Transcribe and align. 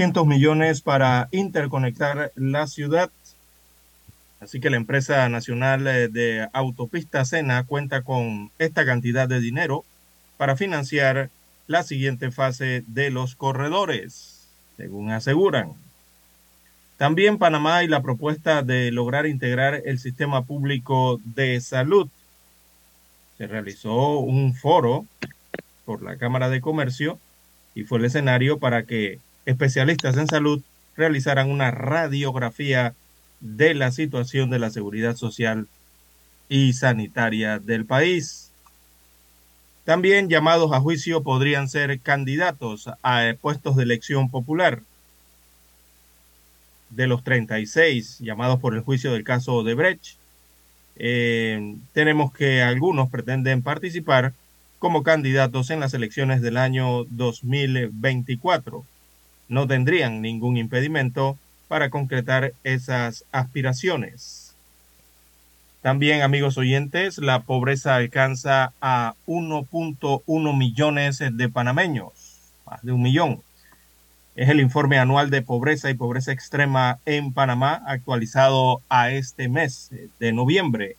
Millones 0.00 0.80
para 0.80 1.28
interconectar 1.30 2.32
la 2.34 2.66
ciudad. 2.66 3.10
Así 4.40 4.58
que 4.58 4.70
la 4.70 4.78
empresa 4.78 5.28
nacional 5.28 5.86
eh, 5.86 6.08
de 6.08 6.48
autopista 6.54 7.22
Sena 7.26 7.64
cuenta 7.64 8.00
con 8.00 8.50
esta 8.58 8.86
cantidad 8.86 9.28
de 9.28 9.40
dinero 9.40 9.84
para 10.38 10.56
financiar 10.56 11.28
la 11.66 11.82
siguiente 11.82 12.30
fase 12.30 12.82
de 12.86 13.10
los 13.10 13.34
corredores, 13.34 14.48
según 14.78 15.10
aseguran. 15.10 15.74
También 16.96 17.36
Panamá 17.36 17.84
y 17.84 17.86
la 17.86 18.00
propuesta 18.00 18.62
de 18.62 18.90
lograr 18.92 19.26
integrar 19.26 19.82
el 19.84 19.98
sistema 19.98 20.44
público 20.46 21.20
de 21.24 21.60
salud. 21.60 22.08
Se 23.36 23.46
realizó 23.46 24.18
un 24.18 24.54
foro 24.54 25.04
por 25.84 26.02
la 26.02 26.16
Cámara 26.16 26.48
de 26.48 26.62
Comercio 26.62 27.18
y 27.74 27.84
fue 27.84 27.98
el 27.98 28.06
escenario 28.06 28.58
para 28.58 28.84
que 28.84 29.18
especialistas 29.46 30.16
en 30.16 30.26
salud 30.26 30.62
realizarán 30.96 31.50
una 31.50 31.70
radiografía 31.70 32.94
de 33.40 33.74
la 33.74 33.90
situación 33.90 34.50
de 34.50 34.58
la 34.58 34.70
seguridad 34.70 35.16
social 35.16 35.66
y 36.48 36.72
sanitaria 36.74 37.58
del 37.58 37.86
país. 37.86 38.52
También 39.84 40.28
llamados 40.28 40.72
a 40.72 40.80
juicio 40.80 41.22
podrían 41.22 41.68
ser 41.68 42.00
candidatos 42.00 42.88
a 43.02 43.34
puestos 43.40 43.76
de 43.76 43.84
elección 43.84 44.30
popular. 44.30 44.82
De 46.90 47.06
los 47.06 47.22
36 47.22 48.18
llamados 48.18 48.60
por 48.60 48.74
el 48.74 48.82
juicio 48.82 49.12
del 49.12 49.24
caso 49.24 49.62
de 49.62 49.74
Brecht, 49.74 50.16
eh, 50.96 51.76
tenemos 51.92 52.32
que 52.32 52.62
algunos 52.62 53.08
pretenden 53.08 53.62
participar 53.62 54.34
como 54.78 55.02
candidatos 55.02 55.70
en 55.70 55.80
las 55.80 55.94
elecciones 55.94 56.42
del 56.42 56.56
año 56.56 57.04
2024 57.04 58.84
no 59.50 59.66
tendrían 59.66 60.22
ningún 60.22 60.56
impedimento 60.56 61.36
para 61.68 61.90
concretar 61.90 62.54
esas 62.64 63.24
aspiraciones. 63.32 64.54
También, 65.82 66.22
amigos 66.22 66.56
oyentes, 66.56 67.18
la 67.18 67.40
pobreza 67.40 67.96
alcanza 67.96 68.72
a 68.80 69.14
1.1 69.26 70.56
millones 70.56 71.22
de 71.32 71.48
panameños, 71.48 72.12
más 72.66 72.82
de 72.82 72.92
un 72.92 73.02
millón. 73.02 73.42
Es 74.36 74.48
el 74.48 74.60
informe 74.60 74.98
anual 74.98 75.30
de 75.30 75.42
pobreza 75.42 75.90
y 75.90 75.94
pobreza 75.94 76.32
extrema 76.32 76.98
en 77.04 77.32
Panamá 77.32 77.82
actualizado 77.86 78.80
a 78.88 79.10
este 79.10 79.48
mes 79.48 79.90
de 80.18 80.32
noviembre 80.32 80.96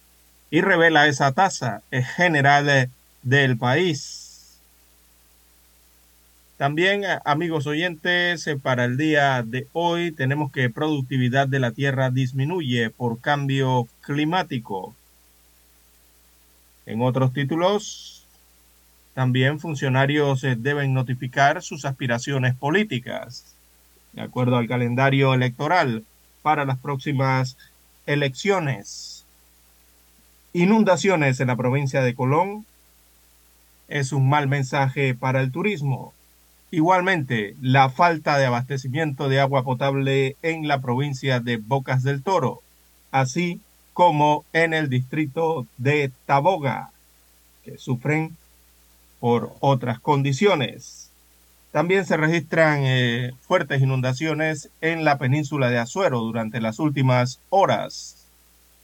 y 0.49 0.61
revela 0.61 1.07
esa 1.07 1.31
tasa 1.31 1.81
general 2.17 2.89
del 3.23 3.57
país 3.57 4.20
también, 6.61 7.03
eh, 7.03 7.17
amigos 7.25 7.65
oyentes, 7.65 8.45
eh, 8.45 8.55
para 8.55 8.85
el 8.85 8.95
día 8.95 9.41
de 9.41 9.65
hoy 9.73 10.11
tenemos 10.11 10.51
que 10.51 10.69
productividad 10.69 11.47
de 11.47 11.57
la 11.57 11.71
tierra 11.71 12.11
disminuye 12.11 12.91
por 12.91 13.19
cambio 13.19 13.87
climático. 14.01 14.93
En 16.85 17.01
otros 17.01 17.33
títulos, 17.33 18.27
también 19.15 19.59
funcionarios 19.59 20.43
eh, 20.43 20.55
deben 20.55 20.93
notificar 20.93 21.63
sus 21.63 21.83
aspiraciones 21.83 22.53
políticas, 22.53 23.55
de 24.13 24.21
acuerdo 24.21 24.57
al 24.57 24.67
calendario 24.67 25.33
electoral 25.33 26.03
para 26.43 26.63
las 26.63 26.77
próximas 26.77 27.57
elecciones. 28.05 29.25
Inundaciones 30.53 31.39
en 31.39 31.47
la 31.47 31.55
provincia 31.55 32.03
de 32.03 32.13
Colón 32.13 32.67
es 33.87 34.11
un 34.11 34.29
mal 34.29 34.47
mensaje 34.47 35.15
para 35.15 35.41
el 35.41 35.51
turismo. 35.51 36.13
Igualmente, 36.71 37.55
la 37.61 37.89
falta 37.89 38.37
de 38.37 38.45
abastecimiento 38.45 39.27
de 39.27 39.41
agua 39.41 39.63
potable 39.63 40.37
en 40.41 40.69
la 40.69 40.79
provincia 40.79 41.41
de 41.41 41.57
Bocas 41.57 42.01
del 42.01 42.23
Toro, 42.23 42.61
así 43.11 43.59
como 43.91 44.45
en 44.53 44.73
el 44.73 44.89
distrito 44.89 45.67
de 45.77 46.11
Taboga, 46.25 46.91
que 47.65 47.77
sufren 47.77 48.37
por 49.19 49.53
otras 49.59 49.99
condiciones. 49.99 51.11
También 51.73 52.05
se 52.05 52.15
registran 52.15 52.79
eh, 52.83 53.31
fuertes 53.41 53.81
inundaciones 53.81 54.69
en 54.79 55.03
la 55.03 55.17
península 55.17 55.69
de 55.69 55.77
Azuero 55.77 56.19
durante 56.21 56.61
las 56.61 56.79
últimas 56.79 57.39
horas. 57.49 58.27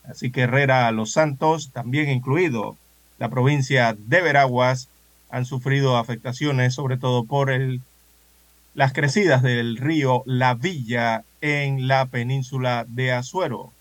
Así 0.03 0.29
que 0.29 0.41
Herrera 0.41 0.91
Los 0.91 1.13
Santos, 1.13 1.71
también 1.71 2.09
incluido 2.09 2.75
la 3.17 3.29
provincia 3.29 3.95
de 3.97 4.21
Veraguas, 4.21 4.89
han 5.29 5.45
sufrido 5.45 5.97
afectaciones, 5.97 6.73
sobre 6.73 6.97
todo 6.97 7.25
por 7.25 7.49
el, 7.49 7.81
las 8.73 8.93
crecidas 8.93 9.41
del 9.41 9.77
río 9.77 10.23
La 10.25 10.53
Villa 10.53 11.23
en 11.41 11.87
la 11.87 12.05
península 12.05 12.85
de 12.87 13.11
Azuero. 13.11 13.71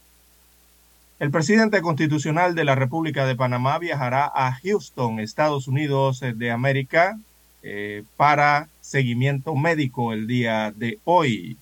El 1.19 1.31
presidente 1.31 1.81
constitucional 1.81 2.55
de 2.55 2.65
la 2.65 2.75
República 2.75 3.25
de 3.25 3.37
Panamá 3.37 3.79
viajará 3.79 4.31
a 4.35 4.53
Houston, 4.62 5.19
Estados 5.19 5.67
Unidos 5.67 6.20
de 6.20 6.50
América, 6.50 7.19
eh, 7.62 8.05
para 8.17 8.69
seguimiento 8.81 9.55
médico 9.56 10.12
el 10.12 10.26
día 10.26 10.73
de 10.76 10.99
hoy. 11.05 11.56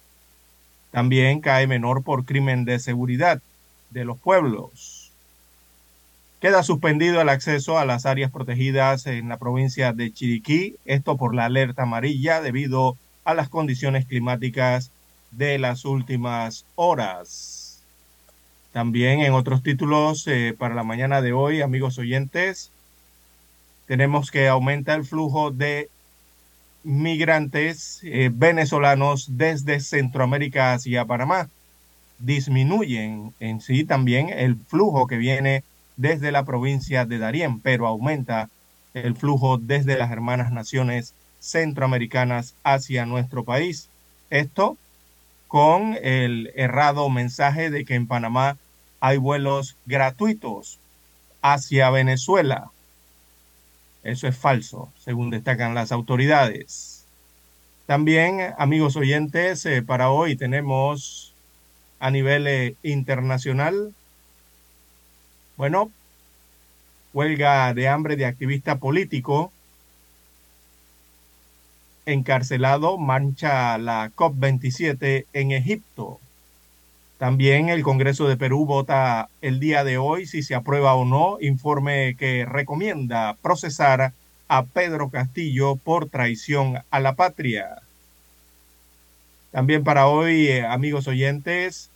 También 0.90 1.40
cae 1.40 1.66
menor 1.66 2.02
por 2.02 2.24
crimen 2.24 2.64
de 2.64 2.78
seguridad 2.78 3.40
de 3.90 4.04
los 4.04 4.18
pueblos. 4.18 4.93
Queda 6.44 6.62
suspendido 6.62 7.22
el 7.22 7.30
acceso 7.30 7.78
a 7.78 7.86
las 7.86 8.04
áreas 8.04 8.30
protegidas 8.30 9.06
en 9.06 9.30
la 9.30 9.38
provincia 9.38 9.94
de 9.94 10.12
Chiriquí, 10.12 10.76
esto 10.84 11.16
por 11.16 11.34
la 11.34 11.46
alerta 11.46 11.84
amarilla 11.84 12.42
debido 12.42 12.98
a 13.24 13.32
las 13.32 13.48
condiciones 13.48 14.04
climáticas 14.04 14.90
de 15.30 15.58
las 15.58 15.86
últimas 15.86 16.66
horas. 16.74 17.82
También 18.72 19.20
en 19.20 19.32
otros 19.32 19.62
títulos 19.62 20.26
eh, 20.26 20.54
para 20.58 20.74
la 20.74 20.82
mañana 20.82 21.22
de 21.22 21.32
hoy, 21.32 21.62
amigos 21.62 21.96
oyentes, 21.96 22.70
tenemos 23.86 24.30
que 24.30 24.46
aumenta 24.46 24.92
el 24.92 25.06
flujo 25.06 25.50
de 25.50 25.88
migrantes 26.82 28.00
eh, 28.02 28.30
venezolanos 28.30 29.38
desde 29.38 29.80
Centroamérica 29.80 30.74
hacia 30.74 31.06
Panamá. 31.06 31.48
Disminuyen 32.18 33.32
en 33.40 33.62
sí 33.62 33.84
también 33.84 34.28
el 34.28 34.56
flujo 34.56 35.06
que 35.06 35.16
viene 35.16 35.64
desde 35.96 36.32
la 36.32 36.44
provincia 36.44 37.04
de 37.04 37.18
Darién, 37.18 37.60
pero 37.60 37.86
aumenta 37.86 38.48
el 38.94 39.16
flujo 39.16 39.58
desde 39.58 39.98
las 39.98 40.10
hermanas 40.10 40.52
naciones 40.52 41.14
centroamericanas 41.40 42.54
hacia 42.64 43.06
nuestro 43.06 43.44
país. 43.44 43.88
Esto 44.30 44.76
con 45.48 45.96
el 46.02 46.50
errado 46.56 47.08
mensaje 47.10 47.70
de 47.70 47.84
que 47.84 47.94
en 47.94 48.06
Panamá 48.06 48.56
hay 49.00 49.18
vuelos 49.18 49.76
gratuitos 49.86 50.78
hacia 51.42 51.90
Venezuela. 51.90 52.70
Eso 54.02 54.26
es 54.26 54.36
falso, 54.36 54.90
según 54.98 55.30
destacan 55.30 55.74
las 55.74 55.92
autoridades. 55.92 57.04
También, 57.86 58.54
amigos 58.56 58.96
oyentes, 58.96 59.66
eh, 59.66 59.82
para 59.82 60.10
hoy 60.10 60.36
tenemos 60.36 61.34
a 62.00 62.10
nivel 62.10 62.46
eh, 62.46 62.76
internacional, 62.82 63.92
bueno, 65.56 65.90
huelga 67.12 67.72
de 67.74 67.88
hambre 67.88 68.16
de 68.16 68.26
activista 68.26 68.76
político 68.76 69.52
encarcelado 72.06 72.98
mancha 72.98 73.78
la 73.78 74.10
COP27 74.14 75.26
en 75.32 75.52
Egipto. 75.52 76.20
También 77.18 77.68
el 77.68 77.82
Congreso 77.82 78.28
de 78.28 78.36
Perú 78.36 78.66
vota 78.66 79.28
el 79.40 79.60
día 79.60 79.84
de 79.84 79.96
hoy 79.98 80.26
si 80.26 80.42
se 80.42 80.54
aprueba 80.54 80.94
o 80.94 81.04
no 81.04 81.38
informe 81.40 82.16
que 82.18 82.44
recomienda 82.44 83.36
procesar 83.40 84.12
a 84.48 84.64
Pedro 84.64 85.08
Castillo 85.08 85.76
por 85.76 86.10
traición 86.10 86.80
a 86.90 87.00
la 87.00 87.14
patria. 87.14 87.80
También 89.52 89.84
para 89.84 90.08
hoy, 90.08 90.48
eh, 90.48 90.66
amigos 90.66 91.06
oyentes, 91.06 91.88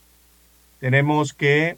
tenemos 0.79 1.33
que 1.33 1.77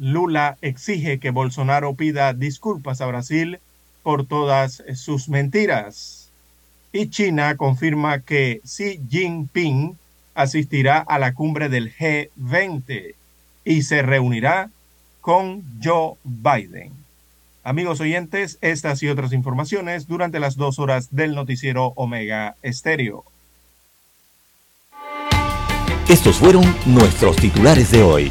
Lula 0.00 0.56
exige 0.62 1.18
que 1.18 1.30
Bolsonaro 1.30 1.94
pida 1.94 2.32
disculpas 2.32 3.02
a 3.02 3.06
Brasil 3.06 3.60
por 4.02 4.26
todas 4.26 4.82
sus 4.94 5.28
mentiras. 5.28 6.30
Y 6.90 7.10
China 7.10 7.56
confirma 7.56 8.20
que 8.20 8.62
Xi 8.64 8.98
Jinping 9.08 9.96
asistirá 10.34 10.98
a 10.98 11.18
la 11.18 11.34
cumbre 11.34 11.68
del 11.68 11.94
G20 11.94 13.14
y 13.64 13.82
se 13.82 14.00
reunirá 14.00 14.70
con 15.20 15.62
Joe 15.82 16.14
Biden. 16.24 16.92
Amigos 17.62 18.00
oyentes, 18.00 18.56
estas 18.62 19.02
y 19.02 19.08
otras 19.08 19.34
informaciones 19.34 20.08
durante 20.08 20.40
las 20.40 20.56
dos 20.56 20.78
horas 20.78 21.08
del 21.10 21.34
noticiero 21.34 21.92
Omega 21.94 22.56
Estéreo. 22.62 23.24
Estos 26.08 26.38
fueron 26.38 26.64
nuestros 26.86 27.36
titulares 27.36 27.92
de 27.92 28.02
hoy. 28.02 28.30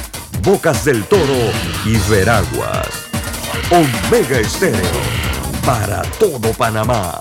Bocas 0.43 0.85
del 0.85 1.03
Toro 1.05 1.51
y 1.85 1.97
Veraguas. 2.09 2.87
Omega 3.69 4.39
Estéreo 4.39 4.79
para 5.63 6.01
todo 6.19 6.51
Panamá. 6.53 7.19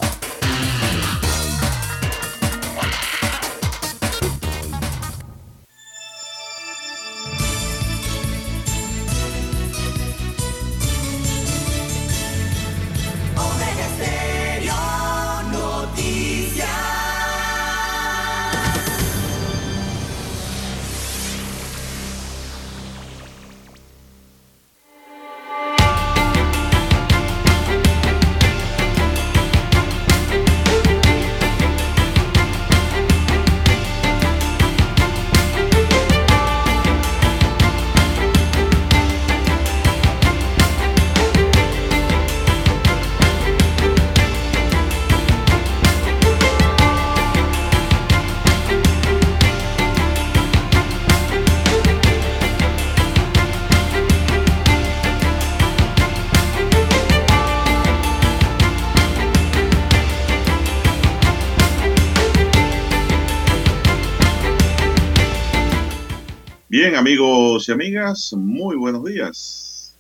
Y 67.71 67.73
amigas, 67.73 68.33
muy 68.33 68.75
buenos 68.75 69.05
días. 69.05 69.95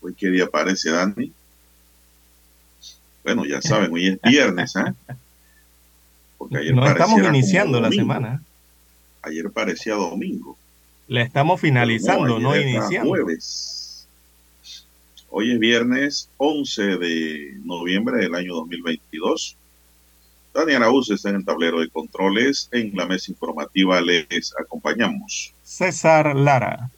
Hoy 0.00 0.14
qué 0.14 0.30
día 0.30 0.44
aparece 0.44 0.90
Dani. 0.90 1.30
Bueno, 3.22 3.44
ya 3.44 3.60
saben, 3.60 3.92
hoy 3.92 4.08
es 4.08 4.20
viernes, 4.24 4.74
¿eh? 4.76 4.94
Porque 6.38 6.56
ayer 6.56 6.74
No 6.74 6.86
estamos 6.86 7.20
iniciando 7.22 7.80
la 7.82 7.90
semana. 7.90 8.42
Ayer 9.20 9.50
parecía 9.50 9.94
domingo. 9.94 10.56
La 11.06 11.20
estamos 11.20 11.60
finalizando, 11.60 12.38
no, 12.38 12.56
iniciando. 12.56 13.10
Jueves. 13.10 14.06
Hoy 15.28 15.52
es 15.52 15.58
viernes 15.58 16.30
11 16.38 16.96
de 16.96 17.58
noviembre 17.62 18.22
del 18.22 18.34
año 18.34 18.54
2022. 18.54 19.54
Dani 20.54 20.72
Araúz 20.72 21.10
está 21.10 21.28
en 21.28 21.36
el 21.36 21.44
tablero 21.44 21.80
de 21.80 21.90
controles. 21.90 22.70
En 22.72 22.96
la 22.96 23.04
mesa 23.04 23.30
informativa 23.30 24.00
les 24.00 24.54
acompañamos. 24.58 25.52
César 25.70 26.34
Lara. 26.34 26.90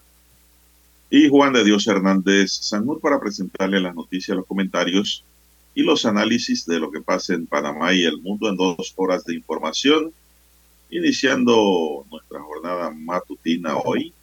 y 1.10 1.28
Juan 1.28 1.52
de 1.52 1.62
Dios 1.62 1.86
Hernández 1.86 2.52
Sanur 2.52 3.00
para 3.02 3.20
presentarle 3.20 3.78
las 3.78 3.94
noticias, 3.94 4.34
los 4.34 4.46
comentarios 4.46 5.26
y 5.74 5.82
los 5.82 6.06
análisis 6.06 6.64
de 6.64 6.80
lo 6.80 6.90
que 6.90 7.02
pasa 7.02 7.34
en 7.34 7.46
Panamá 7.46 7.92
y 7.92 8.04
el 8.04 8.22
mundo 8.22 8.48
en 8.48 8.56
dos 8.56 8.94
horas 8.96 9.26
de 9.26 9.34
información, 9.34 10.10
iniciando 10.88 12.06
nuestra 12.10 12.40
jornada 12.40 12.90
matutina 12.90 13.76
hoy, 13.76 14.14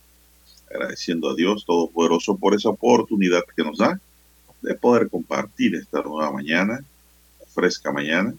agradeciendo 0.67 1.29
a 1.29 1.35
Dios 1.35 1.63
Todopoderoso 1.63 2.35
por 2.35 2.55
esa 2.55 2.69
oportunidad 2.69 3.43
que 3.55 3.63
nos 3.63 3.77
da 3.77 4.01
de 4.63 4.73
poder 4.73 5.11
compartir 5.11 5.75
esta 5.75 6.01
nueva 6.01 6.31
mañana, 6.31 6.83
fresca 7.53 7.91
mañana, 7.91 8.33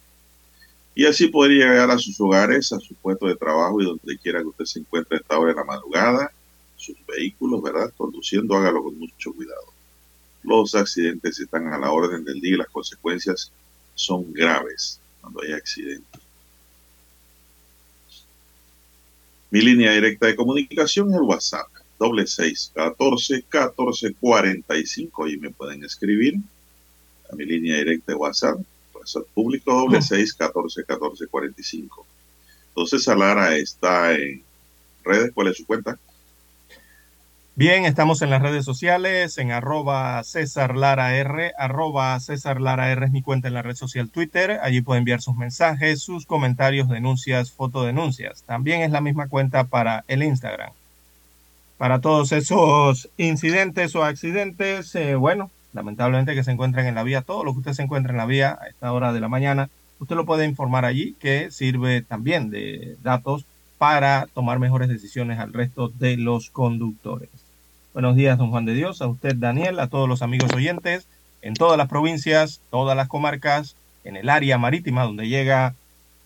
y 0.95 1.07
así 1.07 1.29
poder 1.29 1.53
llegar 1.53 1.91
a 1.91 1.99
sus 1.99 2.21
hogares, 2.21 2.73
a 2.73 2.81
su 2.81 2.95
puesto 2.95 3.27
de 3.27 3.37
trabajo 3.37 3.81
y 3.81 3.85
donde 3.85 4.19
quiera 4.19 4.41
que 4.41 4.49
usted 4.49 4.65
se 4.65 4.81
encuentre 4.81 5.17
a 5.17 5.21
esta 5.21 5.39
hora 5.39 5.53
de 5.53 5.57
la 5.57 5.65
madrugada, 5.65 6.33
sus 6.77 6.97
vehículos, 7.07 7.63
¿verdad? 7.63 7.93
Conduciendo, 7.97 8.55
hágalo 8.57 8.83
con 8.83 8.99
mucho 8.99 9.33
cuidado. 9.33 9.73
Los 10.43 10.75
accidentes 10.75 11.39
están 11.39 11.69
a 11.69 11.79
la 11.79 11.93
orden 11.93 12.25
del 12.25 12.41
día 12.41 12.55
y 12.55 12.59
las 12.59 12.69
consecuencias 12.69 13.53
son 13.95 14.33
graves 14.33 14.99
cuando 15.21 15.43
hay 15.43 15.53
accidentes. 15.53 16.21
Mi 19.51 19.61
línea 19.61 19.93
directa 19.93 20.27
de 20.27 20.37
comunicación 20.37 21.11
es 21.11 21.17
el 21.17 21.23
WhatsApp, 21.23 21.67
doble 21.99 22.27
seis 22.27 22.73
catorce 22.75 23.43
catorce 23.49 24.15
cuarenta 24.15 24.79
y 24.79 24.87
cinco. 24.87 25.25
Ahí 25.25 25.37
me 25.37 25.51
pueden 25.51 25.85
escribir 25.85 26.37
a 27.31 27.37
mi 27.37 27.45
línea 27.45 27.77
directa 27.77 28.13
de 28.13 28.19
WhatsApp, 28.19 28.59
WhatsApp 29.01 29.27
público 29.35 29.73
doble 29.73 30.01
seis 30.03 30.35
catorce 30.35 30.85
catorce 30.85 31.27
cuarenta 31.27 31.61
y 31.61 31.65
cinco. 31.65 32.07
Entonces, 32.69 33.03
Salara 33.03 33.57
está 33.57 34.13
en 34.13 34.45
redes. 35.03 35.33
¿Cuál 35.35 35.49
es 35.49 35.57
su 35.57 35.67
cuenta? 35.67 35.99
Bien, 37.57 37.85
estamos 37.85 38.23
en 38.23 38.31
las 38.31 38.41
redes 38.41 38.65
sociales, 38.65 39.37
en 39.37 39.51
arroba 39.51 40.23
César 40.25 40.77
Lara 40.77 41.15
R, 41.17 41.53
arroba 41.59 42.19
César 42.21 42.59
Lara 42.59 42.91
R 42.91 43.05
es 43.05 43.13
mi 43.13 43.21
cuenta 43.21 43.49
en 43.49 43.55
la 43.55 43.61
red 43.61 43.75
social 43.75 44.09
Twitter, 44.09 44.61
allí 44.63 44.81
puede 44.81 45.01
enviar 45.01 45.21
sus 45.21 45.37
mensajes, 45.37 46.01
sus 46.01 46.25
comentarios, 46.25 46.89
denuncias, 46.89 47.51
fotodenuncias. 47.51 48.45
También 48.45 48.81
es 48.81 48.93
la 48.93 49.03
misma 49.03 49.29
cuenta 49.29 49.65
para 49.65 50.05
el 50.09 50.23
Instagram. 50.23 50.73
Para 51.77 52.01
todos 52.01 52.33
esos 52.33 53.11
incidentes 53.19 53.95
o 53.95 54.05
accidentes, 54.05 54.95
eh, 54.95 55.17
bueno, 55.17 55.51
lamentablemente 55.73 56.35
que 56.35 56.45
se 56.45 56.51
encuentren 56.51 56.87
en 56.87 56.95
la 56.95 57.03
vía, 57.03 57.23
todo 57.23 57.45
lo 57.45 57.53
que 57.53 57.61
usted 57.61 57.73
se 57.73 57.83
encuentra 57.83 58.13
en 58.13 58.19
la 58.19 58.27
vía 58.27 58.59
a 58.61 58.69
esta 58.69 58.93
hora 58.93 59.13
de 59.13 59.21
la 59.21 59.29
mañana, 59.29 59.71
usted 59.99 60.17
lo 60.17 60.27
puede 60.27 60.47
informar 60.47 60.85
allí, 60.85 61.15
que 61.21 61.51
sirve 61.51 62.03
también 62.03 62.51
de 62.51 62.97
datos 63.03 63.45
para 63.79 64.27
tomar 64.35 64.59
mejores 64.59 64.89
decisiones 64.89 65.39
al 65.39 65.53
resto 65.53 65.89
de 65.89 66.17
los 66.17 66.51
conductores. 66.51 67.31
Buenos 67.93 68.15
días, 68.15 68.39
don 68.39 68.51
Juan 68.51 68.65
de 68.65 68.75
Dios, 68.75 69.03
a 69.03 69.07
usted, 69.07 69.35
Daniel, 69.37 69.81
a 69.81 69.89
todos 69.89 70.09
los 70.09 70.23
amigos 70.23 70.53
oyentes 70.53 71.07
en 71.43 71.55
todas 71.55 71.79
las 71.79 71.89
provincias, 71.89 72.61
todas 72.71 72.97
las 72.97 73.09
comarcas, 73.09 73.77
en 74.05 74.17
el 74.17 74.29
área 74.29 74.59
marítima 74.59 75.05
donde 75.05 75.29
llega 75.29 75.75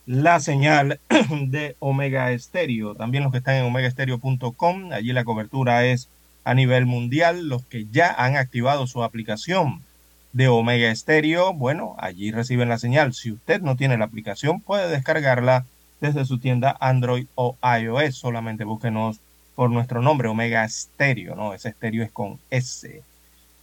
la 0.05 0.39
señal 0.39 0.99
de 1.47 1.75
Omega 1.79 2.31
Estéreo. 2.31 2.95
También 2.95 3.23
los 3.23 3.31
que 3.31 3.39
están 3.39 3.55
en 3.55 3.65
omegaestereo.com, 3.65 4.91
allí 4.91 5.13
la 5.13 5.25
cobertura 5.25 5.85
es 5.85 6.09
a 6.45 6.53
nivel 6.53 6.85
mundial. 6.85 7.49
Los 7.49 7.65
que 7.65 7.85
ya 7.91 8.13
han 8.13 8.37
activado 8.37 8.87
su 8.87 9.03
aplicación 9.03 9.81
de 10.31 10.47
Omega 10.47 10.89
Estéreo, 10.89 11.53
bueno, 11.53 11.95
allí 11.97 12.31
reciben 12.31 12.69
la 12.69 12.79
señal. 12.79 13.13
Si 13.13 13.31
usted 13.31 13.61
no 13.61 13.75
tiene 13.75 13.97
la 13.97 14.05
aplicación, 14.05 14.61
puede 14.61 14.87
descargarla 14.87 15.65
desde 15.99 16.25
su 16.25 16.39
tienda 16.39 16.77
Android 16.79 17.25
o 17.35 17.57
iOS. 17.61 18.15
Solamente 18.15 18.63
búsquenos 18.63 19.19
por 19.55 19.71
nuestro 19.71 20.01
nombre, 20.01 20.27
Omega 20.27 20.67
Stereo, 20.67 21.35
¿no? 21.35 21.53
Ese 21.53 21.69
estéreo 21.69 22.03
es 22.03 22.11
con 22.11 22.39
S. 22.49 23.01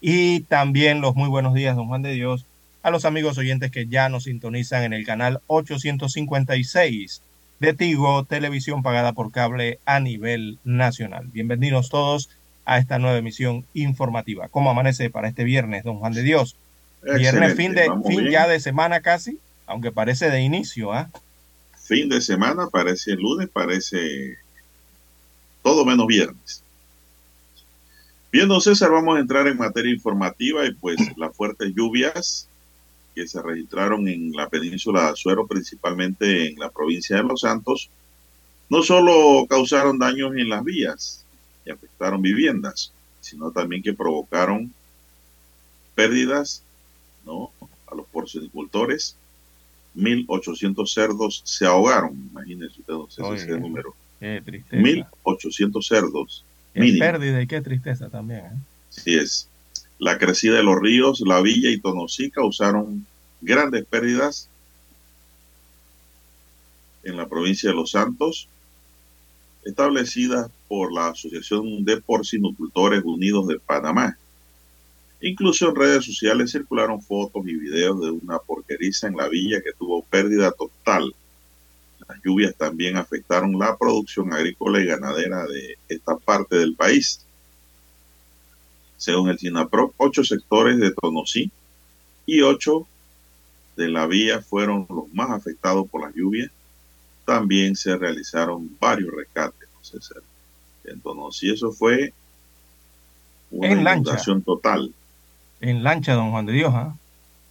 Y 0.01 0.41
también 0.41 1.01
los 1.01 1.15
muy 1.15 1.29
buenos 1.29 1.55
días, 1.55 1.77
don 1.77 1.89
Juan 1.89 2.03
de 2.03 2.13
Dios, 2.13 2.47
a 2.83 2.91
los 2.91 3.05
amigos 3.05 3.39
oyentes 3.39 3.71
que 3.71 3.87
ya 3.87 4.09
nos 4.09 4.25
sintonizan 4.25 4.83
en 4.83 4.93
el 4.93 5.07
canal 5.07 5.41
856 5.47 7.23
de 7.61 7.75
Tigo, 7.75 8.25
televisión 8.25 8.83
pagada 8.83 9.13
por 9.13 9.31
cable 9.31 9.79
a 9.85 10.01
nivel 10.01 10.59
nacional. 10.65 11.29
Bienvenidos 11.33 11.91
todos 11.91 12.31
a 12.65 12.79
esta 12.79 12.99
nueva 12.99 13.19
emisión 13.19 13.65
informativa. 13.75 14.49
¿Cómo 14.49 14.71
amanece 14.71 15.11
para 15.11 15.29
este 15.29 15.45
viernes, 15.45 15.85
don 15.85 15.99
Juan 15.99 16.13
de 16.13 16.23
Dios? 16.23 16.57
Viernes, 17.03 17.57
fin, 17.57 17.75
de, 17.75 17.91
fin 18.07 18.31
ya 18.31 18.47
de 18.47 18.61
semana 18.61 19.01
casi, 19.01 19.39
aunque 19.67 19.91
parece 19.91 20.31
de 20.31 20.41
inicio, 20.41 20.93
¿ah? 20.93 21.11
Fin 21.77 22.09
de 22.09 22.21
semana, 22.21 22.69
parece 22.69 23.17
lunes, 23.17 23.49
parece 23.53 24.39
todo 25.63 25.85
menos 25.85 26.07
viernes. 26.07 26.63
Bien, 28.31 28.49
don 28.49 28.61
César, 28.61 28.91
vamos 28.91 29.17
a 29.17 29.21
entrar 29.21 29.47
en 29.49 29.59
materia 29.59 29.93
informativa 29.93 30.65
y 30.65 30.73
pues 30.73 30.97
las 31.17 31.37
fuertes 31.37 31.73
lluvias 31.75 32.49
que 33.15 33.27
se 33.27 33.43
registraron 33.43 34.09
en 34.09 34.33
la 34.33 34.49
península 34.49 35.03
de 35.03 35.09
Azuero, 35.09 35.47
principalmente 35.47 36.49
en 36.49 36.59
la 36.59 36.71
provincia 36.71 37.17
de 37.17 37.25
Los 37.25 37.41
Santos, 37.41 37.91
no 38.71 38.83
solo 38.83 39.47
causaron 39.51 39.99
daños 39.99 40.33
en 40.37 40.49
las 40.49 40.65
vías 40.65 41.22
y 41.65 41.71
afectaron 41.71 42.23
viviendas, 42.23 42.93
sino 43.21 43.51
también 43.51 43.83
que 43.83 43.93
provocaron 43.93 44.73
pérdidas 45.95 46.63
¿no? 47.25 47.51
a 47.87 47.95
los 47.95 48.07
porcinicultores. 48.07 49.17
1.800 49.97 50.87
cerdos 50.87 51.43
se 51.45 51.67
ahogaron, 51.67 52.15
imagínense 52.31 52.81
usted, 52.81 52.95
don 52.95 53.11
César, 53.11 53.35
ese 53.35 53.61
número. 53.61 53.95
Qué 54.19 54.41
tristeza. 54.43 54.83
1.800 54.83 55.83
cerdos. 55.83 56.45
Qué 56.73 56.81
mínimo. 56.81 57.01
pérdida 57.01 57.43
y 57.43 57.47
qué 57.47 57.61
tristeza 57.61 58.09
también. 58.09 58.41
¿eh? 58.41 58.51
Así 58.89 59.15
es. 59.15 59.49
La 59.99 60.19
crecida 60.19 60.57
de 60.57 60.63
los 60.63 60.81
ríos, 60.81 61.21
la 61.21 61.43
villa 61.43 61.71
y 61.71 61.79
Tonosí 61.79 62.31
causaron 62.31 63.07
grandes 63.43 63.85
pérdidas 63.85 64.49
en 67.05 67.17
la 67.17 67.29
provincia 67.29 67.71
de 67.71 67.77
Los 67.77 67.91
Santos, 67.91 68.49
establecida 69.65 70.51
por 70.73 70.91
la 70.91 71.09
Asociación 71.09 71.85
de 71.85 72.01
Porcinocultores 72.01 73.05
Unidos 73.05 73.47
de 73.47 73.61
Panamá. 73.61 74.17
Incluso 75.21 75.69
en 75.69 75.77
redes 75.77 76.07
sociales 76.07 76.51
circularon 76.51 77.03
fotos 77.03 77.47
y 77.47 77.53
videos 77.57 78.01
de 78.01 78.11
una 78.11 78.39
porqueriza 78.39 79.07
en 79.07 79.19
la 79.19 79.29
villa 79.29 79.61
que 79.61 79.75
tuvo 79.75 80.03
pérdida 80.03 80.51
total. 80.51 81.15
Las 82.09 82.19
lluvias 82.25 82.57
también 82.57 82.97
afectaron 82.97 83.59
la 83.59 83.77
producción 83.77 84.33
agrícola 84.33 84.81
y 84.81 84.87
ganadera 84.87 85.45
de 85.45 85.77
esta 85.91 86.17
parte 86.17 86.57
del 86.57 86.75
país. 86.75 87.21
Según 88.97 89.29
el 89.29 89.39
SINAPROC, 89.39 89.93
ocho 89.99 90.25
sectores 90.25 90.79
de 90.79 90.91
Tonosí 90.95 91.51
y 92.25 92.41
ocho 92.41 92.87
de 93.77 93.91
la 93.91 94.07
vía 94.07 94.41
fueron 94.41 94.87
los 94.89 95.13
más 95.13 95.33
afectados 95.33 95.87
por 95.91 96.01
las 96.01 96.15
lluvias. 96.15 96.51
También 97.27 97.77
se 97.77 97.95
realizaron 97.95 98.75
varios 98.81 99.13
rescates. 99.15 99.69
No 99.75 100.01
sé. 100.01 100.32
En 100.85 101.01
Tonosí 101.01 101.51
eso 101.51 101.73
fue 101.73 102.13
una 103.51 103.69
En 103.69 103.85
lancha. 103.85 104.01
inundación 104.11 104.43
total. 104.43 104.93
En 105.61 105.83
lancha, 105.85 106.15
don 106.15 106.31
Juan 106.31 106.47
de 106.47 106.53
Dios, 106.53 106.73
¿ah? 106.75 106.95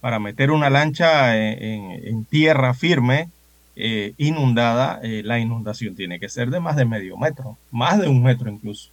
para 0.00 0.18
meter 0.18 0.50
una 0.50 0.68
lancha 0.68 1.36
en, 1.38 1.62
en- 1.62 2.06
en 2.08 2.24
tierra 2.24 2.74
firme, 2.74 3.28
eh, 3.76 4.12
inundada, 4.18 5.00
eh, 5.02 5.22
la 5.24 5.38
inundación 5.38 5.94
tiene 5.94 6.18
que 6.20 6.28
ser 6.28 6.50
de 6.50 6.60
más 6.60 6.76
de 6.76 6.84
medio 6.84 7.16
metro, 7.16 7.56
más 7.70 7.98
de 8.00 8.08
un 8.08 8.22
metro 8.22 8.50
incluso. 8.50 8.90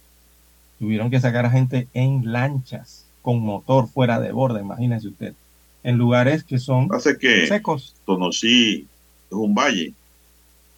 Tuvieron 0.78 1.10
que 1.10 1.20
sacar 1.20 1.44
a 1.44 1.50
gente 1.50 1.88
en 1.92 2.32
lanchas 2.32 3.04
con 3.22 3.40
motor 3.40 3.88
fuera 3.88 4.18
de 4.20 4.32
borde, 4.32 4.60
imagínese 4.60 5.08
usted, 5.08 5.34
en 5.82 5.98
lugares 5.98 6.44
que 6.44 6.58
son 6.58 6.88
Hace 6.94 7.18
que 7.18 7.46
secos. 7.46 7.94
Tonosí 8.06 8.86
es 9.28 9.32
un 9.32 9.54
valle. 9.54 9.92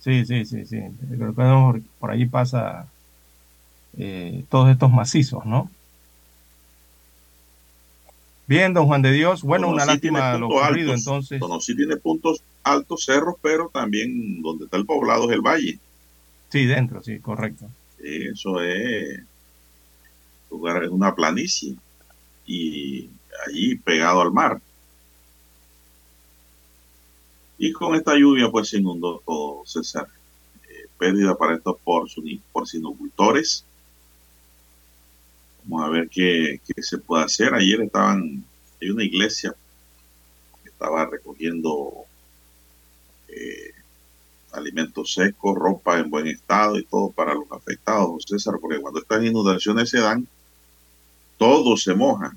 Sí, 0.00 0.24
sí, 0.24 0.44
sí, 0.44 0.64
sí. 0.66 0.80
Creo 1.16 1.28
que 1.28 1.32
por, 1.34 1.80
por 2.00 2.10
allí 2.10 2.26
pasa 2.26 2.86
eh, 3.98 4.44
todos 4.48 4.70
estos 4.70 4.90
macizos, 4.92 5.44
¿no? 5.46 5.70
Bien, 8.46 8.74
don 8.74 8.86
Juan 8.86 9.02
de 9.02 9.12
Dios. 9.12 9.42
Bueno, 9.42 9.68
una 9.68 9.84
Tonosí 9.84 9.92
lástima 10.08 10.36
lo 10.38 10.46
ocurrido, 10.48 10.90
altos. 10.92 11.00
entonces. 11.06 11.40
Tonosí 11.40 11.76
tiene 11.76 11.96
puntos 11.96 12.42
altos 12.64 13.04
cerros, 13.04 13.36
pero 13.40 13.70
también 13.72 14.42
donde 14.42 14.64
está 14.64 14.76
el 14.76 14.84
poblado 14.86 15.24
es 15.30 15.34
el 15.36 15.40
valle. 15.40 15.78
Sí, 16.50 16.66
dentro, 16.66 17.02
sí, 17.02 17.18
correcto. 17.18 17.66
Eso 18.02 18.60
es 18.62 19.20
lugar, 20.50 20.82
es 20.84 20.90
una 20.90 21.14
planicie 21.14 21.76
y 22.46 23.08
allí 23.46 23.76
pegado 23.76 24.20
al 24.20 24.32
mar. 24.32 24.60
Y 27.58 27.72
con 27.72 27.94
esta 27.94 28.14
lluvia 28.16 28.50
pues 28.50 28.68
se 28.68 28.78
inundó 28.78 29.22
todo, 29.24 29.62
César. 29.64 30.08
Eh, 30.68 30.88
pérdida 30.98 31.36
para 31.36 31.54
estos 31.54 31.76
porcini- 31.84 32.40
porcinocultores. 32.52 33.64
Vamos 35.64 35.86
a 35.86 35.90
ver 35.90 36.08
qué, 36.08 36.60
se 36.78 36.98
puede 36.98 37.24
hacer. 37.24 37.54
Ayer 37.54 37.82
estaban, 37.82 38.44
hay 38.80 38.90
una 38.90 39.04
iglesia 39.04 39.54
que 40.62 40.70
estaba 40.70 41.06
recogiendo 41.06 42.04
eh, 43.28 43.72
alimentos 44.52 45.14
secos, 45.14 45.56
ropa 45.56 45.98
en 45.98 46.10
buen 46.10 46.26
estado 46.26 46.78
y 46.78 46.84
todo 46.84 47.10
para 47.10 47.34
los 47.34 47.50
afectados, 47.50 48.24
César, 48.28 48.54
porque 48.60 48.80
cuando 48.80 49.00
estas 49.00 49.24
inundaciones 49.24 49.88
se 49.90 50.00
dan, 50.00 50.26
todo 51.38 51.76
se 51.76 51.94
moja. 51.94 52.36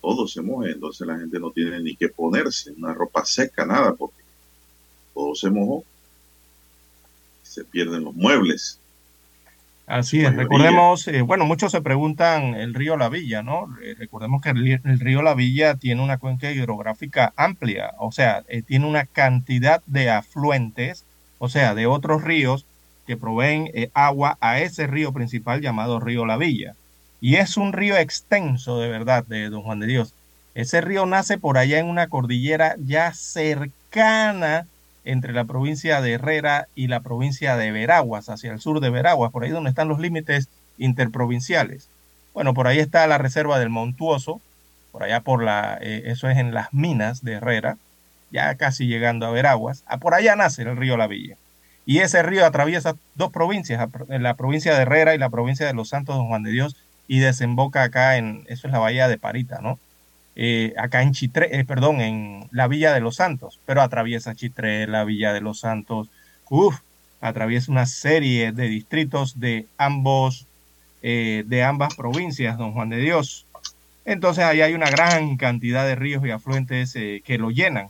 Todo 0.00 0.26
se 0.28 0.42
moja, 0.42 0.70
entonces 0.70 1.06
la 1.06 1.18
gente 1.18 1.38
no 1.38 1.50
tiene 1.50 1.80
ni 1.80 1.96
que 1.96 2.08
ponerse 2.08 2.72
una 2.72 2.92
ropa 2.92 3.24
seca, 3.24 3.64
nada, 3.64 3.94
porque 3.94 4.22
todo 5.14 5.34
se 5.34 5.50
mojó. 5.50 5.84
Se 7.42 7.64
pierden 7.64 8.04
los 8.04 8.14
muebles. 8.14 8.78
Así 9.86 10.24
es, 10.24 10.34
recordemos, 10.34 11.06
eh, 11.08 11.20
bueno, 11.20 11.44
muchos 11.44 11.70
se 11.70 11.82
preguntan 11.82 12.54
el 12.54 12.72
río 12.72 12.96
La 12.96 13.10
Villa, 13.10 13.42
¿no? 13.42 13.68
Eh, 13.82 13.94
recordemos 13.98 14.40
que 14.40 14.48
el, 14.48 15.00
río 15.00 15.20
La 15.20 15.34
Villa 15.34 15.74
tiene 15.74 16.02
una 16.02 16.16
cuenca 16.16 16.50
hidrográfica 16.50 17.34
amplia, 17.36 17.92
o 17.98 18.10
sea, 18.10 18.44
eh, 18.48 18.62
tiene 18.62 18.86
una 18.86 19.04
cantidad 19.04 19.82
de 19.84 20.08
afluentes, 20.08 21.04
o 21.38 21.50
sea, 21.50 21.74
de 21.74 21.84
otros 21.86 22.24
ríos 22.24 22.64
que 23.06 23.18
proveen 23.18 23.70
agua 23.92 24.38
a 24.40 24.60
ese 24.60 24.86
río 24.86 25.12
principal 25.12 25.60
llamado 25.60 26.00
río 26.00 26.24
La 26.24 26.38
Villa. 26.38 26.74
Y 27.20 27.36
es 27.36 27.58
un 27.58 27.74
río 27.74 27.98
extenso, 27.98 28.80
de 28.80 28.88
verdad, 28.88 29.26
de 29.26 29.50
Don 29.50 29.62
Juan 29.62 29.80
de 29.80 29.86
Dios. 29.86 30.14
Ese 30.54 30.80
río 30.80 31.04
nace 31.04 31.36
por 31.36 31.58
allá 31.58 31.78
en 31.78 31.86
una 31.86 32.06
cordillera 32.06 32.76
ya 32.78 33.12
cercana 33.12 34.66
entre 35.04 35.32
la 35.32 35.44
provincia 35.44 36.00
de 36.00 36.12
Herrera 36.12 36.68
y 36.74 36.88
la 36.88 37.00
provincia 37.00 37.56
de 37.56 37.70
Veraguas, 37.72 38.28
hacia 38.28 38.52
el 38.52 38.60
sur 38.60 38.80
de 38.80 38.90
Veraguas, 38.90 39.30
por 39.30 39.44
ahí 39.44 39.50
donde 39.50 39.70
están 39.70 39.88
los 39.88 40.00
límites 40.00 40.48
interprovinciales. 40.78 41.88
Bueno, 42.32 42.54
por 42.54 42.66
ahí 42.66 42.78
está 42.78 43.06
la 43.06 43.18
reserva 43.18 43.58
del 43.58 43.70
Montuoso, 43.70 44.40
por 44.92 45.02
allá 45.02 45.20
por 45.20 45.42
la, 45.42 45.78
eh, 45.80 46.04
eso 46.06 46.28
es 46.28 46.38
en 46.38 46.54
las 46.54 46.72
minas 46.72 47.22
de 47.22 47.34
Herrera, 47.34 47.76
ya 48.30 48.54
casi 48.56 48.86
llegando 48.86 49.26
a 49.26 49.30
Veraguas, 49.30 49.84
ah, 49.86 49.98
por 49.98 50.14
allá 50.14 50.34
nace 50.36 50.62
el 50.62 50.76
río 50.76 50.96
La 50.96 51.06
Villa. 51.06 51.36
Y 51.86 51.98
ese 51.98 52.22
río 52.22 52.46
atraviesa 52.46 52.96
dos 53.14 53.30
provincias, 53.30 53.88
la 54.08 54.34
provincia 54.34 54.74
de 54.74 54.82
Herrera 54.82 55.14
y 55.14 55.18
la 55.18 55.28
provincia 55.28 55.66
de 55.66 55.74
Los 55.74 55.90
Santos 55.90 56.16
Don 56.16 56.28
Juan 56.28 56.42
de 56.42 56.50
Dios, 56.50 56.76
y 57.06 57.18
desemboca 57.18 57.82
acá 57.82 58.16
en, 58.16 58.44
eso 58.48 58.66
es 58.66 58.72
la 58.72 58.78
bahía 58.78 59.08
de 59.08 59.18
Parita, 59.18 59.60
¿no? 59.60 59.78
Eh, 60.36 60.74
acá 60.76 61.02
en 61.02 61.12
Chitré, 61.12 61.48
eh, 61.58 61.64
perdón, 61.64 62.00
en 62.00 62.48
la 62.50 62.66
Villa 62.66 62.92
de 62.92 63.00
los 63.00 63.16
Santos, 63.16 63.60
pero 63.66 63.82
atraviesa 63.82 64.34
Chitré, 64.34 64.86
la 64.86 65.04
Villa 65.04 65.32
de 65.32 65.40
los 65.40 65.60
Santos, 65.60 66.08
uff, 66.50 66.80
atraviesa 67.20 67.70
una 67.70 67.86
serie 67.86 68.52
de 68.52 68.68
distritos 68.68 69.38
de 69.38 69.66
ambos, 69.78 70.46
eh, 71.02 71.44
de 71.46 71.62
ambas 71.62 71.94
provincias, 71.94 72.58
don 72.58 72.72
Juan 72.72 72.88
de 72.88 72.98
Dios. 72.98 73.46
Entonces 74.04 74.44
ahí 74.44 74.60
hay 74.60 74.74
una 74.74 74.90
gran 74.90 75.36
cantidad 75.36 75.86
de 75.86 75.94
ríos 75.94 76.24
y 76.26 76.30
afluentes 76.30 76.92
que 76.92 77.38
lo 77.38 77.50
llenan. 77.50 77.88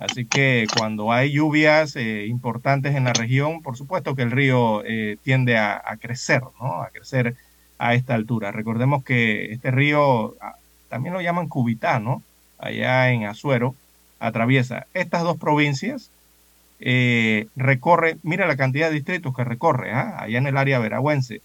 Así 0.00 0.24
que 0.26 0.66
cuando 0.76 1.12
hay 1.12 1.32
lluvias 1.32 1.94
importantes 1.96 2.96
en 2.96 3.04
la 3.04 3.12
región, 3.12 3.62
por 3.62 3.76
supuesto 3.76 4.16
que 4.16 4.22
el 4.22 4.32
río 4.32 4.82
tiende 5.22 5.56
a, 5.56 5.96
crecer, 6.00 6.42
¿no? 6.60 6.82
A 6.82 6.90
crecer 6.90 7.36
a 7.78 7.94
esta 7.94 8.14
altura. 8.14 8.50
Recordemos 8.50 9.04
que 9.04 9.52
este 9.52 9.70
río 9.70 10.34
también 10.88 11.14
lo 11.14 11.20
llaman 11.20 11.48
Cubitá, 11.48 11.98
¿no? 11.98 12.22
Allá 12.58 13.10
en 13.10 13.24
Azuero, 13.24 13.74
atraviesa 14.18 14.86
estas 14.94 15.22
dos 15.22 15.36
provincias, 15.36 16.10
eh, 16.80 17.48
recorre, 17.56 18.18
mira 18.22 18.46
la 18.46 18.56
cantidad 18.56 18.88
de 18.88 18.94
distritos 18.94 19.34
que 19.34 19.44
recorre, 19.44 19.92
¿ah? 19.92 20.16
allá 20.18 20.38
en 20.38 20.46
el 20.46 20.56
área 20.56 20.78
veragüense. 20.78 21.40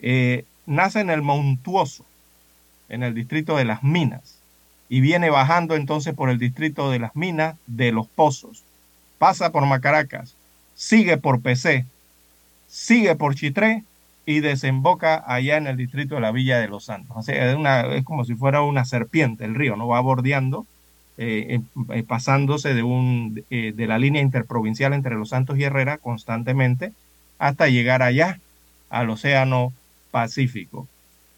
Eh, 0.00 0.44
nace 0.66 1.00
en 1.00 1.10
el 1.10 1.22
Montuoso, 1.22 2.04
en 2.88 3.02
el 3.02 3.14
distrito 3.14 3.56
de 3.56 3.64
Las 3.64 3.82
Minas, 3.82 4.38
y 4.88 5.00
viene 5.00 5.30
bajando 5.30 5.76
entonces 5.76 6.14
por 6.14 6.30
el 6.30 6.38
distrito 6.38 6.90
de 6.90 6.98
Las 6.98 7.14
Minas 7.14 7.56
de 7.66 7.92
Los 7.92 8.06
Pozos, 8.06 8.64
pasa 9.18 9.50
por 9.50 9.66
Macaracas, 9.66 10.34
sigue 10.74 11.16
por 11.16 11.40
PC, 11.40 11.84
sigue 12.68 13.14
por 13.16 13.34
Chitré 13.34 13.84
y 14.28 14.40
desemboca 14.40 15.24
allá 15.26 15.56
en 15.56 15.66
el 15.66 15.78
distrito 15.78 16.16
de 16.16 16.20
la 16.20 16.32
Villa 16.32 16.58
de 16.58 16.68
los 16.68 16.84
Santos. 16.84 17.16
O 17.16 17.22
sea, 17.22 17.50
es, 17.94 18.04
como 18.04 18.26
si 18.26 18.34
fuera 18.34 18.60
una 18.60 18.84
serpiente 18.84 19.46
el 19.46 19.54
río, 19.54 19.74
¿no? 19.74 19.88
Va 19.88 20.00
bordeando, 20.00 20.66
eh, 21.16 21.60
eh, 21.94 22.02
pasándose 22.02 22.74
de, 22.74 22.82
un, 22.82 23.42
eh, 23.48 23.72
de 23.74 23.86
la 23.86 23.98
línea 23.98 24.20
interprovincial 24.20 24.92
entre 24.92 25.14
Los 25.14 25.30
Santos 25.30 25.56
y 25.56 25.62
Herrera 25.62 25.96
constantemente 25.96 26.92
hasta 27.38 27.68
llegar 27.68 28.02
allá, 28.02 28.38
al 28.90 29.08
Océano 29.08 29.72
Pacífico. 30.10 30.86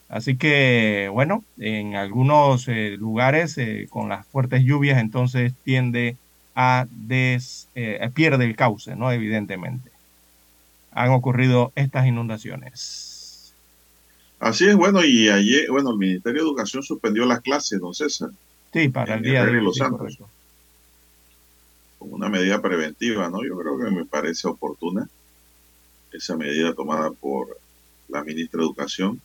Así 0.08 0.36
que, 0.36 1.08
bueno, 1.12 1.44
en 1.60 1.94
algunos 1.94 2.66
lugares 2.66 3.56
con 3.88 4.08
las 4.08 4.26
fuertes 4.26 4.64
lluvias 4.64 4.98
entonces 4.98 5.52
tiende 5.62 6.16
a 6.56 6.86
des, 6.90 7.68
pierde 8.14 8.46
el 8.46 8.56
cauce, 8.56 8.96
¿no? 8.96 9.12
Evidentemente 9.12 9.89
han 10.92 11.10
ocurrido 11.10 11.72
estas 11.74 12.06
inundaciones. 12.06 13.54
Así 14.38 14.66
es, 14.66 14.74
bueno, 14.74 15.04
y 15.04 15.28
ayer, 15.28 15.70
bueno, 15.70 15.90
el 15.90 15.98
Ministerio 15.98 16.42
de 16.42 16.48
Educación 16.48 16.82
suspendió 16.82 17.26
las 17.26 17.40
clases, 17.40 17.78
don 17.78 17.94
César. 17.94 18.30
Sí, 18.72 18.88
para 18.88 19.16
el 19.16 19.22
día 19.22 19.44
de 19.44 19.60
los 19.60 19.76
Santos. 19.76 20.18
Como 21.98 22.16
una 22.16 22.30
medida 22.30 22.62
preventiva, 22.62 23.28
¿no? 23.28 23.44
Yo 23.44 23.58
creo 23.58 23.78
que 23.78 23.90
me 23.90 24.06
parece 24.06 24.48
oportuna 24.48 25.08
esa 26.12 26.36
medida 26.36 26.74
tomada 26.74 27.10
por 27.10 27.58
la 28.08 28.24
ministra 28.24 28.58
de 28.58 28.64
Educación 28.64 29.20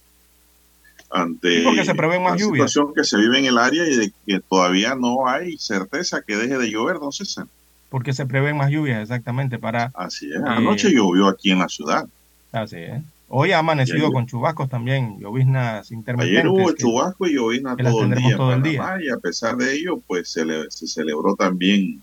ante 1.09 1.63
se 1.63 1.93
más 1.93 2.21
la 2.21 2.37
situación 2.37 2.93
que 2.93 3.03
se 3.03 3.17
vive 3.17 3.39
en 3.39 3.45
el 3.45 3.57
área 3.57 3.87
y 3.87 3.95
de 3.95 4.13
que 4.25 4.39
todavía 4.39 4.95
no 4.95 5.27
hay 5.27 5.57
certeza 5.57 6.21
que 6.21 6.35
deje 6.35 6.57
de 6.57 6.69
llover, 6.69 6.99
don 6.99 7.11
César 7.11 7.47
porque 7.89 8.13
se 8.13 8.25
prevén 8.25 8.57
más 8.57 8.71
lluvias 8.71 9.01
exactamente 9.01 9.59
para... 9.59 9.91
Así 9.95 10.29
es, 10.31 10.41
anoche 10.43 10.91
llovió 10.91 11.27
aquí 11.27 11.51
en 11.51 11.59
la 11.59 11.69
ciudad. 11.69 12.07
Así 12.51 12.77
es. 12.77 13.01
Hoy 13.27 13.51
ha 13.51 13.59
amanecido 13.59 14.11
con 14.11 14.27
chubascos 14.27 14.69
también, 14.69 15.19
lloviznas 15.19 15.91
intermitentes. 15.91 16.39
Ayer 16.39 16.47
hubo 16.47 16.71
chubasco 16.73 17.27
y 17.27 17.33
llovizna 17.33 17.75
todo, 17.75 18.03
el 18.03 18.15
día, 18.15 18.37
todo 18.37 18.53
el 18.53 18.61
día. 18.61 18.97
Y 19.01 19.09
a 19.09 19.17
pesar 19.17 19.57
de 19.57 19.73
ello, 19.73 19.99
pues 20.05 20.29
se, 20.29 20.45
se, 20.69 20.87
celebró 20.87 21.35
también 21.35 22.01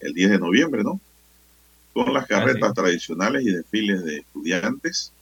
el 0.00 0.12
10 0.12 0.30
de 0.30 0.38
noviembre, 0.38 0.82
¿no? 0.82 1.00
Con 1.92 2.12
las 2.12 2.26
carretas 2.26 2.74
tradicionales 2.74 3.42
y 3.46 3.52
desfiles 3.52 4.04
de 4.04 4.18
estudiantes 4.18 5.12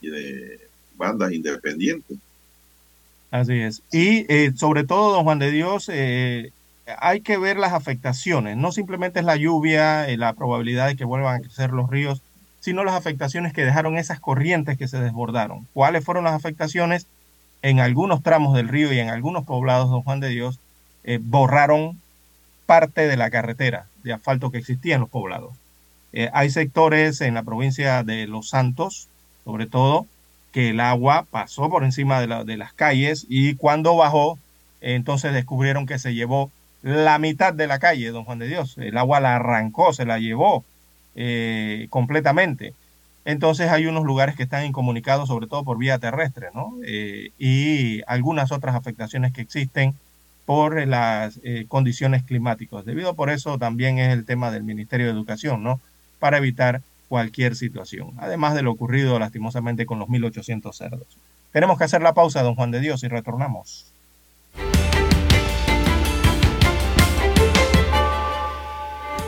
y 0.00 0.08
de 0.08 0.60
bandas 0.96 1.32
independientes. 1.32 2.16
Así 3.30 3.54
es. 3.54 3.82
Y 3.92 4.24
eh, 4.32 4.52
sobre 4.56 4.84
todo, 4.84 5.12
don 5.12 5.24
Juan 5.24 5.38
de 5.38 5.50
Dios, 5.50 5.90
eh, 5.92 6.50
hay 6.98 7.20
que 7.20 7.38
ver 7.38 7.56
las 7.56 7.72
afectaciones. 7.72 8.56
No 8.56 8.72
simplemente 8.72 9.20
es 9.20 9.24
la 9.24 9.36
lluvia, 9.36 10.10
y 10.10 10.16
la 10.16 10.32
probabilidad 10.34 10.86
de 10.86 10.96
que 10.96 11.04
vuelvan 11.04 11.36
a 11.36 11.40
crecer 11.40 11.70
los 11.70 11.90
ríos, 11.90 12.22
sino 12.60 12.84
las 12.84 12.94
afectaciones 12.94 13.52
que 13.52 13.64
dejaron 13.64 13.96
esas 13.96 14.20
corrientes 14.20 14.78
que 14.78 14.88
se 14.88 14.98
desbordaron. 14.98 15.66
¿Cuáles 15.74 16.04
fueron 16.04 16.24
las 16.24 16.34
afectaciones? 16.34 17.06
En 17.62 17.80
algunos 17.80 18.22
tramos 18.22 18.54
del 18.54 18.68
río 18.68 18.92
y 18.92 18.98
en 18.98 19.08
algunos 19.08 19.44
poblados, 19.44 19.90
don 19.90 20.02
Juan 20.02 20.20
de 20.20 20.28
Dios, 20.28 20.58
eh, 21.04 21.18
borraron 21.22 22.00
parte 22.66 23.06
de 23.06 23.16
la 23.16 23.30
carretera 23.30 23.86
de 24.02 24.12
asfalto 24.12 24.50
que 24.50 24.58
existía 24.58 24.94
en 24.94 25.02
los 25.02 25.10
poblados. 25.10 25.54
Eh, 26.12 26.30
hay 26.32 26.50
sectores 26.50 27.20
en 27.20 27.34
la 27.34 27.42
provincia 27.42 28.02
de 28.02 28.26
Los 28.26 28.50
Santos, 28.50 29.08
sobre 29.44 29.66
todo, 29.66 30.06
que 30.52 30.70
el 30.70 30.80
agua 30.80 31.26
pasó 31.30 31.68
por 31.68 31.84
encima 31.84 32.20
de, 32.20 32.44
de 32.44 32.56
las 32.56 32.72
calles 32.72 33.26
y 33.28 33.56
cuando 33.56 33.96
bajó, 33.96 34.38
entonces 34.80 35.32
descubrieron 35.32 35.86
que 35.86 35.98
se 35.98 36.14
llevó 36.14 36.50
la 36.84 37.18
mitad 37.18 37.54
de 37.54 37.66
la 37.66 37.78
calle, 37.78 38.10
don 38.10 38.24
Juan 38.24 38.38
de 38.38 38.46
Dios. 38.46 38.76
El 38.76 38.98
agua 38.98 39.18
la 39.18 39.36
arrancó, 39.36 39.94
se 39.94 40.04
la 40.04 40.18
llevó 40.18 40.66
eh, 41.16 41.86
completamente. 41.88 42.74
Entonces 43.24 43.70
hay 43.70 43.86
unos 43.86 44.04
lugares 44.04 44.36
que 44.36 44.42
están 44.42 44.66
incomunicados, 44.66 45.28
sobre 45.28 45.46
todo 45.46 45.64
por 45.64 45.78
vía 45.78 45.98
terrestre, 45.98 46.48
¿no? 46.54 46.74
Eh, 46.86 47.30
y 47.38 48.02
algunas 48.06 48.52
otras 48.52 48.74
afectaciones 48.74 49.32
que 49.32 49.40
existen 49.40 49.94
por 50.44 50.86
las 50.86 51.40
eh, 51.42 51.64
condiciones 51.68 52.22
climáticas. 52.22 52.84
Debido 52.84 53.14
por 53.14 53.30
eso 53.30 53.56
también 53.56 53.98
es 53.98 54.12
el 54.12 54.26
tema 54.26 54.50
del 54.50 54.62
Ministerio 54.62 55.06
de 55.06 55.12
Educación, 55.12 55.62
¿no? 55.62 55.80
Para 56.18 56.36
evitar 56.36 56.82
cualquier 57.08 57.56
situación. 57.56 58.12
Además 58.18 58.54
de 58.54 58.60
lo 58.60 58.70
ocurrido 58.70 59.18
lastimosamente 59.18 59.86
con 59.86 59.98
los 59.98 60.08
1.800 60.08 60.74
cerdos. 60.74 61.06
Tenemos 61.50 61.78
que 61.78 61.84
hacer 61.84 62.02
la 62.02 62.12
pausa, 62.12 62.42
don 62.42 62.56
Juan 62.56 62.72
de 62.72 62.80
Dios, 62.80 63.04
y 63.04 63.08
retornamos. 63.08 63.93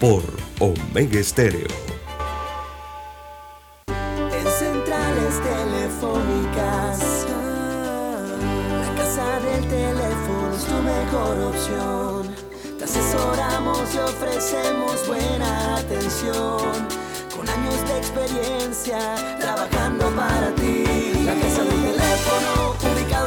por 0.00 0.22
Omega 0.58 1.20
Estéreo. 1.20 1.68
En 3.88 4.46
centrales 4.58 5.34
telefónicas, 5.42 7.26
la 8.80 8.94
casa 8.94 9.40
del 9.40 9.66
teléfono 9.68 10.54
es 10.54 10.64
tu 10.64 10.82
mejor 10.82 11.38
opción. 11.54 12.34
Te 12.78 12.84
asesoramos 12.84 13.94
y 13.94 13.98
ofrecemos 13.98 15.06
buena 15.06 15.76
atención. 15.76 16.88
Con 17.34 17.48
años 17.48 17.88
de 17.88 17.98
experiencia 17.98 18.98
trabajando 19.38 20.10
para 20.10 20.54
ti. 20.54 20.85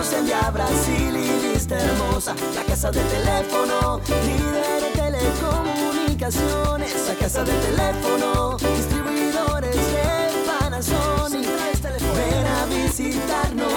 Via 0.09 0.49
Brasil 0.49 1.13
y 1.15 1.53
lista 1.53 1.77
hermosa. 1.79 2.33
La 2.55 2.63
casa 2.63 2.89
del 2.89 3.07
teléfono, 3.07 4.01
líder 4.25 4.81
de 4.81 4.89
telecomunicaciones 4.95 7.09
a 7.09 7.15
casa 7.15 7.43
del 7.43 7.61
teléfono, 7.61 8.57
distribuidores 8.57 9.75
de 9.75 10.31
Panasonic. 10.47 11.47
Ven 12.15 12.47
a 12.47 12.65
visitarnos, 12.65 13.69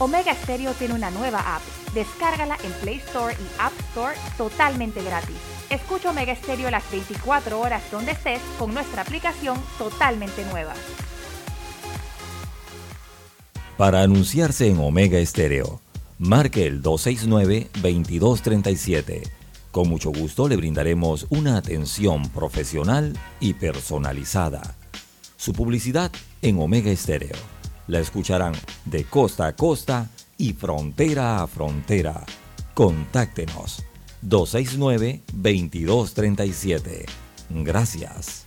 Omega 0.00 0.32
Stereo 0.32 0.74
tiene 0.74 0.94
una 0.94 1.10
nueva 1.10 1.56
app. 1.56 1.62
Descárgala 1.92 2.56
en 2.62 2.70
Play 2.74 2.98
Store 2.98 3.34
y 3.34 3.46
App 3.58 3.72
Store 3.90 4.14
totalmente 4.36 5.02
gratis. 5.02 5.34
Escucha 5.70 6.10
Omega 6.10 6.36
Stereo 6.36 6.70
las 6.70 6.88
24 6.88 7.58
horas 7.58 7.82
donde 7.90 8.12
estés 8.12 8.40
con 8.60 8.72
nuestra 8.72 9.02
aplicación 9.02 9.60
totalmente 9.76 10.44
nueva. 10.52 10.74
Para 13.76 14.02
anunciarse 14.02 14.68
en 14.68 14.78
Omega 14.78 15.18
Estéreo, 15.18 15.80
marque 16.18 16.64
el 16.66 16.80
269-2237. 16.80 19.28
Con 19.72 19.88
mucho 19.88 20.12
gusto 20.12 20.46
le 20.48 20.54
brindaremos 20.56 21.26
una 21.28 21.56
atención 21.56 22.28
profesional 22.30 23.18
y 23.40 23.54
personalizada. 23.54 24.76
Su 25.36 25.52
publicidad 25.52 26.12
en 26.40 26.60
Omega 26.60 26.92
Estéreo 26.92 27.57
la 27.88 27.98
escucharán 27.98 28.54
de 28.84 29.02
costa 29.04 29.48
a 29.48 29.56
costa 29.56 30.08
y 30.36 30.52
frontera 30.52 31.42
a 31.42 31.48
frontera. 31.48 32.24
Contáctenos 32.74 33.82
269-2237. 34.22 37.06
Gracias. 37.50 38.46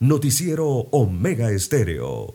Noticiero 0.00 0.66
Omega 0.90 1.50
Estéreo. 1.50 2.34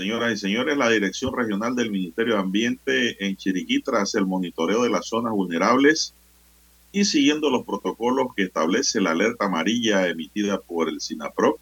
Señoras 0.00 0.32
y 0.32 0.36
señores, 0.38 0.78
la 0.78 0.88
Dirección 0.88 1.36
Regional 1.36 1.76
del 1.76 1.90
Ministerio 1.90 2.32
de 2.32 2.40
Ambiente 2.40 3.22
en 3.22 3.36
Chiriquí, 3.36 3.82
tras 3.82 4.14
el 4.14 4.24
monitoreo 4.24 4.82
de 4.82 4.88
las 4.88 5.06
zonas 5.06 5.34
vulnerables 5.34 6.14
y 6.90 7.04
siguiendo 7.04 7.50
los 7.50 7.66
protocolos 7.66 8.28
que 8.34 8.44
establece 8.44 8.98
la 9.02 9.10
alerta 9.10 9.44
amarilla 9.44 10.08
emitida 10.08 10.58
por 10.58 10.88
el 10.88 11.02
SINAPRO, 11.02 11.58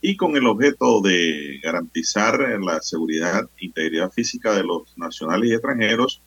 y 0.00 0.16
con 0.16 0.38
el 0.38 0.46
objeto 0.46 1.02
de 1.02 1.60
garantizar 1.62 2.40
la 2.62 2.80
seguridad 2.80 3.46
e 3.58 3.66
integridad 3.66 4.10
física 4.10 4.54
de 4.54 4.64
los 4.64 4.96
nacionales 4.96 5.50
y 5.50 5.52
extranjeros, 5.52 6.22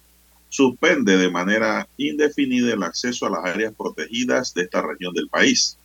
suspende 0.50 1.18
de 1.18 1.32
manera 1.32 1.88
indefinida 1.98 2.76
el 2.76 2.84
acceso 2.84 3.26
a 3.26 3.32
las 3.32 3.46
áreas 3.46 3.74
protegidas 3.76 4.54
de 4.54 4.62
esta 4.62 4.84
región 4.84 5.16
del 5.16 5.30
país. 5.30 5.80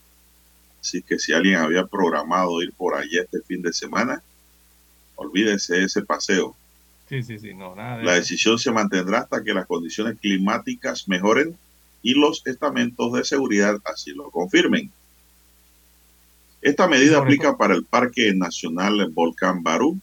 Así 0.82 1.00
que 1.00 1.18
si 1.18 1.32
alguien 1.32 1.56
había 1.56 1.86
programado 1.86 2.60
ir 2.60 2.74
por 2.74 2.94
allá 2.94 3.22
este 3.22 3.40
fin 3.40 3.62
de 3.62 3.72
semana, 3.72 4.22
olvídese 5.16 5.84
ese 5.84 6.02
paseo. 6.02 6.56
Sí, 7.08 7.22
sí, 7.22 7.38
sí, 7.38 7.54
no, 7.54 7.74
nada 7.74 8.02
La 8.02 8.14
decisión 8.14 8.58
se 8.58 8.72
mantendrá 8.72 9.20
hasta 9.20 9.42
que 9.42 9.52
las 9.52 9.66
condiciones 9.66 10.18
climáticas 10.18 11.06
mejoren 11.08 11.56
y 12.02 12.14
los 12.14 12.46
estamentos 12.46 13.12
de 13.12 13.24
seguridad 13.24 13.80
así 13.84 14.12
lo 14.12 14.30
confirmen. 14.30 14.90
Esta 16.62 16.88
medida 16.88 17.18
aplica 17.18 17.56
para 17.58 17.74
el 17.74 17.84
Parque 17.84 18.32
Nacional 18.34 19.10
Volcán 19.12 19.62
Barú, 19.62 19.98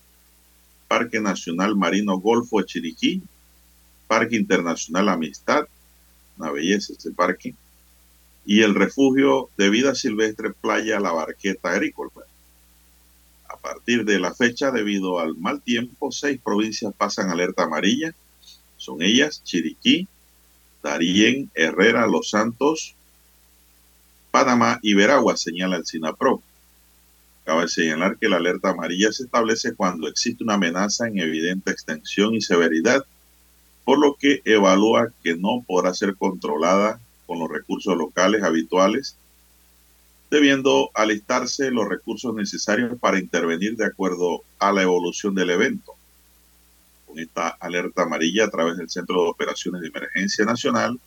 Parque 0.88 1.20
Nacional 1.20 1.76
Marino 1.76 2.20
Golfo 2.20 2.62
Chiriquí, 2.62 3.22
Parque 4.08 4.36
Internacional 4.36 5.10
Amistad, 5.10 5.66
una 6.38 6.52
belleza 6.52 6.94
este 6.94 7.12
parque, 7.12 7.56
y 8.46 8.62
el 8.62 8.76
refugio 8.76 9.50
de 9.58 9.70
vida 9.70 9.96
silvestre 9.96 10.52
Playa 10.52 11.00
La 11.00 11.12
Barqueta 11.12 11.72
Agrícola. 11.72 12.12
A 13.52 13.58
partir 13.58 14.06
de 14.06 14.18
la 14.18 14.34
fecha, 14.34 14.72
debido 14.72 15.20
al 15.20 15.36
mal 15.36 15.62
tiempo, 15.62 16.12
seis 16.12 16.40
provincias 16.42 16.94
pasan 16.98 17.30
alerta 17.30 17.64
amarilla. 17.64 18.14
Son 18.78 19.02
ellas 19.02 19.44
Chiriquí, 19.44 20.08
Darién, 20.82 21.52
Herrera, 21.54 22.08
Los 22.08 22.30
Santos, 22.30 22.96
Panamá 24.32 24.80
y 24.82 24.94
Veragua, 24.94 25.36
señala 25.36 25.76
el 25.76 25.86
SINAPRO. 25.86 26.42
Cabe 27.44 27.68
señalar 27.68 28.18
que 28.18 28.30
la 28.30 28.38
alerta 28.38 28.70
amarilla 28.70 29.12
se 29.12 29.24
establece 29.24 29.76
cuando 29.76 30.08
existe 30.08 30.44
una 30.44 30.54
amenaza 30.54 31.08
en 31.08 31.20
evidente 31.20 31.72
extensión 31.72 32.34
y 32.34 32.42
severidad, 32.42 33.06
por 33.84 34.00
lo 34.00 34.16
que 34.16 34.42
evalúa 34.46 35.12
que 35.24 35.36
no 35.36 35.64
podrá 35.68 35.94
ser 35.94 36.16
controlada 36.16 37.02
con 37.28 37.40
los 37.40 37.50
recursos 37.50 37.98
locales 37.98 38.44
habituales 38.44 39.18
debiendo 40.32 40.90
alistarse 40.94 41.70
los 41.72 41.90
recursos 41.90 42.34
necesarios 42.34 42.98
para 43.00 43.20
intervenir 43.20 43.76
de 43.76 43.86
acuerdo 43.86 44.44
a 44.60 44.72
la 44.72 44.82
evolución 44.82 45.36
del 45.36 45.50
evento. 45.50 45.94
Con 47.06 47.20
esta 47.20 47.50
alerta 47.50 48.04
amarilla 48.04 48.46
a 48.46 48.50
través 48.50 48.78
del 48.78 48.90
Centro 48.90 49.24
de 49.24 49.30
Operaciones 49.30 49.82
de 49.82 49.90
Emergencia 49.90 50.46
Nacional, 50.46 50.98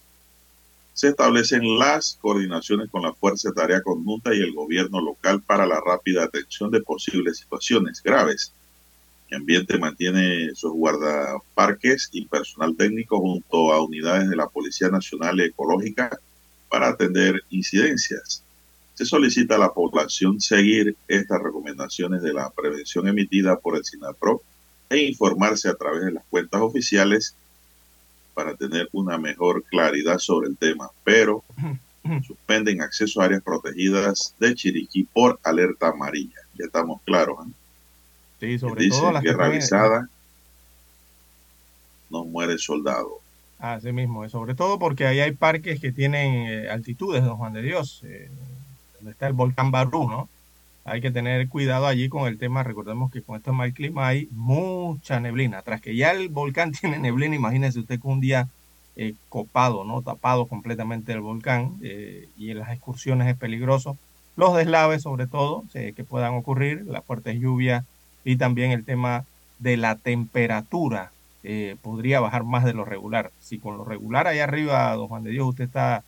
se 0.92 1.08
establecen 1.08 1.78
las 1.78 2.18
coordinaciones 2.20 2.90
con 2.90 3.00
la 3.00 3.14
Fuerza 3.14 3.48
de 3.48 3.54
Tarea 3.54 3.82
Conjunta 3.82 4.34
y 4.34 4.40
el 4.40 4.52
gobierno 4.52 5.00
local 5.00 5.40
para 5.40 5.66
la 5.66 5.80
rápida 5.80 6.24
atención 6.24 6.70
de 6.70 6.82
posibles 6.82 7.38
situaciones 7.38 8.02
graves. 8.02 8.52
El 9.30 9.38
ambiente 9.38 9.78
mantiene 9.78 10.54
sus 10.54 10.72
guardaparques 10.72 12.10
y 12.12 12.26
personal 12.26 12.76
técnico 12.76 13.18
junto 13.18 13.72
a 13.72 13.82
unidades 13.82 14.28
de 14.28 14.37
la 14.37 14.48
Policía 14.48 14.90
Nacional 14.90 15.40
Ecológica 15.40 16.10
para 16.68 16.88
atender 16.88 17.42
incidencias. 17.48 18.44
Se 18.94 19.04
solicita 19.04 19.57
a 19.57 19.59
la 19.59 19.72
población 19.72 20.40
seguir 20.40 20.96
estas 21.09 21.42
recomendaciones 21.42 22.22
de 22.22 22.33
la 22.33 22.50
prevención 22.50 23.09
emitida 23.09 23.59
por 23.59 23.76
el 23.76 23.85
SINAPRO 23.85 24.42
e 24.88 24.98
informarse 24.98 25.68
a 25.68 25.74
través 25.74 26.04
de 26.04 26.12
las 26.12 26.24
cuentas 26.30 26.61
oficiales 26.61 27.35
para 28.35 28.54
tener 28.54 28.88
una 28.92 29.18
mejor 29.18 29.64
claridad 29.64 30.18
sobre 30.18 30.48
el 30.48 30.57
tema. 30.57 30.90
Pero 31.02 31.44
suspenden 32.26 32.83
acceso 32.83 33.20
a 33.20 33.24
áreas 33.24 33.42
protegidas 33.42 34.35
de 34.38 34.54
Chiriquí 34.54 35.04
por 35.04 35.40
alerta 35.42 35.88
amarilla. 35.88 36.40
Ya 36.59 36.66
estamos 36.66 37.00
claros. 37.02 37.46
¿eh? 37.46 37.50
Sí, 38.40 38.59
sobre 38.59 38.88
todo 38.88 39.12
las 39.12 39.22
guerra 39.22 39.46
avisada, 39.46 40.09
no 42.11 42.24
muere 42.24 42.59
soldado. 42.59 43.20
Así 43.59 43.92
mismo, 43.92 44.28
sobre 44.28 44.54
todo 44.54 44.78
porque 44.78 45.07
ahí 45.07 45.20
hay 45.20 45.33
parques 45.33 45.80
que 45.80 45.92
tienen 45.92 46.35
eh, 46.35 46.68
altitudes, 46.68 47.24
don 47.24 47.38
Juan 47.38 47.54
de 47.54 47.62
Dios. 47.62 48.02
Eh, 48.04 48.28
donde 49.04 49.12
está 49.12 49.26
el 49.26 49.34
volcán 49.34 49.70
Barú, 49.70 50.08
¿no? 50.08 50.30
Hay 50.86 51.02
que 51.02 51.10
tener 51.10 51.46
cuidado 51.48 51.86
allí 51.86 52.08
con 52.08 52.26
el 52.26 52.38
tema. 52.38 52.62
Recordemos 52.62 53.12
que 53.12 53.22
con 53.22 53.36
este 53.36 53.52
mal 53.52 53.74
clima 53.74 54.08
hay 54.08 54.28
mucha 54.32 55.20
neblina. 55.20 55.60
Tras 55.62 55.82
que 55.82 55.94
ya 55.94 56.12
el 56.12 56.30
volcán 56.30 56.72
tiene 56.80 56.98
neblina, 56.98 57.36
imagínese 57.36 57.80
usted 57.80 58.00
con 58.00 58.12
un 58.12 58.20
día 58.20 58.48
eh, 58.96 59.14
copado, 59.28 59.84
¿no? 59.84 60.00
Tapado 60.00 60.46
completamente 60.46 61.12
el 61.12 61.20
volcán 61.20 61.76
eh, 61.82 62.28
y 62.38 62.50
en 62.50 62.58
las 62.58 62.70
excursiones 62.70 63.28
es 63.28 63.36
peligroso. 63.36 63.98
Los 64.36 64.56
deslaves, 64.56 65.02
sobre 65.02 65.26
todo, 65.26 65.64
eh, 65.74 65.92
que 65.94 66.02
puedan 66.02 66.34
ocurrir, 66.34 66.84
las 66.86 67.04
fuertes 67.04 67.38
lluvias 67.38 67.84
y 68.24 68.36
también 68.36 68.70
el 68.72 68.84
tema 68.84 69.24
de 69.58 69.76
la 69.76 69.96
temperatura 69.96 71.10
podría 71.82 72.20
bajar 72.20 72.42
más 72.42 72.64
de 72.64 72.72
lo 72.72 72.86
regular. 72.86 73.30
Si 73.38 73.58
con 73.58 73.76
lo 73.76 73.84
regular 73.84 74.26
ahí 74.26 74.38
arriba, 74.38 74.94
don 74.94 75.08
Juan 75.08 75.24
de 75.24 75.30
Dios, 75.30 75.46
usted 75.46 75.64
está 75.64 76.02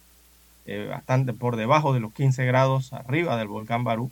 eh, 0.68 0.87
bastante 0.90 1.33
por 1.33 1.55
debajo 1.55 1.94
de 1.94 2.00
los 2.00 2.12
15 2.12 2.44
grados 2.44 2.92
arriba 2.92 3.37
del 3.37 3.46
volcán 3.46 3.85
Barú, 3.85 4.11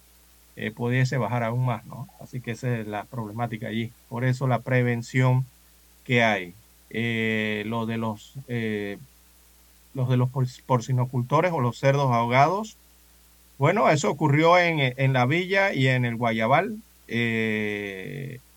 eh, 0.54 0.70
pudiese 0.70 1.16
bajar 1.16 1.42
aún 1.42 1.66
más, 1.66 1.84
¿no? 1.84 2.08
Así 2.20 2.40
que 2.40 2.52
esa 2.52 2.78
es 2.78 2.86
la 2.86 3.04
problemática 3.04 3.66
allí. 3.66 3.90
Por 4.08 4.24
eso 4.24 4.46
la 4.46 4.60
prevención 4.60 5.46
que 6.04 6.22
hay. 6.22 6.54
Eh, 6.90 7.64
lo 7.66 7.86
de 7.86 7.96
los, 7.96 8.34
los 9.94 10.08
de 10.08 10.16
los 10.16 10.28
porcinocultores 10.64 11.50
o 11.52 11.60
los 11.60 11.78
cerdos 11.78 12.12
ahogados, 12.12 12.76
bueno, 13.58 13.90
eso 13.90 14.08
ocurrió 14.10 14.56
en, 14.58 14.94
en 14.96 15.12
la 15.12 15.26
villa 15.26 15.72
y 15.72 15.88
en 15.88 16.04
el 16.04 16.14
Guayabal. 16.16 16.78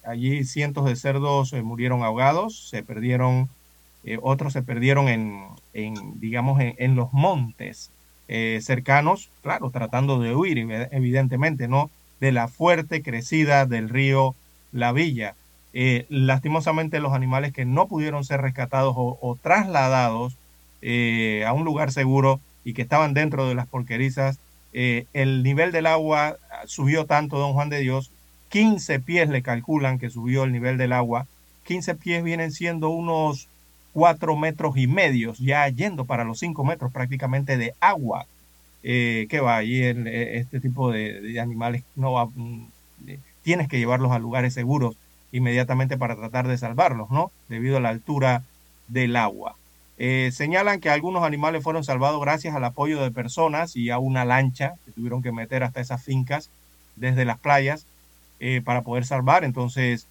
allí 0.04 0.44
cientos 0.44 0.86
de 0.86 0.96
cerdos 0.96 1.54
murieron 1.54 2.04
ahogados, 2.04 2.70
se 2.70 2.84
perdieron 2.84 3.50
eh, 4.04 4.18
otros 4.22 4.54
se 4.54 4.62
perdieron 4.62 5.10
en, 5.10 5.48
en 5.74 6.20
digamos, 6.20 6.62
en, 6.62 6.96
los 6.96 7.12
montes 7.14 7.92
eh, 8.28 8.60
cercanos, 8.62 9.30
claro, 9.42 9.70
tratando 9.70 10.20
de 10.20 10.36
huir, 10.36 10.58
evidentemente, 10.92 11.68
¿no? 11.68 11.90
De 12.20 12.32
la 12.32 12.48
fuerte 12.48 13.02
crecida 13.02 13.66
del 13.66 13.90
río 13.90 14.36
La 14.72 14.92
Villa. 14.92 15.36
Eh, 15.74 16.06
lastimosamente, 16.10 17.00
los 17.00 17.14
animales 17.14 17.54
que 17.54 17.66
no 17.66 17.88
pudieron 17.88 18.24
ser 18.24 18.42
rescatados 18.42 18.94
o, 18.98 19.38
trasladados 19.42 20.38
a 21.46 21.54
un 21.54 21.66
lugar 21.66 21.92
seguro 21.92 22.40
y 22.64 22.74
que 22.74 22.84
estaban 22.84 23.14
dentro 23.14 23.48
de 23.48 23.56
las 23.56 23.68
porquerizas, 23.68 24.40
el 24.72 25.44
nivel 25.44 25.72
del 25.72 25.86
agua 25.86 26.38
subió 26.66 27.06
tanto, 27.06 27.38
don 27.40 27.54
Juan 27.54 27.70
de 27.70 27.80
Dios, 27.80 28.12
15 28.50 29.00
pies 29.00 29.30
le 29.30 29.42
calculan 29.42 30.00
que 30.00 30.10
subió 30.10 30.44
el 30.44 30.52
nivel 30.52 30.78
del 30.78 30.94
agua. 30.94 31.28
15 31.64 31.96
pies 31.96 32.24
vienen 32.24 32.52
siendo 32.52 32.90
unos 32.90 33.48
cuatro 33.98 34.36
metros 34.38 34.78
y 34.78 34.86
medio, 34.86 35.34
ya 35.40 35.68
yendo 35.70 36.06
para 36.06 36.24
los 36.24 36.38
cinco 36.38 36.64
metros 36.64 36.92
prácticamente 36.92 37.58
de 37.58 37.74
agua 37.80 38.28
eh, 38.84 39.26
que 39.28 39.40
va 39.40 39.64
en, 39.64 40.06
eh, 40.06 40.38
este 40.38 40.60
tipo 40.60 40.92
de, 40.92 41.40
animales 41.42 41.82
no 41.96 42.32
mm, 42.36 42.68
tienes 43.42 43.68
que 43.68 43.80
llevarlos 43.80 44.12
a 44.12 44.20
lugares 44.20 44.54
seguros 44.54 44.96
inmediatamente 45.32 45.98
para 45.98 46.16
tratar 46.16 46.48
de 46.48 46.60
salvarlos, 46.60 47.10
¿no? 47.10 47.32
Debido 47.50 47.78
a 47.78 47.80
la 47.80 47.90
altura 47.90 48.44
del 48.88 49.16
agua. 49.16 49.56
Eh, 49.98 50.30
señalan 50.32 50.80
que 50.80 50.92
algunos 50.92 51.24
animales 51.24 51.64
fueron 51.64 51.84
salvados 51.84 52.22
gracias 52.22 52.54
al 52.54 52.66
apoyo 52.66 53.02
de 53.02 53.10
personas 53.10 53.76
y 53.76 53.90
a 53.90 53.98
una 53.98 54.26
lancha 54.26 54.76
que 54.86 54.92
tuvieron 54.92 55.24
que 55.24 55.32
meter 55.32 55.64
hasta 55.64 55.82
esas 55.82 56.04
fincas 56.04 56.52
desde 56.98 57.26
las 57.26 57.40
playas 57.40 57.88
para 58.64 58.84
poder 58.84 59.06
salvar. 59.08 59.44
Entonces, 59.44 60.06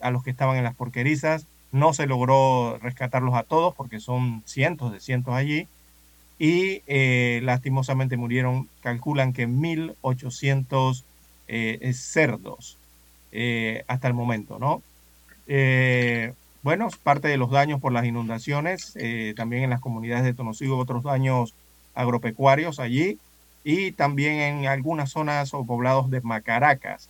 a 0.00 0.10
los 0.10 0.24
que 0.24 0.30
estaban 0.30 0.56
en 0.56 0.64
las 0.64 0.74
porquerizas 0.74 1.44
no 1.72 1.92
se 1.92 2.06
logró 2.06 2.78
rescatarlos 2.78 3.34
a 3.34 3.42
todos 3.42 3.74
porque 3.74 4.00
son 4.00 4.42
cientos 4.46 4.92
de 4.92 5.00
cientos 5.00 5.34
allí 5.34 5.68
y 6.38 6.82
eh, 6.86 7.40
lastimosamente 7.42 8.16
murieron, 8.16 8.68
calculan 8.82 9.34
que 9.34 9.46
1.800 9.46 11.04
eh, 11.48 11.92
cerdos 11.92 12.78
eh, 13.30 13.84
hasta 13.88 14.08
el 14.08 14.14
momento, 14.14 14.58
¿no? 14.58 14.82
bueno, 16.62 16.88
parte 17.02 17.26
de 17.26 17.36
los 17.36 17.50
daños 17.50 17.80
por 17.80 17.90
las 17.92 18.04
inundaciones, 18.04 18.94
también 19.34 19.64
en 19.64 19.70
las 19.70 19.80
comunidades 19.80 20.22
de 20.22 20.32
Tonosigo, 20.32 20.78
otros 20.78 21.02
daños 21.02 21.54
agropecuarios 21.94 22.78
allí, 22.78 23.18
y 23.64 23.90
también 23.90 24.34
en 24.34 24.66
algunas 24.66 25.10
zonas 25.10 25.52
o 25.52 25.64
poblados 25.64 26.08
de 26.08 26.20
Macaracas. 26.20 27.09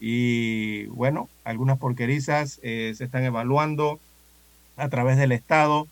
Y 0.00 0.86
bueno, 0.86 1.28
algunas 1.44 1.78
porquerizas 1.78 2.60
se 2.62 2.90
están 2.90 3.24
evaluando 3.24 3.98
a 4.76 4.88
través 4.88 5.16
del 5.16 5.32
Estado 5.32 5.88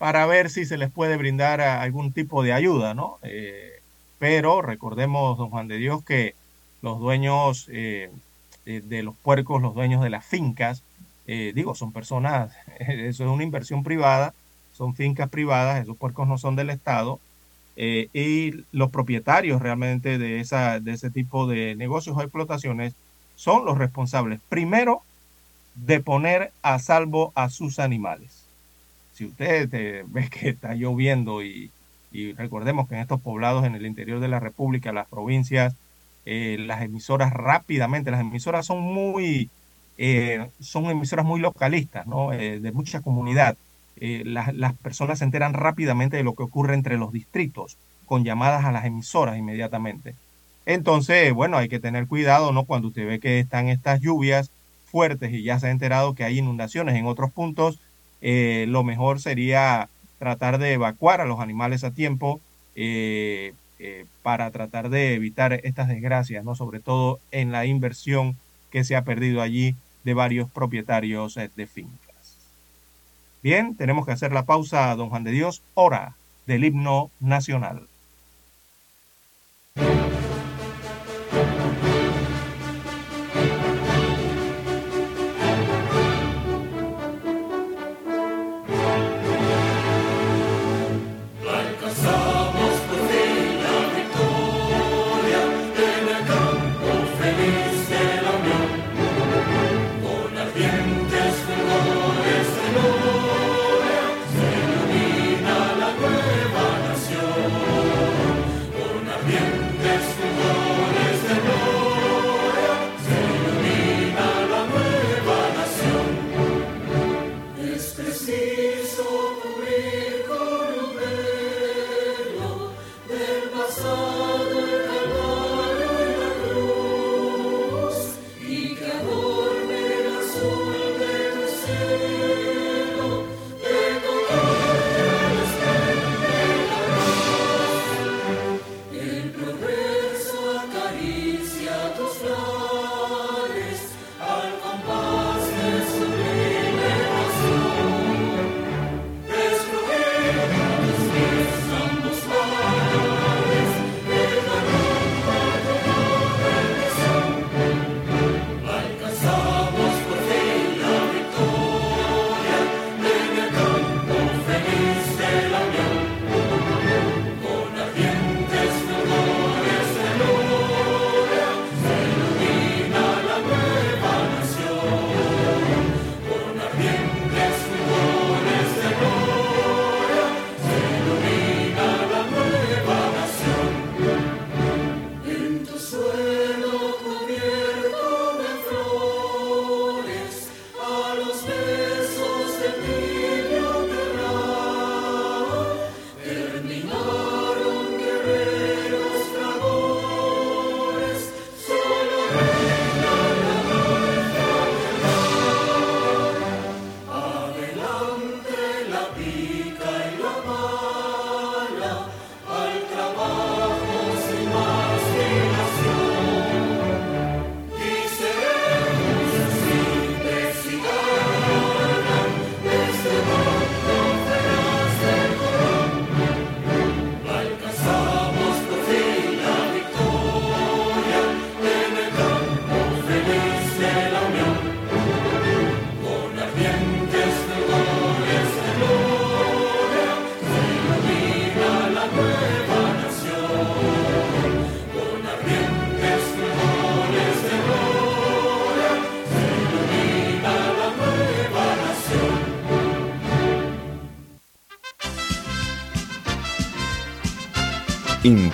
para 0.00 0.24
ver 0.24 0.48
si 0.48 0.64
se 0.64 0.78
les 0.78 0.90
puede 0.90 1.18
brindar 1.18 1.60
algún 1.60 2.12
tipo 2.12 2.42
de 2.42 2.54
ayuda, 2.54 2.94
¿no? 2.94 3.18
Eh, 3.22 3.82
pero 4.18 4.62
recordemos, 4.62 5.36
don 5.36 5.50
Juan 5.50 5.68
de 5.68 5.76
Dios, 5.76 6.02
que 6.02 6.34
los 6.80 6.98
dueños 7.00 7.68
eh, 7.70 8.10
de 8.64 9.02
los 9.02 9.14
puercos, 9.16 9.60
los 9.60 9.74
dueños 9.74 10.02
de 10.02 10.08
las 10.08 10.24
fincas, 10.24 10.82
eh, 11.26 11.52
digo, 11.54 11.74
son 11.74 11.92
personas, 11.92 12.50
eso 12.78 13.24
es 13.24 13.30
una 13.30 13.44
inversión 13.44 13.82
privada, 13.82 14.32
son 14.72 14.94
fincas 14.94 15.28
privadas, 15.28 15.82
esos 15.82 15.98
puercos 15.98 16.26
no 16.26 16.38
son 16.38 16.56
del 16.56 16.70
Estado, 16.70 17.20
y 17.76 18.64
los 18.72 18.90
propietarios 18.90 19.62
realmente 19.62 20.18
de, 20.18 20.40
esa, 20.40 20.80
de 20.80 20.92
ese 20.92 21.10
tipo 21.10 21.46
de 21.46 21.76
negocios 21.76 22.14
o 22.14 22.20
explotaciones 22.20 22.94
son 23.40 23.64
los 23.64 23.78
responsables, 23.78 24.40
primero, 24.48 25.02
de 25.74 26.00
poner 26.00 26.52
a 26.62 26.78
salvo 26.78 27.32
a 27.34 27.48
sus 27.48 27.78
animales 27.78 28.40
si 29.20 29.26
usted 29.26 29.68
eh, 29.74 30.04
ve 30.08 30.30
que 30.30 30.48
está 30.48 30.74
lloviendo 30.74 31.42
y, 31.42 31.70
recordemos 32.36 32.88
que 32.88 32.96
en 32.96 33.02
estos 33.02 33.20
poblados 33.20 33.64
en 33.64 33.76
el 33.76 33.86
interior 33.86 34.18
de 34.18 34.26
la 34.26 34.40
República, 34.40 34.92
las 34.92 35.06
provincias, 35.06 35.76
eh, 36.26 36.56
las 36.58 36.82
emisoras 36.82 37.32
rápidamente, 37.32 38.10
las 38.10 38.20
emisoras 38.20 38.66
son 38.66 38.80
muy, 38.80 39.48
eh, 39.96 40.48
son 40.58 40.86
emisoras 40.86 41.24
muy 41.24 41.38
localistas, 41.38 42.08
¿no? 42.08 42.30
de 42.30 42.72
mucha 42.72 43.00
comunidad. 43.00 43.56
Las, 44.00 44.52
las, 44.54 44.74
personas 44.74 45.20
se 45.20 45.24
enteran 45.24 45.52
rápidamente 45.52 46.16
de 46.16 46.24
lo 46.24 46.34
que 46.34 46.42
ocurre 46.42 46.74
entre 46.74 46.96
los 46.96 47.12
distritos, 47.12 47.76
con 48.06 48.24
llamadas 48.24 48.64
a 48.64 48.72
las 48.72 48.86
emisoras 48.86 49.38
inmediatamente. 49.38 50.16
Entonces, 50.66 51.32
bueno, 51.32 51.56
hay 51.56 51.68
que 51.68 51.80
tener 51.80 52.06
cuidado, 52.06 52.52
¿no? 52.52 52.64
Cuando 52.64 52.88
usted 52.88 53.06
ve 53.06 53.20
que 53.20 53.38
están 53.38 53.68
estas 53.68 54.00
lluvias 54.00 54.50
fuertes 54.84 55.32
y 55.32 55.42
ya 55.42 55.58
se 55.58 55.68
ha 55.68 55.70
enterado 55.70 56.14
que 56.14 56.24
hay 56.24 56.38
inundaciones 56.38 56.96
en 56.96 57.06
otros 57.06 57.30
puntos, 57.30 57.78
eh, 58.20 58.66
lo 58.68 58.84
mejor 58.84 59.20
sería 59.20 59.88
tratar 60.18 60.58
de 60.58 60.74
evacuar 60.74 61.20
a 61.20 61.24
los 61.24 61.40
animales 61.40 61.84
a 61.84 61.92
tiempo 61.92 62.40
eh, 62.74 63.54
eh, 63.78 64.04
para 64.22 64.50
tratar 64.50 64.90
de 64.90 65.14
evitar 65.14 65.52
estas 65.64 65.88
desgracias, 65.88 66.44
¿no? 66.44 66.54
sobre 66.54 66.80
todo 66.80 67.18
en 67.30 67.52
la 67.52 67.64
inversión 67.64 68.36
que 68.70 68.84
se 68.84 68.96
ha 68.96 69.04
perdido 69.04 69.40
allí 69.40 69.74
de 70.04 70.14
varios 70.14 70.50
propietarios 70.50 71.34
de 71.34 71.66
fincas. 71.66 72.10
Bien, 73.42 73.74
tenemos 73.74 74.04
que 74.04 74.12
hacer 74.12 74.32
la 74.32 74.44
pausa, 74.44 74.94
don 74.96 75.08
Juan 75.08 75.24
de 75.24 75.30
Dios, 75.30 75.62
hora 75.74 76.14
del 76.46 76.64
himno 76.64 77.10
nacional. 77.20 77.86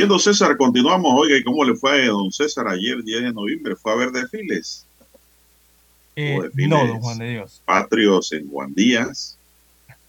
Bien, 0.00 0.08
don 0.08 0.18
César, 0.18 0.56
continuamos. 0.56 1.12
Oiga, 1.14 1.36
¿y 1.36 1.42
cómo 1.42 1.62
le 1.62 1.76
fue 1.76 2.04
a 2.04 2.06
don 2.06 2.32
César 2.32 2.66
ayer, 2.66 3.04
10 3.04 3.22
de 3.22 3.32
noviembre? 3.34 3.76
¿Fue 3.76 3.92
a 3.92 3.96
ver 3.96 4.10
desfiles? 4.10 4.86
Eh, 6.16 6.40
desfiles 6.40 6.70
no, 6.70 6.86
don 6.86 7.00
Juan 7.00 7.18
de 7.18 7.28
Dios. 7.28 7.60
Patrios 7.66 8.32
en 8.32 8.48
Juan 8.48 8.72
Díaz, 8.72 9.36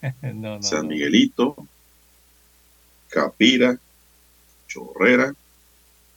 no, 0.21 0.55
no, 0.55 0.63
San. 0.63 0.87
Miguelito, 0.87 1.67
Capira, 3.09 3.77
Chorrera, 4.69 5.35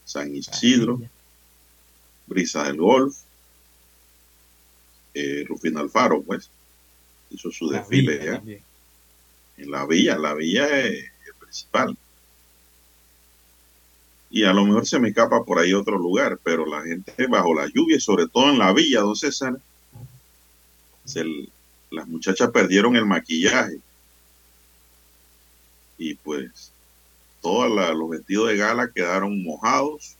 San 0.04 0.32
Isidro, 0.36 1.02
Brisa 2.28 2.62
del 2.62 2.76
Golf, 2.76 3.16
eh, 5.14 5.44
Rufino 5.48 5.80
Alfaro, 5.80 6.22
pues, 6.22 6.48
hizo 7.28 7.50
su 7.50 7.72
La 7.72 7.80
desfile 7.80 8.18
villa 8.18 8.24
ya 8.24 8.36
también. 8.36 8.62
en 9.56 9.70
la 9.72 9.84
villa, 9.84 10.16
la 10.16 10.32
villa 10.34 10.64
es 10.78 11.10
el 11.26 11.34
principal. 11.40 11.98
Y 14.34 14.42
a 14.42 14.52
lo 14.52 14.64
mejor 14.64 14.84
se 14.84 14.98
me 14.98 15.10
escapa 15.10 15.44
por 15.44 15.60
ahí 15.60 15.72
otro 15.72 15.96
lugar, 15.96 16.40
pero 16.42 16.66
la 16.66 16.82
gente 16.82 17.14
bajo 17.28 17.54
la 17.54 17.68
lluvia, 17.72 17.98
y 17.98 18.00
sobre 18.00 18.26
todo 18.26 18.50
en 18.50 18.58
la 18.58 18.72
villa, 18.72 18.98
don 18.98 19.14
César, 19.14 19.56
se 21.04 21.24
las 21.92 22.08
muchachas 22.08 22.50
perdieron 22.50 22.96
el 22.96 23.06
maquillaje. 23.06 23.78
Y 25.98 26.16
pues 26.16 26.72
todos 27.40 27.70
los 27.96 28.10
vestidos 28.10 28.48
de 28.48 28.56
gala 28.56 28.90
quedaron 28.92 29.40
mojados, 29.44 30.16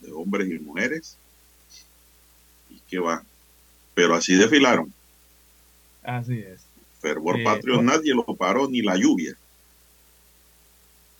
de 0.00 0.12
hombres 0.12 0.48
y 0.48 0.58
mujeres. 0.58 1.18
Y 2.70 2.80
qué 2.88 2.98
va. 2.98 3.22
Pero 3.92 4.14
así 4.14 4.34
desfilaron. 4.34 4.90
Así 6.02 6.38
es. 6.38 6.62
Fervor 7.02 7.38
Eh, 7.38 7.44
patrio, 7.44 7.74
bueno. 7.74 7.92
nadie 7.92 8.14
lo 8.14 8.24
paró, 8.34 8.66
ni 8.66 8.80
la 8.80 8.96
lluvia. 8.96 9.36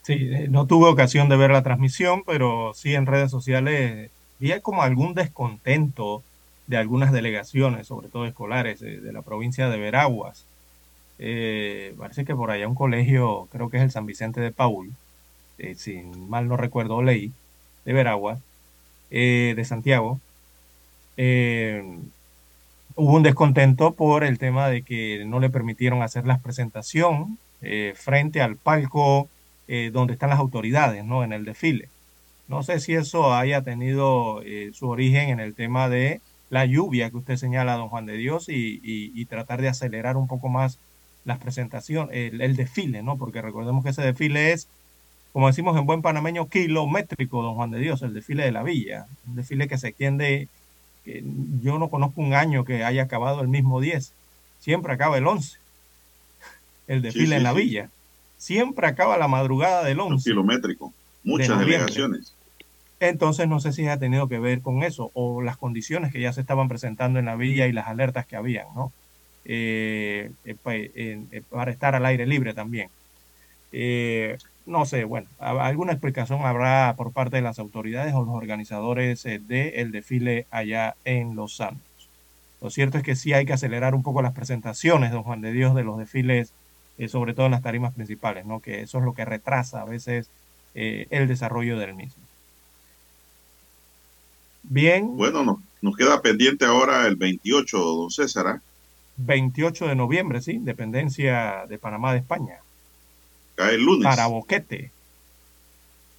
Sí, 0.08 0.30
eh, 0.32 0.48
no 0.48 0.66
tuve 0.66 0.88
ocasión 0.88 1.28
de 1.28 1.36
ver 1.36 1.50
la 1.50 1.62
transmisión, 1.62 2.22
pero 2.24 2.72
sí 2.72 2.94
en 2.94 3.04
redes 3.04 3.30
sociales 3.30 4.10
vi 4.38 4.58
como 4.62 4.82
algún 4.82 5.12
descontento 5.12 6.22
de 6.66 6.78
algunas 6.78 7.12
delegaciones, 7.12 7.88
sobre 7.88 8.08
todo 8.08 8.24
escolares, 8.24 8.80
eh, 8.80 9.00
de 9.00 9.12
la 9.12 9.20
provincia 9.20 9.68
de 9.68 9.76
Veraguas. 9.76 10.46
Eh, 11.18 11.94
parece 11.98 12.24
que 12.24 12.34
por 12.34 12.50
allá 12.50 12.66
un 12.68 12.74
colegio, 12.74 13.48
creo 13.52 13.68
que 13.68 13.76
es 13.76 13.82
el 13.82 13.90
San 13.90 14.06
Vicente 14.06 14.40
de 14.40 14.50
Paul, 14.50 14.92
eh, 15.58 15.74
si 15.74 16.00
mal 16.00 16.48
no 16.48 16.56
recuerdo, 16.56 17.02
leí, 17.02 17.30
de 17.84 17.92
Veraguas, 17.92 18.40
de 19.10 19.62
Santiago. 19.66 20.20
Hubo 22.94 23.12
un 23.14 23.22
descontento 23.22 23.92
por 23.92 24.24
el 24.24 24.38
tema 24.38 24.70
de 24.70 24.80
que 24.80 25.26
no 25.26 25.38
le 25.38 25.50
permitieron 25.50 26.00
hacer 26.02 26.26
la 26.26 26.38
presentación 26.38 27.36
frente 27.94 28.40
al 28.40 28.56
palco 28.56 29.28
eh, 29.68 29.90
donde 29.92 30.14
están 30.14 30.30
las 30.30 30.40
autoridades, 30.40 31.04
¿no? 31.04 31.24
En 31.24 31.32
el 31.34 31.44
desfile. 31.44 31.90
No 32.48 32.62
sé 32.62 32.80
si 32.80 32.94
eso 32.94 33.34
haya 33.34 33.62
tenido 33.62 34.42
eh, 34.44 34.70
su 34.74 34.88
origen 34.88 35.30
en 35.30 35.40
el 35.40 35.54
tema 35.54 35.88
de 35.88 36.22
la 36.50 36.64
lluvia 36.66 37.10
que 37.10 37.18
usted 37.18 37.36
señala, 37.36 37.76
don 37.76 37.88
Juan 37.90 38.06
de 38.06 38.16
Dios, 38.16 38.48
y, 38.48 38.80
y- 38.82 39.12
y 39.20 39.26
tratar 39.26 39.60
de 39.62 39.68
acelerar 39.68 40.16
un 40.16 40.28
poco 40.28 40.48
más 40.48 40.80
las 41.24 41.38
presentaciones, 41.38 42.16
el, 42.16 42.40
el 42.40 42.56
desfile, 42.56 43.02
¿no? 43.02 43.18
Porque 43.18 43.42
recordemos 43.42 43.84
que 43.84 43.90
ese 43.90 44.02
desfile 44.02 44.52
es, 44.52 44.70
como 45.32 45.48
decimos 45.48 45.76
en 45.78 45.86
buen 45.86 46.02
panameño, 46.02 46.48
kilométrico, 46.48 47.42
don 47.42 47.54
Juan 47.56 47.70
de 47.70 47.80
Dios, 47.80 48.02
el 48.02 48.14
desfile 48.14 48.44
de 48.44 48.52
la 48.52 48.62
villa, 48.62 49.06
un 49.26 49.36
desfile 49.36 49.68
que 49.68 49.78
se 49.78 49.88
extiende, 49.88 50.50
que 51.04 51.22
yo 51.24 51.78
no 51.78 51.90
conozco 51.90 52.20
un 52.22 52.34
año 52.34 52.64
que 52.64 52.84
haya 52.84 53.04
acabado 53.04 53.42
el 53.42 53.48
mismo 53.48 53.80
10, 53.80 54.16
siempre 54.58 54.92
acaba 54.94 55.18
el 55.18 55.26
11, 55.26 55.58
el 56.86 57.02
desfile 57.02 57.36
sí, 57.36 57.36
en 57.36 57.42
la 57.42 57.54
sí. 57.54 57.58
villa, 57.58 57.92
siempre 58.38 58.86
acaba 58.86 59.18
la 59.18 59.28
madrugada 59.28 59.84
del 59.84 60.00
un 60.00 60.14
11. 60.14 60.30
kilométrico. 60.30 60.94
Muchas 61.22 61.58
delegaciones. 61.58 62.34
Entonces 63.00 63.46
no 63.46 63.60
sé 63.60 63.72
si 63.72 63.86
ha 63.86 63.98
tenido 63.98 64.28
que 64.28 64.38
ver 64.38 64.60
con 64.62 64.82
eso 64.82 65.10
o 65.14 65.42
las 65.42 65.56
condiciones 65.56 66.12
que 66.12 66.20
ya 66.20 66.32
se 66.32 66.40
estaban 66.40 66.68
presentando 66.68 67.18
en 67.18 67.26
la 67.26 67.36
villa 67.36 67.66
y 67.66 67.72
las 67.72 67.86
alertas 67.86 68.26
que 68.26 68.36
habían, 68.36 68.66
¿no? 68.74 68.92
Eh, 69.44 70.30
eh, 70.44 70.90
en- 70.94 71.28
eh, 71.30 71.42
para 71.48 71.70
estar 71.70 71.94
al 71.94 72.06
aire 72.06 72.26
libre 72.26 72.54
también. 72.54 72.88
Eh, 73.72 74.36
no 74.66 74.84
sé, 74.84 75.04
bueno, 75.04 75.28
alguna 75.38 75.92
explicación 75.92 76.42
habrá 76.42 76.94
por 76.96 77.12
parte 77.12 77.36
de 77.36 77.42
las 77.42 77.58
autoridades 77.58 78.14
o 78.14 78.24
los 78.24 78.34
organizadores 78.34 79.22
del 79.22 79.92
desfile 79.92 80.46
allá 80.50 80.94
en 81.04 81.34
Los 81.36 81.56
Santos. 81.56 82.10
Lo 82.60 82.70
cierto 82.70 82.98
es 82.98 83.04
que 83.04 83.14
sí 83.16 83.32
hay 83.32 83.46
que 83.46 83.52
acelerar 83.52 83.94
un 83.94 84.02
poco 84.02 84.20
las 84.22 84.32
presentaciones, 84.32 85.12
don 85.12 85.22
Juan 85.22 85.40
de 85.40 85.52
Dios, 85.52 85.74
de 85.74 85.84
los 85.84 85.96
desfiles, 85.98 86.52
eh, 86.98 87.08
sobre 87.08 87.34
todo 87.34 87.46
en 87.46 87.52
las 87.52 87.62
tarimas 87.62 87.94
principales, 87.94 88.44
¿no? 88.44 88.60
Que 88.60 88.82
eso 88.82 88.98
es 88.98 89.04
lo 89.04 89.14
que 89.14 89.24
retrasa 89.24 89.82
a 89.82 89.84
veces 89.84 90.28
eh, 90.74 91.06
el 91.10 91.28
desarrollo 91.28 91.78
del 91.78 91.94
mismo. 91.94 92.22
Bien, 94.64 95.16
Bueno, 95.16 95.44
nos, 95.44 95.58
nos 95.80 95.96
queda 95.96 96.20
pendiente 96.20 96.64
ahora 96.64 97.06
el 97.06 97.16
28, 97.16 97.78
don 97.78 98.10
César. 98.10 98.46
¿ah? 98.48 98.62
28 99.16 99.86
de 99.86 99.94
noviembre, 99.94 100.40
sí, 100.40 100.58
dependencia 100.60 101.64
de 101.68 101.78
Panamá 101.78 102.12
de 102.12 102.18
España. 102.18 102.58
Cae 103.54 103.74
el 103.74 103.82
lunes. 103.82 104.04
Para 104.04 104.26
Boquete. 104.26 104.90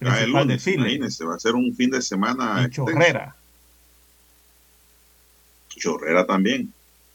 Cae 0.00 0.24
el 0.24 0.30
lunes. 0.30 0.66
Imagínense, 0.66 1.24
va 1.24 1.36
a 1.36 1.40
ser 1.40 1.54
un 1.54 1.74
fin 1.74 1.90
de 1.90 2.02
semana. 2.02 2.66
Y. 2.66 2.70
Chorrera. 2.70 3.36
Chorrera 5.68 6.26
también. 6.26 6.72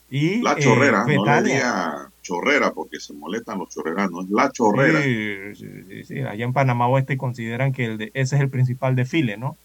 Y 0.09 0.41
La 0.41 0.53
eh, 0.53 0.61
chorrera, 0.61 1.05
no 1.05 1.25
le 1.25 1.43
diga 1.43 2.09
chorrera 2.25 2.71
porque 2.71 2.99
se 2.99 3.13
molestan 3.13 3.59
los 3.59 3.69
chorreranos. 3.69 4.25
Es 4.25 4.31
la 4.31 4.51
chorrera. 4.51 5.01
Sí, 5.01 5.55
sí, 5.55 5.67
sí, 5.87 6.03
sí, 6.03 6.19
Allá 6.21 6.43
en 6.45 6.53
Panamá 6.53 6.87
Oeste 6.87 7.17
consideran 7.17 7.71
que 7.71 7.85
el 7.85 7.97
de- 7.97 8.11
ese 8.13 8.35
es 8.35 8.41
el 8.41 8.49
principal 8.49 8.95
desfile, 8.95 9.37
¿no? 9.37 9.55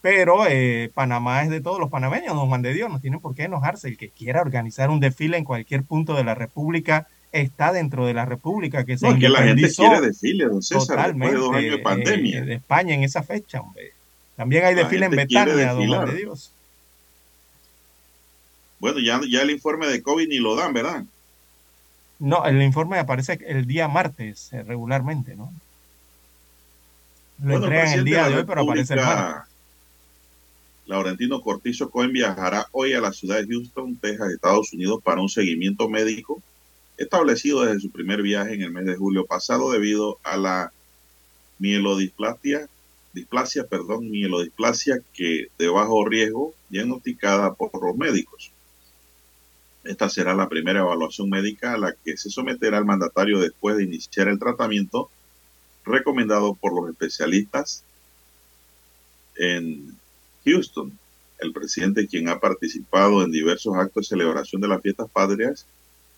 Pero 0.00 0.46
eh, 0.48 0.90
Panamá 0.94 1.42
es 1.42 1.50
de 1.50 1.60
todos 1.60 1.78
los 1.80 1.90
panameños, 1.90 2.34
don 2.34 2.48
Juan 2.48 2.62
de 2.62 2.72
Dios, 2.72 2.90
no 2.90 3.00
tienen 3.00 3.20
por 3.20 3.34
qué 3.34 3.44
enojarse. 3.44 3.88
El 3.88 3.96
que 3.96 4.08
quiera 4.08 4.40
organizar 4.40 4.88
un 4.90 5.00
desfile 5.00 5.36
en 5.36 5.44
cualquier 5.44 5.82
punto 5.82 6.14
de 6.14 6.24
la 6.24 6.34
República 6.34 7.08
está 7.32 7.72
dentro 7.72 8.06
de 8.06 8.14
la 8.14 8.24
República 8.24 8.84
que 8.84 8.96
se 8.96 9.08
No, 9.08 9.18
que 9.18 9.28
la 9.28 9.42
gente 9.42 9.68
quiere 9.74 10.00
desfile, 10.00 10.46
don 10.46 10.62
César, 10.62 10.96
totalmente 10.96 11.36
después 11.36 11.62
de 11.64 11.70
dos 11.70 11.84
años 11.92 12.08
de 12.08 12.38
eh, 12.38 12.40
de 12.42 12.54
España 12.54 12.94
en 12.94 13.02
esa 13.02 13.22
fecha, 13.22 13.60
hombre. 13.60 13.92
También 14.36 14.64
hay 14.64 14.74
desfile 14.74 15.06
en 15.06 15.12
Betania, 15.12 15.72
don 15.72 15.86
Juan 15.86 16.06
de 16.06 16.16
Dios. 16.16 16.52
Bueno, 18.78 18.98
ya, 19.00 19.20
ya 19.28 19.42
el 19.42 19.50
informe 19.50 19.86
de 19.86 20.02
COVID 20.02 20.28
ni 20.28 20.38
lo 20.38 20.54
dan, 20.54 20.72
¿verdad? 20.72 21.02
No, 22.18 22.46
el 22.46 22.62
informe 22.62 22.98
aparece 22.98 23.38
el 23.46 23.66
día 23.66 23.88
martes 23.88 24.52
eh, 24.52 24.62
regularmente, 24.62 25.36
¿no? 25.36 25.52
Lo 27.38 27.50
Bueno, 27.50 27.64
entregan 27.66 27.92
el 27.92 28.04
día 28.04 28.28
de 28.28 28.36
hoy, 28.36 28.44
pero 28.44 28.62
aparece 28.62 28.94
el 28.94 29.00
martes. 29.00 29.52
Laurentino 30.86 31.40
Cortizo 31.40 31.90
Cohen 31.90 32.12
viajará 32.12 32.68
hoy 32.72 32.92
a 32.92 33.00
la 33.00 33.12
ciudad 33.12 33.40
de 33.40 33.46
Houston, 33.46 33.96
Texas, 33.96 34.30
Estados 34.30 34.72
Unidos, 34.72 35.00
para 35.02 35.20
un 35.20 35.28
seguimiento 35.28 35.88
médico 35.88 36.40
establecido 36.96 37.64
desde 37.64 37.80
su 37.80 37.90
primer 37.90 38.22
viaje 38.22 38.54
en 38.54 38.62
el 38.62 38.70
mes 38.70 38.86
de 38.86 38.96
julio 38.96 39.26
pasado 39.26 39.70
debido 39.70 40.18
a 40.22 40.36
la 40.36 40.72
mielodisplasia, 41.58 42.68
displasia, 43.12 43.66
perdón, 43.66 44.10
mielodisplasia 44.10 45.00
que 45.12 45.48
de 45.58 45.68
bajo 45.68 46.06
riesgo 46.06 46.54
diagnosticada 46.70 47.54
por 47.54 47.70
los 47.84 47.96
médicos. 47.96 48.52
Esta 49.86 50.08
será 50.08 50.34
la 50.34 50.48
primera 50.48 50.80
evaluación 50.80 51.30
médica 51.30 51.74
a 51.74 51.78
la 51.78 51.92
que 51.92 52.16
se 52.16 52.30
someterá 52.30 52.78
el 52.78 52.84
mandatario 52.84 53.38
después 53.38 53.76
de 53.76 53.84
iniciar 53.84 54.28
el 54.28 54.38
tratamiento 54.38 55.10
recomendado 55.84 56.54
por 56.54 56.74
los 56.74 56.90
especialistas 56.90 57.84
en 59.36 59.96
Houston. 60.44 60.98
El 61.38 61.52
presidente, 61.52 62.08
quien 62.08 62.28
ha 62.28 62.40
participado 62.40 63.22
en 63.22 63.30
diversos 63.30 63.76
actos 63.76 64.08
de 64.08 64.16
celebración 64.16 64.60
de 64.60 64.68
las 64.68 64.80
fiestas 64.82 65.08
patrias, 65.10 65.66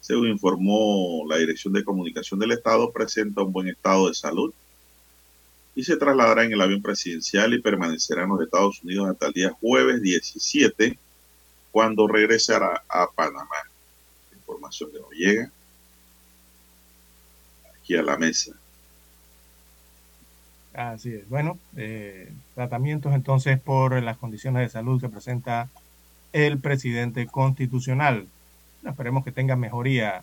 Según 0.00 0.28
informó 0.28 1.24
la 1.28 1.38
Dirección 1.38 1.74
de 1.74 1.84
Comunicación 1.84 2.38
del 2.38 2.52
Estado, 2.52 2.92
presenta 2.92 3.42
un 3.42 3.52
buen 3.52 3.68
estado 3.68 4.08
de 4.08 4.14
salud 4.14 4.52
y 5.74 5.82
se 5.84 5.96
trasladará 5.96 6.44
en 6.44 6.52
el 6.52 6.60
avión 6.60 6.82
presidencial 6.82 7.52
y 7.52 7.60
permanecerá 7.60 8.22
en 8.22 8.30
los 8.30 8.42
Estados 8.42 8.82
Unidos 8.82 9.08
hasta 9.10 9.26
el 9.26 9.32
día 9.32 9.50
jueves 9.60 10.00
17, 10.00 10.98
cuando 11.70 12.06
regresará 12.06 12.82
a 12.88 13.06
Panamá. 13.10 13.56
Información 14.34 14.90
que 14.92 15.00
nos 15.00 15.10
llega 15.10 15.50
aquí 17.76 17.96
a 17.96 18.02
la 18.02 18.16
mesa. 18.16 18.52
Así 20.74 21.12
es. 21.12 21.28
Bueno, 21.28 21.58
eh, 21.76 22.32
tratamientos 22.54 23.14
entonces 23.14 23.58
por 23.60 24.00
las 24.02 24.16
condiciones 24.16 24.62
de 24.62 24.68
salud 24.68 25.00
que 25.00 25.08
presenta 25.08 25.68
el 26.32 26.58
presidente 26.58 27.26
constitucional. 27.26 28.28
Esperemos 28.86 29.24
que 29.24 29.32
tenga 29.32 29.56
mejoría 29.56 30.22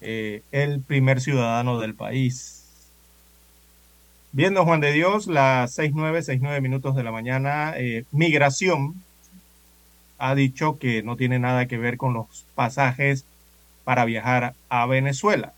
eh, 0.00 0.42
el 0.50 0.80
primer 0.80 1.20
ciudadano 1.20 1.78
del 1.78 1.94
país. 1.94 2.64
Viendo 4.32 4.64
Juan 4.64 4.80
de 4.80 4.92
Dios, 4.92 5.26
las 5.26 5.78
6.9, 5.78 6.40
6.9 6.40 6.60
minutos 6.62 6.96
de 6.96 7.02
la 7.02 7.12
mañana, 7.12 7.74
eh, 7.76 8.04
Migración 8.12 8.94
ha 10.22 10.34
dicho 10.34 10.78
que 10.78 11.02
no 11.02 11.16
tiene 11.16 11.38
nada 11.38 11.66
que 11.66 11.78
ver 11.78 11.96
con 11.96 12.14
los 12.14 12.46
pasajes 12.54 13.24
para 13.84 14.04
viajar 14.04 14.54
a 14.68 14.86
Venezuela. 14.86 15.52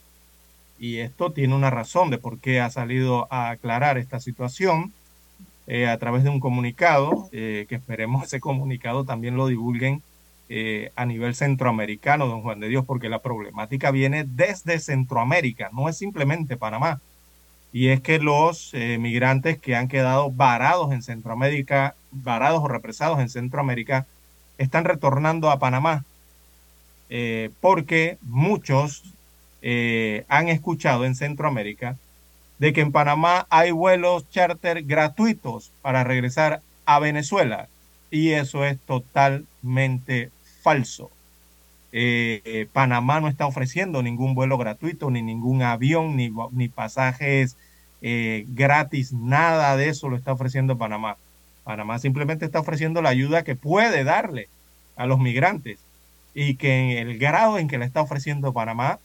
Y 0.79 0.99
esto 0.99 1.33
tiene 1.33 1.55
una 1.55 1.71
razón 1.71 2.11
de 2.11 2.19
por 2.19 2.39
qué 2.39 2.61
ha 2.61 2.71
salido 2.71 3.29
a 3.33 3.51
aclarar 3.51 3.99
esta 3.99 4.21
situación 4.21 4.93
eh, 5.67 5.87
a 5.87 5.99
través 5.99 6.25
de 6.25 6.31
un 6.31 6.41
comunicado, 6.41 7.29
que 7.31 7.67
esperemos 7.71 8.25
ese 8.27 8.41
comunicado 8.41 9.05
también 9.05 9.37
lo 9.37 9.47
divulguen 9.47 10.03
eh, 10.51 10.93
a 10.95 11.07
nivel 11.07 11.35
centroamericano, 11.35 12.27
don 12.27 12.43
Juan 12.43 12.61
de 12.61 12.69
Dios, 12.69 12.85
porque 12.85 13.09
la 13.09 13.21
problemática 13.21 13.91
viene 13.91 14.25
desde 14.25 14.79
Centroamérica, 14.79 15.71
no 15.73 15.89
es 15.89 15.97
simplemente 15.97 16.59
Panamá. 16.59 17.01
Y 17.73 17.89
es 17.89 18.01
que 18.01 18.19
los 18.19 18.73
eh, 18.75 18.99
migrantes 18.99 19.59
que 19.59 19.75
han 19.75 19.89
quedado 19.89 20.31
varados 20.31 20.93
en 20.93 21.03
Centroamérica, 21.03 21.97
varados 22.13 22.63
o 22.63 22.69
represados 22.69 23.21
en 23.21 23.31
Centroamérica, 23.31 24.07
están 24.59 24.85
retornando 24.85 25.51
a 25.51 25.59
Panamá, 25.59 26.05
eh, 27.11 27.51
porque 27.61 28.19
muchos 28.23 29.03
han 30.29 30.49
escuchado 30.49 31.07
en 31.07 31.15
Centroamérica 31.15 31.97
de 32.59 32.73
que 32.73 32.83
en 32.83 32.93
Panamá 32.93 33.47
hay 33.51 33.71
vuelos 33.71 34.29
charter 34.31 34.83
gratuitos 34.83 35.73
para 35.83 36.05
regresar 36.05 36.61
a 36.87 36.99
Venezuela. 36.99 37.69
Y 38.11 38.33
eso 38.33 38.65
es 38.65 38.79
totalmente 38.81 40.31
falso. 40.63 41.11
Eh, 41.93 42.43
eh, 42.45 42.67
Panamá 42.73 43.21
no 43.21 43.29
está 43.29 43.47
ofreciendo 43.47 44.03
ningún 44.03 44.35
vuelo 44.35 44.59
gratuito, 44.59 45.11
ni 45.11 45.23
ningún 45.23 45.63
avión, 45.63 46.17
ni, 46.17 46.69
pasajes 46.69 47.57
eh, 48.03 48.47
gratis, 48.49 49.13
nada 49.13 49.77
de 49.77 49.89
eso 49.89 50.09
lo 50.09 50.17
está 50.17 50.33
ofreciendo 50.33 50.77
Panamá. 50.77 51.17
Panamá 51.65 51.99
simplemente 51.99 52.45
está 52.45 52.61
ofreciendo 52.61 53.03
la 53.03 53.09
ayuda 53.09 53.43
que 53.45 53.57
puede 53.57 54.05
darle 54.05 54.49
a 54.97 55.07
los 55.07 55.19
migrantes 55.19 55.79
y 56.35 56.57
que 56.57 57.01
en 57.01 57.09
el 57.09 57.19
grado 57.19 57.59
en 57.59 57.69
que 57.69 57.79
la 57.79 57.85
está 57.85 58.03
ofreciendo 58.03 58.53
Panamá, 58.53 58.99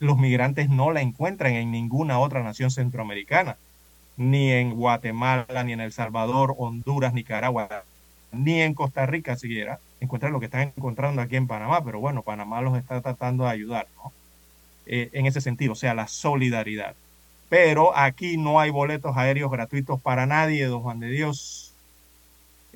los 0.00 0.18
migrantes 0.18 0.68
no 0.68 0.92
la 0.92 1.02
encuentran 1.02 1.52
en 1.52 1.70
ninguna 1.70 2.18
otra 2.18 2.42
nación 2.42 2.70
centroamericana, 2.70 3.56
ni 4.16 4.50
en 4.52 4.74
Guatemala, 4.74 5.64
ni 5.64 5.72
en 5.72 5.80
El 5.80 5.92
Salvador, 5.92 6.54
Honduras, 6.58 7.12
Nicaragua, 7.12 7.84
ni 8.32 8.60
en 8.60 8.74
Costa 8.74 9.06
Rica 9.06 9.36
siquiera 9.36 9.78
encuentran 10.00 10.32
lo 10.32 10.40
que 10.40 10.46
están 10.46 10.72
encontrando 10.76 11.22
aquí 11.22 11.36
en 11.36 11.46
Panamá, 11.46 11.84
pero 11.84 12.00
bueno, 12.00 12.22
Panamá 12.22 12.60
los 12.60 12.76
está 12.76 13.00
tratando 13.00 13.44
de 13.44 13.50
ayudar, 13.50 13.88
¿no? 13.96 14.12
Eh, 14.86 15.10
en 15.12 15.26
ese 15.26 15.40
sentido, 15.40 15.72
o 15.72 15.76
sea, 15.76 15.94
la 15.94 16.08
solidaridad. 16.08 16.94
Pero 17.48 17.96
aquí 17.96 18.36
no 18.36 18.60
hay 18.60 18.70
boletos 18.70 19.16
aéreos 19.16 19.50
gratuitos 19.50 20.00
para 20.00 20.26
nadie, 20.26 20.66
don 20.66 20.82
Juan 20.82 21.00
de 21.00 21.08
Dios. 21.08 21.67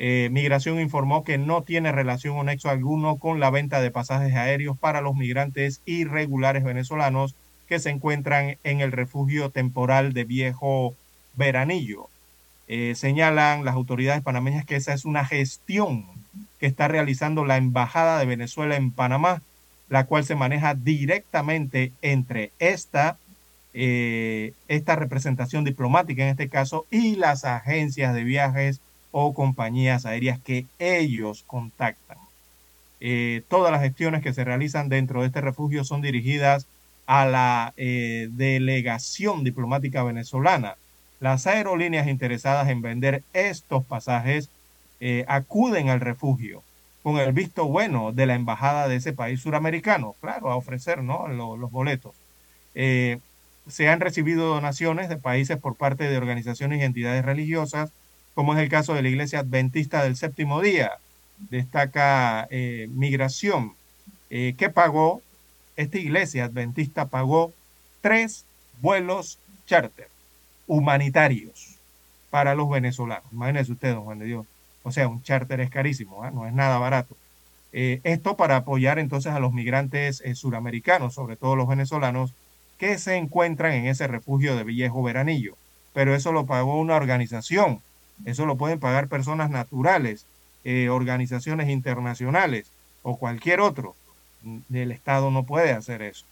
Eh, 0.05 0.31
Migración 0.33 0.81
informó 0.81 1.23
que 1.23 1.39
no 1.39 1.63
tiene 1.63 1.93
relación 1.93 2.37
o 2.37 2.43
nexo 2.43 2.69
alguno 2.69 3.19
con 3.19 3.39
la 3.39 3.51
venta 3.51 3.81
de 3.81 3.93
pasajes 3.93 4.35
aéreos 4.35 4.77
para 4.77 5.01
los 5.01 5.15
migrantes 5.15 5.81
irregulares 5.87 6.65
venezolanos 6.65 7.37
que 7.69 7.79
se 7.79 7.91
encuentran 7.91 8.57
en 8.65 8.81
el 8.81 8.91
refugio 8.91 9.51
temporal 9.51 10.13
de 10.13 10.25
Viejo 10.25 10.97
Veranillo. 11.35 12.09
Eh, 12.67 12.95
señalan 12.97 13.65
las 13.65 13.77
autoridades 13.77 14.23
panameñas 14.23 14.65
que 14.65 14.75
esa 14.75 14.93
es 14.93 15.05
una 15.05 15.25
gestión 15.25 16.05
que 16.59 16.67
está 16.67 16.89
realizando 16.89 17.45
la 17.45 17.57
Embajada 17.57 18.19
de 18.19 18.27
Venezuela 18.27 18.75
en 18.75 18.91
Panamá, 18.91 19.41
la 19.89 20.07
cual 20.07 20.25
se 20.25 20.35
maneja 20.35 20.75
directamente 20.75 21.93
entre 22.03 22.51
esta, 22.59 23.19
eh, 23.73 24.53
esta 24.67 24.97
representación 24.97 25.63
diplomática 25.63 26.25
en 26.25 26.31
este 26.31 26.49
caso 26.49 26.87
y 26.91 27.15
las 27.15 27.45
agencias 27.45 28.15
de 28.15 28.25
viajes 28.25 28.81
o 29.13 29.35
compañías 29.35 30.05
aéreas 30.05 30.41
que 30.41 30.67
ellos 30.79 31.45
contactan. 31.47 32.19
Eh, 33.01 33.43
todas 33.49 33.71
las 33.71 33.83
gestiones 33.83 34.23
que 34.23 34.33
se 34.33 34.45
realizan 34.45 34.89
dentro 34.89 35.21
de 35.21 35.29
este 35.29 35.41
refugio 35.41 35.85
son 35.85 36.03
dirigidas 36.03 36.67
a 37.07 37.27
la 37.27 37.75
eh, 37.77 38.29
delegación 38.33 39.45
diplomática 39.45 40.03
venezolana. 40.03 40.77
Las 41.21 41.47
aerolíneas 41.47 42.09
interesadas 42.09 42.69
en 42.69 42.83
vender 42.83 43.23
estos 43.33 43.85
pasajes 43.85 44.51
eh, 45.01 45.25
acuden 45.29 45.89
al 45.89 46.01
refugio 46.01 46.63
con 47.03 47.19
el 47.19 47.33
visto 47.33 47.67
bueno 47.67 48.13
de 48.13 48.27
la 48.27 48.35
embajada 48.35 48.89
de 48.89 48.97
ese 48.97 49.13
país 49.13 49.41
suramericano, 49.41 50.15
claro, 50.21 50.51
a 50.51 50.57
ofrecer 50.57 51.03
¿no? 51.03 51.27
los, 51.29 51.71
boletos. 51.71 52.15
Eh, 52.75 53.19
se 53.67 53.89
han 53.89 54.01
recibido 54.01 54.47
donaciones 54.47 55.09
de 55.09 55.17
países 55.17 55.59
por 55.59 55.77
parte 55.77 56.05
de 56.09 56.17
organizaciones 56.17 56.81
y 56.81 56.85
entidades 56.85 57.25
religiosas, 57.25 57.93
como 58.35 58.55
es 58.55 58.61
el 58.61 58.69
caso 58.69 58.95
de 58.95 59.03
la 59.03 59.09
Iglesia 59.09 59.41
Adventista 59.41 60.03
del 60.03 60.17
Séptimo 60.17 60.61
Día. 60.61 60.99
Destaca 61.51 62.47
eh, 62.51 62.89
Migración, 62.91 63.75
que 64.31 64.71
pagó, 64.73 65.21
esta 65.77 65.99
iglesia 65.99 66.45
adventista 66.47 67.07
pagó 67.07 67.53
tres 68.01 68.47
vuelos 68.81 69.39
charter 69.67 70.09
humanitarios 70.67 71.79
para 72.31 72.55
los 72.55 72.71
venezolanos. 72.71 73.31
Imagínense 73.31 73.73
ustedes, 73.73 73.97
Juan 73.97 74.19
de 74.19 74.25
Dios. 74.27 74.47
O 74.83 74.91
sea, 74.91 75.09
un 75.09 75.23
charter 75.23 75.61
es 75.61 75.71
carísimo, 75.71 76.27
¿eh? 76.27 76.31
no 76.33 76.47
es 76.47 76.53
nada 76.55 76.79
barato. 76.79 77.15
Eh, 77.73 78.01
esto 78.05 78.37
para 78.37 78.57
apoyar 78.57 78.99
entonces 78.99 79.33
a 79.33 79.39
los 79.41 79.53
migrantes 79.53 80.23
eh, 80.25 80.35
suramericanos, 80.35 81.15
sobre 81.15 81.37
todo 81.37 81.57
los 81.57 81.69
venezolanos, 81.69 82.33
que 82.79 82.99
se 82.99 83.17
encuentran 83.17 83.73
en 83.73 83.87
ese 83.87 84.07
refugio 84.07 84.57
de 84.57 84.65
Viejo 84.65 85.03
Veranillo. 85.03 85.57
Pero 85.93 86.15
eso 86.15 86.33
lo 86.33 86.47
pagó 86.47 86.81
una 86.81 86.97
organización, 86.97 87.81
eso 88.25 88.47
lo 88.47 88.57
pueden 88.57 88.79
pagar 88.79 89.09
personas 89.09 89.51
naturales, 89.51 90.27
organizaciones 90.91 91.69
internacionales 91.69 92.71
o 93.03 93.17
cualquier 93.17 93.61
otro. 93.61 93.97
El 94.73 94.93
Estado 94.93 95.31
no 95.31 95.45
puede 95.45 95.73
hacer 95.73 96.03
eso. 96.03 96.25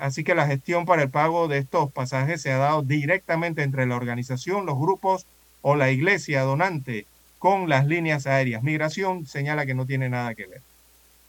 así 0.00 0.24
que 0.24 0.34
la 0.34 0.46
gestión 0.46 0.86
para 0.86 1.02
el 1.02 1.10
pago 1.10 1.48
de 1.48 1.58
estos 1.58 1.92
pasajes 1.92 2.40
se 2.40 2.52
ha 2.52 2.58
dado 2.58 2.82
directamente 2.82 3.62
entre 3.62 3.86
la 3.86 3.96
organización, 3.96 4.64
los 4.64 4.78
grupos 4.78 5.26
o 5.62 5.76
la 5.76 5.90
iglesia 5.90 6.42
donante 6.42 7.06
con 7.40 7.68
las 7.68 7.86
líneas 7.86 8.26
aéreas. 8.26 8.62
Migración 8.62 9.26
señala 9.26 9.66
que 9.66 9.74
no 9.74 9.86
tiene 9.86 10.08
nada 10.08 10.34
que 10.34 10.46
ver. 10.46 10.60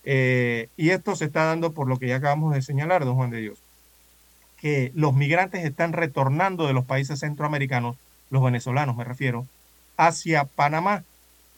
Eh, 0.03 0.67
y 0.77 0.89
esto 0.89 1.15
se 1.15 1.25
está 1.25 1.45
dando 1.45 1.71
por 1.71 1.87
lo 1.87 1.97
que 1.97 2.07
ya 2.07 2.17
acabamos 2.17 2.53
de 2.53 2.61
señalar, 2.61 3.05
don 3.05 3.15
Juan 3.15 3.29
de 3.29 3.39
Dios, 3.39 3.59
que 4.59 4.91
los 4.93 5.13
migrantes 5.13 5.63
están 5.63 5.93
retornando 5.93 6.67
de 6.67 6.73
los 6.73 6.85
países 6.85 7.19
centroamericanos, 7.19 7.95
los 8.31 8.41
venezolanos 8.41 8.95
me 8.95 9.03
refiero, 9.03 9.45
hacia 9.97 10.45
Panamá. 10.45 11.03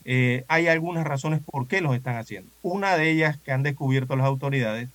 Eh, 0.04 0.44
hay 0.48 0.68
algunas 0.68 1.04
razones 1.04 1.40
por 1.40 1.66
qué 1.66 1.80
los 1.80 1.96
están 1.96 2.16
haciendo. 2.16 2.50
Una 2.62 2.96
de 2.98 3.10
ellas 3.10 3.38
que 3.38 3.52
han 3.52 3.62
descubierto 3.62 4.16
las 4.16 4.26
autoridades 4.26 4.90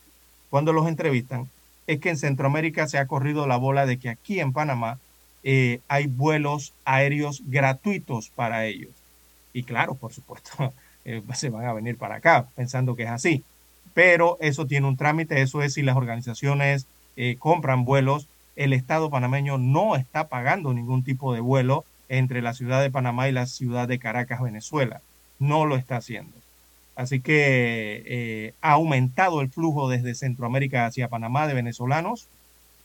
cuando 0.52 0.72
los 0.72 0.88
entrevistan 0.88 1.50
es 1.88 2.00
que 2.00 2.10
en 2.10 2.18
Centroamérica 2.18 2.88
se 2.88 3.00
ha 3.00 3.08
corrido 3.08 3.48
la 3.48 3.58
bola 3.58 3.88
de 3.88 3.98
que 3.98 4.10
aquí 4.10 4.40
en 4.40 4.54
Panamá 4.54 5.00
eh, 5.44 5.80
hay 5.88 6.06
vuelos 6.06 6.74
aéreos 6.86 7.42
gratuitos 7.48 8.30
para 8.30 8.66
ellos. 8.66 8.92
Y 9.54 9.64
claro, 9.64 9.96
por 9.96 10.14
supuesto, 10.14 10.74
eh, 11.06 11.24
se 11.34 11.50
van 11.50 11.66
a 11.66 11.74
venir 11.74 11.98
para 11.98 12.16
acá 12.16 12.46
pensando 12.56 12.96
que 12.96 13.04
es 13.04 13.10
así. 13.10 13.44
Pero 13.96 14.38
eso 14.42 14.68
tiene 14.68 14.88
un 14.88 14.98
trámite, 14.98 15.42
eso 15.42 15.64
es 15.64 15.74
si 15.74 15.82
las 15.82 15.98
organizaciones 15.98 16.86
compran 17.38 17.84
vuelos, 17.84 18.30
el 18.60 18.74
Estado 18.74 19.10
panameño 19.10 19.58
no 19.58 19.96
está 19.96 20.28
pagando 20.28 20.74
ningún 20.74 21.04
tipo 21.04 21.34
de 21.34 21.40
vuelo 21.40 21.86
entre 22.10 22.42
la 22.42 22.54
ciudad 22.54 22.82
de 22.82 22.92
Panamá 22.92 23.30
y 23.30 23.32
la 23.32 23.46
ciudad 23.46 23.88
de 23.88 24.00
Caracas, 24.00 24.42
Venezuela. 24.42 25.02
No 25.40 25.66
lo 25.66 25.78
está 25.78 25.96
haciendo. 25.96 26.36
Así 26.98 27.22
que 27.22 28.04
eh, 28.06 28.54
ha 28.62 28.74
aumentado 28.74 29.40
el 29.40 29.50
flujo 29.50 29.88
desde 29.88 30.14
Centroamérica 30.14 30.86
hacia 30.86 31.08
Panamá 31.08 31.48
de 31.48 31.54
venezolanos 31.54 32.28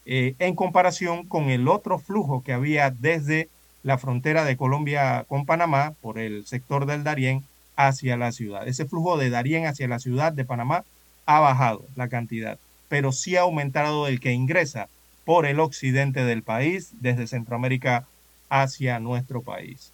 en 0.07 0.55
comparación 0.55 1.27
con 1.27 1.49
el 1.49 1.66
otro 1.66 1.99
flujo 1.99 2.43
que 2.43 2.53
había 2.53 2.91
desde 2.91 3.49
la 3.83 3.99
frontera 3.99 4.45
de 4.45 4.57
Colombia 4.57 5.25
con 5.29 5.47
Panamá 5.47 5.95
por 6.03 6.18
el 6.18 6.47
sector 6.47 6.87
del 6.87 7.05
Darién 7.05 7.43
hacia 7.75 8.16
la 8.16 8.31
ciudad. 8.31 8.68
Ese 8.68 8.85
flujo 8.85 9.16
de 9.16 9.31
Darién 9.31 9.66
hacia 9.66 9.89
la 9.89 9.99
ciudad 9.99 10.33
de 10.33 10.45
Panamá 10.45 10.85
ha 11.27 11.41
bajado 11.41 11.85
la 11.97 12.09
cantidad, 12.09 12.59
pero 12.89 13.12
sí 13.12 13.37
ha 13.37 13.41
aumentado 13.41 14.07
el 14.07 14.20
que 14.20 14.33
ingresa 14.33 14.89
por 15.25 15.47
el 15.47 15.61
occidente 15.61 16.25
del 16.25 16.43
país, 16.43 16.93
desde 17.01 17.27
Centroamérica 17.27 18.07
hacia 18.49 19.01
nuestro 19.01 19.43
país. 19.43 19.93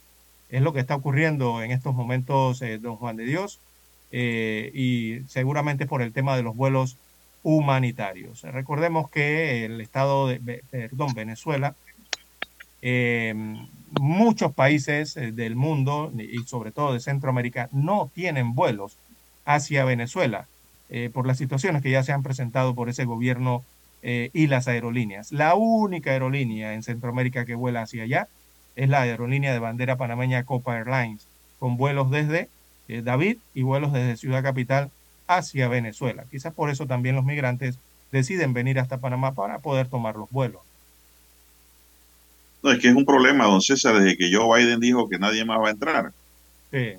Es 0.49 0.62
lo 0.62 0.72
que 0.72 0.81
está 0.81 0.97
ocurriendo 0.97 1.62
en 1.62 1.70
estos 1.70 1.95
momentos, 1.95 2.61
eh, 2.62 2.78
don 2.78 2.97
Juan 2.97 3.16
de 3.16 3.24
Dios, 3.24 3.61
eh, 4.11 4.70
y 4.74 5.20
seguramente 5.28 5.87
por 5.87 6.03
el 6.03 6.12
tema 6.12 6.37
de 6.37 6.43
los 6.43 6.57
vuelos 6.57 6.97
humanitarios. 7.43 8.43
Recordemos 8.43 9.09
que 9.09 9.64
el 9.64 9.81
estado 9.81 10.26
de, 10.26 10.62
perdón, 10.70 11.14
Venezuela, 11.14 11.74
eh, 12.83 13.35
muchos 14.01 14.53
países 14.53 15.14
del 15.14 15.55
mundo 15.55 16.12
y 16.18 16.39
sobre 16.45 16.72
todo 16.72 16.93
de 16.93 17.01
Centroamérica 17.01 17.68
no 17.72 18.11
tienen 18.14 18.55
vuelos 18.55 18.97
hacia 19.45 19.85
Venezuela 19.85 20.47
por 21.12 21.24
las 21.26 21.39
situaciones 21.39 21.83
que 21.83 21.91
ya 21.91 22.03
se 22.03 22.12
han 22.12 22.24
presentado 22.24 22.74
por 22.74 22.89
ese 22.89 23.05
gobierno 23.05 23.64
y 24.03 24.46
las 24.46 24.66
aerolíneas. 24.66 25.30
La 25.30 25.55
única 25.55 26.11
aerolínea 26.11 26.74
en 26.74 26.82
Centroamérica 26.82 27.44
que 27.44 27.55
vuela 27.55 27.82
hacia 27.82 28.05
allá 28.05 28.28
es 28.76 28.88
la 28.88 29.03
aerolínea 29.03 29.53
de 29.53 29.59
bandera 29.59 29.96
panameña 29.96 30.44
Copa 30.44 30.78
Airlines, 30.78 31.26
con 31.59 31.76
vuelos 31.76 32.11
desde 32.11 32.48
eh, 32.88 33.03
David 33.03 33.36
y 33.55 33.62
vuelos 33.62 33.92
desde 33.92 34.16
Ciudad 34.16 34.42
Capital 34.42 34.90
hacia 35.26 35.68
Venezuela. 35.68 36.24
Quizás 36.30 36.53
por 36.55 36.70
eso 36.70 36.86
también 36.86 37.14
los 37.14 37.24
migrantes 37.24 37.78
deciden 38.11 38.53
venir 38.53 38.80
hasta 38.80 38.98
Panamá 38.98 39.32
para 39.34 39.59
poder 39.59 39.88
tomar 39.88 40.16
los 40.16 40.30
vuelos. 40.30 40.62
No, 42.62 42.72
es 42.72 42.78
que 42.78 42.88
es 42.88 42.94
un 42.94 43.07
problema, 43.07 43.44
don 43.44 43.62
César, 43.62 43.98
desde 43.98 44.16
que 44.16 44.30
Joe 44.34 44.59
Biden 44.59 44.80
dijo 44.80 45.09
que 45.09 45.18
nadie 45.18 45.44
más 45.44 45.61
va 45.61 45.68
a 45.68 45.72
entrar. 45.72 46.12
Sí. 46.70 46.94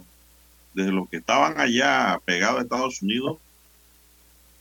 Desde 0.73 0.91
los 0.91 1.09
que 1.09 1.17
estaban 1.17 1.59
allá 1.59 2.19
pegados 2.25 2.59
a 2.59 2.63
Estados 2.63 3.01
Unidos, 3.01 3.37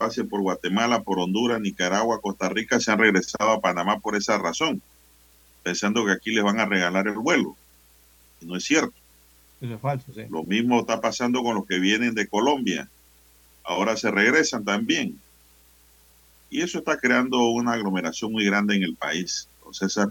pase 0.01 0.25
por 0.25 0.41
Guatemala, 0.41 1.03
por 1.03 1.21
Honduras, 1.21 1.61
Nicaragua, 1.61 2.23
Costa 2.23 2.49
Rica, 2.49 2.81
se 2.81 2.91
han 2.91 2.99
regresado 2.99 3.51
a 3.51 3.61
Panamá 3.61 4.01
por 4.01 4.17
esa 4.17 4.39
razón 4.39 4.83
pensando 5.63 6.05
que 6.05 6.13
aquí 6.13 6.31
les 6.31 6.45
van 6.45 6.61
a 6.61 6.67
regalar 6.67 7.07
el 7.09 7.19
vuelo. 7.19 7.57
Y 8.41 8.47
no 8.47 8.57
es 8.57 8.65
cierto. 8.65 8.95
Eso 9.61 9.75
es 9.75 9.81
falso, 9.81 10.13
sí. 10.15 10.23
Lo 10.31 10.43
mismo 10.45 10.81
está 10.81 11.01
pasando 11.01 11.43
con 11.43 11.55
los 11.55 11.67
que 11.67 11.79
vienen 11.79 12.15
de 12.15 12.27
Colombia. 12.27 12.89
Ahora 13.65 13.97
se 13.97 14.11
regresan 14.11 14.65
también. 14.65 15.19
Y 16.49 16.63
eso 16.63 16.79
está 16.79 16.99
creando 16.99 17.49
una 17.51 17.75
aglomeración 17.75 18.33
muy 18.33 18.45
grande 18.45 18.75
en 18.75 18.83
el 18.83 18.97
país, 18.97 19.49
don 19.63 19.75
César. 19.75 20.09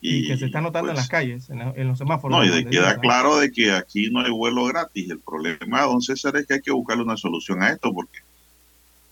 Y, 0.00 0.26
que 0.26 0.38
se 0.38 0.46
está 0.46 0.62
notando 0.62 0.90
en 0.90 0.96
las 0.96 1.08
pues, 1.08 1.10
calles, 1.10 1.50
en, 1.50 1.86
los 1.86 1.98
semáforos. 1.98 2.38
No, 2.38 2.58
y 2.58 2.64
queda 2.64 2.98
claro 2.98 3.36
de 3.36 3.52
que 3.52 3.70
aquí 3.70 4.10
no 4.10 4.20
hay 4.20 4.30
vuelo 4.30 4.64
gratis. 4.64 5.10
El 5.10 5.20
problema, 5.20 5.82
don 5.82 6.00
César, 6.00 6.34
es 6.36 6.46
que 6.46 6.54
hay 6.54 6.62
que 6.62 6.72
buscarle 6.72 7.04
una 7.04 7.18
solución 7.18 7.62
a 7.62 7.68
esto, 7.68 7.92
porque 7.92 8.20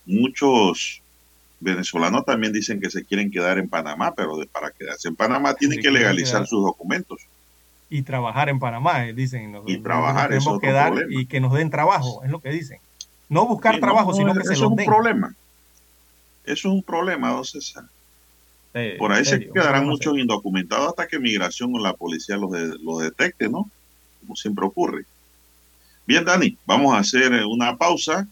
muchos 0.08 1.02
venezolanos 1.60 2.24
también 2.24 2.52
dicen 2.52 2.80
que 2.80 2.90
se 2.90 3.04
quieren 3.04 3.30
quedar 3.30 3.58
en 3.58 3.68
Panamá, 3.68 4.14
pero 4.16 4.38
para 4.50 4.70
quedarse 4.70 5.08
en 5.08 5.16
Panamá 5.16 5.54
tienen 5.54 5.80
que 5.80 5.90
legalizar 5.90 6.46
sus 6.46 6.62
documentos. 6.64 7.20
Y 7.90 8.02
trabajar 8.02 8.48
en 8.48 8.58
Panamá, 8.58 9.06
eh, 9.06 9.12
dicen. 9.12 9.56
y 9.66 9.78
trabajar, 9.78 10.32
eso 10.32 10.58
quedar 10.58 10.94
y 11.08 11.26
que 11.26 11.40
nos 11.40 11.52
den 11.52 11.70
trabajo, 11.70 12.22
es 12.24 12.30
lo 12.30 12.40
que 12.40 12.50
dicen. 12.50 12.78
No 13.28 13.46
buscar 13.46 13.78
trabajo, 13.80 14.14
sino 14.14 14.34
que 14.34 14.44
se 14.44 14.54
Eso 14.54 14.64
es 14.64 14.70
un 14.70 14.76
problema. 14.76 15.34
Eso 16.44 16.68
es 16.68 16.74
un 16.74 16.82
problema, 16.82 17.32
don 17.32 17.44
César. 17.44 17.84
Por 18.98 19.12
ahí 19.12 19.24
se 19.24 19.50
quedarán 19.50 19.86
muchos 19.86 20.16
indocumentados 20.16 20.88
hasta 20.88 21.08
que 21.08 21.18
migración 21.18 21.74
o 21.74 21.78
la 21.78 21.94
policía 21.94 22.36
los, 22.36 22.50
los 22.80 23.00
detecte, 23.00 23.48
¿no? 23.48 23.68
Como 24.20 24.36
siempre 24.36 24.64
ocurre. 24.64 25.04
Bien, 26.06 26.24
Dani, 26.24 26.56
vamos 26.64 26.94
a 26.94 26.98
hacer 26.98 27.32
una 27.44 27.76
pausa 27.76 28.26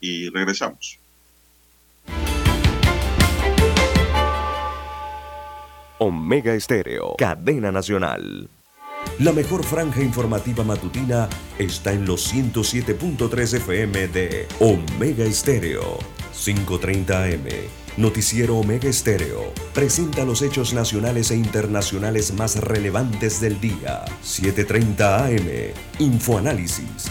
y 0.00 0.28
regresamos. 0.30 0.98
Omega 5.98 6.54
Estéreo, 6.54 7.16
cadena 7.18 7.72
nacional. 7.72 8.48
La 9.18 9.32
mejor 9.32 9.64
franja 9.64 10.00
informativa 10.00 10.62
matutina 10.62 11.28
está 11.58 11.92
en 11.92 12.06
los 12.06 12.32
107.3 12.32 13.54
FM 13.56 14.08
de 14.08 14.46
Omega 14.60 15.24
Estéreo, 15.24 15.98
530 16.32 17.24
AM. 17.24 17.46
Noticiero 17.96 18.58
Omega 18.58 18.88
Estéreo 18.88 19.52
presenta 19.74 20.24
los 20.24 20.42
hechos 20.42 20.72
nacionales 20.72 21.32
e 21.32 21.36
internacionales 21.36 22.32
más 22.32 22.54
relevantes 22.60 23.40
del 23.40 23.60
día. 23.60 24.04
730 24.22 25.24
AM. 25.24 25.48
Infoanálisis, 25.98 27.10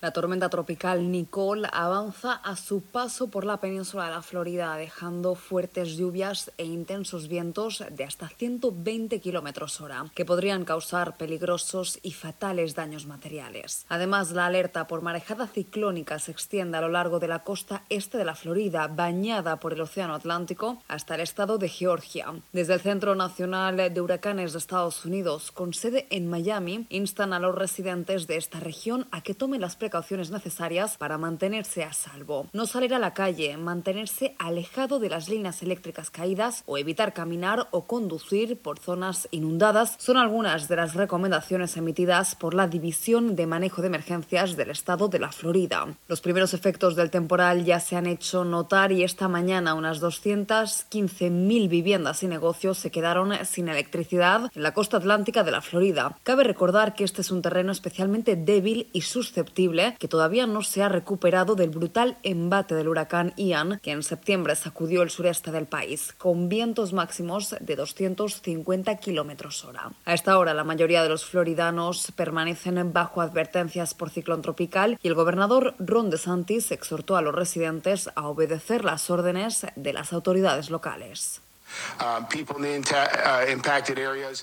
La 0.00 0.12
tormenta 0.12 0.48
tropical 0.48 1.10
Nicole 1.10 1.68
avanza 1.72 2.34
a 2.34 2.54
su 2.54 2.82
paso 2.82 3.30
por 3.30 3.44
la 3.44 3.56
península 3.56 4.04
de 4.04 4.12
la 4.12 4.22
Florida, 4.22 4.76
dejando 4.76 5.34
fuertes 5.34 5.96
lluvias 5.96 6.52
e 6.56 6.64
intensos 6.66 7.26
vientos 7.26 7.82
de 7.90 8.04
hasta 8.04 8.28
120 8.28 9.20
kilómetros 9.20 9.80
hora, 9.80 10.04
que 10.14 10.24
podrían 10.24 10.64
causar 10.64 11.16
peligrosos 11.16 11.98
y 12.00 12.12
fatales 12.12 12.76
daños 12.76 13.06
materiales. 13.06 13.86
Además, 13.88 14.30
la 14.30 14.46
alerta 14.46 14.86
por 14.86 15.02
marejada 15.02 15.48
ciclónica 15.48 16.20
se 16.20 16.30
extiende 16.30 16.78
a 16.78 16.80
lo 16.80 16.90
largo 16.90 17.18
de 17.18 17.26
la 17.26 17.42
costa 17.42 17.82
este 17.88 18.18
de 18.18 18.24
la 18.24 18.36
Florida, 18.36 18.86
bañada 18.86 19.56
por 19.56 19.72
el 19.72 19.80
Océano 19.80 20.14
Atlántico, 20.14 20.80
hasta 20.86 21.16
el 21.16 21.22
estado 21.22 21.58
de 21.58 21.68
Georgia. 21.68 22.34
Desde 22.52 22.74
el 22.74 22.80
Centro 22.80 23.16
Nacional 23.16 23.92
de 23.92 24.00
Huracanes 24.00 24.52
de 24.52 24.58
Estados 24.58 25.04
Unidos, 25.04 25.50
con 25.50 25.74
sede 25.74 26.06
en 26.10 26.30
Miami, 26.30 26.86
instan 26.88 27.32
a 27.32 27.40
los 27.40 27.56
residentes 27.56 28.28
de 28.28 28.36
esta 28.36 28.60
región 28.60 29.08
a 29.10 29.22
que 29.22 29.34
tomen 29.34 29.60
las 29.60 29.74
precauciones 29.74 29.87
necesarias 30.30 30.96
para 30.96 31.18
mantenerse 31.18 31.84
a 31.84 31.92
salvo. 31.92 32.46
No 32.52 32.66
salir 32.66 32.94
a 32.94 32.98
la 32.98 33.14
calle, 33.14 33.56
mantenerse 33.56 34.34
alejado 34.38 34.98
de 34.98 35.08
las 35.08 35.28
líneas 35.28 35.62
eléctricas 35.62 36.10
caídas 36.10 36.62
o 36.66 36.78
evitar 36.78 37.12
caminar 37.14 37.68
o 37.70 37.86
conducir 37.86 38.58
por 38.58 38.78
zonas 38.78 39.28
inundadas 39.30 39.96
son 39.98 40.16
algunas 40.16 40.68
de 40.68 40.76
las 40.76 40.94
recomendaciones 40.94 41.76
emitidas 41.76 42.34
por 42.34 42.54
la 42.54 42.68
División 42.68 43.36
de 43.36 43.46
Manejo 43.46 43.82
de 43.82 43.88
Emergencias 43.88 44.56
del 44.56 44.70
Estado 44.70 45.08
de 45.08 45.18
la 45.18 45.32
Florida. 45.32 45.86
Los 46.08 46.20
primeros 46.20 46.54
efectos 46.54 46.96
del 46.96 47.10
temporal 47.10 47.64
ya 47.64 47.80
se 47.80 47.96
han 47.96 48.06
hecho 48.06 48.44
notar 48.44 48.92
y 48.92 49.02
esta 49.02 49.28
mañana 49.28 49.74
unas 49.74 50.00
215.000 50.00 51.68
viviendas 51.68 52.22
y 52.22 52.28
negocios 52.28 52.78
se 52.78 52.90
quedaron 52.90 53.32
sin 53.44 53.68
electricidad 53.68 54.50
en 54.54 54.62
la 54.62 54.74
costa 54.74 54.98
atlántica 54.98 55.44
de 55.44 55.50
la 55.50 55.62
Florida. 55.62 56.16
Cabe 56.22 56.44
recordar 56.44 56.94
que 56.94 57.04
este 57.04 57.22
es 57.22 57.30
un 57.30 57.42
terreno 57.42 57.72
especialmente 57.72 58.36
débil 58.36 58.88
y 58.92 59.02
susceptible 59.02 59.77
que 59.98 60.08
todavía 60.08 60.46
no 60.46 60.62
se 60.62 60.82
ha 60.82 60.88
recuperado 60.88 61.54
del 61.54 61.70
brutal 61.70 62.16
embate 62.22 62.74
del 62.74 62.88
huracán 62.88 63.32
Ian, 63.36 63.80
que 63.82 63.92
en 63.92 64.02
septiembre 64.02 64.56
sacudió 64.56 65.02
el 65.02 65.10
sureste 65.10 65.50
del 65.50 65.66
país, 65.66 66.12
con 66.16 66.48
vientos 66.48 66.92
máximos 66.92 67.54
de 67.60 67.76
250 67.76 68.96
kilómetros 68.96 69.64
hora. 69.64 69.90
A 70.04 70.14
esta 70.14 70.38
hora, 70.38 70.54
la 70.54 70.64
mayoría 70.64 71.02
de 71.02 71.08
los 71.08 71.24
floridanos 71.24 72.12
permanecen 72.16 72.92
bajo 72.92 73.20
advertencias 73.20 73.94
por 73.94 74.10
ciclón 74.10 74.42
tropical 74.42 74.98
y 75.02 75.08
el 75.08 75.14
gobernador 75.14 75.74
Ron 75.78 76.10
DeSantis 76.10 76.70
exhortó 76.70 77.16
a 77.16 77.22
los 77.22 77.34
residentes 77.34 78.10
a 78.14 78.28
obedecer 78.28 78.84
las 78.84 79.10
órdenes 79.10 79.66
de 79.76 79.92
las 79.92 80.12
autoridades 80.12 80.70
locales. 80.70 81.40
Uh, 82.00 82.24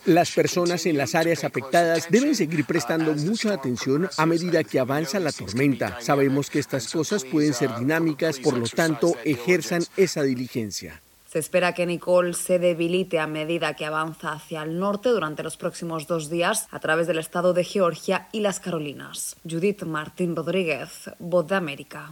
las 0.05 0.31
personas 0.31 0.85
en 0.85 0.97
las 0.97 1.15
áreas 1.15 1.43
afectadas 1.43 2.07
deben 2.09 2.35
seguir 2.35 2.65
prestando 2.65 3.13
mucha 3.13 3.53
atención 3.53 4.09
a 4.17 4.25
medida 4.25 4.63
que 4.63 4.79
avanza 4.79 5.19
la 5.19 5.31
tormenta. 5.31 5.99
Sabemos 6.01 6.49
que 6.49 6.59
estas 6.59 6.91
cosas 6.91 7.23
pueden 7.25 7.53
ser 7.53 7.75
dinámicas, 7.77 8.39
por 8.39 8.57
lo 8.57 8.67
tanto, 8.67 9.15
ejerzan 9.23 9.83
esa 9.97 10.23
diligencia. 10.23 11.01
Se 11.35 11.39
espera 11.39 11.73
que 11.73 11.85
Nicole 11.85 12.33
se 12.33 12.59
debilite 12.59 13.19
a 13.19 13.27
medida 13.27 13.73
que 13.73 13.85
avanza 13.85 14.31
hacia 14.31 14.63
el 14.63 14.79
norte 14.79 15.09
durante 15.09 15.43
los 15.43 15.57
próximos 15.57 16.07
dos 16.07 16.29
días 16.29 16.67
a 16.71 16.79
través 16.79 17.07
del 17.07 17.19
estado 17.19 17.53
de 17.53 17.65
Georgia 17.65 18.29
y 18.31 18.39
las 18.39 18.61
Carolinas. 18.61 19.35
Judith 19.43 19.83
Martín 19.83 20.33
Rodríguez, 20.33 21.09
Voz 21.19 21.45
de 21.47 21.55
América. 21.55 22.11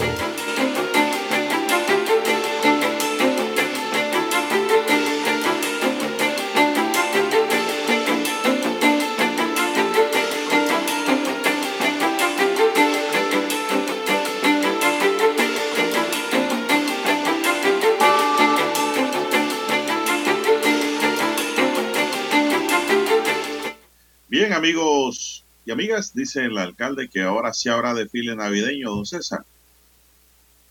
Dice 26.13 26.45
el 26.45 26.57
alcalde 26.57 27.09
que 27.09 27.21
ahora 27.21 27.53
sí 27.53 27.69
habrá 27.69 27.93
desfile 27.93 28.35
navideño, 28.35 28.89
don 28.89 29.05
César. 29.05 29.43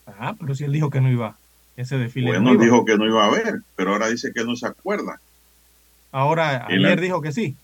Ah, 0.05 0.35
pero 0.39 0.53
si 0.55 0.63
él 0.65 0.71
dijo 0.71 0.89
que 0.89 1.01
no 1.01 1.09
iba. 1.11 1.37
Ese 1.77 1.97
desfile 1.97 2.27
bueno, 2.27 2.41
no 2.41 2.53
iba. 2.55 2.63
dijo 2.63 2.85
que 2.85 2.97
no 2.97 3.05
iba 3.07 3.23
a 3.23 3.27
haber, 3.27 3.61
pero 3.75 3.91
ahora 3.93 4.07
dice 4.09 4.31
que 4.33 4.43
no 4.43 4.55
se 4.55 4.67
acuerda. 4.67 5.19
Ahora, 6.11 6.65
El- 6.69 6.85
ayer 6.85 6.99
dijo 7.01 7.21
que 7.21 7.31
sí. 7.31 7.55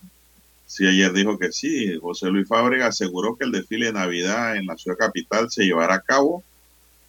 Sí, 0.66 0.86
ayer 0.86 1.12
dijo 1.12 1.38
que 1.38 1.52
sí. 1.52 1.96
José 2.00 2.28
Luis 2.30 2.46
Fábrega 2.48 2.86
aseguró 2.88 3.36
que 3.36 3.44
el 3.44 3.52
desfile 3.52 3.86
de 3.86 3.92
Navidad 3.92 4.56
en 4.56 4.66
la 4.66 4.76
ciudad 4.76 4.98
capital 4.98 5.50
se 5.50 5.64
llevará 5.64 5.94
a 5.96 6.00
cabo 6.00 6.42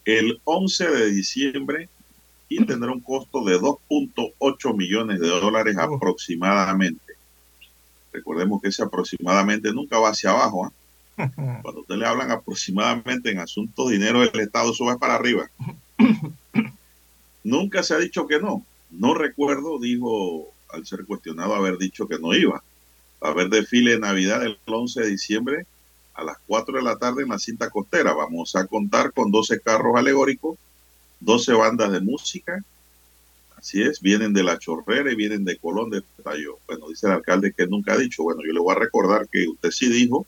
el 0.06 0.40
11 0.46 0.90
de 0.90 1.12
diciembre 1.12 1.90
y 2.48 2.66
tendrá 2.66 2.92
un 2.92 3.02
costo 3.02 3.44
de 3.44 3.60
2.8 3.60 4.74
millones 4.76 5.20
de 5.20 5.28
dólares 5.28 5.78
aproximadamente. 5.78 7.09
Recordemos 8.12 8.62
que 8.62 8.70
ese 8.70 8.84
aproximadamente 8.84 9.72
nunca 9.74 10.00
va 10.00 10.10
hacia 10.10 10.32
abajo. 10.32 10.66
¿ah? 10.66 10.74
Cuando 11.62 11.82
usted 11.82 11.96
le 11.96 12.06
hablan 12.06 12.32
aproximadamente 12.32 13.32
en 13.32 13.40
asuntos 13.40 13.88
de 13.88 13.98
dinero 13.98 14.22
del 14.22 14.40
Estado, 14.40 14.72
eso 14.72 14.86
va 14.86 14.98
para 14.98 15.16
arriba. 15.16 15.50
Nunca 17.44 17.84
se 17.84 17.94
ha 17.94 17.98
dicho 17.98 18.28
que 18.28 18.40
no. 18.40 18.66
No 18.90 19.14
recuerdo, 19.14 19.80
dijo 19.80 20.48
al 20.70 20.86
ser 20.86 21.06
cuestionado, 21.06 21.56
haber 21.56 21.78
dicho 21.78 22.08
que 22.08 22.20
no 22.20 22.34
iba. 22.34 22.64
Va 23.24 23.30
a 23.30 23.32
haber 23.32 23.50
desfile 23.50 23.92
de 23.92 24.00
Navidad 24.00 24.44
el 24.44 24.58
11 24.66 25.02
de 25.02 25.08
diciembre 25.08 25.66
a 26.14 26.24
las 26.24 26.38
4 26.48 26.78
de 26.78 26.84
la 26.84 26.98
tarde 26.98 27.24
en 27.24 27.30
la 27.30 27.40
cinta 27.40 27.70
costera. 27.70 28.14
Vamos 28.14 28.56
a 28.56 28.66
contar 28.68 29.12
con 29.14 29.32
12 29.32 29.62
carros 29.62 29.96
alegóricos, 29.96 30.58
12 31.20 31.54
bandas 31.54 31.92
de 31.92 32.02
música. 32.02 32.64
Así 33.60 33.82
es, 33.82 34.00
vienen 34.00 34.32
de 34.32 34.42
La 34.42 34.58
Chorrera 34.58 35.12
y 35.12 35.16
vienen 35.16 35.44
de 35.44 35.58
Colón 35.58 35.90
de 35.90 36.02
Tayo. 36.24 36.60
Bueno, 36.66 36.88
dice 36.88 37.08
el 37.08 37.14
alcalde 37.14 37.52
que 37.52 37.68
nunca 37.68 37.94
ha 37.94 37.98
dicho. 37.98 38.24
Bueno, 38.24 38.42
yo 38.46 38.54
le 38.54 38.60
voy 38.62 38.74
a 38.74 38.80
recordar 38.80 39.28
que 39.28 39.50
usted 39.50 39.72
sí 39.72 39.90
dijo 39.90 40.26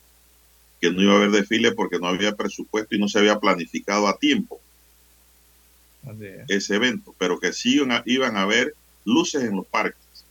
que 0.82 0.92
no 0.92 1.00
iba 1.00 1.14
a 1.14 1.16
haber 1.16 1.30
desfile 1.30 1.72
porque 1.72 1.98
no 1.98 2.08
había 2.08 2.36
presupuesto 2.36 2.94
y 2.94 2.98
no 2.98 3.08
se 3.08 3.20
había 3.20 3.40
planificado 3.40 4.06
a 4.06 4.18
tiempo 4.18 4.60
es. 6.04 6.44
ese 6.48 6.74
evento, 6.74 7.14
pero 7.16 7.40
que 7.40 7.54
sí 7.54 7.76
iban 7.76 7.92
a, 7.92 8.02
iban 8.04 8.36
a 8.36 8.42
haber 8.42 8.74
luces 9.06 9.44
en 9.44 9.56
los 9.56 9.66
parques. 9.66 10.26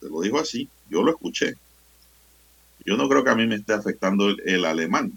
Se 0.00 0.08
lo 0.08 0.22
dijo 0.22 0.38
así, 0.38 0.70
yo 0.88 1.02
lo 1.02 1.10
escuché. 1.10 1.54
Yo 2.86 2.96
no 2.96 3.10
creo 3.10 3.24
que 3.24 3.30
a 3.30 3.34
mí 3.34 3.46
me 3.46 3.56
esté 3.56 3.74
afectando 3.74 4.28
el, 4.30 4.40
el 4.46 4.64
alemán. 4.64 5.12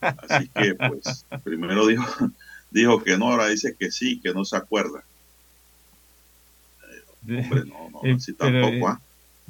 Así 0.00 0.48
que, 0.48 0.74
pues, 0.76 1.26
primero 1.44 1.86
dijo, 1.86 2.04
dijo 2.70 3.02
que 3.02 3.16
no, 3.18 3.30
ahora 3.30 3.48
dice 3.48 3.74
que 3.78 3.90
sí, 3.90 4.20
que 4.20 4.32
no 4.32 4.44
se 4.44 4.56
acuerda. 4.56 5.02
Hombre, 7.22 7.64
no, 7.66 7.90
no, 7.90 8.00
Eh, 8.04 8.14
así 8.14 8.32
pero, 8.32 8.60
tampoco, 8.62 8.88
eh, 8.88 8.92
¿ah? 8.92 9.00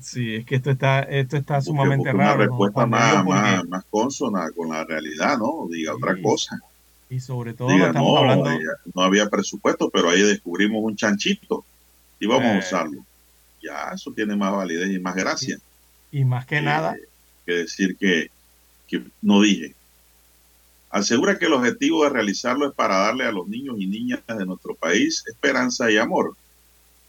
Sí, 0.01 0.35
es 0.37 0.47
que 0.47 0.57
esto 0.57 0.71
está, 0.71 1.01
esto 1.03 1.37
está 1.37 1.61
sumamente 1.61 2.11
una 2.11 2.13
raro. 2.25 2.39
¿no? 2.39 2.45
respuesta 2.47 2.87
más, 2.87 3.15
porque- 3.25 3.31
más, 3.41 3.69
más 3.69 3.85
consona 3.91 4.51
con 4.57 4.71
la 4.71 4.85
realidad, 4.85 5.39
¿no? 5.39 5.69
Diga 5.71 5.95
otra 5.95 6.17
cosa. 6.23 6.59
Y 7.11 7.21
sobre 7.21 7.53
todo 7.55 7.69
no 7.69 7.75
Diga, 7.75 7.93
no, 7.93 8.17
hablando. 8.19 8.51
eh, 8.51 8.59
no 8.95 9.03
había 9.03 9.29
presupuesto, 9.29 9.91
pero 9.91 10.09
ahí 10.11 10.23
descubrimos 10.23 10.83
un 10.83 10.97
chanchito 10.97 11.65
y 12.19 12.27
vamos 12.27 12.45
a 12.47 12.57
Eh. 12.57 12.59
usarlo. 12.61 13.05
Ya, 13.63 13.91
eso 13.95 14.11
tiene 14.13 14.35
más 14.37 14.53
validez 14.53 14.91
y 14.91 14.99
más 14.99 15.15
gracia 15.15 15.59
Y 16.13 16.25
más 16.25 16.47
que 16.47 16.59
Eh, 16.59 16.63
nada, 16.63 16.97
que 17.47 17.53
decir 17.53 17.97
que, 17.99 18.29
que 18.89 19.03
no 19.23 19.43
dije. 19.43 19.75
Asegura 20.91 21.39
que 21.39 21.47
el 21.47 21.53
objetivo 21.53 22.03
de 22.03 22.11
realizarlo 22.11 22.69
es 22.69 22.75
para 22.75 22.99
darle 22.99 23.25
a 23.25 23.31
los 23.31 23.47
niños 23.47 23.77
y 23.79 23.87
niñas 23.87 24.23
de 24.27 24.45
nuestro 24.45 24.75
país 24.75 25.23
esperanza 25.29 25.89
y 25.91 25.97
amor. 25.97 26.37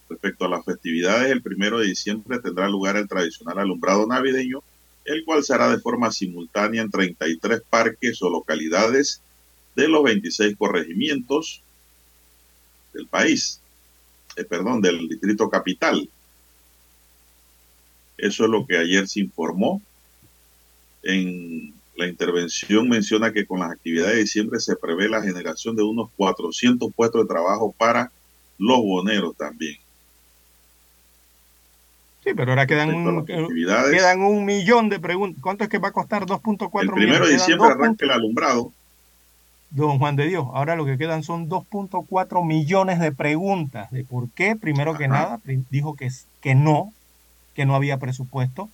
Respecto 0.08 0.46
a 0.46 0.50
las 0.50 0.64
festividades, 0.64 1.32
el 1.32 1.42
primero 1.42 1.80
de 1.80 1.88
diciembre 1.88 2.40
tendrá 2.40 2.70
lugar 2.70 2.96
el 2.96 3.08
tradicional 3.08 3.58
alumbrado 3.58 4.06
navideño, 4.06 4.62
el 5.06 5.26
cual 5.26 5.44
se 5.44 5.56
hará 5.56 5.70
de 5.70 5.80
forma 5.80 6.12
simultánea 6.12 6.84
en 6.84 6.92
33 6.92 7.64
parques 7.68 8.22
o 8.22 8.30
localidades 8.30 9.22
de 9.76 9.88
los 9.88 10.04
26 10.04 10.56
corregimientos 10.58 11.64
del 12.94 13.08
país, 13.08 13.62
eh, 14.36 14.44
perdón, 14.44 14.82
del 14.82 15.08
distrito 15.08 15.50
capital. 15.50 16.08
Eso 18.18 18.44
es 18.44 18.50
lo 18.52 18.68
que 18.68 18.78
ayer 18.78 19.08
se 19.08 19.22
informó. 19.22 19.82
En 21.02 21.74
la 22.02 22.08
intervención 22.08 22.90
menciona 22.90 23.32
que 23.32 23.46
con 23.46 23.60
las 23.60 23.72
actividades 23.72 24.16
de 24.16 24.22
diciembre 24.22 24.60
se 24.60 24.76
prevé 24.76 25.08
la 25.08 25.22
generación 25.22 25.76
de 25.76 25.84
unos 25.84 26.10
400 26.18 26.92
puestos 26.94 27.22
de 27.22 27.28
trabajo 27.28 27.74
para 27.78 28.12
los 28.58 28.80
boneros 28.80 29.36
también. 29.38 29.78
sí, 32.24 32.32
pero 32.36 32.52
ahora 32.52 32.68
quedan 32.68 32.94
un, 32.94 33.26
quedan 33.26 34.22
un 34.22 34.46
millón 34.46 34.90
de 34.90 35.00
preguntas. 35.00 35.42
¿Cuánto 35.42 35.64
es 35.64 35.70
que 35.70 35.80
va 35.80 35.90
a 35.90 35.94
costar 35.94 36.26
2.4 36.26 36.82
el 36.82 36.90
millones? 36.90 36.94
primero 36.94 37.26
de 37.26 37.34
diciembre 37.34 37.70
arranca 37.70 38.06
el 38.06 38.12
alumbrado. 38.12 38.72
Don 39.72 40.00
Juan 40.00 40.18
de 40.18 40.28
Dios, 40.28 40.46
ahora 40.54 40.76
lo 40.76 40.86
que 40.86 40.98
quedan 40.98 41.24
son 41.24 41.50
2.4 41.50 42.46
millones 42.46 43.00
de 43.00 43.14
preguntas 43.14 43.90
de 43.90 44.04
por 44.04 44.30
qué, 44.32 44.58
primero 44.58 44.98
que 44.98 45.08
nada, 45.08 45.40
dijo 45.70 45.96
que, 45.96 46.10
que 46.42 46.56
no, 46.56 46.94
que 47.56 47.66
no 47.66 47.76
había 47.76 47.98
presupuesto. 47.98 48.70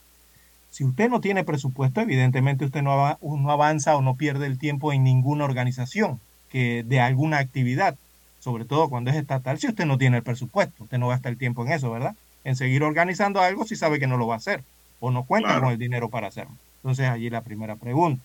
Si 0.69 0.83
usted 0.83 1.09
no 1.09 1.21
tiene 1.21 1.43
presupuesto, 1.43 2.01
evidentemente 2.01 2.65
usted 2.65 2.81
no, 2.83 3.17
no 3.21 3.51
avanza 3.51 3.95
o 3.95 4.01
no 4.01 4.15
pierde 4.15 4.45
el 4.45 4.59
tiempo 4.59 4.93
en 4.93 5.03
ninguna 5.03 5.45
organización 5.45 6.19
que 6.51 6.83
de 6.83 6.99
alguna 6.99 7.39
actividad, 7.39 7.95
sobre 8.39 8.65
todo 8.65 8.89
cuando 8.89 9.09
es 9.09 9.15
estatal, 9.17 9.57
si 9.59 9.67
usted 9.67 9.85
no 9.85 9.97
tiene 9.97 10.17
el 10.17 10.23
presupuesto, 10.23 10.83
usted 10.83 10.97
no 10.99 11.07
gasta 11.07 11.29
el 11.29 11.37
tiempo 11.37 11.65
en 11.65 11.71
eso, 11.73 11.91
¿verdad? 11.91 12.15
En 12.43 12.55
seguir 12.55 12.83
organizando 12.83 13.41
algo 13.41 13.65
si 13.65 13.75
sabe 13.75 13.99
que 13.99 14.07
no 14.07 14.17
lo 14.17 14.27
va 14.27 14.35
a 14.35 14.37
hacer 14.37 14.63
o 14.99 15.11
no 15.11 15.23
cuenta 15.23 15.49
Claro. 15.49 15.63
con 15.63 15.71
el 15.71 15.77
dinero 15.79 16.09
para 16.09 16.27
hacerlo. 16.27 16.55
Entonces 16.77 17.07
allí 17.07 17.29
la 17.29 17.41
primera 17.41 17.75
pregunta. 17.75 18.23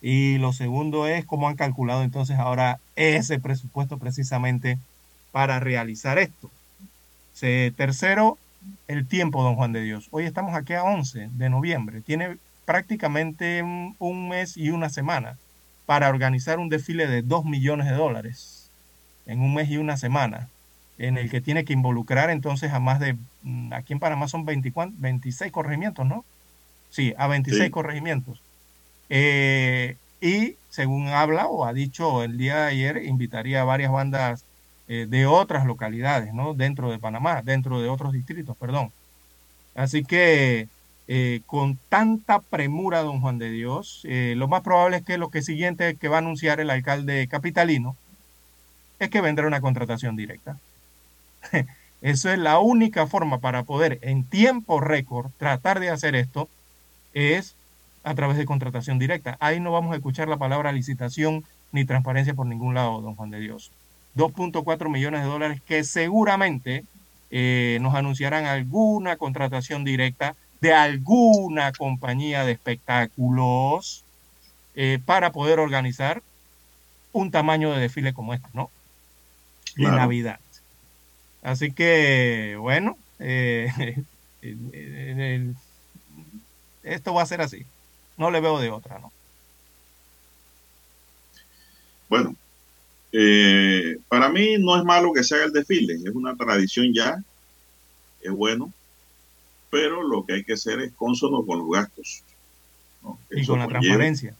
Y 0.00 0.38
lo 0.38 0.52
segundo 0.52 1.06
es 1.06 1.24
cómo 1.24 1.48
han 1.48 1.56
calculado 1.56 2.02
entonces 2.02 2.38
ahora 2.38 2.78
ese 2.96 3.38
presupuesto 3.38 3.98
precisamente 3.98 4.78
para 5.32 5.60
realizar 5.60 6.18
esto. 6.18 6.50
Se- 7.34 7.72
tercero, 7.76 8.38
el 8.88 9.06
tiempo, 9.06 9.42
don 9.42 9.56
Juan 9.56 9.72
de 9.72 9.82
Dios. 9.82 10.08
Hoy 10.10 10.24
estamos 10.24 10.54
aquí 10.54 10.74
a 10.74 10.84
11 10.84 11.30
de 11.32 11.50
noviembre. 11.50 12.00
Tiene 12.00 12.38
prácticamente 12.64 13.62
un, 13.62 13.96
un 13.98 14.28
mes 14.28 14.56
y 14.56 14.70
una 14.70 14.88
semana 14.88 15.38
para 15.86 16.08
organizar 16.08 16.58
un 16.58 16.68
desfile 16.68 17.06
de 17.06 17.22
2 17.22 17.44
millones 17.44 17.86
de 17.86 17.94
dólares. 17.94 18.70
en 19.24 19.40
un 19.40 19.54
mes 19.54 19.70
y 19.70 19.76
una 19.76 19.96
semana, 19.96 20.48
en 20.98 21.16
el 21.16 21.30
que 21.30 21.40
tiene 21.40 21.64
que 21.64 21.72
involucrar 21.72 22.28
entonces 22.30 22.72
a 22.72 22.80
más 22.80 22.98
de, 22.98 23.16
mm, 23.42 23.72
aquí 23.72 23.92
en 23.92 24.00
Panamá 24.00 24.26
son 24.26 24.44
26 24.44 25.52
corregimientos, 25.52 26.06
¿no? 26.06 26.24
Sí, 26.90 27.14
a 27.16 27.26
26 27.28 27.70
corregimientos. 27.70 28.42
Eh, 29.08 29.96
y 30.20 30.56
según 30.68 31.08
habla 31.08 31.46
o 31.46 31.64
ha 31.64 31.72
dicho 31.72 32.22
el 32.22 32.36
día 32.38 32.56
de 32.62 32.70
ayer, 32.70 33.04
invitaría 33.04 33.62
a 33.62 33.64
varias 33.64 33.92
bandas 33.92 34.44
eh, 34.88 35.06
de 35.08 35.26
otras 35.26 35.66
localidades, 35.66 36.34
¿no? 36.34 36.54
Dentro 36.54 36.90
de 36.90 36.98
Panamá, 36.98 37.42
dentro 37.42 37.80
de 37.80 37.88
otros 37.88 38.12
distritos, 38.12 38.56
perdón. 38.56 38.92
Así 39.74 40.04
que 40.04 40.68
eh, 41.08 41.40
con 41.46 41.78
tanta 41.88 42.40
premura, 42.40 43.02
don 43.02 43.20
Juan 43.20 43.38
de 43.38 43.50
Dios, 43.50 44.02
lo 44.04 44.48
más 44.48 44.62
probable 44.62 44.98
es 44.98 45.04
que 45.04 45.18
lo 45.18 45.30
que 45.30 45.42
siguiente 45.42 45.96
que 45.96 46.08
va 46.08 46.16
a 46.16 46.18
anunciar 46.18 46.60
el 46.60 46.70
alcalde 46.70 47.26
capitalino 47.28 47.96
es 48.98 49.10
que 49.10 49.20
vendrá 49.20 49.46
una 49.46 49.60
contratación 49.60 50.16
directa. 50.16 50.58
Eso 52.02 52.30
es 52.30 52.38
la 52.38 52.58
única 52.58 53.06
forma 53.06 53.38
para 53.38 53.62
poder 53.62 53.98
en 54.02 54.24
tiempo 54.24 54.80
récord 54.80 55.30
tratar 55.38 55.78
de 55.78 55.90
hacer 55.90 56.16
esto, 56.16 56.48
es 57.14 57.54
a 58.02 58.14
través 58.14 58.36
de 58.36 58.44
contratación 58.44 58.98
directa. 58.98 59.36
Ahí 59.38 59.60
no 59.60 59.70
vamos 59.70 59.92
a 59.92 59.96
escuchar 59.96 60.26
la 60.28 60.36
palabra 60.36 60.72
licitación 60.72 61.44
ni 61.70 61.84
transparencia 61.84 62.34
por 62.34 62.46
ningún 62.46 62.74
lado, 62.74 63.00
don 63.00 63.14
Juan 63.14 63.30
de 63.30 63.38
Dios. 63.38 63.70
2.4 64.14 64.90
millones 64.90 65.22
de 65.22 65.28
dólares 65.28 65.62
que 65.66 65.84
seguramente 65.84 66.84
eh, 67.30 67.78
nos 67.80 67.94
anunciarán 67.94 68.44
alguna 68.44 69.16
contratación 69.16 69.84
directa 69.84 70.36
de 70.60 70.72
alguna 70.74 71.72
compañía 71.72 72.44
de 72.44 72.52
espectáculos 72.52 74.04
eh, 74.74 74.98
para 75.04 75.32
poder 75.32 75.58
organizar 75.58 76.22
un 77.12 77.30
tamaño 77.30 77.72
de 77.72 77.80
desfile 77.80 78.12
como 78.12 78.34
este, 78.34 78.48
¿no? 78.52 78.70
De 79.76 79.84
Navidad. 79.84 80.40
Así 81.42 81.72
que, 81.72 82.56
bueno, 82.60 82.96
eh, 83.18 83.96
esto 86.82 87.14
va 87.14 87.22
a 87.22 87.26
ser 87.26 87.40
así. 87.40 87.66
No 88.16 88.30
le 88.30 88.40
veo 88.40 88.60
de 88.60 88.70
otra, 88.70 88.98
¿no? 88.98 89.12
Bueno, 92.08 92.36
eh, 93.12 93.98
para 94.08 94.28
mí 94.30 94.56
no 94.58 94.76
es 94.76 94.84
malo 94.84 95.12
que 95.12 95.22
se 95.22 95.34
haga 95.34 95.44
el 95.44 95.52
desfile, 95.52 95.94
es 95.94 96.14
una 96.14 96.34
tradición 96.34 96.92
ya, 96.94 97.22
es 98.22 98.30
bueno, 98.32 98.72
pero 99.70 100.02
lo 100.02 100.24
que 100.24 100.34
hay 100.34 100.44
que 100.44 100.54
hacer 100.54 100.80
es 100.80 100.92
consono 100.92 101.44
con 101.44 101.58
los 101.58 101.70
gastos. 101.70 102.22
Y 103.30 103.46
con 103.46 103.58
la 103.58 103.68
transparencia. 103.68 104.36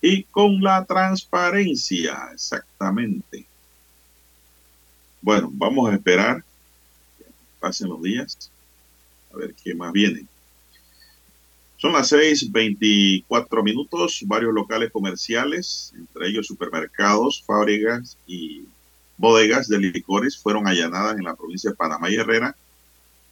Y 0.00 0.24
con 0.24 0.60
la 0.60 0.84
transparencia, 0.84 2.30
exactamente. 2.32 3.46
Bueno, 5.20 5.50
vamos 5.52 5.90
a 5.90 5.94
esperar 5.94 6.44
que 7.18 7.24
pasen 7.60 7.88
los 7.88 8.02
días, 8.02 8.50
a 9.32 9.36
ver 9.36 9.54
qué 9.54 9.74
más 9.74 9.92
viene. 9.92 10.24
Son 11.78 11.92
las 11.92 12.08
6:24 12.12 13.62
minutos. 13.62 14.22
Varios 14.26 14.52
locales 14.52 14.90
comerciales, 14.90 15.92
entre 15.96 16.28
ellos 16.28 16.46
supermercados, 16.46 17.42
fábricas 17.46 18.18
y 18.26 18.64
bodegas 19.16 19.68
de 19.68 19.78
licores, 19.78 20.36
fueron 20.36 20.66
allanadas 20.66 21.16
en 21.16 21.24
la 21.24 21.36
provincia 21.36 21.70
de 21.70 21.76
Panamá 21.76 22.10
y 22.10 22.16
Herrera 22.16 22.56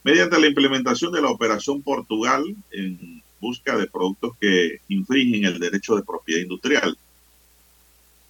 mediante 0.04 0.38
la 0.38 0.46
implementación 0.46 1.12
de 1.12 1.20
la 1.20 1.30
Operación 1.30 1.82
Portugal 1.82 2.44
en 2.70 3.20
busca 3.40 3.76
de 3.76 3.88
productos 3.88 4.36
que 4.40 4.80
infringen 4.86 5.44
el 5.44 5.58
derecho 5.58 5.96
de 5.96 6.04
propiedad 6.04 6.42
industrial. 6.42 6.96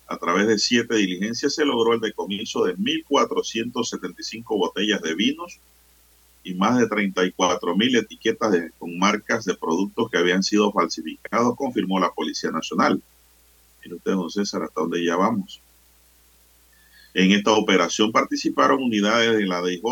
A 0.07 0.17
través 0.17 0.47
de 0.47 0.59
siete 0.59 0.95
diligencias 0.95 1.55
se 1.55 1.67
logró 1.67 1.93
el 1.93 2.01
decomiso 2.01 2.65
de 2.65 2.75
1.475 2.77 4.45
botellas 4.57 5.03
de 5.03 5.15
vinos, 5.15 5.59
y 6.47 6.55
más 6.55 6.79
de 6.79 6.87
34 6.87 7.75
mil 7.75 7.97
etiquetas 7.97 8.55
con 8.79 8.97
marcas 8.97 9.45
de 9.45 9.57
productos 9.57 10.09
que 10.09 10.19
habían 10.19 10.45
sido 10.45 10.71
falsificados, 10.71 11.57
confirmó 11.57 11.99
la 11.99 12.13
Policía 12.13 12.53
Nacional. 12.53 13.03
Mire 13.83 13.97
usted, 13.97 14.13
don 14.13 14.31
César, 14.31 14.63
hasta 14.63 14.81
dónde 14.81 15.05
ya 15.05 15.17
vamos. 15.17 15.61
En 17.15 17.33
esta 17.33 17.51
operación 17.51 18.13
participaron 18.13 18.81
unidades 18.81 19.37
de 19.37 19.45
la 19.45 19.61
DIJ 19.61 19.83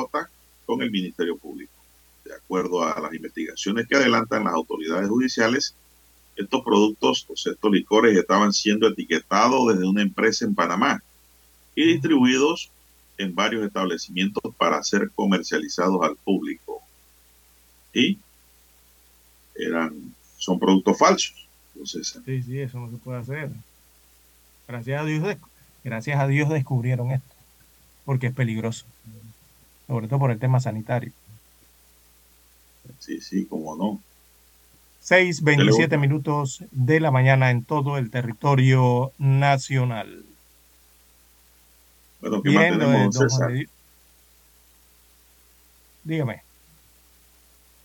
con 0.64 0.80
el 0.80 0.92
Ministerio 0.92 1.36
Público. 1.36 1.72
De 2.24 2.36
acuerdo 2.36 2.84
a 2.84 3.00
las 3.00 3.12
investigaciones 3.12 3.88
que 3.88 3.96
adelantan 3.96 4.44
las 4.44 4.54
autoridades 4.54 5.08
judiciales, 5.08 5.74
estos 6.36 6.62
productos, 6.62 7.26
o 7.28 7.32
estos 7.34 7.72
licores, 7.72 8.16
estaban 8.16 8.52
siendo 8.52 8.86
etiquetados 8.86 9.74
desde 9.74 9.88
una 9.88 10.02
empresa 10.02 10.44
en 10.44 10.54
Panamá 10.54 11.02
y 11.74 11.84
distribuidos 11.84 12.70
en 13.18 13.34
varios 13.34 13.64
establecimientos 13.64 14.42
para 14.56 14.82
ser 14.82 15.10
comercializados 15.14 16.02
al 16.02 16.16
público. 16.16 16.82
Y 17.92 18.18
eran, 19.54 20.14
son 20.38 20.58
productos 20.58 20.98
falsos. 20.98 21.48
Entonces, 21.74 22.20
sí, 22.24 22.42
sí, 22.42 22.60
eso 22.60 22.78
no 22.78 22.90
se 22.90 22.96
puede 22.96 23.18
hacer. 23.20 23.50
Gracias 24.66 25.00
a 25.00 25.04
Dios, 25.04 25.36
gracias 25.82 26.18
a 26.18 26.26
Dios 26.26 26.48
descubrieron 26.48 27.10
esto, 27.10 27.34
porque 28.04 28.28
es 28.28 28.32
peligroso, 28.32 28.86
sobre 29.86 30.08
todo 30.08 30.20
por 30.20 30.30
el 30.30 30.38
tema 30.38 30.60
sanitario. 30.60 31.12
Sí, 32.98 33.20
sí, 33.20 33.44
como 33.46 33.76
no. 33.76 34.00
6.27 35.04 35.98
minutos 35.98 36.64
de 36.70 36.98
la 36.98 37.10
mañana 37.10 37.50
en 37.50 37.62
todo 37.62 37.98
el 37.98 38.10
territorio 38.10 39.12
nacional. 39.18 40.24
Bueno, 42.24 42.42
¿qué 42.42 42.50
más 42.52 42.70
tenemos, 42.70 43.14
don 43.14 43.28
César? 43.28 43.52
Dígame. 46.04 46.42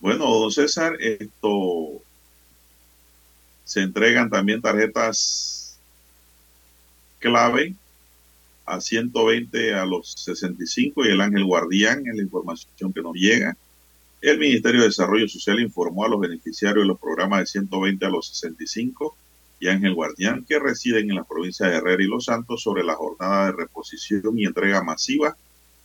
Bueno, 0.00 0.24
don 0.24 0.50
César, 0.50 0.96
esto 0.98 2.00
se 3.64 3.82
entregan 3.82 4.30
también 4.30 4.62
tarjetas 4.62 5.78
clave 7.18 7.74
a 8.64 8.80
120 8.80 9.74
a 9.74 9.84
los 9.84 10.12
65 10.12 11.04
y 11.04 11.08
el 11.10 11.20
Ángel 11.20 11.44
Guardián 11.44 12.06
en 12.06 12.16
la 12.16 12.22
información 12.22 12.94
que 12.94 13.02
nos 13.02 13.14
llega. 13.14 13.58
El 14.22 14.38
Ministerio 14.38 14.80
de 14.80 14.86
Desarrollo 14.86 15.28
Social 15.28 15.60
informó 15.60 16.06
a 16.06 16.08
los 16.08 16.18
beneficiarios 16.18 16.82
de 16.82 16.88
los 16.88 16.98
programas 16.98 17.40
de 17.40 17.46
120 17.46 18.06
a 18.06 18.08
los 18.08 18.26
65 18.28 19.14
y 19.60 19.68
Ángel 19.68 19.94
Guardián, 19.94 20.44
que 20.48 20.58
residen 20.58 21.10
en 21.10 21.16
las 21.16 21.26
provincias 21.26 21.70
de 21.70 21.76
Herrera 21.76 22.02
y 22.02 22.06
Los 22.06 22.24
Santos, 22.24 22.62
sobre 22.62 22.82
la 22.82 22.94
jornada 22.94 23.46
de 23.46 23.52
reposición 23.52 24.38
y 24.38 24.46
entrega 24.46 24.82
masiva 24.82 25.36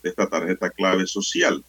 de 0.02 0.10
esta 0.10 0.28
tarjeta 0.28 0.70
clave 0.70 1.06
social. 1.06 1.64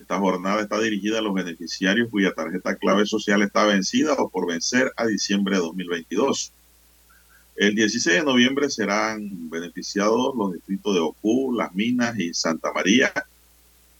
Esta 0.00 0.18
jornada 0.18 0.62
está 0.62 0.80
dirigida 0.80 1.18
a 1.18 1.22
los 1.22 1.34
beneficiarios 1.34 2.10
cuya 2.10 2.32
tarjeta 2.32 2.76
clave 2.76 3.06
social 3.06 3.42
está 3.42 3.64
vencida 3.64 4.14
o 4.14 4.28
por 4.28 4.46
vencer 4.46 4.92
a 4.96 5.06
diciembre 5.06 5.56
de 5.56 5.62
2022. 5.62 6.52
El 7.56 7.74
16 7.74 8.16
de 8.16 8.24
noviembre 8.24 8.70
serán 8.70 9.50
beneficiados 9.50 10.34
los 10.36 10.54
distritos 10.54 10.94
de 10.94 11.00
Ocú, 11.00 11.52
Las 11.52 11.74
Minas 11.74 12.18
y 12.18 12.32
Santa 12.34 12.72
María 12.72 13.12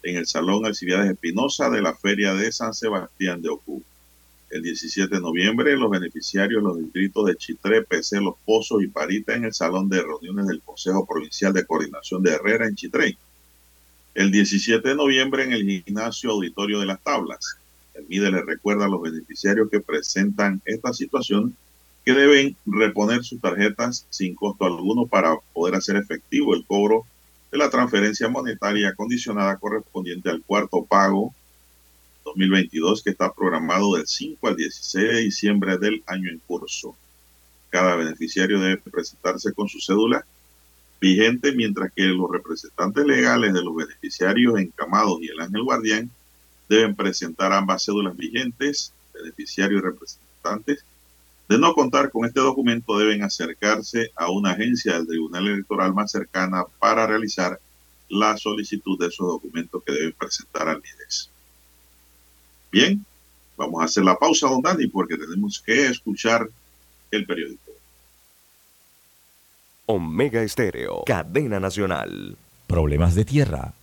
en 0.03 0.17
el 0.17 0.27
Salón 0.27 0.65
Alcibiades 0.65 1.11
Espinosa 1.11 1.71
de 1.71 1.83
la 1.83 1.95
Feria 1.95 2.35
de 2.35 2.51
San 2.51 2.75
Sebastián 2.75 3.43
de 3.43 3.51
Ocú. 3.51 3.83
El 4.53 4.61
17 4.61 5.15
de 5.15 5.21
noviembre, 5.23 5.75
los 5.79 5.89
beneficiarios 5.89 6.63
los 6.63 6.77
distritos 6.77 7.25
de 7.25 7.37
Chitré, 7.37 7.85
PC, 7.85 8.21
Los 8.21 8.35
Pozos 8.45 8.83
y 8.83 8.87
Parita 8.87 9.35
en 9.35 9.45
el 9.45 9.55
Salón 9.55 9.89
de 9.89 10.03
Reuniones 10.03 10.47
del 10.47 10.61
Consejo 10.61 11.07
Provincial 11.07 11.55
de 11.55 11.65
Coordinación 11.65 12.23
de 12.23 12.33
Herrera 12.33 12.67
en 12.67 12.75
Chitré. 12.75 13.17
El 14.15 14.31
17 14.31 14.87
de 14.87 14.95
noviembre, 14.95 15.45
en 15.45 15.53
el 15.53 15.83
gimnasio 15.83 16.33
auditorio 16.33 16.81
de 16.81 16.85
las 16.85 17.03
tablas. 17.03 17.57
El 17.95 18.07
MIDE 18.09 18.31
le 18.31 18.43
recuerda 18.43 18.85
a 18.85 18.89
los 18.89 19.01
beneficiarios 19.01 19.71
que 19.71 19.81
presentan 19.81 20.61
esta 20.67 20.93
situación 20.93 21.57
que 22.05 22.13
deben 22.13 22.55
reponer 22.67 23.25
sus 23.25 23.41
tarjetas 23.41 24.07
sin 24.11 24.35
costo 24.35 24.67
alguno 24.67 25.07
para 25.07 25.35
poder 25.55 25.77
hacer 25.77 25.97
efectivo 25.97 26.55
el 26.55 26.67
cobro 26.67 27.07
de 27.51 27.57
la 27.57 27.71
transferencia 27.71 28.29
monetaria 28.29 28.95
condicionada 28.95 29.57
correspondiente 29.57 30.29
al 30.29 30.43
cuarto 30.43 30.85
pago 30.85 31.35
2022 32.25 33.03
que 33.03 33.11
está 33.11 33.33
programado 33.33 33.97
del 33.97 34.07
5 34.07 34.49
al 34.49 34.57
16 34.57 35.09
de 35.09 35.21
diciembre 35.21 35.79
del 35.79 36.03
año 36.07 36.31
en 36.31 36.39
curso. 36.39 36.97
Cada 37.71 37.97
beneficiario 37.97 38.61
debe 38.61 38.77
presentarse 38.79 39.53
con 39.53 39.69
su 39.69 39.81
cédula 39.81 40.25
vigente, 41.01 41.53
mientras 41.53 41.93
que 41.93 42.05
los 42.05 42.31
representantes 42.31 43.05
legales 43.05 43.53
de 43.53 43.63
los 43.63 43.75
beneficiarios 43.75 44.59
encamados 44.61 45.21
y 45.21 45.29
el 45.29 45.41
ángel 45.41 45.65
guardián 45.65 46.11
deben 46.69 46.95
presentar 46.95 47.53
ambas 47.53 47.85
cédulas 47.85 48.17
vigentes, 48.17 48.95
beneficiarios 49.13 49.83
y 49.83 49.85
representantes. 49.85 50.85
De 51.49 51.59
no 51.59 51.75
contar 51.75 52.11
con 52.11 52.25
este 52.25 52.41
documento, 52.41 52.97
deben 52.99 53.25
acercarse 53.25 54.13
a 54.15 54.31
una 54.31 54.53
agencia 54.53 54.95
del 54.95 55.09
Tribunal 55.09 55.49
Electoral 55.49 55.93
más 55.93 56.13
cercana 56.13 56.65
para 56.79 57.07
realizar 57.07 57.61
la 58.09 58.37
solicitud 58.37 58.99
de 58.99 59.09
esos 59.09 59.27
documentos 59.27 59.83
que 59.85 59.93
deben 59.93 60.13
presentar 60.13 60.69
al 60.69 60.81
MIDES. 60.81 61.32
Bien, 62.73 63.05
vamos 63.57 63.81
a 63.83 63.85
hacer 63.85 64.03
la 64.03 64.19
pausa, 64.19 64.49
don 64.49 64.63
Dani, 64.63 64.87
porque 64.87 65.19
tenemos 65.19 65.61
que 65.61 65.87
escuchar 65.87 66.49
el 67.11 67.27
periódico. 67.27 67.73
Omega 69.85 70.43
Estéreo, 70.43 71.03
cadena 71.05 71.61
nacional. 71.61 72.39
Problemas 72.67 73.15
de 73.15 73.27
tierra, 73.27 73.75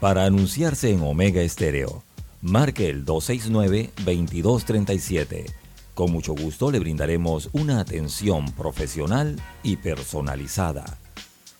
Para 0.00 0.24
anunciarse 0.24 0.92
en 0.92 1.02
Omega 1.02 1.42
Estéreo, 1.42 2.02
marque 2.40 2.88
el 2.88 3.04
269-2237. 3.04 5.52
Con 5.94 6.10
mucho 6.10 6.34
gusto 6.34 6.70
le 6.70 6.78
brindaremos 6.78 7.50
una 7.52 7.80
atención 7.80 8.50
profesional 8.52 9.38
y 9.62 9.76
personalizada. 9.76 11.03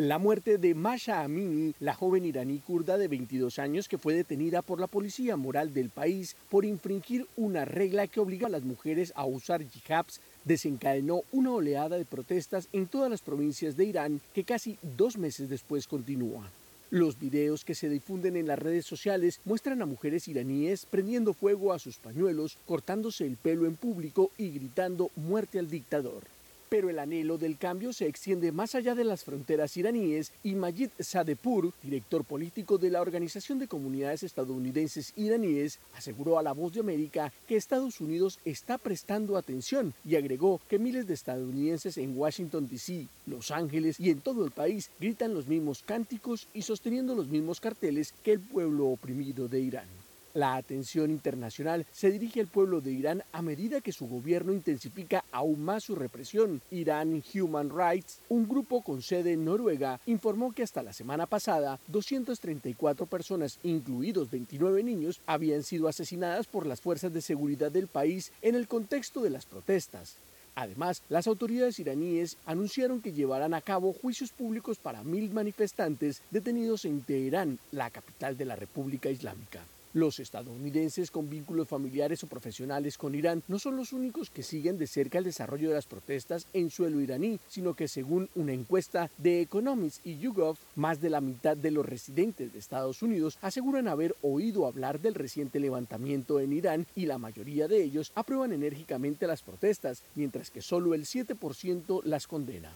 La 0.00 0.16
muerte 0.16 0.56
de 0.56 0.74
Masha 0.74 1.20
Amini, 1.20 1.74
la 1.78 1.92
joven 1.92 2.24
iraní 2.24 2.60
kurda 2.60 2.96
de 2.96 3.06
22 3.06 3.58
años 3.58 3.86
que 3.86 3.98
fue 3.98 4.14
detenida 4.14 4.62
por 4.62 4.80
la 4.80 4.86
policía 4.86 5.36
moral 5.36 5.74
del 5.74 5.90
país 5.90 6.36
por 6.48 6.64
infringir 6.64 7.26
una 7.36 7.66
regla 7.66 8.06
que 8.06 8.18
obliga 8.18 8.46
a 8.46 8.50
las 8.50 8.62
mujeres 8.62 9.12
a 9.14 9.26
usar 9.26 9.60
hijabs, 9.60 10.22
desencadenó 10.46 11.20
una 11.32 11.52
oleada 11.52 11.98
de 11.98 12.06
protestas 12.06 12.70
en 12.72 12.86
todas 12.86 13.10
las 13.10 13.20
provincias 13.20 13.76
de 13.76 13.84
Irán 13.84 14.22
que 14.32 14.44
casi 14.44 14.78
dos 14.96 15.18
meses 15.18 15.50
después 15.50 15.86
continúa. 15.86 16.50
Los 16.88 17.20
videos 17.20 17.66
que 17.66 17.74
se 17.74 17.90
difunden 17.90 18.36
en 18.36 18.46
las 18.46 18.58
redes 18.58 18.86
sociales 18.86 19.38
muestran 19.44 19.82
a 19.82 19.86
mujeres 19.86 20.28
iraníes 20.28 20.86
prendiendo 20.86 21.34
fuego 21.34 21.74
a 21.74 21.78
sus 21.78 21.98
pañuelos, 21.98 22.56
cortándose 22.66 23.26
el 23.26 23.36
pelo 23.36 23.66
en 23.66 23.76
público 23.76 24.30
y 24.38 24.48
gritando 24.48 25.10
muerte 25.14 25.58
al 25.58 25.68
dictador. 25.68 26.39
Pero 26.70 26.88
el 26.88 27.00
anhelo 27.00 27.36
del 27.36 27.58
cambio 27.58 27.92
se 27.92 28.06
extiende 28.06 28.52
más 28.52 28.76
allá 28.76 28.94
de 28.94 29.02
las 29.02 29.24
fronteras 29.24 29.76
iraníes 29.76 30.32
y 30.44 30.54
Majid 30.54 30.90
Sadepur, 31.00 31.74
director 31.82 32.24
político 32.24 32.78
de 32.78 32.90
la 32.90 33.00
Organización 33.00 33.58
de 33.58 33.66
Comunidades 33.66 34.22
Estadounidenses 34.22 35.12
Iraníes, 35.16 35.80
aseguró 35.96 36.38
a 36.38 36.44
La 36.44 36.52
Voz 36.52 36.72
de 36.72 36.78
América 36.78 37.32
que 37.48 37.56
Estados 37.56 38.00
Unidos 38.00 38.38
está 38.44 38.78
prestando 38.78 39.36
atención 39.36 39.92
y 40.04 40.14
agregó 40.14 40.60
que 40.68 40.78
miles 40.78 41.08
de 41.08 41.14
estadounidenses 41.14 41.98
en 41.98 42.16
Washington, 42.16 42.68
D.C., 42.68 43.08
Los 43.26 43.50
Ángeles 43.50 43.98
y 43.98 44.10
en 44.10 44.20
todo 44.20 44.44
el 44.44 44.52
país 44.52 44.90
gritan 45.00 45.34
los 45.34 45.48
mismos 45.48 45.82
cánticos 45.84 46.46
y 46.54 46.62
sosteniendo 46.62 47.16
los 47.16 47.26
mismos 47.26 47.58
carteles 47.58 48.14
que 48.22 48.34
el 48.34 48.40
pueblo 48.40 48.86
oprimido 48.86 49.48
de 49.48 49.58
Irán. 49.58 50.09
La 50.32 50.54
atención 50.54 51.10
internacional 51.10 51.86
se 51.90 52.12
dirige 52.12 52.40
al 52.40 52.46
pueblo 52.46 52.80
de 52.80 52.92
Irán 52.92 53.24
a 53.32 53.42
medida 53.42 53.80
que 53.80 53.90
su 53.90 54.06
gobierno 54.06 54.52
intensifica 54.52 55.24
aún 55.32 55.64
más 55.64 55.82
su 55.82 55.96
represión. 55.96 56.62
Irán 56.70 57.24
Human 57.34 57.68
Rights, 57.68 58.20
un 58.28 58.48
grupo 58.48 58.82
con 58.82 59.02
sede 59.02 59.32
en 59.32 59.44
Noruega, 59.44 59.98
informó 60.06 60.52
que 60.52 60.62
hasta 60.62 60.84
la 60.84 60.92
semana 60.92 61.26
pasada 61.26 61.80
234 61.88 63.06
personas, 63.06 63.58
incluidos 63.64 64.30
29 64.30 64.84
niños, 64.84 65.20
habían 65.26 65.64
sido 65.64 65.88
asesinadas 65.88 66.46
por 66.46 66.64
las 66.64 66.80
fuerzas 66.80 67.12
de 67.12 67.22
seguridad 67.22 67.72
del 67.72 67.88
país 67.88 68.30
en 68.40 68.54
el 68.54 68.68
contexto 68.68 69.22
de 69.22 69.30
las 69.30 69.46
protestas. 69.46 70.14
Además, 70.54 71.02
las 71.08 71.26
autoridades 71.26 71.80
iraníes 71.80 72.36
anunciaron 72.46 73.00
que 73.00 73.12
llevarán 73.12 73.54
a 73.54 73.60
cabo 73.62 73.92
juicios 73.92 74.30
públicos 74.30 74.78
para 74.78 75.02
mil 75.02 75.32
manifestantes 75.32 76.22
detenidos 76.30 76.84
en 76.84 77.02
Teherán, 77.02 77.58
la 77.72 77.90
capital 77.90 78.36
de 78.36 78.44
la 78.44 78.54
República 78.54 79.10
Islámica. 79.10 79.60
Los 79.92 80.20
estadounidenses 80.20 81.10
con 81.10 81.28
vínculos 81.28 81.66
familiares 81.66 82.22
o 82.22 82.28
profesionales 82.28 82.96
con 82.96 83.16
Irán 83.16 83.42
no 83.48 83.58
son 83.58 83.76
los 83.76 83.92
únicos 83.92 84.30
que 84.30 84.44
siguen 84.44 84.78
de 84.78 84.86
cerca 84.86 85.18
el 85.18 85.24
desarrollo 85.24 85.68
de 85.68 85.74
las 85.74 85.86
protestas 85.86 86.46
en 86.52 86.70
suelo 86.70 87.00
iraní, 87.00 87.40
sino 87.48 87.74
que 87.74 87.88
según 87.88 88.28
una 88.36 88.52
encuesta 88.52 89.10
de 89.18 89.40
Economics 89.40 90.00
y 90.04 90.18
YouGov, 90.18 90.56
más 90.76 91.00
de 91.00 91.10
la 91.10 91.20
mitad 91.20 91.56
de 91.56 91.72
los 91.72 91.84
residentes 91.84 92.52
de 92.52 92.58
Estados 92.60 93.02
Unidos 93.02 93.36
aseguran 93.42 93.88
haber 93.88 94.14
oído 94.22 94.66
hablar 94.66 95.00
del 95.00 95.14
reciente 95.14 95.58
levantamiento 95.58 96.38
en 96.38 96.52
Irán 96.52 96.86
y 96.94 97.06
la 97.06 97.18
mayoría 97.18 97.66
de 97.66 97.82
ellos 97.82 98.12
aprueban 98.14 98.52
enérgicamente 98.52 99.26
las 99.26 99.42
protestas, 99.42 100.04
mientras 100.14 100.52
que 100.52 100.62
solo 100.62 100.94
el 100.94 101.04
7% 101.04 102.02
las 102.04 102.28
condena. 102.28 102.70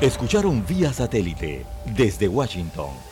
Escucharon 0.00 0.66
vía 0.66 0.92
satélite 0.92 1.64
desde 1.96 2.26
Washington 2.26 3.11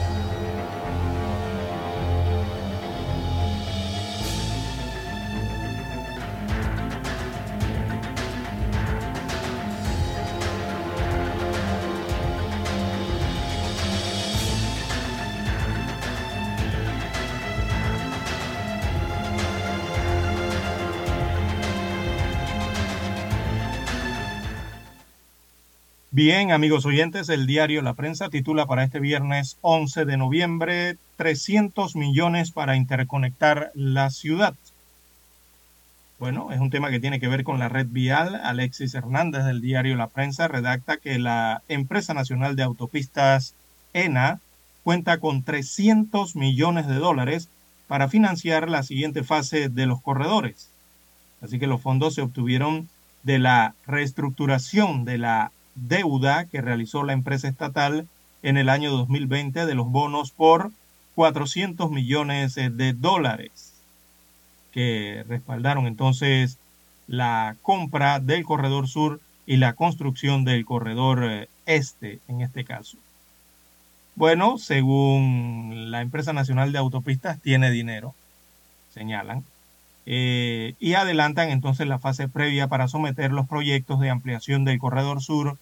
Bien, 26.13 26.51
amigos 26.51 26.85
oyentes, 26.85 27.29
el 27.29 27.47
diario 27.47 27.81
La 27.81 27.93
Prensa 27.93 28.27
titula 28.27 28.65
para 28.65 28.83
este 28.83 28.99
viernes 28.99 29.57
11 29.61 30.03
de 30.03 30.17
noviembre 30.17 30.97
300 31.15 31.95
millones 31.95 32.51
para 32.51 32.75
interconectar 32.75 33.71
la 33.75 34.09
ciudad. 34.09 34.53
Bueno, 36.19 36.51
es 36.51 36.59
un 36.59 36.69
tema 36.69 36.89
que 36.89 36.99
tiene 36.99 37.21
que 37.21 37.29
ver 37.29 37.45
con 37.45 37.59
la 37.59 37.69
red 37.69 37.87
vial. 37.89 38.35
Alexis 38.43 38.93
Hernández 38.93 39.45
del 39.45 39.61
diario 39.61 39.95
La 39.95 40.07
Prensa 40.07 40.49
redacta 40.49 40.97
que 40.97 41.17
la 41.17 41.61
Empresa 41.69 42.13
Nacional 42.13 42.57
de 42.57 42.63
Autopistas 42.63 43.55
ENA 43.93 44.41
cuenta 44.83 45.17
con 45.17 45.43
300 45.43 46.35
millones 46.35 46.87
de 46.87 46.95
dólares 46.95 47.47
para 47.87 48.09
financiar 48.09 48.69
la 48.69 48.83
siguiente 48.83 49.23
fase 49.23 49.69
de 49.69 49.85
los 49.85 50.01
corredores. 50.01 50.71
Así 51.41 51.57
que 51.57 51.67
los 51.67 51.79
fondos 51.79 52.15
se 52.15 52.21
obtuvieron 52.21 52.89
de 53.23 53.39
la 53.39 53.75
reestructuración 53.87 55.05
de 55.05 55.17
la 55.17 55.51
deuda 55.75 56.45
que 56.45 56.61
realizó 56.61 57.03
la 57.03 57.13
empresa 57.13 57.47
estatal 57.47 58.07
en 58.43 58.57
el 58.57 58.69
año 58.69 58.91
2020 58.91 59.65
de 59.65 59.75
los 59.75 59.89
bonos 59.89 60.31
por 60.31 60.71
400 61.15 61.91
millones 61.91 62.55
de 62.55 62.93
dólares 62.93 63.73
que 64.71 65.23
respaldaron 65.27 65.85
entonces 65.85 66.57
la 67.07 67.55
compra 67.61 68.19
del 68.19 68.45
corredor 68.45 68.87
sur 68.87 69.19
y 69.45 69.57
la 69.57 69.73
construcción 69.73 70.45
del 70.45 70.65
corredor 70.65 71.23
eh, 71.23 71.49
este 71.65 72.19
en 72.27 72.41
este 72.41 72.63
caso. 72.63 72.97
Bueno, 74.15 74.57
según 74.57 75.91
la 75.91 76.01
empresa 76.01 76.33
nacional 76.33 76.71
de 76.71 76.77
autopistas, 76.77 77.39
tiene 77.39 77.71
dinero, 77.71 78.13
señalan, 78.93 79.43
eh, 80.05 80.73
y 80.79 80.93
adelantan 80.95 81.49
entonces 81.49 81.87
la 81.87 81.99
fase 81.99 82.27
previa 82.27 82.67
para 82.67 82.87
someter 82.87 83.31
los 83.31 83.47
proyectos 83.47 83.99
de 83.99 84.09
ampliación 84.09 84.65
del 84.65 84.79
corredor 84.79 85.21
sur 85.21 85.57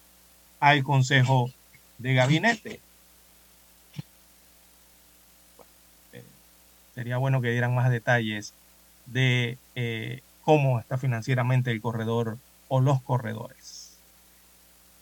al 0.60 0.82
Consejo 0.82 1.50
de 1.98 2.14
Gabinete. 2.14 2.80
Eh, 6.12 6.24
sería 6.94 7.18
bueno 7.18 7.40
que 7.42 7.50
dieran 7.50 7.74
más 7.74 7.90
detalles 7.90 8.54
de 9.06 9.58
eh, 9.74 10.20
cómo 10.42 10.80
está 10.80 10.96
financieramente 10.96 11.70
el 11.70 11.82
corredor 11.82 12.38
o 12.68 12.80
los 12.80 13.02
corredores. 13.02 13.98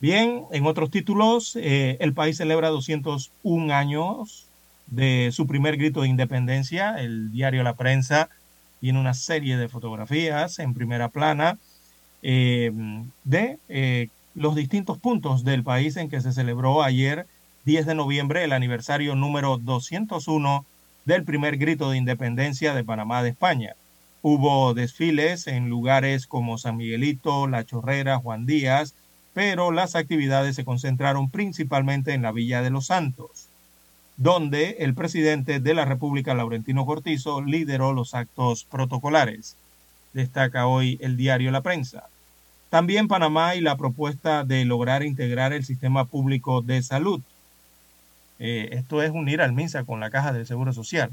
Bien, 0.01 0.45
en 0.53 0.67
otros 0.67 0.93
títulos, 0.93 1.57
el 1.57 2.13
país 2.15 2.37
celebra 2.37 2.69
201 2.69 3.75
años 3.75 4.47
de 4.87 5.31
su 5.33 5.49
primer 5.49 5.77
grito 5.77 6.03
de 6.03 6.09
independencia. 6.09 7.01
El 7.01 7.33
diario 7.33 7.65
La 7.65 7.75
Prensa 7.75 8.31
tiene 8.81 9.01
una 9.01 9.15
serie 9.15 9.57
de 9.57 9.69
fotografías 9.69 10.59
en 10.59 10.75
primera 10.75 11.09
plana 11.09 11.59
eh, 12.23 12.73
de 13.25 13.59
eh, 13.69 14.09
los 14.35 14.55
distintos 14.55 14.99
puntos 14.99 15.45
del 15.45 15.63
país 15.65 15.97
en 15.97 16.09
que 16.09 16.21
se 16.21 16.33
celebró 16.33 16.83
ayer, 16.83 17.27
10 17.65 17.87
de 17.87 17.95
noviembre, 17.95 18.45
el 18.45 18.53
aniversario 18.53 19.15
número 19.15 19.59
201 19.59 20.65
del 21.05 21.25
primer 21.25 21.57
grito 21.57 21.91
de 21.91 21.99
independencia 21.99 22.75
de 22.75 22.85
Panamá 22.85 23.23
de 23.23 23.31
España. 23.31 23.75
Hubo 24.23 24.75
desfiles 24.75 25.47
en 25.47 25.69
lugares 25.69 26.27
como 26.27 26.59
San 26.59 26.77
Miguelito, 26.77 27.47
La 27.47 27.65
Chorrera, 27.65 28.19
Juan 28.19 28.47
Díaz, 28.47 28.95
pero 29.33 29.71
las 29.71 29.95
actividades 29.95 30.57
se 30.57 30.65
concentraron 30.65 31.31
principalmente 31.31 32.13
en 32.13 32.23
la 32.23 32.33
Villa 32.33 32.63
de 32.63 32.71
los 32.71 32.87
Santos 32.87 33.48
donde 34.19 34.79
el 34.81 34.95
presidente 34.95 35.61
de 35.61 35.75
la 35.75 35.85
República, 35.85 36.35
Laurentino 36.35 36.85
Cortizo, 36.85 37.41
lideró 37.41 37.93
los 37.93 38.15
actos 38.15 38.65
protocolares. 38.65 39.57
Destaca 40.13 40.67
hoy 40.67 40.99
el 41.01 41.17
diario 41.17 41.53
La 41.53 41.63
Prensa. 41.63 42.09
También 42.69 43.07
Panamá 43.07 43.55
y 43.55 43.61
la 43.61 43.77
propuesta 43.77 44.45
de 44.45 44.65
lograr 44.65 45.05
integrar 45.05 45.53
el 45.53 45.65
sistema 45.65 46.05
público 46.05 46.63
de 46.63 46.83
salud. 46.83 47.21
Eh, 48.41 48.71
esto 48.73 49.03
es 49.03 49.13
unir 49.13 49.41
al 49.41 49.53
MINSA 49.53 49.85
con 49.85 50.01
la 50.01 50.11
Caja 50.11 50.33
del 50.33 50.47
Seguro 50.47 50.73
Social. 50.73 51.11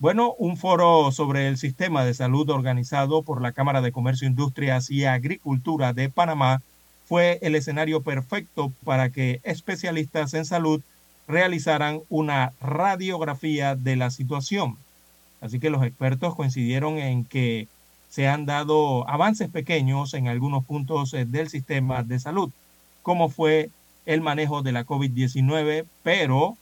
Bueno, 0.00 0.34
un 0.38 0.56
foro 0.56 1.12
sobre 1.12 1.46
el 1.46 1.58
sistema 1.58 2.04
de 2.04 2.14
salud 2.14 2.50
organizado 2.50 3.22
por 3.22 3.40
la 3.40 3.52
Cámara 3.52 3.82
de 3.82 3.92
Comercio, 3.92 4.26
Industrias 4.26 4.90
y 4.90 5.04
Agricultura 5.04 5.92
de 5.92 6.08
Panamá 6.08 6.60
fue 7.06 7.38
el 7.42 7.54
escenario 7.54 8.02
perfecto 8.02 8.72
para 8.84 9.10
que 9.10 9.40
especialistas 9.44 10.34
en 10.34 10.44
salud 10.44 10.80
realizaran 11.30 12.00
una 12.08 12.52
radiografía 12.60 13.76
de 13.76 13.96
la 13.96 14.10
situación. 14.10 14.76
Así 15.40 15.58
que 15.58 15.70
los 15.70 15.82
expertos 15.82 16.34
coincidieron 16.34 16.98
en 16.98 17.24
que 17.24 17.68
se 18.10 18.28
han 18.28 18.44
dado 18.44 19.08
avances 19.08 19.48
pequeños 19.48 20.14
en 20.14 20.28
algunos 20.28 20.64
puntos 20.64 21.14
eh, 21.14 21.24
del 21.24 21.48
sistema 21.48 22.02
de 22.02 22.18
salud, 22.18 22.50
como 23.02 23.28
fue 23.28 23.70
el 24.04 24.20
manejo 24.20 24.62
de 24.62 24.72
la 24.72 24.84
COVID-19, 24.84 25.86
pero 26.02 26.56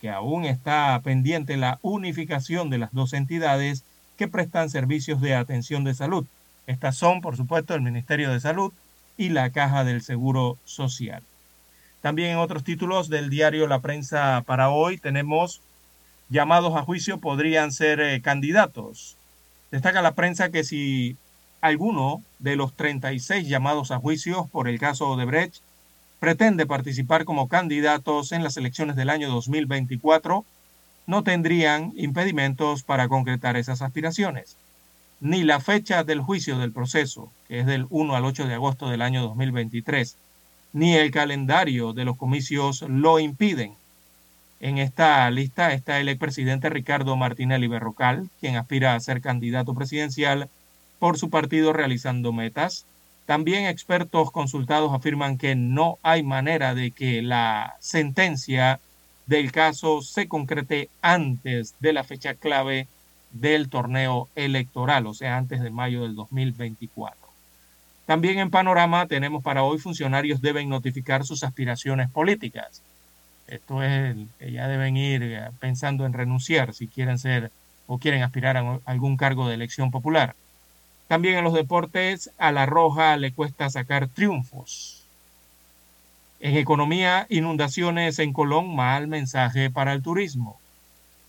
que 0.00 0.10
aún 0.10 0.44
está 0.44 1.00
pendiente 1.04 1.56
la 1.56 1.78
unificación 1.82 2.70
de 2.70 2.78
las 2.78 2.92
dos 2.92 3.12
entidades 3.12 3.84
que 4.16 4.28
prestan 4.28 4.70
servicios 4.70 5.20
de 5.20 5.34
atención 5.34 5.84
de 5.84 5.94
salud. 5.94 6.26
Estas 6.66 6.96
son, 6.96 7.20
por 7.20 7.36
supuesto, 7.36 7.74
el 7.74 7.82
Ministerio 7.82 8.30
de 8.30 8.40
Salud 8.40 8.72
y 9.16 9.28
la 9.28 9.50
Caja 9.50 9.84
del 9.84 10.02
Seguro 10.02 10.56
Social. 10.64 11.22
También 12.04 12.32
en 12.32 12.36
otros 12.36 12.64
títulos 12.64 13.08
del 13.08 13.30
diario 13.30 13.66
La 13.66 13.78
Prensa 13.78 14.42
para 14.44 14.68
hoy 14.68 14.98
tenemos 14.98 15.62
llamados 16.28 16.76
a 16.76 16.82
juicio 16.82 17.16
podrían 17.16 17.72
ser 17.72 17.98
eh, 17.98 18.20
candidatos. 18.20 19.16
Destaca 19.70 20.02
la 20.02 20.12
prensa 20.12 20.50
que 20.50 20.64
si 20.64 21.16
alguno 21.62 22.22
de 22.40 22.56
los 22.56 22.74
36 22.74 23.48
llamados 23.48 23.90
a 23.90 24.00
juicio 24.00 24.50
por 24.52 24.68
el 24.68 24.78
caso 24.78 25.16
de 25.16 25.24
Brecht 25.24 25.62
pretende 26.20 26.66
participar 26.66 27.24
como 27.24 27.48
candidatos 27.48 28.32
en 28.32 28.42
las 28.42 28.58
elecciones 28.58 28.96
del 28.96 29.08
año 29.08 29.30
2024, 29.30 30.44
no 31.06 31.22
tendrían 31.22 31.94
impedimentos 31.96 32.82
para 32.82 33.08
concretar 33.08 33.56
esas 33.56 33.80
aspiraciones. 33.80 34.58
Ni 35.22 35.42
la 35.42 35.58
fecha 35.58 36.04
del 36.04 36.20
juicio 36.20 36.58
del 36.58 36.70
proceso, 36.70 37.32
que 37.48 37.60
es 37.60 37.66
del 37.66 37.86
1 37.88 38.14
al 38.14 38.26
8 38.26 38.46
de 38.46 38.52
agosto 38.52 38.90
del 38.90 39.00
año 39.00 39.22
2023, 39.22 40.18
ni 40.74 40.96
el 40.96 41.12
calendario 41.12 41.92
de 41.92 42.04
los 42.04 42.16
comicios 42.16 42.82
lo 42.82 43.20
impiden. 43.20 43.74
En 44.60 44.78
esta 44.78 45.30
lista 45.30 45.72
está 45.72 46.00
el 46.00 46.08
expresidente 46.08 46.68
Ricardo 46.68 47.16
Martinelli 47.16 47.68
Berrocal, 47.68 48.28
quien 48.40 48.56
aspira 48.56 48.94
a 48.94 49.00
ser 49.00 49.20
candidato 49.20 49.72
presidencial 49.72 50.48
por 50.98 51.16
su 51.16 51.30
partido 51.30 51.72
realizando 51.72 52.32
metas. 52.32 52.86
También 53.24 53.66
expertos 53.66 54.32
consultados 54.32 54.92
afirman 54.92 55.38
que 55.38 55.54
no 55.54 55.98
hay 56.02 56.24
manera 56.24 56.74
de 56.74 56.90
que 56.90 57.22
la 57.22 57.76
sentencia 57.78 58.80
del 59.26 59.52
caso 59.52 60.02
se 60.02 60.26
concrete 60.26 60.90
antes 61.02 61.76
de 61.78 61.92
la 61.92 62.02
fecha 62.02 62.34
clave 62.34 62.88
del 63.30 63.68
torneo 63.68 64.28
electoral, 64.34 65.06
o 65.06 65.14
sea, 65.14 65.36
antes 65.36 65.60
de 65.60 65.70
mayo 65.70 66.02
del 66.02 66.16
2024. 66.16 67.23
También 68.06 68.38
en 68.38 68.50
panorama 68.50 69.06
tenemos 69.06 69.42
para 69.42 69.62
hoy 69.62 69.78
funcionarios 69.78 70.42
deben 70.42 70.68
notificar 70.68 71.24
sus 71.24 71.42
aspiraciones 71.42 72.10
políticas. 72.10 72.82
Esto 73.46 73.82
es 73.82 74.16
que 74.38 74.52
ya 74.52 74.68
deben 74.68 74.96
ir 74.96 75.22
eh, 75.22 75.50
pensando 75.58 76.04
en 76.06 76.12
renunciar 76.12 76.74
si 76.74 76.86
quieren 76.86 77.18
ser 77.18 77.50
o 77.86 77.98
quieren 77.98 78.22
aspirar 78.22 78.56
a 78.56 78.80
algún 78.84 79.16
cargo 79.16 79.48
de 79.48 79.54
elección 79.54 79.90
popular. 79.90 80.34
También 81.08 81.36
en 81.36 81.44
los 81.44 81.52
deportes, 81.52 82.30
a 82.38 82.52
la 82.52 82.66
roja 82.66 83.16
le 83.16 83.32
cuesta 83.32 83.68
sacar 83.68 84.08
triunfos. 84.08 85.04
En 86.40 86.56
economía, 86.56 87.26
inundaciones 87.28 88.18
en 88.18 88.32
Colón, 88.32 88.74
mal 88.74 89.06
mensaje 89.06 89.70
para 89.70 89.92
el 89.92 90.02
turismo. 90.02 90.58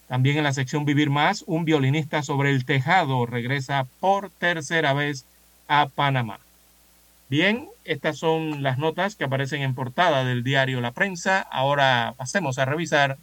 También 0.07 0.37
en 0.37 0.43
la 0.43 0.53
sección 0.53 0.85
Vivir 0.85 1.09
Más, 1.09 1.43
un 1.47 1.65
violinista 1.65 2.21
sobre 2.21 2.51
el 2.51 2.65
tejado 2.65 3.25
regresa 3.25 3.87
por 3.99 4.29
tercera 4.29 4.93
vez 4.93 5.25
a 5.67 5.87
Panamá. 5.87 6.39
Bien, 7.27 7.67
estas 7.85 8.17
son 8.19 8.61
las 8.61 8.77
notas 8.77 9.15
que 9.15 9.23
aparecen 9.23 9.61
en 9.61 9.73
portada 9.73 10.23
del 10.23 10.43
diario 10.43 10.79
La 10.79 10.91
Prensa. 10.91 11.41
Ahora 11.41 12.13
pasemos 12.17 12.59
a 12.59 12.65
revisar 12.65 13.17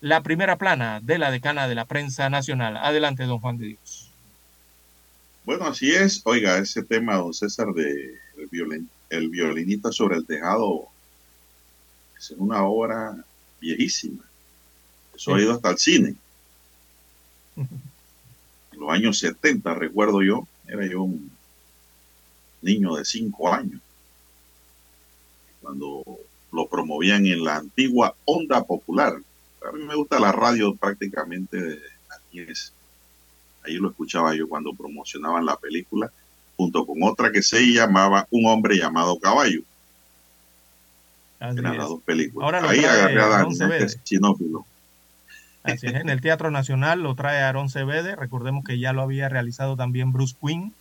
la 0.00 0.22
primera 0.22 0.58
plana 0.58 1.00
de 1.00 1.18
la 1.18 1.30
decana 1.30 1.68
de 1.68 1.74
la 1.74 1.84
prensa 1.84 2.28
nacional. 2.28 2.76
Adelante, 2.76 3.24
don 3.24 3.38
Juan 3.38 3.58
de 3.58 3.68
Dios. 3.68 4.10
Bueno, 5.44 5.66
así 5.66 5.92
es. 5.92 6.20
Oiga, 6.24 6.58
ese 6.58 6.82
tema, 6.82 7.14
don 7.14 7.32
César, 7.32 7.72
de 7.72 8.18
el, 9.10 9.28
violinista 9.28 9.92
sobre 9.92 10.16
el 10.16 10.26
tejado, 10.26 10.88
es 12.18 12.30
una 12.32 12.64
obra 12.64 13.16
viejísima. 13.60 14.22
Eso 15.14 15.34
ha 15.34 15.40
ido 15.40 15.52
hasta 15.52 15.70
el 15.70 15.78
cine. 15.78 16.14
En 17.56 17.68
los 18.80 18.90
años 18.90 19.18
70, 19.18 19.74
recuerdo 19.74 20.22
yo, 20.22 20.46
era 20.66 20.84
yo 20.86 21.02
un 21.02 21.33
niño 22.64 22.96
de 22.96 23.04
cinco 23.04 23.52
años, 23.52 23.80
cuando 25.60 26.02
lo 26.52 26.66
promovían 26.68 27.26
en 27.26 27.44
la 27.44 27.56
antigua 27.56 28.14
Onda 28.24 28.64
Popular. 28.64 29.14
A 29.66 29.72
mí 29.72 29.84
me 29.84 29.94
gusta 29.94 30.20
la 30.20 30.32
radio 30.32 30.74
prácticamente 30.74 31.60
de 31.60 31.80
las 32.08 32.72
Ahí 33.64 33.74
lo 33.76 33.88
escuchaba 33.88 34.34
yo 34.34 34.48
cuando 34.48 34.74
promocionaban 34.74 35.46
la 35.46 35.56
película, 35.56 36.10
junto 36.56 36.86
con 36.86 37.02
otra 37.02 37.32
que 37.32 37.42
se 37.42 37.60
llamaba 37.72 38.26
Un 38.30 38.46
hombre 38.46 38.76
llamado 38.76 39.18
caballo. 39.18 39.62
Eran 41.40 41.76
las 41.76 41.88
dos 41.88 42.02
películas. 42.02 42.44
Ahora 42.44 42.68
Ahí 42.68 42.84
agarré 42.84 43.20
a. 43.22 43.46
Así 45.64 45.86
es, 45.86 45.94
en 45.94 46.10
el 46.10 46.20
Teatro 46.20 46.50
Nacional 46.50 47.00
lo 47.00 47.14
trae 47.14 47.42
Aaron 47.42 47.70
Cebede. 47.70 48.16
Recordemos 48.16 48.64
que 48.64 48.78
ya 48.78 48.92
lo 48.92 49.00
había 49.00 49.30
realizado 49.30 49.76
también 49.76 50.12
Bruce 50.12 50.36
Quinn 50.38 50.74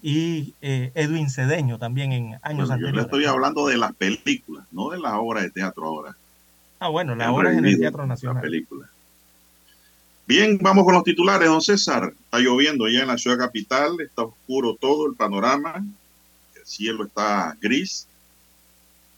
y 0.00 0.54
eh, 0.62 0.90
Edwin 0.94 1.28
Cedeño 1.28 1.78
también 1.78 2.12
en 2.12 2.38
años 2.42 2.70
anteriores. 2.70 2.94
Yo 2.94 2.96
le 2.96 3.02
estoy 3.02 3.24
hablando 3.26 3.66
de 3.66 3.76
las 3.76 3.92
películas, 3.94 4.64
no 4.72 4.90
de 4.90 4.98
las 4.98 5.12
obras 5.14 5.44
de 5.44 5.50
teatro 5.50 5.84
ahora. 5.84 6.16
Ah, 6.78 6.88
bueno, 6.88 7.14
la 7.14 7.30
obra 7.30 7.52
es 7.52 7.58
en 7.58 7.66
el 7.66 7.78
Teatro 7.78 8.06
Nacional. 8.06 8.42
Bien, 10.26 10.58
vamos 10.60 10.84
con 10.84 10.94
los 10.94 11.04
titulares, 11.04 11.48
don 11.48 11.60
César. 11.60 12.12
Está 12.24 12.38
lloviendo 12.38 12.88
ya 12.88 13.02
en 13.02 13.08
la 13.08 13.18
ciudad 13.18 13.38
capital, 13.38 14.00
está 14.00 14.22
oscuro 14.22 14.76
todo 14.80 15.06
el 15.06 15.14
panorama, 15.14 15.84
el 16.56 16.66
cielo 16.66 17.04
está 17.04 17.56
gris 17.60 18.08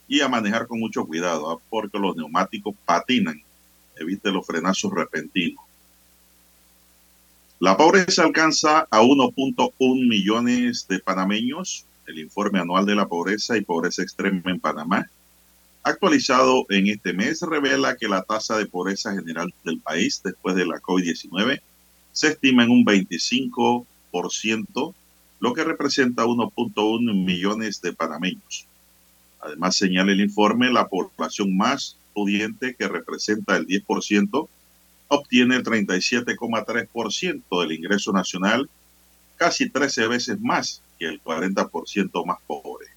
y 0.07 0.21
a 0.21 0.27
manejar 0.27 0.67
con 0.67 0.79
mucho 0.79 1.05
cuidado, 1.05 1.49
¿ah? 1.49 1.59
porque 1.69 1.97
los 1.97 2.15
neumáticos 2.15 2.75
patinan. 2.85 3.41
Evite 3.97 4.29
los 4.29 4.45
frenazos 4.45 4.93
repentinos. 4.93 5.64
La 7.59 7.77
pobreza 7.77 8.23
alcanza 8.23 8.85
a 8.91 9.01
1.1 9.01 10.09
millones 10.09 10.87
de 10.89 10.99
panameños. 10.99 11.85
El 12.05 12.19
informe 12.19 12.59
anual 12.59 12.85
de 12.85 12.95
la 12.95 13.07
pobreza 13.07 13.57
y 13.57 13.61
pobreza 13.61 14.03
extrema 14.03 14.51
en 14.51 14.59
Panamá, 14.59 15.09
actualizado 15.81 16.65
en 16.69 16.87
este 16.87 17.13
mes, 17.13 17.39
revela 17.41 17.95
que 17.95 18.09
la 18.09 18.23
tasa 18.23 18.57
de 18.57 18.65
pobreza 18.65 19.13
general 19.13 19.53
del 19.63 19.79
país 19.79 20.21
después 20.21 20.57
de 20.57 20.65
la 20.65 20.81
COVID-19 20.81 21.61
se 22.11 22.27
estima 22.27 22.65
en 22.65 22.71
un 22.71 22.85
25%, 22.85 24.93
lo 25.39 25.53
que 25.53 25.63
representa 25.63 26.25
1.1 26.25 27.25
millones 27.25 27.81
de 27.81 27.93
panameños. 27.93 28.67
Además, 29.39 29.77
señala 29.77 30.11
el 30.11 30.19
informe, 30.19 30.73
la 30.73 30.89
población 30.89 31.55
más 31.55 31.95
pudiente, 32.13 32.75
que 32.75 32.89
representa 32.89 33.55
el 33.55 33.65
10%, 33.65 34.49
obtiene 35.07 35.55
el 35.55 35.63
37,3% 35.63 37.61
del 37.61 37.71
ingreso 37.71 38.11
nacional, 38.11 38.69
casi 39.37 39.69
13 39.69 40.07
veces 40.07 40.39
más 40.39 40.81
que 40.97 41.05
el 41.05 41.21
40% 41.23 42.25
más 42.25 42.39
pobre. 42.47 42.87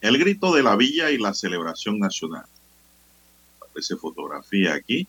El 0.00 0.18
grito 0.18 0.54
de 0.54 0.62
la 0.62 0.76
villa 0.76 1.10
y 1.10 1.18
la 1.18 1.34
celebración 1.34 1.98
nacional. 1.98 2.44
Aparece 3.60 3.96
fotografía 3.96 4.74
aquí 4.74 5.06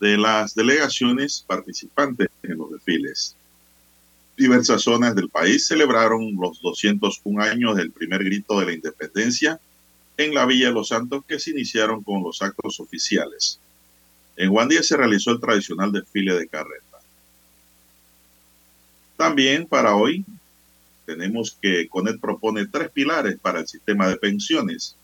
de 0.00 0.16
las 0.16 0.54
delegaciones 0.54 1.44
participantes 1.46 2.28
en 2.42 2.58
los 2.58 2.70
desfiles. 2.70 3.36
Diversas 4.36 4.82
zonas 4.82 5.16
del 5.16 5.28
país 5.28 5.66
celebraron 5.66 6.36
los 6.36 6.60
201 6.62 7.42
años 7.42 7.76
del 7.76 7.90
primer 7.90 8.22
grito 8.22 8.60
de 8.60 8.66
la 8.66 8.72
independencia 8.72 9.60
en 10.18 10.34
la 10.34 10.46
Villa 10.46 10.66
de 10.66 10.74
los 10.74 10.88
Santos 10.88 11.24
que 11.26 11.38
se 11.38 11.52
iniciaron 11.52 12.02
con 12.02 12.22
los 12.22 12.42
actos 12.42 12.80
oficiales. 12.80 13.60
En 14.36 14.50
Juan 14.50 14.68
Díaz 14.68 14.86
se 14.86 14.96
realizó 14.96 15.30
el 15.30 15.40
tradicional 15.40 15.92
desfile 15.92 16.34
de 16.34 16.48
carreta. 16.48 16.98
También 19.16 19.66
para 19.66 19.94
hoy 19.94 20.24
tenemos 21.06 21.56
que 21.62 21.88
CONET 21.88 22.20
propone 22.20 22.66
tres 22.66 22.90
pilares 22.90 23.38
para 23.40 23.60
el 23.60 23.68
sistema 23.68 24.08
de 24.08 24.16
pensiones. 24.16 24.96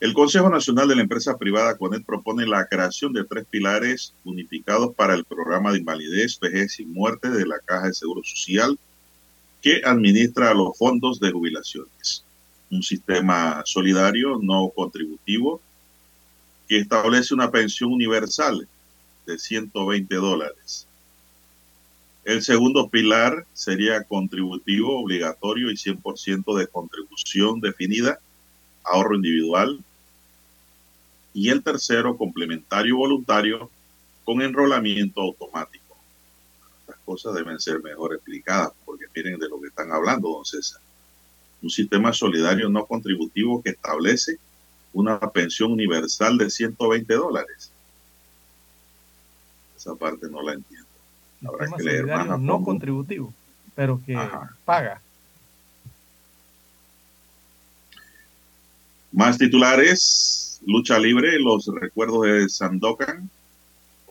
El 0.00 0.12
Consejo 0.12 0.50
Nacional 0.50 0.86
de 0.86 0.94
la 0.94 1.02
Empresa 1.02 1.38
Privada 1.38 1.76
CONET 1.76 2.04
propone 2.04 2.46
la 2.46 2.66
creación 2.66 3.14
de 3.14 3.24
tres 3.24 3.46
pilares 3.48 4.12
unificados 4.24 4.94
para 4.94 5.14
el 5.14 5.24
programa 5.24 5.72
de 5.72 5.78
invalidez, 5.78 6.38
vejez 6.38 6.78
y 6.78 6.84
muerte 6.84 7.30
de 7.30 7.46
la 7.46 7.58
Caja 7.58 7.86
de 7.88 7.94
Seguro 7.94 8.22
Social 8.22 8.78
que 9.62 9.80
administra 9.84 10.52
los 10.52 10.76
fondos 10.76 11.18
de 11.20 11.32
jubilaciones 11.32 12.24
un 12.70 12.82
sistema 12.82 13.62
solidario 13.64 14.38
no 14.42 14.70
contributivo 14.74 15.60
que 16.68 16.78
establece 16.78 17.34
una 17.34 17.50
pensión 17.50 17.92
universal 17.92 18.68
de 19.26 19.38
120 19.38 20.14
dólares. 20.16 20.86
El 22.24 22.42
segundo 22.42 22.88
pilar 22.90 23.46
sería 23.54 24.04
contributivo 24.04 25.00
obligatorio 25.00 25.70
y 25.70 25.76
100% 25.76 26.58
de 26.58 26.66
contribución 26.66 27.60
definida, 27.60 28.20
ahorro 28.84 29.16
individual. 29.16 29.82
Y 31.32 31.48
el 31.48 31.62
tercero, 31.62 32.18
complementario 32.18 32.96
voluntario 32.96 33.70
con 34.24 34.42
enrolamiento 34.42 35.22
automático. 35.22 35.96
Estas 36.80 37.00
cosas 37.06 37.34
deben 37.34 37.58
ser 37.60 37.82
mejor 37.82 38.14
explicadas 38.14 38.72
porque 38.84 39.06
miren 39.14 39.38
de 39.38 39.48
lo 39.48 39.58
que 39.58 39.68
están 39.68 39.90
hablando, 39.90 40.28
don 40.28 40.44
César 40.44 40.82
un 41.62 41.70
sistema 41.70 42.12
solidario 42.12 42.68
no 42.68 42.86
contributivo 42.86 43.62
que 43.62 43.70
establece 43.70 44.38
una 44.92 45.18
pensión 45.18 45.72
universal 45.72 46.38
de 46.38 46.50
120 46.50 47.14
dólares. 47.14 47.70
Esa 49.76 49.94
parte 49.94 50.28
no 50.28 50.42
la 50.42 50.54
entiendo. 50.54 50.86
Habrá 51.46 51.68
que 51.76 51.82
leer 51.82 52.06
más 52.06 52.40
no 52.40 52.62
contributivo, 52.64 53.32
pero 53.74 54.00
que 54.04 54.18
paga. 54.64 55.00
Más 59.12 59.38
titulares, 59.38 60.60
lucha 60.66 60.98
libre, 60.98 61.38
los 61.38 61.66
recuerdos 61.66 62.22
de 62.22 62.48
Sandokan 62.48 63.30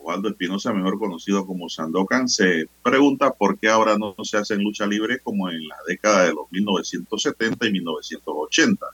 Osvaldo 0.08 0.30
Espinosa, 0.30 0.72
mejor 0.72 0.98
conocido 0.98 1.46
como 1.46 1.68
Sandokan, 1.68 2.30
se 2.30 2.70
pregunta 2.82 3.34
por 3.34 3.60
qué 3.60 3.68
ahora 3.68 3.98
no 3.98 4.16
se 4.24 4.38
hace 4.38 4.54
en 4.54 4.64
lucha 4.64 4.88
libre 4.88 5.20
como 5.20 5.50
en 5.50 5.68
la 5.68 5.76
década 5.86 6.24
de 6.24 6.34
los 6.34 6.50
1970 6.50 7.68
y 7.68 7.72
1980. 7.74 8.86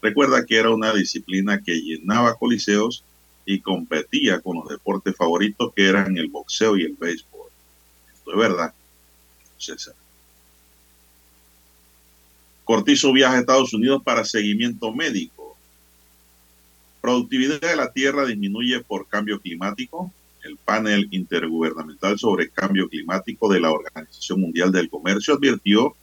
Recuerda 0.00 0.46
que 0.46 0.56
era 0.56 0.70
una 0.70 0.94
disciplina 0.94 1.60
que 1.60 1.80
llenaba 1.80 2.36
coliseos 2.36 3.02
y 3.44 3.58
competía 3.58 4.40
con 4.40 4.58
los 4.58 4.68
deportes 4.68 5.16
favoritos 5.16 5.72
que 5.74 5.88
eran 5.88 6.16
el 6.16 6.28
boxeo 6.28 6.76
y 6.76 6.84
el 6.84 6.94
béisbol. 6.94 7.48
Esto 8.14 8.30
es 8.30 8.38
verdad, 8.38 8.72
César. 9.58 9.94
Cortizo 12.62 13.12
viaja 13.12 13.34
a 13.34 13.40
Estados 13.40 13.74
Unidos 13.74 14.00
para 14.04 14.24
seguimiento 14.24 14.92
médico. 14.92 15.56
Productividad 17.00 17.60
de 17.60 17.74
la 17.74 17.90
tierra 17.90 18.24
disminuye 18.24 18.78
por 18.84 19.08
cambio 19.08 19.40
climático 19.40 20.12
el 20.46 20.56
panel 20.56 21.08
intergubernamental 21.10 22.18
sobre 22.18 22.48
cambio 22.48 22.88
climático 22.88 23.52
de 23.52 23.60
la 23.60 23.72
Organización 23.72 24.40
Mundial 24.40 24.72
del 24.72 24.88
Comercio 24.88 25.34
advirtió 25.34 25.94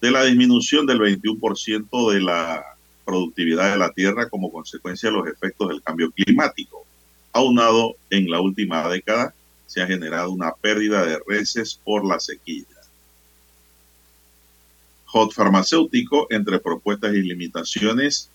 de 0.00 0.10
la 0.10 0.24
disminución 0.24 0.86
del 0.86 0.98
21% 0.98 2.12
de 2.12 2.20
la 2.20 2.64
productividad 3.04 3.72
de 3.72 3.78
la 3.78 3.92
tierra 3.92 4.28
como 4.28 4.50
consecuencia 4.50 5.08
de 5.08 5.16
los 5.16 5.28
efectos 5.28 5.68
del 5.68 5.82
cambio 5.82 6.10
climático. 6.10 6.84
Aunado 7.32 7.94
en 8.10 8.30
la 8.30 8.40
última 8.40 8.88
década, 8.88 9.34
se 9.66 9.82
ha 9.82 9.86
generado 9.86 10.30
una 10.30 10.52
pérdida 10.52 11.04
de 11.04 11.18
reses 11.26 11.80
por 11.84 12.04
la 12.04 12.18
sequía. 12.18 12.64
Hot 15.06 15.32
farmacéutico, 15.32 16.26
entre 16.30 16.58
propuestas 16.58 17.14
y 17.14 17.22
limitaciones, 17.22 18.30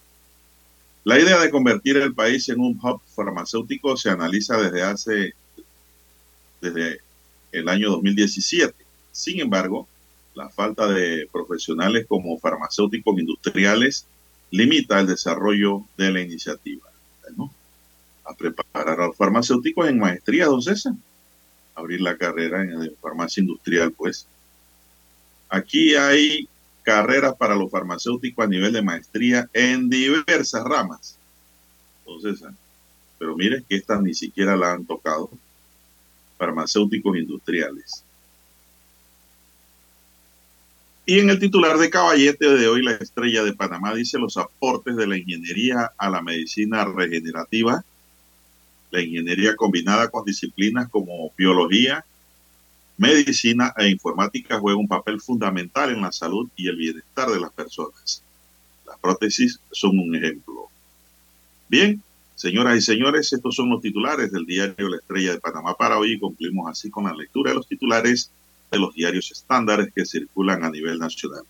la 1.04 1.20
idea 1.20 1.40
de 1.40 1.50
convertir 1.50 1.98
el 1.98 2.14
país 2.14 2.48
en 2.50 2.60
un 2.60 2.80
hub 2.82 3.02
farmacéutico 3.16 3.98
se 3.98 4.12
analiza 4.12 4.58
desde 4.58 4.84
hace 4.84 5.34
desde 6.62 7.00
el 7.52 7.68
año 7.68 7.90
2017. 7.90 8.74
Sin 9.12 9.40
embargo, 9.42 9.88
la 10.36 10.50
falta 10.50 10.88
de 10.88 11.28
profesionales 11.32 12.06
como 12.08 12.40
farmacéuticos 12.40 13.20
industriales 13.20 14.06
limita 14.52 15.00
el 15.00 15.08
desarrollo 15.08 15.86
de 15.98 16.12
la 16.12 16.22
iniciativa. 16.22 16.88
a 18.24 18.36
preparar 18.36 19.00
a 19.00 19.08
los 19.08 19.18
farmacéuticos 19.18 19.90
en 19.90 20.00
maestría, 20.00 20.46
don 20.46 20.62
César. 20.62 20.94
Abrir 21.76 22.02
la 22.02 22.18
carrera 22.18 22.62
en 22.62 22.96
farmacia 23.02 23.42
industrial, 23.42 23.92
pues. 23.92 24.28
Aquí 25.50 25.96
hay 25.96 26.48
carreras 26.84 27.36
para 27.36 27.56
los 27.56 27.70
farmacéuticos 27.70 28.46
a 28.46 28.48
nivel 28.48 28.72
de 28.72 28.82
maestría 28.82 29.50
en 29.54 29.90
diversas 29.90 30.64
ramas. 30.64 31.18
Entonces, 32.06 32.48
pero 33.18 33.36
mire 33.36 33.64
que 33.68 33.76
estas 33.76 34.02
ni 34.02 34.14
siquiera 34.14 34.56
la 34.56 34.74
han 34.74 34.86
tocado 34.86 35.30
farmacéuticos 36.42 37.16
industriales. 37.18 38.04
Y 41.06 41.20
en 41.20 41.30
el 41.30 41.40
titular 41.40 41.78
de 41.78 41.92
Caballete 41.92 42.50
de 42.50 42.68
hoy, 42.68 42.82
la 42.82 42.94
estrella 42.94 43.44
de 43.44 43.54
Panamá 43.54 43.94
dice 43.94 44.18
los 44.18 44.38
aportes 44.38 44.96
de 44.96 45.06
la 45.06 45.18
ingeniería 45.18 45.92
a 45.98 46.10
la 46.10 46.24
medicina 46.24 46.84
regenerativa, 46.86 47.84
la 48.90 49.02
ingeniería 49.02 49.56
combinada 49.56 50.10
con 50.10 50.26
disciplinas 50.26 50.90
como 50.90 51.32
biología, 51.38 52.04
medicina 52.98 53.74
e 53.78 53.90
informática 53.90 54.60
juega 54.60 54.80
un 54.80 54.88
papel 54.88 55.22
fundamental 55.22 55.92
en 55.92 56.02
la 56.02 56.12
salud 56.12 56.50
y 56.56 56.68
el 56.68 56.76
bienestar 56.76 57.30
de 57.30 57.40
las 57.40 57.52
personas. 57.52 58.24
Las 58.88 58.98
prótesis 58.98 59.60
son 59.72 60.00
un 60.00 60.16
ejemplo. 60.16 60.70
Bien, 61.70 62.02
Señoras 62.42 62.76
y 62.76 62.82
señores, 62.82 63.32
estos 63.32 63.54
son 63.54 63.70
los 63.70 63.82
titulares 63.82 64.32
del 64.32 64.48
diario 64.48 64.90
La 64.90 64.98
Estrella 64.98 65.34
de 65.34 65.40
Panamá 65.40 65.76
para 65.76 66.00
hoy 66.00 66.20
concluimos 66.20 66.72
así 66.72 66.90
con 66.90 67.04
la 67.04 67.14
lectura 67.14 67.52
de 67.52 67.58
los 67.58 67.68
titulares 67.68 68.32
de 68.72 68.80
los 68.80 68.96
diarios 68.96 69.30
estándares 69.30 69.94
que 69.94 70.04
circulan 70.08 70.64
a 70.64 70.72
nivel 70.72 70.98
nacional. 70.98 71.44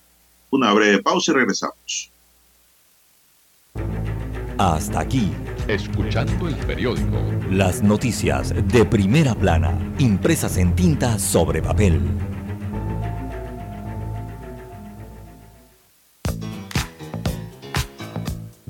Una 0.49 0.73
breve 0.73 1.01
pausa 1.01 1.31
y 1.31 1.35
regresamos. 1.35 2.11
Hasta 4.57 4.99
aquí. 4.99 5.31
Escuchando 5.69 6.49
el 6.49 6.55
periódico. 6.57 7.23
Las 7.49 7.81
noticias 7.81 8.53
de 8.67 8.83
primera 8.83 9.33
plana, 9.33 9.79
impresas 9.97 10.57
en 10.57 10.75
tinta 10.75 11.17
sobre 11.19 11.61
papel. 11.61 12.01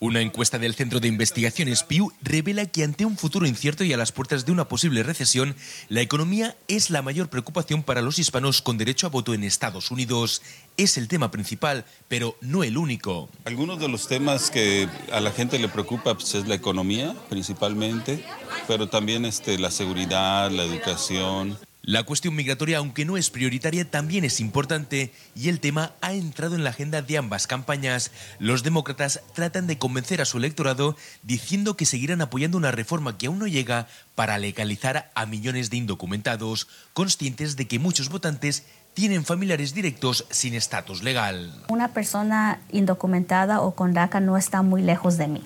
Una 0.00 0.20
encuesta 0.20 0.60
del 0.60 0.76
Centro 0.76 1.00
de 1.00 1.08
Investigaciones 1.08 1.82
Pew 1.82 2.12
revela 2.22 2.66
que 2.66 2.84
ante 2.84 3.04
un 3.04 3.16
futuro 3.16 3.48
incierto 3.48 3.82
y 3.82 3.92
a 3.92 3.96
las 3.96 4.12
puertas 4.12 4.46
de 4.46 4.52
una 4.52 4.68
posible 4.68 5.02
recesión, 5.02 5.56
la 5.88 6.02
economía 6.02 6.56
es 6.68 6.90
la 6.90 7.02
mayor 7.02 7.28
preocupación 7.30 7.82
para 7.82 8.00
los 8.00 8.20
hispanos 8.20 8.62
con 8.62 8.78
derecho 8.78 9.08
a 9.08 9.10
voto 9.10 9.34
en 9.34 9.42
Estados 9.42 9.90
Unidos. 9.90 10.40
Es 10.76 10.98
el 10.98 11.08
tema 11.08 11.32
principal, 11.32 11.84
pero 12.06 12.36
no 12.40 12.62
el 12.62 12.78
único. 12.78 13.28
Algunos 13.44 13.80
de 13.80 13.88
los 13.88 14.06
temas 14.06 14.52
que 14.52 14.88
a 15.10 15.18
la 15.18 15.32
gente 15.32 15.58
le 15.58 15.68
preocupa 15.68 16.14
pues, 16.14 16.32
es 16.36 16.46
la 16.46 16.54
economía 16.54 17.16
principalmente, 17.28 18.24
pero 18.68 18.88
también 18.88 19.24
este, 19.24 19.58
la 19.58 19.72
seguridad, 19.72 20.48
la 20.52 20.62
educación, 20.62 21.58
la 21.88 22.02
cuestión 22.02 22.36
migratoria, 22.36 22.76
aunque 22.76 23.06
no 23.06 23.16
es 23.16 23.30
prioritaria, 23.30 23.90
también 23.90 24.22
es 24.22 24.40
importante 24.40 25.10
y 25.34 25.48
el 25.48 25.58
tema 25.58 25.92
ha 26.02 26.12
entrado 26.12 26.54
en 26.54 26.62
la 26.62 26.68
agenda 26.68 27.00
de 27.00 27.16
ambas 27.16 27.46
campañas. 27.46 28.10
Los 28.38 28.62
demócratas 28.62 29.22
tratan 29.32 29.66
de 29.66 29.78
convencer 29.78 30.20
a 30.20 30.26
su 30.26 30.36
electorado 30.36 30.96
diciendo 31.22 31.78
que 31.78 31.86
seguirán 31.86 32.20
apoyando 32.20 32.58
una 32.58 32.72
reforma 32.72 33.16
que 33.16 33.28
aún 33.28 33.38
no 33.38 33.46
llega 33.46 33.86
para 34.14 34.36
legalizar 34.36 35.10
a 35.14 35.24
millones 35.24 35.70
de 35.70 35.78
indocumentados, 35.78 36.68
conscientes 36.92 37.56
de 37.56 37.66
que 37.66 37.78
muchos 37.78 38.10
votantes 38.10 38.66
tienen 38.92 39.24
familiares 39.24 39.72
directos 39.72 40.26
sin 40.28 40.52
estatus 40.52 41.02
legal. 41.02 41.64
Una 41.70 41.94
persona 41.94 42.60
indocumentada 42.70 43.62
o 43.62 43.74
con 43.74 43.94
DACA 43.94 44.20
no 44.20 44.36
está 44.36 44.60
muy 44.60 44.82
lejos 44.82 45.16
de 45.16 45.28
mí, 45.28 45.42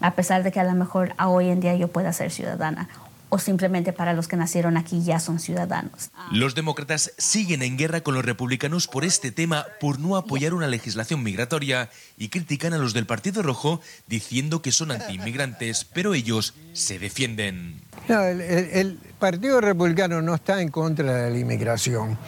a 0.00 0.16
pesar 0.16 0.42
de 0.42 0.50
que 0.50 0.58
a 0.58 0.64
lo 0.64 0.74
mejor 0.74 1.14
hoy 1.24 1.48
en 1.48 1.60
día 1.60 1.76
yo 1.76 1.86
pueda 1.86 2.12
ser 2.12 2.32
ciudadana 2.32 2.88
o 3.28 3.38
simplemente 3.38 3.92
para 3.92 4.12
los 4.12 4.28
que 4.28 4.36
nacieron 4.36 4.76
aquí 4.76 5.02
ya 5.02 5.18
son 5.18 5.40
ciudadanos. 5.40 6.10
Los 6.30 6.54
demócratas 6.54 7.12
siguen 7.18 7.62
en 7.62 7.76
guerra 7.76 8.00
con 8.00 8.14
los 8.14 8.24
republicanos 8.24 8.86
por 8.86 9.04
este 9.04 9.32
tema, 9.32 9.66
por 9.80 9.98
no 9.98 10.16
apoyar 10.16 10.54
una 10.54 10.68
legislación 10.68 11.22
migratoria 11.22 11.90
y 12.16 12.28
critican 12.28 12.72
a 12.72 12.78
los 12.78 12.94
del 12.94 13.06
Partido 13.06 13.42
Rojo 13.42 13.80
diciendo 14.06 14.62
que 14.62 14.72
son 14.72 14.92
antiinmigrantes, 14.92 15.84
pero 15.84 16.14
ellos 16.14 16.54
se 16.72 16.98
defienden. 16.98 17.80
el, 18.08 18.98
Partido 19.18 19.62
Republicano 19.62 20.20
no 20.20 20.34
está 20.34 20.60
en 20.60 20.68
contra 20.68 21.14
de 21.14 21.30
la 21.30 21.38
inmigración. 21.38 22.18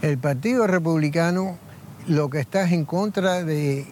El 0.00 0.18
Partido 0.18 0.66
Republicano 0.66 1.58
lo 2.06 2.30
que 2.30 2.40
está 2.40 2.62
es 2.62 2.72
en 2.72 2.86
contra 2.86 3.44
de, 3.44 3.86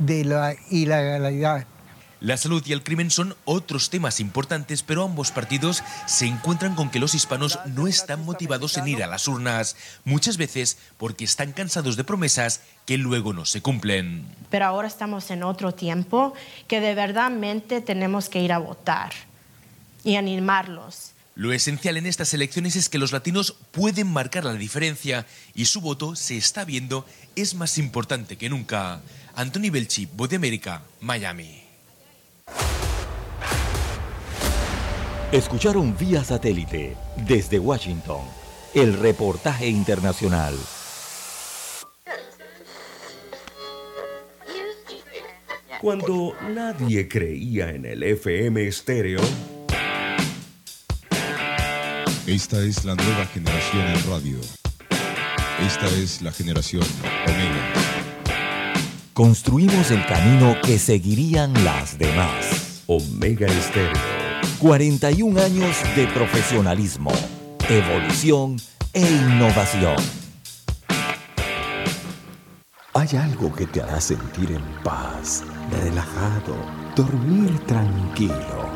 de 0.00 0.24
la 0.24 0.54
ilegalidad 0.70 1.66
la 2.20 2.36
salud 2.36 2.62
y 2.64 2.72
el 2.72 2.82
crimen 2.82 3.10
son 3.10 3.36
otros 3.44 3.90
temas 3.90 4.20
importantes, 4.20 4.82
pero 4.82 5.04
ambos 5.04 5.32
partidos 5.32 5.82
se 6.06 6.26
encuentran 6.26 6.74
con 6.74 6.90
que 6.90 6.98
los 6.98 7.14
hispanos 7.14 7.58
no 7.66 7.86
están 7.86 8.24
motivados 8.24 8.78
en 8.78 8.88
ir 8.88 9.02
a 9.02 9.06
las 9.06 9.28
urnas, 9.28 9.76
muchas 10.04 10.38
veces 10.38 10.78
porque 10.96 11.24
están 11.24 11.52
cansados 11.52 11.96
de 11.96 12.04
promesas 12.04 12.62
que 12.86 12.96
luego 12.96 13.34
no 13.34 13.44
se 13.44 13.60
cumplen. 13.60 14.24
Pero 14.50 14.64
ahora 14.64 14.88
estamos 14.88 15.30
en 15.30 15.42
otro 15.42 15.72
tiempo 15.72 16.32
que 16.68 16.80
de 16.80 16.94
verdadmente 16.94 17.82
tenemos 17.82 18.30
que 18.30 18.40
ir 18.40 18.52
a 18.52 18.58
votar 18.58 19.12
y 20.02 20.16
animarlos. 20.16 21.12
Lo 21.34 21.52
esencial 21.52 21.98
en 21.98 22.06
estas 22.06 22.32
elecciones 22.32 22.76
es 22.76 22.88
que 22.88 22.96
los 22.96 23.12
latinos 23.12 23.56
pueden 23.70 24.10
marcar 24.10 24.44
la 24.44 24.54
diferencia 24.54 25.26
y 25.54 25.66
su 25.66 25.82
voto 25.82 26.16
se 26.16 26.38
está 26.38 26.64
viendo 26.64 27.04
es 27.34 27.54
más 27.54 27.76
importante 27.76 28.38
que 28.38 28.48
nunca. 28.48 29.02
Anthony 29.34 29.68
Belchi, 29.70 30.06
Voz 30.06 30.30
de 30.30 30.36
América, 30.36 30.80
Miami. 31.02 31.65
Escucharon 35.36 35.94
vía 35.98 36.24
satélite 36.24 36.96
desde 37.14 37.58
Washington 37.58 38.22
el 38.72 38.98
reportaje 38.98 39.68
internacional. 39.68 40.54
Cuando 45.82 46.32
nadie 46.54 47.06
creía 47.06 47.68
en 47.68 47.84
el 47.84 48.02
FM 48.02 48.66
estéreo. 48.66 49.20
Esta 52.26 52.60
es 52.62 52.86
la 52.86 52.94
nueva 52.94 53.26
generación 53.26 53.86
en 53.88 54.10
radio. 54.10 54.38
Esta 55.66 55.86
es 55.88 56.22
la 56.22 56.32
generación 56.32 56.82
Omega. 57.26 57.85
Construimos 59.16 59.90
el 59.92 60.04
camino 60.04 60.56
que 60.62 60.78
seguirían 60.78 61.50
las 61.64 61.98
demás. 61.98 62.82
Omega 62.86 63.46
Estéreo 63.46 63.94
41 64.58 65.40
años 65.40 65.74
de 65.96 66.06
profesionalismo, 66.08 67.10
evolución 67.66 68.56
e 68.92 69.00
innovación. 69.00 69.96
Hay 72.92 73.08
algo 73.16 73.54
que 73.54 73.64
te 73.64 73.80
hará 73.80 74.02
sentir 74.02 74.52
en 74.52 74.82
paz, 74.84 75.44
relajado, 75.82 76.54
dormir 76.94 77.58
tranquilo. 77.60 78.75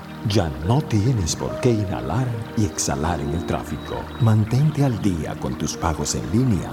Ya 0.27 0.49
no 0.67 0.81
tienes 0.81 1.35
por 1.35 1.59
qué 1.61 1.71
inhalar 1.71 2.27
y 2.57 2.65
exhalar 2.65 3.19
en 3.19 3.29
el 3.31 3.45
tráfico. 3.45 3.95
Mantente 4.21 4.85
al 4.85 5.01
día 5.01 5.35
con 5.39 5.57
tus 5.57 5.75
pagos 5.75 6.15
en 6.15 6.31
línea 6.31 6.71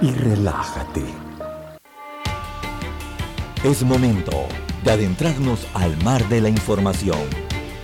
y 0.00 0.10
relájate. 0.10 1.04
Es 3.64 3.82
momento 3.82 4.32
de 4.84 4.92
adentrarnos 4.92 5.66
al 5.74 5.96
mar 6.02 6.28
de 6.28 6.40
la 6.40 6.48
información 6.48 7.18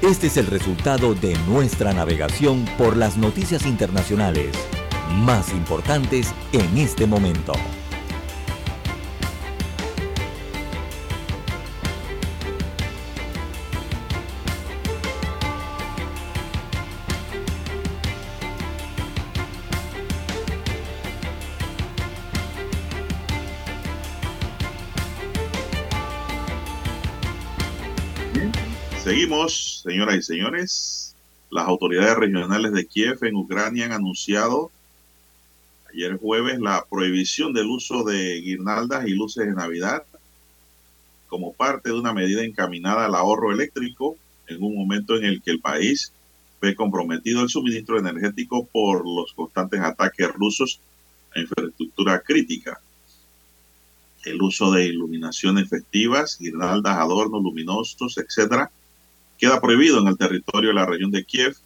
este 0.02 0.28
es 0.28 0.36
el 0.36 0.46
resultado 0.46 1.14
de 1.14 1.36
nuestra 1.48 1.92
navegación 1.92 2.64
por 2.78 2.96
las 2.96 3.16
noticias 3.16 3.66
internacionales 3.66 4.56
más 5.10 5.50
importantes 5.50 6.32
en 6.52 6.78
este 6.78 7.04
momento. 7.04 7.52
Señoras 29.88 30.16
y 30.16 30.22
señores. 30.22 31.16
Las 31.50 31.66
autoridades 31.66 32.14
regionales 32.16 32.72
de 32.72 32.86
Kiev 32.86 33.24
en 33.24 33.36
Ucrania 33.36 33.86
han 33.86 33.92
anunciado 33.92 34.70
ayer 35.90 36.18
jueves 36.18 36.60
la 36.60 36.84
prohibición 36.90 37.54
del 37.54 37.68
uso 37.68 38.04
de 38.04 38.38
guirnaldas 38.42 39.06
y 39.06 39.12
luces 39.12 39.46
de 39.46 39.54
Navidad 39.54 40.04
como 41.28 41.54
parte 41.54 41.88
de 41.88 41.98
una 41.98 42.12
medida 42.12 42.44
encaminada 42.44 43.06
al 43.06 43.14
ahorro 43.14 43.50
eléctrico 43.50 44.16
en 44.46 44.62
un 44.62 44.76
momento 44.76 45.16
en 45.16 45.24
el 45.24 45.40
que 45.40 45.52
el 45.52 45.60
país 45.60 46.12
ve 46.60 46.74
comprometido 46.74 47.42
el 47.42 47.48
suministro 47.48 47.98
energético 47.98 48.66
por 48.66 49.06
los 49.06 49.32
constantes 49.32 49.80
ataques 49.80 50.30
rusos 50.34 50.80
a 51.34 51.40
infraestructura 51.40 52.20
crítica. 52.20 52.78
El 54.24 54.42
uso 54.42 54.70
de 54.70 54.84
iluminaciones 54.84 55.70
festivas, 55.70 56.36
guirnaldas, 56.38 56.98
adornos 56.98 57.42
luminosos, 57.42 58.18
etcétera, 58.18 58.70
queda 59.38 59.60
prohibido 59.60 60.00
en 60.00 60.08
el 60.08 60.18
territorio 60.18 60.70
de 60.70 60.74
la 60.74 60.86
región 60.86 61.10
de 61.10 61.24
Kiev. 61.24 61.56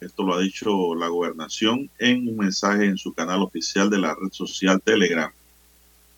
Esto 0.00 0.22
lo 0.22 0.34
ha 0.34 0.40
dicho 0.40 0.94
la 0.94 1.08
gobernación 1.08 1.90
en 1.98 2.28
un 2.28 2.36
mensaje 2.36 2.84
en 2.84 2.96
su 2.96 3.12
canal 3.12 3.42
oficial 3.42 3.90
de 3.90 3.98
la 3.98 4.14
red 4.14 4.30
social 4.30 4.80
Telegram. 4.80 5.32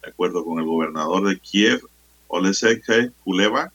De 0.02 0.10
acuerdo 0.10 0.44
con 0.44 0.58
el 0.58 0.66
gobernador 0.66 1.28
de 1.28 1.38
Kiev, 1.38 1.80
Olesek 2.28 3.12
Culeva, 3.24 3.72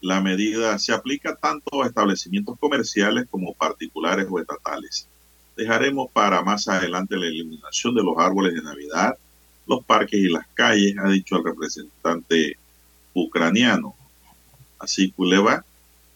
la 0.00 0.20
medida 0.20 0.78
se 0.78 0.92
aplica 0.92 1.36
tanto 1.36 1.82
a 1.82 1.86
establecimientos 1.86 2.58
comerciales 2.58 3.26
como 3.30 3.52
particulares 3.52 4.26
o 4.30 4.38
estatales. 4.38 5.06
Dejaremos 5.56 6.10
para 6.10 6.40
más 6.42 6.66
adelante 6.68 7.16
la 7.16 7.26
eliminación 7.26 7.94
de 7.94 8.02
los 8.02 8.16
árboles 8.16 8.54
de 8.54 8.62
Navidad, 8.62 9.18
los 9.66 9.84
parques 9.84 10.18
y 10.18 10.28
las 10.28 10.46
calles, 10.54 10.96
ha 10.98 11.08
dicho 11.08 11.36
el 11.36 11.44
representante 11.44 12.56
ucraniano. 13.12 13.94
Así, 14.80 15.12
Kuleva 15.12 15.64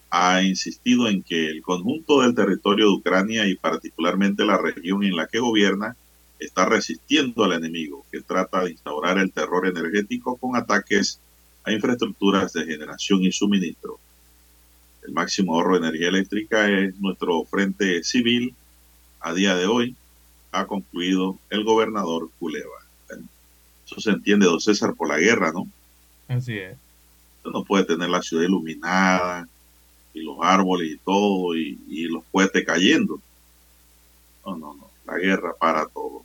ha 0.09 0.41
insistido 0.41 1.07
en 1.07 1.23
que 1.23 1.47
el 1.47 1.61
conjunto 1.61 2.21
del 2.21 2.35
territorio 2.35 2.85
de 2.85 2.95
Ucrania 2.95 3.47
y 3.47 3.55
particularmente 3.55 4.45
la 4.45 4.57
región 4.57 5.03
en 5.03 5.15
la 5.15 5.27
que 5.27 5.39
gobierna 5.39 5.95
está 6.39 6.65
resistiendo 6.65 7.43
al 7.43 7.53
enemigo 7.53 8.05
que 8.11 8.21
trata 8.21 8.63
de 8.63 8.71
instaurar 8.71 9.17
el 9.19 9.31
terror 9.31 9.67
energético 9.67 10.35
con 10.37 10.55
ataques 10.55 11.19
a 11.63 11.71
infraestructuras 11.71 12.53
de 12.53 12.65
generación 12.65 13.23
y 13.23 13.31
suministro. 13.31 13.99
El 15.05 15.13
máximo 15.13 15.53
ahorro 15.53 15.79
de 15.79 15.87
energía 15.87 16.09
eléctrica 16.09 16.69
es 16.69 16.97
nuestro 16.99 17.43
frente 17.45 18.03
civil. 18.03 18.55
A 19.19 19.33
día 19.33 19.55
de 19.55 19.65
hoy 19.65 19.95
ha 20.51 20.65
concluido 20.65 21.37
el 21.49 21.63
gobernador 21.63 22.29
Culeva. 22.39 22.85
Eso 23.85 24.01
se 24.01 24.09
entiende, 24.09 24.47
don 24.47 24.59
César, 24.59 24.95
por 24.95 25.07
la 25.07 25.19
guerra, 25.19 25.51
¿no? 25.51 25.67
Así 26.27 26.57
es. 26.57 26.75
No 27.51 27.63
puede 27.63 27.85
tener 27.85 28.09
la 28.09 28.21
ciudad 28.21 28.43
iluminada 28.43 29.47
y 30.13 30.21
los 30.21 30.37
árboles 30.41 30.91
y 30.91 30.97
todo 30.97 31.55
y, 31.55 31.79
y 31.87 32.07
los 32.07 32.23
cohetes 32.31 32.65
cayendo. 32.65 33.19
No, 34.45 34.57
no, 34.57 34.73
no. 34.73 34.89
La 35.05 35.17
guerra 35.17 35.53
para 35.59 35.85
todo. 35.87 36.23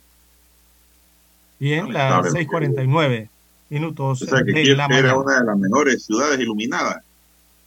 Bien, 1.59 1.93
las 1.93 2.33
6:49 2.33 3.29
minutos. 3.69 4.21
O 4.21 4.25
sea, 4.25 4.43
que 4.43 4.51
de 4.51 4.63
Kiev 4.63 4.77
la 4.77 4.87
era 4.87 5.15
una 5.15 5.39
de 5.39 5.45
las 5.45 5.57
mejores 5.57 6.05
ciudades 6.05 6.39
iluminadas 6.39 7.03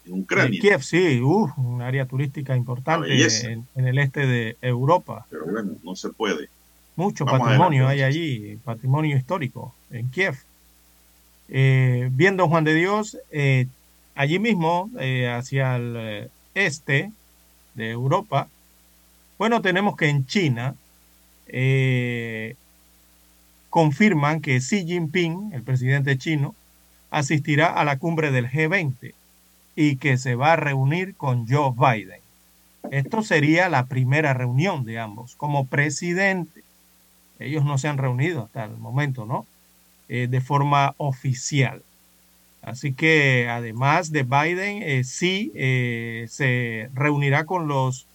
en 0.06 0.20
Ucrania. 0.20 0.58
Eh, 0.58 0.60
Kiev, 0.60 0.82
sí, 0.82 1.20
uf, 1.20 1.56
un 1.56 1.80
área 1.80 2.06
turística 2.06 2.56
importante 2.56 3.08
en, 3.46 3.66
en 3.74 3.86
el 3.86 3.98
este 3.98 4.26
de 4.26 4.56
Europa. 4.60 5.26
Pero 5.30 5.46
bueno, 5.46 5.72
no 5.82 5.94
se 5.94 6.10
puede. 6.10 6.48
Mucho 6.96 7.24
Vamos 7.24 7.40
patrimonio 7.40 7.88
hay 7.88 8.02
allí, 8.02 8.58
patrimonio 8.64 9.16
histórico 9.16 9.74
en 9.90 10.10
Kiev. 10.10 10.36
Eh, 11.48 12.08
bien, 12.12 12.36
don 12.36 12.48
Juan 12.48 12.64
de 12.64 12.74
Dios, 12.74 13.18
eh, 13.30 13.66
allí 14.14 14.38
mismo, 14.38 14.90
eh, 14.98 15.28
hacia 15.28 15.76
el 15.76 16.30
este 16.54 17.12
de 17.74 17.90
Europa, 17.90 18.48
bueno, 19.38 19.60
tenemos 19.60 19.96
que 19.96 20.08
en 20.08 20.26
China 20.26 20.76
confirman 23.70 24.40
que 24.40 24.60
Xi 24.60 24.86
Jinping, 24.86 25.52
el 25.52 25.62
presidente 25.62 26.16
chino, 26.16 26.54
asistirá 27.10 27.66
a 27.66 27.84
la 27.84 27.98
cumbre 27.98 28.30
del 28.30 28.48
G20 28.48 29.14
y 29.76 29.96
que 29.96 30.16
se 30.16 30.36
va 30.36 30.52
a 30.52 30.56
reunir 30.56 31.16
con 31.16 31.46
Joe 31.48 31.72
Biden. 31.76 32.20
Esto 32.90 33.22
sería 33.22 33.68
la 33.68 33.86
primera 33.86 34.32
reunión 34.34 34.84
de 34.84 35.00
ambos 35.00 35.34
como 35.36 35.66
presidente. 35.66 36.62
Ellos 37.38 37.64
no 37.64 37.78
se 37.78 37.88
han 37.88 37.98
reunido 37.98 38.44
hasta 38.44 38.64
el 38.64 38.76
momento, 38.76 39.26
¿no? 39.26 39.46
Eh, 40.10 40.26
de 40.28 40.42
forma 40.42 40.94
oficial. 40.98 41.82
Así 42.60 42.92
que 42.92 43.48
además 43.48 44.12
de 44.12 44.22
Biden, 44.22 44.82
eh, 44.82 45.02
sí 45.02 45.50
eh, 45.54 46.26
se 46.28 46.90
reunirá 46.92 47.46
con 47.46 47.68
los, 47.68 48.06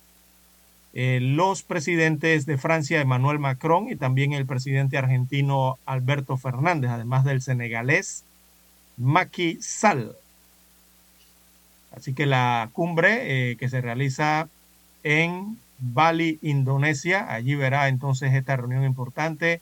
los 0.93 1.63
presidentes 1.63 2.45
de 2.45 2.59
Francia, 2.59 3.01
Emmanuel 3.01 3.39
Macron, 3.39 3.89
y 3.89 3.95
también 3.95 4.33
el 4.33 4.45
presidente 4.45 4.99
argentino 4.99 5.79
Alberto 5.87 6.37
Fernández, 6.37 6.91
además 6.91 7.25
del 7.25 7.41
senegalés 7.41 8.23
Macky 8.97 9.57
Sall. 9.59 10.15
Así 11.95 12.13
que 12.13 12.27
la 12.27 12.69
cumbre 12.73 13.55
que 13.57 13.69
se 13.69 13.81
realiza 13.81 14.47
en 15.03 15.57
Bali, 15.79 16.37
Indonesia, 16.43 17.31
allí 17.33 17.55
verá 17.55 17.87
entonces 17.87 18.33
esta 18.33 18.57
reunión 18.57 18.83
importante 18.83 19.61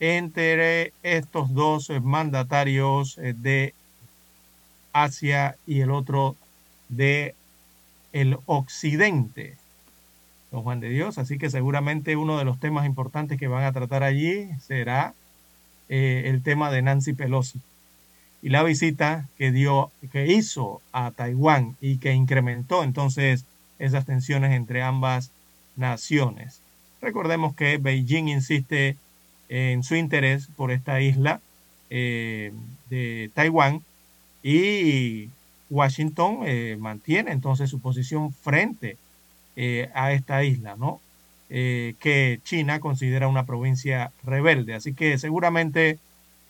entre 0.00 0.92
estos 1.02 1.54
dos 1.54 1.90
mandatarios 2.02 3.18
eh, 3.18 3.34
de 3.36 3.74
Asia 4.92 5.56
y 5.66 5.80
el 5.80 5.90
otro 5.90 6.36
de 6.88 7.34
el 8.12 8.38
occidente, 8.46 9.56
don 10.50 10.62
Juan 10.62 10.80
de 10.80 10.88
Dios. 10.88 11.18
Así 11.18 11.38
que 11.38 11.50
seguramente 11.50 12.16
uno 12.16 12.38
de 12.38 12.44
los 12.44 12.58
temas 12.58 12.86
importantes 12.86 13.38
que 13.38 13.46
van 13.46 13.64
a 13.64 13.72
tratar 13.72 14.02
allí 14.02 14.48
será 14.60 15.14
eh, 15.88 16.24
el 16.26 16.42
tema 16.42 16.70
de 16.70 16.82
Nancy 16.82 17.12
Pelosi 17.12 17.60
y 18.42 18.48
la 18.48 18.62
visita 18.62 19.28
que 19.36 19.52
dio, 19.52 19.90
que 20.12 20.26
hizo 20.32 20.80
a 20.92 21.10
Taiwán 21.10 21.76
y 21.80 21.98
que 21.98 22.12
incrementó 22.14 22.82
entonces 22.82 23.44
esas 23.78 24.06
tensiones 24.06 24.52
entre 24.52 24.82
ambas 24.82 25.30
naciones. 25.76 26.60
Recordemos 27.02 27.54
que 27.54 27.78
Beijing 27.78 28.28
insiste 28.28 28.88
en 28.88 28.96
su 29.82 29.96
interés 29.96 30.48
por 30.56 30.70
esta 30.70 31.00
isla 31.00 31.40
eh, 31.92 32.52
de 32.88 33.32
Taiwán 33.34 33.82
y 34.44 35.28
Washington 35.70 36.42
eh, 36.44 36.76
mantiene 36.78 37.32
entonces 37.32 37.68
su 37.68 37.80
posición 37.80 38.32
frente 38.32 38.96
eh, 39.56 39.90
a 39.92 40.12
esta 40.12 40.44
isla, 40.44 40.76
¿no? 40.76 41.00
Que 41.48 42.38
China 42.44 42.78
considera 42.78 43.26
una 43.26 43.44
provincia 43.44 44.12
rebelde. 44.22 44.74
Así 44.74 44.94
que 44.94 45.18
seguramente 45.18 45.98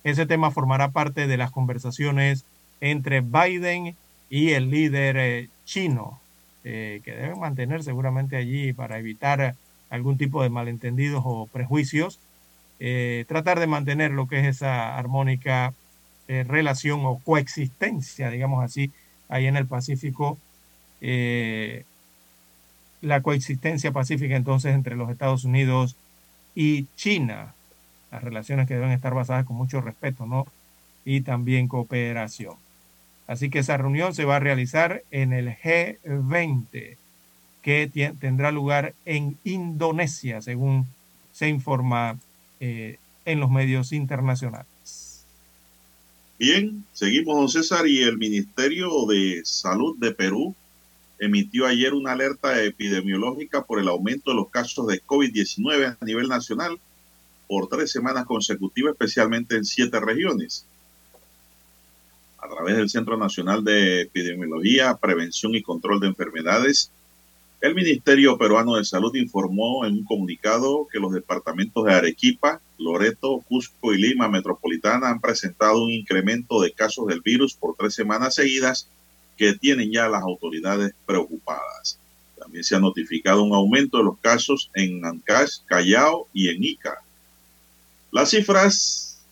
ese 0.05 0.27
tema 0.27 0.51
formará 0.51 0.90
parte 0.90 1.27
de 1.27 1.39
las 1.39 1.51
conversaciones 1.51 2.44
entre 2.82 3.22
Biden 3.22 3.97
y 4.28 4.51
el 4.51 4.70
líder 4.70 5.48
chino, 5.64 6.20
que 6.62 7.01
deben 7.02 7.40
mantener 7.40 7.82
seguramente 7.82 8.36
allí 8.36 8.74
para 8.74 8.98
evitar 8.98 9.55
algún 9.89 10.18
tipo 10.18 10.43
de 10.43 10.51
malentendidos 10.51 11.22
o 11.24 11.47
prejuicios, 11.47 12.20
eh, 12.81 13.27
tratar 13.28 13.61
de 13.61 13.66
mantener 13.66 14.11
lo 14.11 14.27
que 14.27 14.40
es 14.40 14.47
esa 14.47 14.97
armónica 14.97 15.74
eh, 16.28 16.44
relación 16.44 17.01
o 17.05 17.19
coexistencia, 17.19 18.31
digamos 18.31 18.65
así, 18.65 18.90
ahí 19.28 19.47
en 19.47 19.57
el 19.57 19.66
Pacífico, 19.66 20.39
eh, 21.02 21.85
la 23.02 23.20
coexistencia 23.23 23.93
pacífica 23.93 24.36
entonces 24.36 24.74
entre 24.74 24.97
los 24.97 25.11
Estados 25.11 25.44
Unidos 25.44 25.97
y 26.55 26.86
China, 26.97 27.55
las 28.11 28.23
relaciones 28.23 28.66
que 28.66 28.74
deben 28.74 28.90
estar 28.93 29.15
basadas 29.15 29.47
con 29.47 29.57
mucho 29.57 29.81
respeto, 29.81 30.27
¿no? 30.27 30.47
Y 31.05 31.23
también 31.23 31.69
cooperación. 31.69 32.57
Así 33.27 33.48
que 33.51 33.61
esa 33.61 33.77
reunión 33.77 34.15
se 34.15 34.24
va 34.24 34.36
a 34.36 34.40
realizar 34.40 35.02
en 35.11 35.32
el 35.32 35.57
G20, 35.57 36.97
que 37.62 38.15
tendrá 38.19 38.51
lugar 38.51 38.94
en 39.05 39.39
Indonesia, 39.44 40.43
según 40.43 40.86
se 41.32 41.48
informa 41.48 42.19
eh, 42.61 42.99
en 43.24 43.41
los 43.41 43.51
medios 43.51 43.93
internacionales. 43.93 45.24
Bien, 46.39 46.85
seguimos, 46.93 47.37
don 47.37 47.49
César, 47.49 47.87
y 47.87 48.03
el 48.03 48.16
Ministerio 48.16 49.07
de 49.07 49.43
Salud 49.45 49.97
de 49.99 50.12
Perú 50.12 50.55
emitió 51.19 51.66
ayer 51.66 51.93
una 51.93 52.12
alerta 52.12 52.62
epidemiológica 52.62 53.62
por 53.62 53.78
el 53.78 53.89
aumento 53.89 54.31
de 54.31 54.37
los 54.37 54.49
casos 54.49 54.87
de 54.87 55.03
COVID-19 55.03 55.99
a 56.01 56.05
nivel 56.05 56.28
nacional 56.28 56.81
por 57.47 57.69
tres 57.69 57.93
semanas 57.93 58.24
consecutivas, 58.24 58.93
especialmente 58.93 59.57
en 59.57 59.65
siete 59.65 60.01
regiones. 60.01 60.65
A 62.39 62.49
través 62.49 62.77
del 62.77 62.89
Centro 62.89 63.19
Nacional 63.19 63.62
de 63.62 64.03
Epidemiología, 64.03 64.97
Prevención 64.97 65.55
y 65.55 65.62
Control 65.62 66.01
de 66.01 66.07
Enfermedades, 66.07 66.91
el 67.61 67.74
Ministerio 67.74 68.39
Peruano 68.39 68.77
de 68.77 68.85
Salud 68.85 69.15
informó 69.16 69.85
en 69.85 69.99
un 69.99 70.05
comunicado 70.05 70.89
que 70.91 70.99
los 70.99 71.12
departamentos 71.12 71.85
de 71.85 71.93
Arequipa, 71.93 72.61
Loreto, 72.78 73.45
Cusco 73.47 73.93
y 73.93 73.99
Lima 73.99 74.28
Metropolitana 74.28 75.11
han 75.11 75.20
presentado 75.20 75.85
un 75.85 75.91
incremento 75.91 76.62
de 76.62 76.73
casos 76.73 77.07
del 77.07 77.20
virus 77.20 77.55
por 77.55 77.77
tres 77.77 77.95
semanas 77.95 78.35
seguidas 78.35 78.89
que 79.37 79.53
tienen 79.53 79.93
ya 79.93 80.09
las 80.09 80.23
autoridades 80.23 80.95
preocupadas. 81.05 81.99
También 82.39 82.65
se 82.65 82.77
ha 82.77 82.81
notificado 82.81 83.43
un 83.43 83.55
aumento 83.55 83.99
de 83.99 84.05
los 84.05 84.19
casos 84.19 84.70
en 84.74 85.05
Ancash, 85.05 85.59
Callao 85.66 86.28
y 86.32 86.49
en 86.49 86.65
Ica. 86.65 87.03
Las 88.11 88.31
cifras 88.31 89.23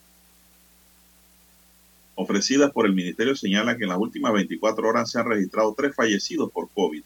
ofrecidas 2.14 2.72
por 2.72 2.84
el 2.84 2.92
ministerio 2.92 3.34
señalan 3.34 3.78
que 3.78 3.84
en 3.84 3.90
las 3.90 3.98
últimas 3.98 4.34
24 4.34 4.86
horas 4.86 5.10
se 5.10 5.18
han 5.18 5.26
registrado 5.26 5.72
tres 5.74 5.94
fallecidos 5.94 6.50
por 6.52 6.68
COVID. 6.74 7.02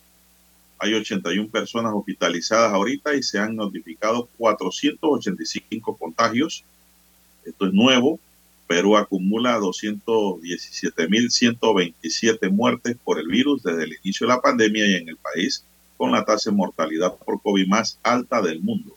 Hay 0.82 0.92
81 0.94 1.48
personas 1.48 1.92
hospitalizadas 1.94 2.72
ahorita 2.72 3.14
y 3.14 3.22
se 3.22 3.38
han 3.38 3.54
notificado 3.54 4.28
485 4.36 5.96
contagios. 5.96 6.64
Esto 7.44 7.68
es 7.68 7.72
nuevo. 7.72 8.18
Perú 8.66 8.96
acumula 8.96 9.60
217.127 9.60 12.50
muertes 12.50 12.96
por 13.04 13.20
el 13.20 13.28
virus 13.28 13.62
desde 13.62 13.84
el 13.84 13.96
inicio 14.02 14.26
de 14.26 14.34
la 14.34 14.40
pandemia 14.40 14.88
y 14.88 14.94
en 14.94 15.08
el 15.08 15.16
país 15.18 15.64
con 15.96 16.10
la 16.10 16.24
tasa 16.24 16.50
de 16.50 16.56
mortalidad 16.56 17.16
por 17.16 17.40
COVID 17.40 17.68
más 17.68 18.00
alta 18.02 18.42
del 18.42 18.60
mundo. 18.60 18.96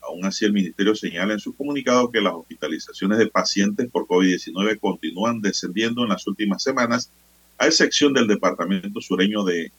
Aún 0.00 0.24
así, 0.24 0.44
el 0.44 0.52
ministerio 0.52 0.94
señala 0.94 1.32
en 1.32 1.40
su 1.40 1.56
comunicado 1.56 2.08
que 2.08 2.20
las 2.20 2.34
hospitalizaciones 2.34 3.18
de 3.18 3.26
pacientes 3.26 3.90
por 3.90 4.06
COVID-19 4.06 4.78
continúan 4.78 5.40
descendiendo 5.40 6.04
en 6.04 6.10
las 6.10 6.24
últimas 6.28 6.62
semanas, 6.62 7.10
a 7.58 7.66
excepción 7.66 8.12
del 8.12 8.28
departamento 8.28 9.00
sureño 9.00 9.42
de 9.42 9.72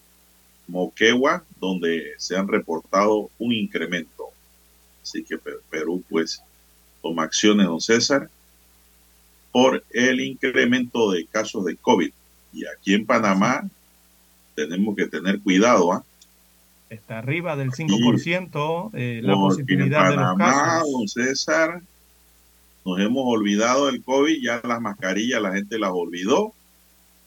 Moquegua, 0.68 1.44
donde 1.60 2.14
se 2.18 2.36
han 2.36 2.48
reportado 2.48 3.30
un 3.38 3.54
incremento. 3.54 4.30
Así 5.02 5.24
que 5.24 5.38
Perú, 5.70 6.04
pues, 6.10 6.42
toma 7.02 7.24
acciones, 7.24 7.68
don 7.68 7.82
César, 7.82 8.30
por 9.52 9.84
el 9.92 10.20
incremento 10.20 11.12
de 11.12 11.26
casos 11.28 11.66
de 11.66 11.76
COVID. 11.78 12.12
Y 12.54 12.66
aquí 12.66 12.94
en 12.94 13.06
Panamá 13.06 13.70
tenemos 14.56 14.96
que 14.96 15.08
tener 15.08 15.40
cuidado, 15.42 15.94
¿ah? 15.94 16.04
Está 16.90 17.20
arriba 17.20 17.56
del 17.56 17.72
5% 17.72 18.92
eh, 18.94 19.22
la 19.24 19.34
positividad 19.34 20.10
de 20.10 20.16
los 20.16 20.38
casos. 20.38 20.92
Don 20.92 21.08
César, 21.08 21.82
nos 22.86 23.00
hemos 23.00 23.24
olvidado 23.26 23.88
del 23.88 24.04
COVID, 24.04 24.42
ya 24.42 24.62
las 24.64 24.80
mascarillas 24.80 25.42
la 25.42 25.54
gente 25.54 25.80
las 25.80 25.92
olvidó, 25.92 26.54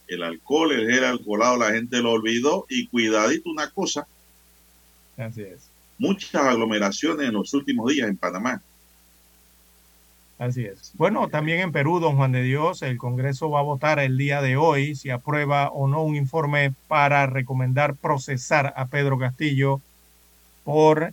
el 0.09 0.23
alcohol, 0.23 0.73
el 0.73 0.91
gel 0.91 1.05
alcoholado 1.05 1.59
la 1.59 1.73
gente 1.73 1.99
lo 1.99 2.13
olvidó 2.13 2.67
y 2.69 2.87
cuidadito 2.89 3.51
una 3.51 3.71
cosa. 3.71 4.07
Así 5.17 5.43
es. 5.43 5.69
Muchas 5.99 6.43
aglomeraciones 6.43 7.29
en 7.29 7.35
los 7.35 7.53
últimos 7.55 7.91
días 7.93 8.09
en 8.09 8.17
Panamá. 8.17 8.63
Así 10.39 10.65
es. 10.65 10.93
Bueno, 10.95 11.29
también 11.29 11.61
en 11.61 11.73
Perú, 11.73 11.99
don 11.99 12.17
Juan 12.17 12.31
de 12.31 12.43
Dios, 12.43 12.83
el 12.83 12.97
Congreso 12.97 13.51
va 13.51 13.59
a 13.59 13.65
votar 13.65 13.99
el 13.99 14.17
día 14.17 14.41
de 14.41 14.57
hoy 14.57 14.95
si 14.95 15.11
aprueba 15.11 15.69
o 15.71 15.89
no 15.89 16.03
un 16.03 16.15
informe 16.15 16.73
para 16.87 17.27
recomendar 17.27 17.97
procesar 17.97 18.73
a 18.77 18.87
Pedro 18.87 19.19
Castillo 19.19 19.81
por 20.63 21.13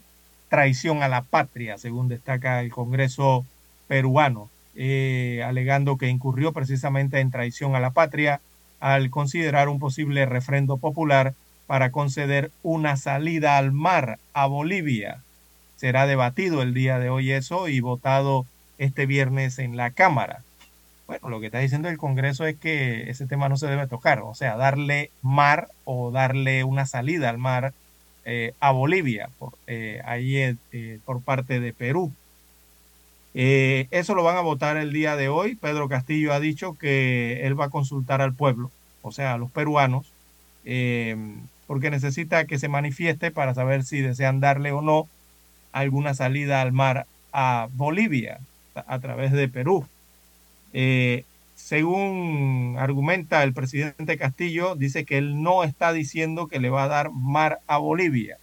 traición 0.49 1.01
a 1.01 1.07
la 1.07 1.23
patria, 1.23 1.79
según 1.79 2.07
destaca 2.07 2.61
el 2.61 2.71
Congreso 2.71 3.45
peruano, 3.87 4.49
eh, 4.75 5.41
alegando 5.43 5.97
que 5.97 6.07
incurrió 6.07 6.51
precisamente 6.51 7.19
en 7.19 7.31
traición 7.31 7.75
a 7.75 7.79
la 7.79 7.89
patria 7.89 8.41
al 8.85 9.09
considerar 9.09 9.67
un 9.67 9.79
posible 9.79 10.27
refrendo 10.27 10.77
popular 10.77 11.33
para 11.65 11.89
conceder 11.89 12.51
una 12.61 12.97
salida 12.97 13.57
al 13.57 13.71
mar 13.71 14.19
a 14.33 14.45
Bolivia. 14.45 15.23
Será 15.75 16.05
debatido 16.05 16.61
el 16.61 16.75
día 16.75 16.99
de 16.99 17.09
hoy 17.09 17.31
eso 17.31 17.67
y 17.67 17.79
votado 17.79 18.45
este 18.77 19.07
viernes 19.07 19.57
en 19.57 19.75
la 19.75 19.89
Cámara. 19.89 20.43
Bueno, 21.07 21.29
lo 21.29 21.39
que 21.39 21.47
está 21.47 21.57
diciendo 21.57 21.89
el 21.89 21.97
Congreso 21.97 22.45
es 22.45 22.57
que 22.57 23.09
ese 23.09 23.25
tema 23.25 23.49
no 23.49 23.57
se 23.57 23.65
debe 23.65 23.87
tocar, 23.87 24.19
o 24.19 24.35
sea, 24.35 24.55
darle 24.55 25.09
mar 25.23 25.69
o 25.85 26.11
darle 26.11 26.63
una 26.63 26.85
salida 26.85 27.31
al 27.31 27.39
mar 27.39 27.73
eh, 28.23 28.53
a 28.59 28.69
Bolivia, 28.69 29.29
por, 29.39 29.53
eh, 29.65 29.99
ahí 30.05 30.37
eh, 30.37 30.99
por 31.05 31.21
parte 31.21 31.59
de 31.59 31.73
Perú. 31.73 32.11
Eso 33.35 34.15
lo 34.15 34.23
van 34.23 34.37
a 34.37 34.41
votar 34.41 34.77
el 34.77 34.93
día 34.93 35.15
de 35.15 35.29
hoy. 35.29 35.55
Pedro 35.55 35.89
Castillo 35.89 36.33
ha 36.33 36.39
dicho 36.39 36.73
que 36.73 37.45
él 37.45 37.59
va 37.59 37.65
a 37.65 37.69
consultar 37.69 38.21
al 38.21 38.33
pueblo, 38.33 38.71
o 39.01 39.11
sea, 39.11 39.33
a 39.33 39.37
los 39.37 39.51
peruanos, 39.51 40.11
porque 41.67 41.91
necesita 41.91 42.45
que 42.45 42.59
se 42.59 42.69
manifieste 42.69 43.31
para 43.31 43.53
saber 43.53 43.83
si 43.83 44.01
desean 44.01 44.39
darle 44.39 44.71
o 44.71 44.81
no 44.81 45.07
alguna 45.71 46.13
salida 46.13 46.61
al 46.61 46.71
mar 46.71 47.05
a 47.33 47.67
Bolivia 47.73 48.39
a 48.87 48.99
través 48.99 49.33
de 49.33 49.49
Perú. 49.49 49.85
Eh, 50.73 51.25
según 51.55 52.75
argumenta 52.79 53.43
el 53.43 53.53
presidente 53.53 54.17
Castillo, 54.17 54.75
dice 54.75 55.05
que 55.05 55.17
él 55.17 55.41
no 55.41 55.63
está 55.63 55.93
diciendo 55.93 56.47
que 56.47 56.59
le 56.59 56.69
va 56.69 56.83
a 56.83 56.87
dar 56.87 57.11
mar 57.11 57.59
a 57.67 57.77
Bolivia. 57.77 58.37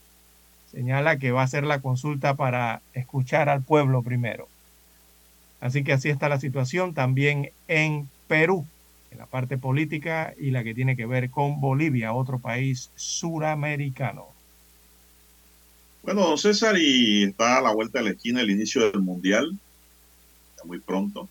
Señala 0.71 1.19
que 1.19 1.31
va 1.31 1.43
a 1.43 1.45
hacer 1.45 1.65
la 1.65 1.81
consulta 1.81 2.35
para 2.35 2.81
escuchar 2.95 3.49
al 3.49 3.63
pueblo 3.63 4.03
primero. 4.03 4.49
Así 5.63 5.83
que 5.83 5.95
así 5.95 6.11
está 6.11 6.29
la 6.29 6.39
situación 6.39 6.93
también 6.93 7.53
en 7.69 8.11
Perú, 8.29 8.67
en 9.11 9.19
la 9.19 9.27
parte 9.27 9.57
política 9.57 10.35
y 10.39 10.51
la 10.51 10.63
que 10.63 10.75
tiene 10.75 10.95
que 10.95 11.07
ver 11.07 11.31
con 11.31 11.59
Bolivia, 11.59 12.13
otro 12.13 12.39
país 12.39 12.91
suramericano. 12.97 14.27
Bueno, 16.03 16.27
don 16.27 16.37
César, 16.37 16.77
y 16.77 17.25
está 17.25 17.57
a 17.57 17.63
la 17.63 17.73
vuelta 17.73 18.01
de 18.01 18.05
la 18.05 18.11
esquina 18.11 18.43
el 18.43 18.51
inicio 18.51 18.91
del 18.91 19.01
Mundial 19.01 19.57
muy 20.65 20.81
pronto. 20.81 21.29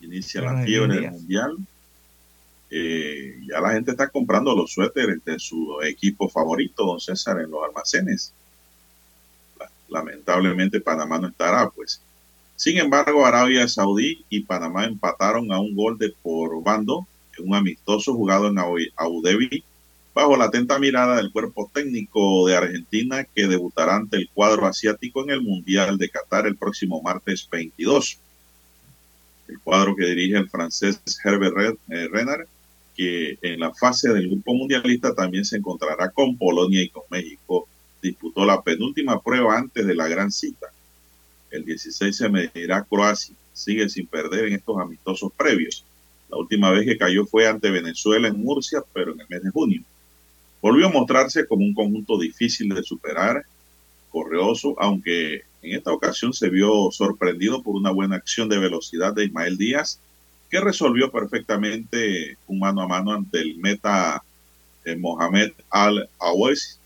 Inicia 0.00 0.40
la 0.42 0.62
fiebre 0.62 1.00
del 1.00 1.10
mundial. 1.10 1.56
Eh, 2.70 3.40
ya 3.48 3.60
la 3.60 3.72
gente 3.72 3.92
está 3.92 4.08
comprando 4.08 4.54
los 4.54 4.72
suéteres 4.72 5.24
de 5.24 5.38
su 5.38 5.80
equipo 5.82 6.28
favorito, 6.28 6.84
don 6.84 7.00
César, 7.00 7.40
en 7.40 7.50
los 7.50 7.64
almacenes. 7.64 8.32
Lamentablemente 9.88 10.80
Panamá 10.80 11.18
no 11.18 11.28
estará, 11.28 11.70
pues. 11.70 12.00
Sin 12.56 12.78
embargo, 12.78 13.26
Arabia 13.26 13.68
Saudí 13.68 14.24
y 14.30 14.40
Panamá 14.40 14.86
empataron 14.86 15.52
a 15.52 15.60
un 15.60 15.76
gol 15.76 15.98
de 15.98 16.14
por 16.22 16.62
bando 16.62 17.06
en 17.38 17.48
un 17.48 17.54
amistoso 17.54 18.14
jugado 18.14 18.48
en 18.48 18.58
Abu 18.58 19.22
Dhabi 19.22 19.62
bajo 20.16 20.34
la 20.38 20.46
atenta 20.46 20.78
mirada 20.78 21.16
del 21.16 21.30
cuerpo 21.30 21.70
técnico 21.74 22.46
de 22.48 22.56
Argentina 22.56 23.24
que 23.34 23.46
debutará 23.46 23.96
ante 23.96 24.16
el 24.16 24.30
cuadro 24.32 24.64
asiático 24.66 25.22
en 25.22 25.28
el 25.28 25.42
Mundial 25.42 25.98
de 25.98 26.08
Qatar 26.08 26.46
el 26.46 26.56
próximo 26.56 27.02
martes 27.02 27.46
22. 27.52 28.18
El 29.48 29.60
cuadro 29.60 29.94
que 29.94 30.06
dirige 30.06 30.38
el 30.38 30.48
francés 30.48 31.02
Herbert 31.22 31.78
eh, 31.90 32.08
Renard, 32.10 32.46
que 32.96 33.38
en 33.42 33.60
la 33.60 33.74
fase 33.74 34.08
del 34.08 34.30
grupo 34.30 34.54
mundialista 34.54 35.14
también 35.14 35.44
se 35.44 35.58
encontrará 35.58 36.08
con 36.10 36.38
Polonia 36.38 36.80
y 36.80 36.88
con 36.88 37.02
México, 37.10 37.68
disputó 38.02 38.46
la 38.46 38.62
penúltima 38.62 39.20
prueba 39.20 39.58
antes 39.58 39.86
de 39.86 39.94
la 39.94 40.08
gran 40.08 40.32
cita. 40.32 40.68
El 41.56 41.64
16 41.64 42.14
se 42.14 42.28
medirá 42.28 42.84
Croacia, 42.84 43.34
sigue 43.52 43.88
sin 43.88 44.06
perder 44.06 44.46
en 44.46 44.54
estos 44.54 44.78
amistosos 44.78 45.32
previos. 45.36 45.84
La 46.28 46.36
última 46.36 46.70
vez 46.70 46.84
que 46.84 46.98
cayó 46.98 47.24
fue 47.24 47.48
ante 47.48 47.70
Venezuela 47.70 48.28
en 48.28 48.42
Murcia, 48.42 48.82
pero 48.92 49.12
en 49.12 49.20
el 49.20 49.26
mes 49.28 49.42
de 49.42 49.50
junio. 49.50 49.82
Volvió 50.60 50.86
a 50.86 50.92
mostrarse 50.92 51.46
como 51.46 51.64
un 51.64 51.74
conjunto 51.74 52.18
difícil 52.18 52.68
de 52.68 52.82
superar, 52.82 53.44
correoso, 54.10 54.74
aunque 54.78 55.44
en 55.62 55.76
esta 55.76 55.92
ocasión 55.92 56.32
se 56.32 56.48
vio 56.50 56.90
sorprendido 56.90 57.62
por 57.62 57.74
una 57.74 57.90
buena 57.90 58.16
acción 58.16 58.48
de 58.48 58.58
velocidad 58.58 59.14
de 59.14 59.24
Ismael 59.24 59.56
Díaz, 59.56 60.00
que 60.50 60.60
resolvió 60.60 61.10
perfectamente 61.10 62.36
un 62.46 62.58
mano 62.58 62.82
a 62.82 62.88
mano 62.88 63.12
ante 63.12 63.40
el 63.40 63.56
meta 63.56 64.22
de 64.84 64.96
Mohamed 64.96 65.52
Al-Awes. 65.70 66.78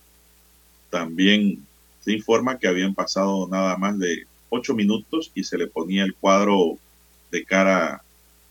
También 0.91 1.67
se 2.01 2.13
informa 2.13 2.59
que 2.59 2.69
habían 2.69 2.95
pasado 2.95 3.47
nada 3.49 3.77
más 3.77 3.99
de 3.99 4.27
ocho 4.51 4.75
minutos 4.75 5.31
y 5.35 5.45
se 5.45 5.57
le 5.57 5.67
ponía 5.67 6.05
el 6.05 6.15
cuadro 6.15 6.79
de 7.31 7.45
cara 7.45 8.03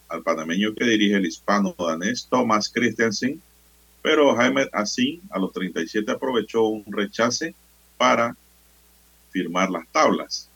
al 0.07 0.23
panameño 0.23 0.73
que 0.73 0.85
dirige 0.85 1.15
el 1.15 1.27
hispano 1.27 1.75
danés 1.77 2.27
Thomas 2.29 2.69
Christensen, 2.69 3.41
pero 4.01 4.35
Jaime 4.35 4.67
Asín 4.73 5.21
a 5.29 5.37
los 5.37 5.51
37 5.53 6.11
aprovechó 6.11 6.63
un 6.63 6.85
rechace 6.87 7.53
para 7.97 8.35
firmar 9.31 9.69
las 9.69 9.87
tablas. 9.89 10.49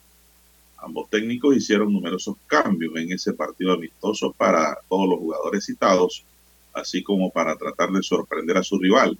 Ambos 0.78 1.08
técnicos 1.08 1.56
hicieron 1.56 1.92
numerosos 1.92 2.36
cambios 2.46 2.96
en 2.96 3.12
ese 3.12 3.32
partido 3.32 3.72
amistoso 3.72 4.32
para 4.32 4.78
todos 4.88 5.08
los 5.08 5.18
jugadores 5.18 5.64
citados, 5.64 6.24
así 6.72 7.02
como 7.02 7.30
para 7.30 7.56
tratar 7.56 7.90
de 7.90 8.02
sorprender 8.02 8.56
a 8.58 8.62
su 8.62 8.78
rival. 8.78 9.16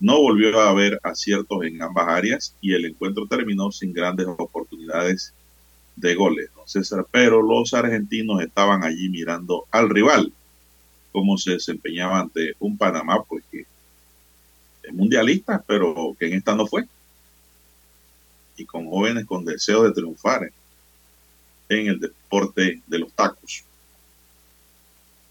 No 0.00 0.20
volvió 0.20 0.60
a 0.60 0.70
haber 0.70 0.98
aciertos 1.02 1.62
en 1.64 1.80
ambas 1.82 2.08
áreas 2.08 2.56
y 2.60 2.74
el 2.74 2.86
encuentro 2.86 3.26
terminó 3.26 3.70
sin 3.70 3.92
grandes 3.92 4.26
oportunidades 4.26 5.32
de 5.96 6.14
goles, 6.14 6.50
César, 6.66 7.06
pero 7.10 7.42
los 7.42 7.74
argentinos 7.74 8.40
estaban 8.42 8.84
allí 8.84 9.08
mirando 9.08 9.66
al 9.70 9.90
rival 9.90 10.32
cómo 11.12 11.36
se 11.36 11.52
desempeñaba 11.52 12.20
ante 12.20 12.54
un 12.60 12.76
Panamá, 12.76 13.22
pues 13.24 13.44
que 13.50 13.66
es 14.82 14.92
mundialista, 14.92 15.62
pero 15.66 16.16
que 16.18 16.26
en 16.26 16.34
esta 16.34 16.54
no 16.54 16.66
fue. 16.66 16.84
Y 18.56 18.64
con 18.64 18.88
jóvenes 18.88 19.26
con 19.26 19.44
deseo 19.44 19.84
de 19.84 19.92
triunfar 19.92 20.50
en 21.68 21.86
el 21.86 22.00
deporte 22.00 22.80
de 22.86 22.98
los 22.98 23.12
tacos. 23.12 23.64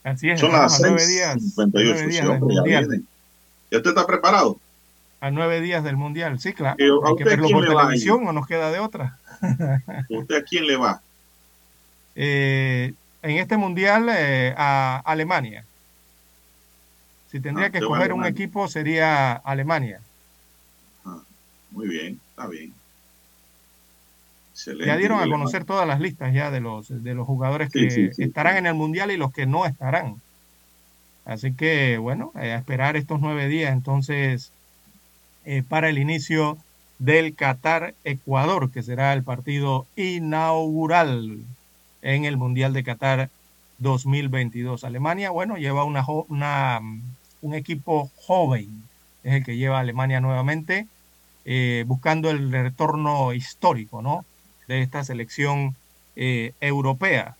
Así 0.04 0.30
es, 0.30 0.40
Son 0.40 0.52
las 0.52 0.80
nueve 0.82 1.06
días, 1.06 1.38
nueve 1.56 2.08
días 2.08 2.28
del 2.28 2.40
mundial. 2.40 3.06
ya, 3.70 3.78
usted 3.78 3.90
está 3.90 4.08
preparado? 4.08 4.60
A 5.22 5.32
nueve 5.32 5.60
días 5.60 5.84
del 5.84 5.98
mundial, 5.98 6.40
sí, 6.40 6.54
claro. 6.54 6.78
Hay 6.80 7.16
que 7.18 7.24
verlo 7.24 7.50
por 7.50 7.68
televisión 7.68 8.26
o 8.28 8.32
nos 8.32 8.48
queda 8.48 8.72
de 8.72 8.80
otra. 8.80 9.18
¿Usted 10.10 10.36
a 10.36 10.44
quién 10.44 10.66
le 10.66 10.78
va? 10.78 11.02
Eh, 12.16 12.94
en 13.22 13.38
este 13.38 13.58
mundial 13.58 14.08
eh, 14.10 14.54
a 14.58 15.02
Alemania. 15.06 15.66
Si 17.30 17.40
tendría 17.40 17.68
ah, 17.68 17.70
que 17.70 17.80
escoger 17.80 18.14
un 18.14 18.26
equipo 18.26 18.68
sería 18.68 19.34
Alemania. 19.34 20.00
Ah, 21.06 21.22
muy 21.72 21.88
bien, 21.88 22.20
está 22.32 22.48
bien. 22.48 22.74
Ya 24.86 24.98
dieron 24.98 25.22
a 25.22 25.30
conocer 25.30 25.64
todas 25.64 25.88
las 25.88 26.00
listas 26.00 26.34
ya 26.34 26.52
de 26.52 26.60
los, 26.60 27.04
de 27.04 27.14
los 27.14 27.26
jugadores 27.26 27.70
que 27.72 28.12
estarán 28.18 28.58
en 28.58 28.66
el 28.66 28.74
Mundial 28.74 29.12
y 29.12 29.18
los 29.18 29.32
que 29.32 29.46
no 29.46 29.66
estarán. 29.66 30.22
Así 31.24 31.54
que, 31.54 31.98
bueno, 31.98 32.34
eh, 32.36 32.52
a 32.52 32.58
esperar 32.58 32.98
estos 32.98 33.22
nueve 33.22 33.48
días 33.48 33.72
entonces 33.72 34.52
eh, 35.52 35.64
para 35.68 35.90
el 35.90 35.98
inicio 35.98 36.60
del 37.00 37.36
Qatar-Ecuador, 37.36 38.70
que 38.70 38.84
será 38.84 39.14
el 39.14 39.24
partido 39.24 39.88
inaugural 39.96 41.40
en 42.04 42.26
el 42.26 42.38
Mundial 42.38 42.72
de 42.72 42.84
Qatar 42.84 43.32
2022. 43.80 44.84
Alemania, 44.84 45.32
bueno, 45.32 45.58
lleva 45.58 45.86
una, 45.86 46.06
una, 46.28 46.80
un 47.42 47.56
equipo 47.56 48.12
joven, 48.28 48.84
es 49.24 49.34
el 49.34 49.44
que 49.44 49.58
lleva 49.58 49.78
a 49.78 49.80
Alemania 49.80 50.22
nuevamente, 50.22 50.86
eh, 51.46 51.84
buscando 51.88 52.30
el 52.30 52.52
retorno 52.52 53.34
histórico, 53.34 54.04
¿no? 54.04 54.26
De 54.68 54.84
esta 54.84 55.04
selección 55.04 55.76
eh, 56.16 56.54
europea. 56.62 57.38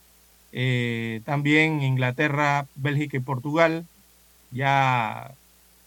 También 1.26 1.84
Inglaterra, 1.84 2.66
Bélgica 2.74 3.18
y 3.18 3.20
Portugal 3.20 3.86
ya 4.50 5.36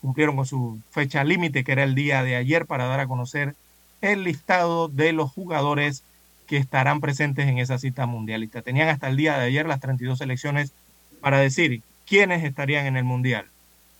cumplieron 0.02 0.36
con 0.36 0.44
su 0.44 0.78
fecha 0.90 1.24
límite, 1.24 1.64
que 1.64 1.72
era 1.72 1.84
el 1.84 1.94
día 1.94 2.22
de 2.22 2.36
ayer, 2.36 2.66
para 2.66 2.86
dar 2.86 3.00
a 3.00 3.06
conocer 3.06 3.54
el 4.02 4.24
listado 4.24 4.88
de 4.88 5.12
los 5.12 5.30
jugadores 5.30 6.02
que 6.46 6.56
estarán 6.58 7.00
presentes 7.00 7.48
en 7.48 7.58
esa 7.58 7.78
cita 7.78 8.04
mundialista. 8.04 8.60
Tenían 8.60 8.88
hasta 8.88 9.08
el 9.08 9.16
día 9.16 9.38
de 9.38 9.46
ayer 9.46 9.64
las 9.64 9.80
32 9.80 10.18
selecciones 10.18 10.72
para 11.20 11.38
decir 11.38 11.80
quiénes 12.06 12.44
estarían 12.44 12.84
en 12.86 12.96
el 12.96 13.04
mundial. 13.04 13.46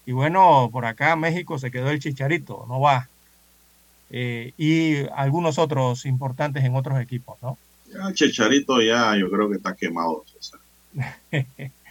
Y 0.04 0.12
bueno, 0.12 0.68
por 0.72 0.84
acá 0.84 1.14
México 1.14 1.58
se 1.58 1.70
quedó 1.70 1.88
el 1.90 2.00
chicharito, 2.00 2.66
no 2.68 2.80
va. 2.80 3.08
Eh, 4.10 4.52
y 4.58 5.06
algunos 5.14 5.58
otros 5.58 6.04
importantes 6.04 6.64
en 6.64 6.74
otros 6.74 7.00
equipos, 7.00 7.38
¿no? 7.40 7.56
Ya 7.90 8.12
Chicharito 8.12 8.82
ya 8.82 9.16
yo 9.16 9.30
creo 9.30 9.48
que 9.48 9.56
está 9.56 9.74
quemado. 9.74 10.24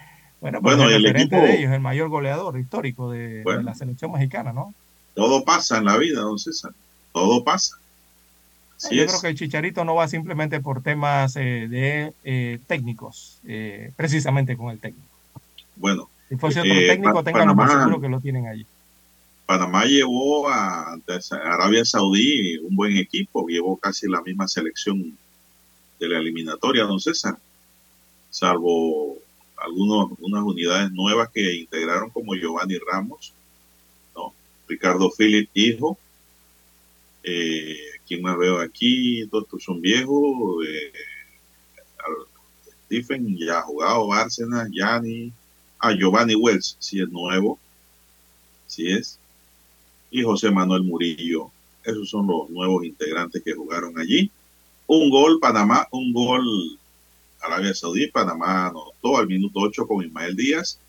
bueno, 0.41 0.61
pues 0.61 0.75
bueno 0.75 0.89
el, 0.89 1.05
equipo 1.05 1.37
de 1.37 1.59
ellos, 1.59 1.71
el 1.71 1.79
mayor 1.79 2.09
goleador 2.09 2.59
histórico 2.59 3.11
de, 3.11 3.43
de, 3.43 3.63
la 3.63 3.75
selección 3.75 4.11
mexicana, 4.11 4.51
¿no? 4.51 4.73
Todo 5.13 5.45
pasa 5.45 5.77
en 5.77 5.85
la 5.85 5.97
vida, 5.97 6.21
don 6.21 6.39
César. 6.39 6.71
Todo 7.13 7.43
pasa. 7.43 7.77
Así 8.77 8.95
yo 8.95 9.03
es. 9.03 9.11
creo 9.11 9.21
que 9.21 9.27
el 9.27 9.35
Chicharito 9.35 9.85
no 9.85 9.95
va 9.95 10.07
simplemente 10.07 10.59
por 10.59 10.81
temas 10.81 11.35
eh, 11.35 11.67
de 11.69 12.13
eh, 12.23 12.59
técnicos, 12.65 13.39
eh, 13.45 13.91
precisamente 13.95 14.57
con 14.57 14.71
el 14.71 14.79
técnico. 14.79 15.07
Bueno. 15.75 16.09
Si 16.27 16.37
fuese 16.37 16.61
otro 16.61 16.73
técnico, 16.73 17.23
tengan 17.23 17.69
seguro 17.69 18.01
que 18.01 18.07
lo 18.07 18.21
tienen 18.21 18.47
allí. 18.47 18.65
Panamá 19.45 19.83
llevó 19.83 20.49
a 20.49 20.97
Arabia 21.43 21.83
Saudí 21.83 22.57
un 22.59 22.75
buen 22.75 22.95
equipo, 22.95 23.45
llevó 23.47 23.75
casi 23.75 24.07
la 24.07 24.21
misma 24.21 24.47
selección 24.47 25.17
de 25.99 26.07
la 26.07 26.19
eliminatoria, 26.19 26.85
don 26.85 27.01
César, 27.01 27.37
salvo 28.29 29.17
algunos, 29.61 30.11
unas 30.19 30.43
unidades 30.43 30.91
nuevas 30.91 31.29
que 31.29 31.53
integraron 31.55 32.09
como 32.09 32.35
Giovanni 32.35 32.77
Ramos, 32.91 33.33
¿no? 34.15 34.33
Ricardo 34.67 35.11
Philip, 35.15 35.49
hijo, 35.53 35.97
eh, 37.23 37.77
¿quién 38.07 38.21
más 38.21 38.37
veo 38.37 38.59
aquí? 38.59 39.21
Estos 39.21 39.63
son 39.63 39.81
viejos, 39.81 40.65
eh, 40.67 40.91
Stephen 42.85 43.37
ya 43.37 43.59
ha 43.59 43.61
jugado, 43.61 44.07
Bárcenas, 44.07 44.69
Yanni, 44.71 45.31
ah, 45.79 45.93
Giovanni 45.93 46.35
Wells, 46.35 46.75
si 46.79 47.01
es 47.01 47.09
nuevo, 47.09 47.57
si 48.67 48.91
es, 48.91 49.19
y 50.09 50.23
José 50.23 50.51
Manuel 50.51 50.83
Murillo. 50.83 51.51
Esos 51.83 52.09
son 52.09 52.27
los 52.27 52.49
nuevos 52.49 52.83
integrantes 52.83 53.41
que 53.43 53.53
jugaron 53.53 53.97
allí. 53.97 54.29
Un 54.87 55.09
gol 55.09 55.39
Panamá, 55.39 55.87
un 55.91 56.11
gol 56.11 56.79
Arabia 57.41 57.73
Saudí, 57.73 58.07
Panamá 58.07 58.67
anotó 58.67 59.17
al 59.17 59.27
minuto 59.27 59.59
8 59.59 59.87
con 59.87 60.05
Ismael 60.05 60.35
Díaz 60.35 60.79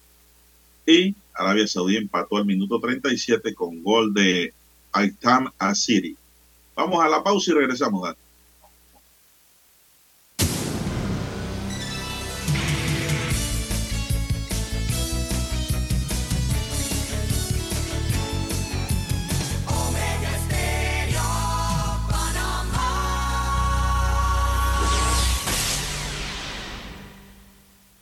y 0.86 1.14
Arabia 1.34 1.66
Saudí 1.66 1.96
empató 1.96 2.36
al 2.36 2.44
minuto 2.44 2.78
37 2.78 3.54
con 3.54 3.82
gol 3.82 4.12
de 4.12 4.52
Aitam 4.92 5.50
Asiri. 5.58 6.16
Vamos 6.74 7.02
a 7.04 7.08
la 7.08 7.22
pausa 7.22 7.50
y 7.50 7.54
regresamos, 7.54 8.02
Dani. 8.02 8.21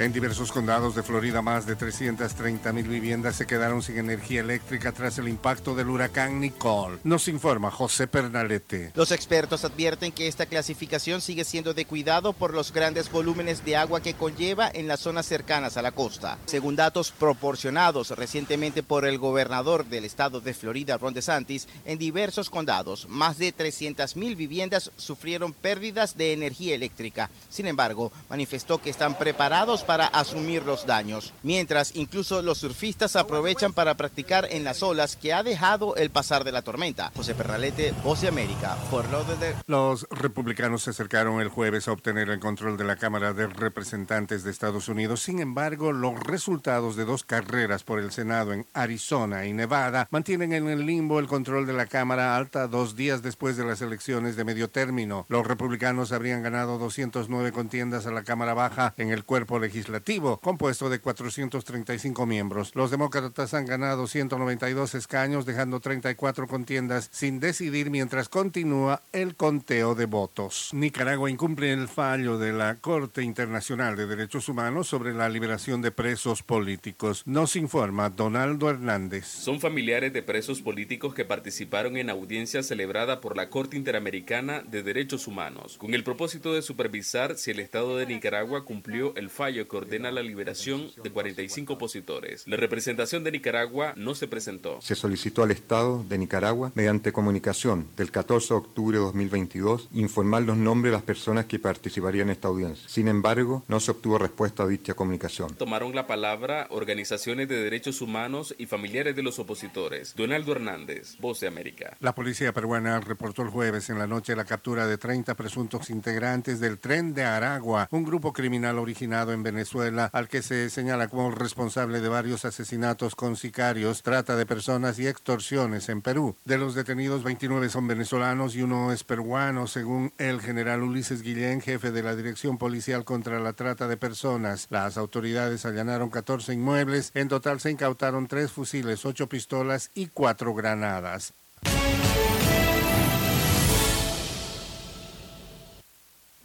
En 0.00 0.14
diversos 0.14 0.50
condados 0.50 0.94
de 0.94 1.02
Florida, 1.02 1.42
más 1.42 1.66
de 1.66 1.76
330 1.76 2.72
mil 2.72 2.88
viviendas 2.88 3.36
se 3.36 3.46
quedaron 3.46 3.82
sin 3.82 3.98
energía 3.98 4.40
eléctrica 4.40 4.92
tras 4.92 5.18
el 5.18 5.28
impacto 5.28 5.74
del 5.74 5.90
huracán 5.90 6.40
Nicole. 6.40 6.96
Nos 7.04 7.28
informa 7.28 7.70
José 7.70 8.06
Pernalete. 8.06 8.92
Los 8.94 9.12
expertos 9.12 9.62
advierten 9.62 10.10
que 10.10 10.26
esta 10.26 10.46
clasificación 10.46 11.20
sigue 11.20 11.44
siendo 11.44 11.74
de 11.74 11.84
cuidado 11.84 12.32
por 12.32 12.54
los 12.54 12.72
grandes 12.72 13.12
volúmenes 13.12 13.62
de 13.62 13.76
agua 13.76 14.00
que 14.00 14.14
conlleva 14.14 14.70
en 14.72 14.88
las 14.88 15.00
zonas 15.00 15.26
cercanas 15.26 15.76
a 15.76 15.82
la 15.82 15.92
costa. 15.92 16.38
Según 16.46 16.76
datos 16.76 17.10
proporcionados 17.10 18.08
recientemente 18.12 18.82
por 18.82 19.04
el 19.04 19.18
gobernador 19.18 19.84
del 19.84 20.06
estado 20.06 20.40
de 20.40 20.54
Florida, 20.54 20.96
Ron 20.96 21.12
DeSantis, 21.12 21.68
en 21.84 21.98
diversos 21.98 22.48
condados, 22.48 23.06
más 23.06 23.36
de 23.36 23.52
300 23.52 24.16
mil 24.16 24.34
viviendas 24.34 24.92
sufrieron 24.96 25.52
pérdidas 25.52 26.16
de 26.16 26.32
energía 26.32 26.74
eléctrica. 26.74 27.28
Sin 27.50 27.66
embargo, 27.66 28.10
manifestó 28.30 28.80
que 28.80 28.88
están 28.88 29.18
preparados 29.18 29.84
para 29.89 29.89
asumir 29.98 30.62
los 30.64 30.86
daños, 30.86 31.32
mientras 31.42 31.96
incluso 31.96 32.42
los 32.42 32.58
surfistas 32.58 33.16
aprovechan 33.16 33.72
para 33.72 33.96
practicar 33.96 34.46
en 34.50 34.64
las 34.64 34.82
olas 34.82 35.16
que 35.16 35.32
ha 35.32 35.42
dejado 35.42 35.96
el 35.96 36.10
pasar 36.10 36.44
de 36.44 36.52
la 36.52 36.62
tormenta. 36.62 37.10
José 37.16 37.34
Perralete, 37.34 37.92
Voz 38.04 38.20
de 38.20 38.28
América, 38.28 38.76
Lauderdale. 38.90 39.56
Los 39.66 40.06
republicanos 40.10 40.82
se 40.82 40.90
acercaron 40.90 41.40
el 41.40 41.48
jueves 41.48 41.88
a 41.88 41.92
obtener 41.92 42.28
el 42.30 42.40
control 42.40 42.76
de 42.76 42.84
la 42.84 42.96
Cámara 42.96 43.32
de 43.32 43.46
Representantes 43.46 44.44
de 44.44 44.50
Estados 44.50 44.88
Unidos. 44.88 45.22
Sin 45.22 45.40
embargo, 45.40 45.92
los 45.92 46.18
resultados 46.20 46.96
de 46.96 47.04
dos 47.04 47.24
carreras 47.24 47.82
por 47.82 47.98
el 47.98 48.12
Senado 48.12 48.52
en 48.52 48.66
Arizona 48.74 49.46
y 49.46 49.52
Nevada 49.52 50.08
mantienen 50.10 50.52
en 50.52 50.68
el 50.68 50.86
limbo 50.86 51.18
el 51.18 51.26
control 51.26 51.66
de 51.66 51.72
la 51.72 51.86
Cámara 51.86 52.36
Alta 52.36 52.68
dos 52.68 52.96
días 52.96 53.22
después 53.22 53.56
de 53.56 53.64
las 53.64 53.80
elecciones 53.80 54.36
de 54.36 54.44
medio 54.44 54.68
término. 54.68 55.26
Los 55.28 55.46
republicanos 55.46 56.12
habrían 56.12 56.42
ganado 56.42 56.78
209 56.78 57.52
contiendas 57.52 58.06
a 58.06 58.12
la 58.12 58.22
Cámara 58.22 58.54
Baja 58.54 58.94
en 58.96 59.10
el 59.10 59.24
cuerpo 59.24 59.58
legislativo 59.58 59.69
legislativo, 59.70 60.38
compuesto 60.38 60.90
de 60.90 60.98
435 60.98 62.26
miembros. 62.26 62.72
Los 62.74 62.90
demócratas 62.90 63.54
han 63.54 63.66
ganado 63.66 64.08
192 64.08 64.96
escaños, 64.96 65.46
dejando 65.46 65.78
34 65.78 66.48
contiendas 66.48 67.08
sin 67.12 67.38
decidir 67.38 67.88
mientras 67.88 68.28
continúa 68.28 69.02
el 69.12 69.36
conteo 69.36 69.94
de 69.94 70.06
votos. 70.06 70.70
Nicaragua 70.72 71.30
incumple 71.30 71.72
el 71.72 71.86
fallo 71.86 72.36
de 72.36 72.52
la 72.52 72.80
Corte 72.80 73.22
Internacional 73.22 73.94
de 73.94 74.08
Derechos 74.08 74.48
Humanos 74.48 74.88
sobre 74.88 75.14
la 75.14 75.28
liberación 75.28 75.82
de 75.82 75.92
presos 75.92 76.42
políticos. 76.42 77.22
Nos 77.26 77.54
informa 77.54 78.10
Donaldo 78.10 78.70
Hernández. 78.70 79.26
Son 79.26 79.60
familiares 79.60 80.12
de 80.12 80.24
presos 80.24 80.62
políticos 80.62 81.14
que 81.14 81.24
participaron 81.24 81.96
en 81.96 82.10
audiencia 82.10 82.64
celebrada 82.64 83.20
por 83.20 83.36
la 83.36 83.50
Corte 83.50 83.76
Interamericana 83.76 84.62
de 84.62 84.82
Derechos 84.82 85.28
Humanos, 85.28 85.78
con 85.78 85.94
el 85.94 86.02
propósito 86.02 86.52
de 86.54 86.62
supervisar 86.62 87.36
si 87.36 87.52
el 87.52 87.60
Estado 87.60 87.96
de 87.96 88.06
Nicaragua 88.06 88.64
cumplió 88.64 89.14
el 89.14 89.30
fallo 89.30 89.59
que 89.68 89.76
ordena 89.76 90.10
la 90.10 90.22
liberación 90.22 90.90
de 91.02 91.10
45 91.10 91.74
opositores. 91.74 92.46
La 92.46 92.56
representación 92.56 93.24
de 93.24 93.32
Nicaragua 93.32 93.94
no 93.96 94.14
se 94.14 94.28
presentó. 94.28 94.80
Se 94.80 94.94
solicitó 94.94 95.42
al 95.42 95.50
Estado 95.50 96.04
de 96.08 96.18
Nicaragua, 96.18 96.72
mediante 96.74 97.12
comunicación 97.12 97.86
del 97.96 98.10
14 98.10 98.54
de 98.54 98.58
octubre 98.58 98.98
de 98.98 99.04
2022, 99.04 99.88
informar 99.92 100.42
los 100.42 100.56
nombres 100.56 100.92
de 100.92 100.96
las 100.96 101.04
personas 101.04 101.46
que 101.46 101.58
participarían 101.58 102.28
en 102.28 102.32
esta 102.32 102.48
audiencia. 102.48 102.88
Sin 102.88 103.08
embargo, 103.08 103.64
no 103.68 103.80
se 103.80 103.90
obtuvo 103.90 104.18
respuesta 104.18 104.62
a 104.62 104.66
dicha 104.66 104.94
comunicación. 104.94 105.54
Tomaron 105.54 105.94
la 105.94 106.06
palabra 106.06 106.66
organizaciones 106.70 107.48
de 107.48 107.62
derechos 107.62 108.00
humanos 108.00 108.54
y 108.58 108.66
familiares 108.66 109.16
de 109.16 109.22
los 109.22 109.38
opositores. 109.38 110.14
Donaldo 110.16 110.52
Hernández, 110.52 111.16
Voz 111.18 111.40
de 111.40 111.48
América. 111.48 111.96
La 112.00 112.14
policía 112.14 112.52
peruana 112.52 113.00
reportó 113.00 113.42
el 113.42 113.48
jueves 113.48 113.90
en 113.90 113.98
la 113.98 114.06
noche 114.06 114.36
la 114.36 114.44
captura 114.44 114.86
de 114.86 114.98
30 114.98 115.34
presuntos 115.34 115.90
integrantes 115.90 116.60
del 116.60 116.78
tren 116.78 117.14
de 117.14 117.24
Aragua, 117.24 117.88
un 117.90 118.04
grupo 118.04 118.32
criminal 118.32 118.78
originado 118.78 119.32
en 119.32 119.42
Venezuela, 119.50 120.10
al 120.12 120.28
que 120.28 120.42
se 120.42 120.70
señala 120.70 121.08
como 121.08 121.30
responsable 121.30 122.00
de 122.00 122.08
varios 122.08 122.44
asesinatos 122.44 123.16
con 123.16 123.36
sicarios, 123.36 124.02
trata 124.02 124.36
de 124.36 124.46
personas 124.46 124.98
y 124.98 125.08
extorsiones 125.08 125.88
en 125.88 126.02
Perú. 126.02 126.36
De 126.44 126.56
los 126.56 126.74
detenidos, 126.74 127.24
29 127.24 127.68
son 127.68 127.88
venezolanos 127.88 128.54
y 128.54 128.62
uno 128.62 128.92
es 128.92 129.02
peruano, 129.02 129.66
según 129.66 130.12
el 130.18 130.40
general 130.40 130.82
Ulises 130.82 131.22
Guillén, 131.22 131.60
jefe 131.60 131.90
de 131.90 132.02
la 132.02 132.14
Dirección 132.14 132.58
Policial 132.58 133.04
contra 133.04 133.40
la 133.40 133.52
Trata 133.54 133.88
de 133.88 133.96
Personas. 133.96 134.68
Las 134.70 134.96
autoridades 134.96 135.66
allanaron 135.66 136.10
14 136.10 136.54
inmuebles. 136.54 137.10
En 137.14 137.28
total 137.28 137.60
se 137.60 137.70
incautaron 137.70 138.28
tres 138.28 138.52
fusiles, 138.52 139.04
ocho 139.04 139.28
pistolas 139.28 139.90
y 139.94 140.06
cuatro 140.08 140.54
granadas. 140.54 141.34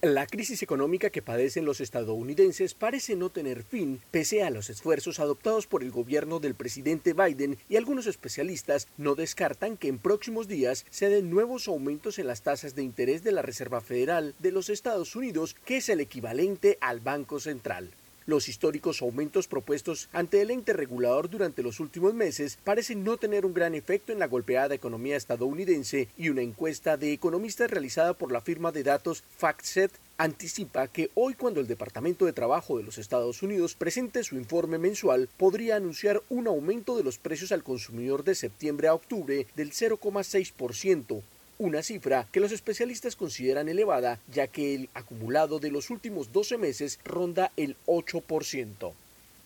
La 0.05 0.27
crisis 0.27 0.61
económica 0.61 1.09
que 1.09 1.23
padecen 1.23 1.65
los 1.65 1.81
estadounidenses 1.81 2.75
parece 2.75 3.15
no 3.15 3.31
tener 3.31 3.63
fin, 3.63 4.01
pese 4.11 4.43
a 4.43 4.51
los 4.51 4.69
esfuerzos 4.69 5.19
adoptados 5.19 5.65
por 5.65 5.81
el 5.81 5.89
gobierno 5.89 6.39
del 6.39 6.53
presidente 6.53 7.13
Biden 7.13 7.57
y 7.69 7.75
algunos 7.75 8.05
especialistas 8.05 8.87
no 8.97 9.15
descartan 9.15 9.77
que 9.77 9.87
en 9.87 9.97
próximos 9.97 10.47
días 10.47 10.85
se 10.91 11.09
den 11.09 11.31
nuevos 11.31 11.67
aumentos 11.67 12.19
en 12.19 12.27
las 12.27 12.43
tasas 12.43 12.75
de 12.75 12.83
interés 12.83 13.23
de 13.23 13.31
la 13.31 13.41
Reserva 13.41 13.81
Federal 13.81 14.35
de 14.37 14.51
los 14.51 14.69
Estados 14.69 15.15
Unidos, 15.15 15.55
que 15.65 15.77
es 15.77 15.89
el 15.89 15.99
equivalente 15.99 16.77
al 16.81 16.99
Banco 16.99 17.39
Central. 17.39 17.89
Los 18.27 18.49
históricos 18.49 19.03
aumentos 19.03 19.47
propuestos 19.47 20.09
ante 20.11 20.41
el 20.41 20.49
ente 20.49 20.73
regulador 20.73 21.29
durante 21.29 21.61
los 21.61 21.79
últimos 21.79 22.15
meses 22.15 22.57
parecen 22.63 23.03
no 23.03 23.17
tener 23.17 23.45
un 23.45 23.53
gran 23.53 23.75
efecto 23.75 24.11
en 24.11 24.17
la 24.17 24.25
golpeada 24.25 24.73
economía 24.73 25.15
estadounidense 25.15 26.07
y 26.17 26.29
una 26.29 26.41
encuesta 26.41 26.97
de 26.97 27.13
economistas 27.13 27.69
realizada 27.69 28.15
por 28.15 28.31
la 28.31 28.41
firma 28.41 28.71
de 28.71 28.81
datos 28.81 29.23
FactSet 29.37 29.91
anticipa 30.17 30.87
que 30.87 31.11
hoy 31.13 31.35
cuando 31.35 31.59
el 31.59 31.67
Departamento 31.67 32.25
de 32.25 32.33
Trabajo 32.33 32.77
de 32.77 32.83
los 32.83 32.97
Estados 32.97 33.43
Unidos 33.43 33.75
presente 33.75 34.23
su 34.23 34.37
informe 34.37 34.79
mensual 34.79 35.29
podría 35.37 35.75
anunciar 35.75 36.23
un 36.29 36.47
aumento 36.47 36.97
de 36.97 37.03
los 37.03 37.19
precios 37.19 37.51
al 37.51 37.63
consumidor 37.63 38.23
de 38.23 38.33
septiembre 38.33 38.87
a 38.87 38.95
octubre 38.95 39.45
del 39.55 39.71
0,6%, 39.71 41.21
una 41.57 41.81
cifra 41.83 42.27
que 42.31 42.39
los 42.39 42.51
especialistas 42.51 43.15
consideran 43.15 43.69
elevada 43.69 44.19
ya 44.31 44.47
que 44.47 44.75
el 44.75 44.89
acumulado 44.93 45.59
de 45.59 45.71
los 45.71 45.89
últimos 45.89 46.31
12 46.31 46.57
meses 46.57 46.99
ronda 47.03 47.51
el 47.57 47.75
8%. 47.85 48.93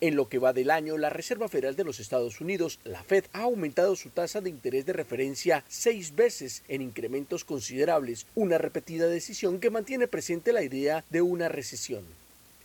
En 0.02 0.16
lo 0.16 0.30
que 0.30 0.38
va 0.38 0.54
del 0.54 0.70
año, 0.70 0.96
la 0.96 1.10
Reserva 1.10 1.48
Federal 1.48 1.76
de 1.76 1.84
los 1.84 2.00
Estados 2.00 2.40
Unidos, 2.40 2.80
la 2.84 3.02
Fed, 3.02 3.24
ha 3.34 3.42
aumentado 3.42 3.96
su 3.96 4.08
tasa 4.08 4.40
de 4.40 4.48
interés 4.48 4.86
de 4.86 4.94
referencia 4.94 5.62
seis 5.68 6.16
veces 6.16 6.62
en 6.68 6.80
incrementos 6.80 7.44
considerables, 7.44 8.26
una 8.34 8.56
repetida 8.56 9.08
decisión 9.08 9.60
que 9.60 9.68
mantiene 9.68 10.08
presente 10.08 10.54
la 10.54 10.62
idea 10.62 11.04
de 11.10 11.20
una 11.20 11.50
recesión. 11.50 12.19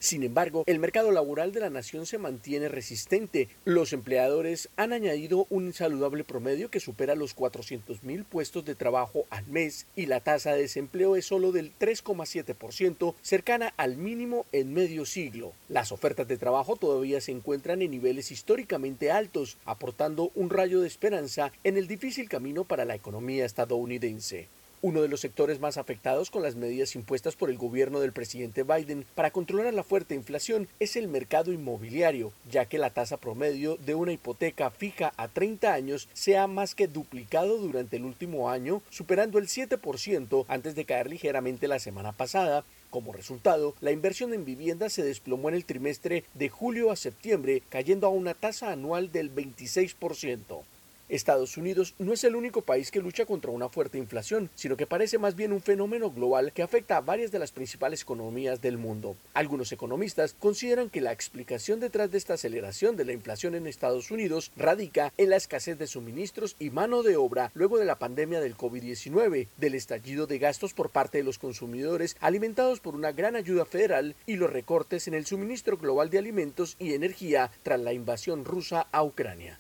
Sin 0.06 0.22
embargo, 0.22 0.64
el 0.68 0.78
mercado 0.78 1.10
laboral 1.12 1.52
de 1.52 1.62
la 1.62 1.72
nación 1.72 2.06
se 2.06 2.20
mantiene 2.20 2.68
resistente. 2.70 3.50
Los 3.64 3.92
empleadores 3.92 4.70
han 4.76 4.94
añadido 4.94 5.48
un 5.50 5.74
saludable 5.74 6.24
promedio 6.24 6.70
que 6.70 6.80
supera 6.80 7.16
los 7.16 7.36
400.000 7.36 8.24
puestos 8.24 8.64
de 8.66 8.76
trabajo 8.76 9.26
al 9.32 9.48
mes 9.48 9.88
y 9.96 10.06
la 10.06 10.20
tasa 10.20 10.54
de 10.54 10.62
desempleo 10.62 11.16
es 11.16 11.26
solo 11.26 11.52
del 11.52 11.74
3,7%, 11.80 13.16
cercana 13.24 13.74
al 13.78 13.98
mínimo 13.98 14.46
en 14.52 14.76
medio 14.76 15.08
siglo. 15.08 15.54
Las 15.70 15.92
ofertas 15.92 16.28
de 16.28 16.38
trabajo 16.38 16.76
todavía 16.76 17.20
se 17.20 17.32
encuentran 17.32 17.82
en 17.82 17.90
niveles 17.90 18.30
históricamente 18.30 19.10
altos, 19.10 19.58
aportando 19.66 20.32
un 20.36 20.52
rayo 20.52 20.82
de 20.82 20.88
esperanza 20.88 21.52
en 21.64 21.78
el 21.78 21.88
difícil 21.88 22.30
camino 22.30 22.64
para 22.64 22.86
la 22.86 22.94
economía 22.94 23.44
estadounidense. 23.44 24.50
Uno 24.86 25.02
de 25.02 25.08
los 25.08 25.22
sectores 25.22 25.60
más 25.60 25.78
afectados 25.78 26.30
con 26.30 26.44
las 26.44 26.56
medidas 26.56 26.94
impuestas 26.94 27.36
por 27.36 27.50
el 27.50 27.58
gobierno 27.58 28.00
del 28.02 28.14
presidente 28.14 28.62
Biden 28.62 29.04
para 29.16 29.32
controlar 29.32 29.74
la 29.74 29.82
fuerte 29.82 30.14
inflación 30.14 30.68
es 30.80 30.96
el 30.96 31.08
mercado 31.08 31.52
inmobiliario, 31.52 32.32
ya 32.52 32.66
que 32.66 32.78
la 32.78 32.92
tasa 32.92 33.18
promedio 33.18 33.78
de 33.78 33.96
una 33.96 34.12
hipoteca 34.12 34.70
fija 34.70 35.12
a 35.18 35.28
30 35.28 35.74
años 35.74 36.08
se 36.14 36.38
ha 36.38 36.46
más 36.46 36.76
que 36.76 36.88
duplicado 36.88 37.58
durante 37.58 37.98
el 37.98 38.06
último 38.06 38.52
año, 38.52 38.84
superando 38.92 39.40
el 39.40 39.48
7% 39.48 40.46
antes 40.48 40.76
de 40.76 40.86
caer 40.86 41.10
ligeramente 41.10 41.68
la 41.68 41.80
semana 41.80 42.12
pasada, 42.12 42.64
como 42.92 43.12
resultado, 43.12 43.74
la 43.82 43.92
inversión 43.92 44.36
en 44.36 44.46
vivienda 44.46 44.90
se 44.90 45.04
desplomó 45.04 45.50
en 45.50 45.56
el 45.56 45.66
trimestre 45.66 46.26
de 46.36 46.50
julio 46.50 46.92
a 46.92 46.96
septiembre, 46.96 47.64
cayendo 47.70 48.06
a 48.06 48.12
una 48.12 48.36
tasa 48.36 48.72
anual 48.72 49.12
del 49.12 49.34
26%. 49.34 50.64
Estados 51.10 51.58
Unidos 51.58 51.94
no 52.00 52.14
es 52.14 52.24
el 52.24 52.36
único 52.36 52.64
país 52.64 52.90
que 52.90 53.00
lucha 53.00 53.26
contra 53.26 53.52
una 53.52 53.70
fuerte 53.70 53.98
inflación, 53.98 54.50
sino 54.56 54.76
que 54.76 54.88
parece 54.88 55.18
más 55.18 55.36
bien 55.36 55.54
un 55.54 55.62
fenómeno 55.62 56.10
global 56.12 56.52
que 56.52 56.64
afecta 56.64 56.98
a 56.98 57.02
varias 57.02 57.32
de 57.32 57.40
las 57.40 57.52
principales 57.52 58.02
economías 58.02 58.62
del 58.62 58.78
mundo. 58.78 59.16
Algunos 59.34 59.72
economistas 59.72 60.36
consideran 60.40 60.90
que 60.90 61.02
la 61.02 61.12
explicación 61.12 61.80
detrás 61.80 62.12
de 62.12 62.18
esta 62.18 62.34
aceleración 62.34 62.96
de 62.96 63.06
la 63.06 63.14
inflación 63.14 63.54
en 63.54 63.68
Estados 63.68 64.10
Unidos 64.10 64.52
radica 64.56 65.14
en 65.18 65.30
la 65.30 65.36
escasez 65.36 65.78
de 65.78 65.88
suministros 65.88 66.56
y 66.60 66.72
mano 66.72 67.04
de 67.04 67.18
obra 67.18 67.52
luego 67.54 67.78
de 67.78 67.86
la 67.86 68.00
pandemia 68.00 68.40
del 68.40 68.58
COVID-19, 68.58 69.48
del 69.58 69.76
estallido 69.76 70.26
de 70.26 70.40
gastos 70.40 70.74
por 70.74 70.90
parte 70.90 71.20
de 71.20 71.24
los 71.24 71.38
consumidores 71.38 72.18
alimentados 72.20 72.80
por 72.80 72.96
una 72.96 73.12
gran 73.12 73.36
ayuda 73.36 73.66
federal 73.66 74.16
y 74.26 74.38
los 74.38 74.52
recortes 74.52 75.08
en 75.08 75.14
el 75.14 75.26
suministro 75.26 75.78
global 75.78 76.10
de 76.10 76.18
alimentos 76.18 76.76
y 76.80 76.94
energía 76.94 77.52
tras 77.64 77.80
la 77.80 77.94
invasión 77.94 78.46
rusa 78.46 78.88
a 78.92 79.04
Ucrania. 79.04 79.60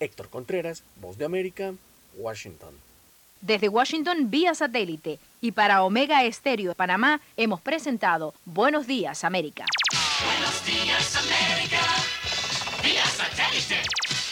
Héctor 0.00 0.28
Contreras, 0.28 0.82
Voz 1.00 1.18
de 1.18 1.24
América, 1.24 1.74
Washington. 2.16 2.74
Desde 3.40 3.68
Washington 3.68 4.30
vía 4.30 4.54
satélite 4.54 5.18
y 5.40 5.52
para 5.52 5.82
Omega 5.84 6.24
Estéreo 6.24 6.70
de 6.70 6.74
Panamá 6.74 7.20
hemos 7.36 7.60
presentado 7.60 8.34
Buenos 8.44 8.86
Días 8.86 9.24
América. 9.24 9.66
Buenos 10.24 10.64
días, 10.64 11.16
América. 11.16 11.80
Vía 12.82 13.04
satélite. 13.04 13.82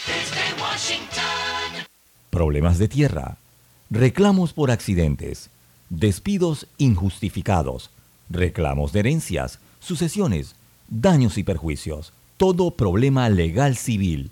Desde 0.07 0.61
Washington. 0.61 1.85
Problemas 2.31 2.79
de 2.79 2.87
tierra, 2.87 3.37
reclamos 3.89 4.51
por 4.51 4.71
accidentes, 4.71 5.49
despidos 5.89 6.67
injustificados, 6.77 7.91
reclamos 8.29 8.91
de 8.93 9.01
herencias, 9.01 9.59
sucesiones, 9.79 10.55
daños 10.87 11.37
y 11.37 11.43
perjuicios. 11.43 12.13
Todo 12.37 12.71
problema 12.71 13.29
legal 13.29 13.77
civil, 13.77 14.31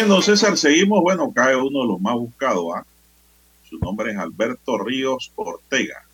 Bien, 0.00 0.08
don 0.08 0.22
César, 0.22 0.56
seguimos. 0.56 1.02
Bueno, 1.02 1.30
cae 1.30 1.54
uno 1.54 1.82
de 1.82 1.88
los 1.88 2.00
más 2.00 2.14
buscados. 2.14 2.72
¿ah? 2.74 2.86
Su 3.68 3.78
nombre 3.78 4.12
es 4.12 4.16
Alberto 4.16 4.78
Ríos 4.78 5.30
Ortega, 5.34 6.06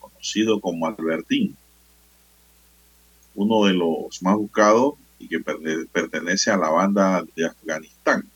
conocido 0.00 0.58
como 0.62 0.86
Albertín. 0.86 1.54
Uno 3.34 3.66
de 3.66 3.74
los 3.74 4.22
más 4.22 4.36
buscados 4.36 4.94
y 5.18 5.28
que 5.28 5.40
pertenece 5.40 6.50
a 6.50 6.56
la 6.56 6.70
banda 6.70 7.22
de 7.36 7.44
Afganistán. 7.44 8.26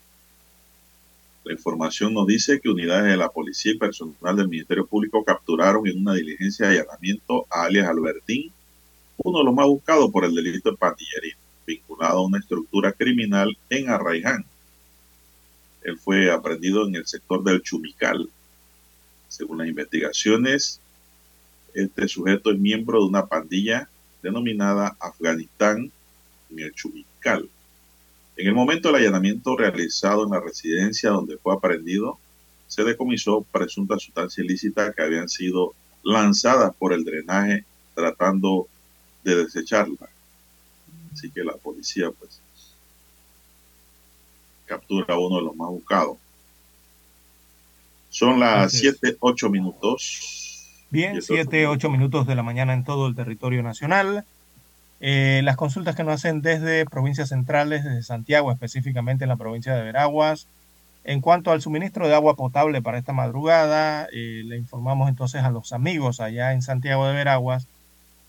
La 1.44 1.54
información 1.54 2.12
nos 2.12 2.26
dice 2.26 2.60
que 2.60 2.68
unidades 2.68 3.06
de 3.06 3.16
la 3.16 3.30
policía 3.30 3.72
y 3.72 3.78
personal 3.78 4.36
del 4.36 4.50
Ministerio 4.50 4.86
Público 4.86 5.24
capturaron 5.24 5.86
en 5.86 6.02
una 6.02 6.12
diligencia 6.12 6.68
de 6.68 6.80
allanamiento 6.80 7.46
a 7.48 7.62
alias 7.62 7.88
Albertín, 7.88 8.52
uno 9.24 9.38
de 9.38 9.44
los 9.46 9.54
más 9.54 9.68
buscados 9.68 10.10
por 10.10 10.26
el 10.26 10.34
delito 10.34 10.70
de 10.70 10.76
pandillerismo 10.76 11.49
vinculado 11.66 12.18
a 12.18 12.26
una 12.26 12.38
estructura 12.38 12.92
criminal 12.92 13.56
en 13.68 13.90
Arraiján. 13.90 14.44
Él 15.82 15.98
fue 15.98 16.30
aprendido 16.30 16.86
en 16.86 16.96
el 16.96 17.06
sector 17.06 17.42
del 17.42 17.62
Chumical. 17.62 18.28
Según 19.28 19.58
las 19.58 19.68
investigaciones, 19.68 20.80
este 21.74 22.08
sujeto 22.08 22.50
es 22.50 22.58
miembro 22.58 23.00
de 23.00 23.06
una 23.06 23.26
pandilla 23.26 23.88
denominada 24.22 24.96
Afganistán 25.00 25.90
en 26.50 26.58
el 26.58 26.72
Chubical. 26.72 27.48
En 28.36 28.46
el 28.46 28.54
momento 28.54 28.88
del 28.88 29.02
allanamiento 29.02 29.56
realizado 29.56 30.24
en 30.24 30.30
la 30.30 30.40
residencia 30.40 31.10
donde 31.10 31.38
fue 31.38 31.54
aprendido, 31.54 32.18
se 32.66 32.84
decomisó 32.84 33.42
presunta 33.42 33.98
sustancia 33.98 34.44
ilícita 34.44 34.92
que 34.92 35.02
habían 35.02 35.28
sido 35.28 35.74
lanzadas 36.02 36.74
por 36.76 36.92
el 36.92 37.04
drenaje 37.04 37.64
tratando 37.94 38.68
de 39.24 39.44
desecharla. 39.44 40.08
Así 41.12 41.30
que 41.30 41.44
la 41.44 41.54
policía 41.54 42.10
pues 42.10 42.40
captura 44.66 45.14
a 45.14 45.18
uno 45.18 45.36
de 45.36 45.42
los 45.42 45.56
más 45.56 45.68
buscados. 45.68 46.16
Son 48.08 48.38
las 48.38 48.72
7, 48.72 49.16
8 49.20 49.50
minutos. 49.50 50.66
Bien, 50.90 51.20
7, 51.20 51.66
8 51.66 51.90
minutos 51.90 52.26
de 52.26 52.34
la 52.34 52.42
mañana 52.42 52.74
en 52.74 52.84
todo 52.84 53.06
el 53.06 53.14
territorio 53.14 53.62
nacional. 53.62 54.24
Eh, 55.00 55.40
las 55.44 55.56
consultas 55.56 55.96
que 55.96 56.04
nos 56.04 56.14
hacen 56.14 56.42
desde 56.42 56.84
provincias 56.84 57.30
centrales, 57.30 57.84
desde 57.84 58.02
Santiago, 58.02 58.52
específicamente 58.52 59.24
en 59.24 59.28
la 59.28 59.36
provincia 59.36 59.74
de 59.74 59.82
Veraguas. 59.82 60.46
En 61.02 61.20
cuanto 61.20 61.50
al 61.50 61.62
suministro 61.62 62.06
de 62.06 62.14
agua 62.14 62.36
potable 62.36 62.82
para 62.82 62.98
esta 62.98 63.12
madrugada, 63.12 64.06
eh, 64.12 64.42
le 64.44 64.56
informamos 64.56 65.08
entonces 65.08 65.42
a 65.42 65.50
los 65.50 65.72
amigos 65.72 66.20
allá 66.20 66.52
en 66.52 66.62
Santiago 66.62 67.06
de 67.06 67.14
Veraguas 67.14 67.66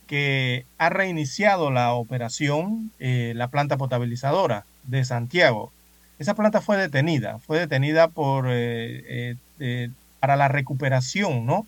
que 0.07 0.65
ha 0.77 0.89
reiniciado 0.89 1.71
la 1.71 1.93
operación 1.93 2.91
eh, 2.99 3.33
la 3.35 3.47
planta 3.47 3.77
potabilizadora 3.77 4.65
de 4.83 5.05
Santiago. 5.05 5.71
Esa 6.19 6.35
planta 6.35 6.61
fue 6.61 6.77
detenida, 6.77 7.39
fue 7.39 7.59
detenida 7.59 8.07
por, 8.09 8.47
para 10.19 10.35
la 10.35 10.47
recuperación, 10.49 11.47
¿no? 11.47 11.65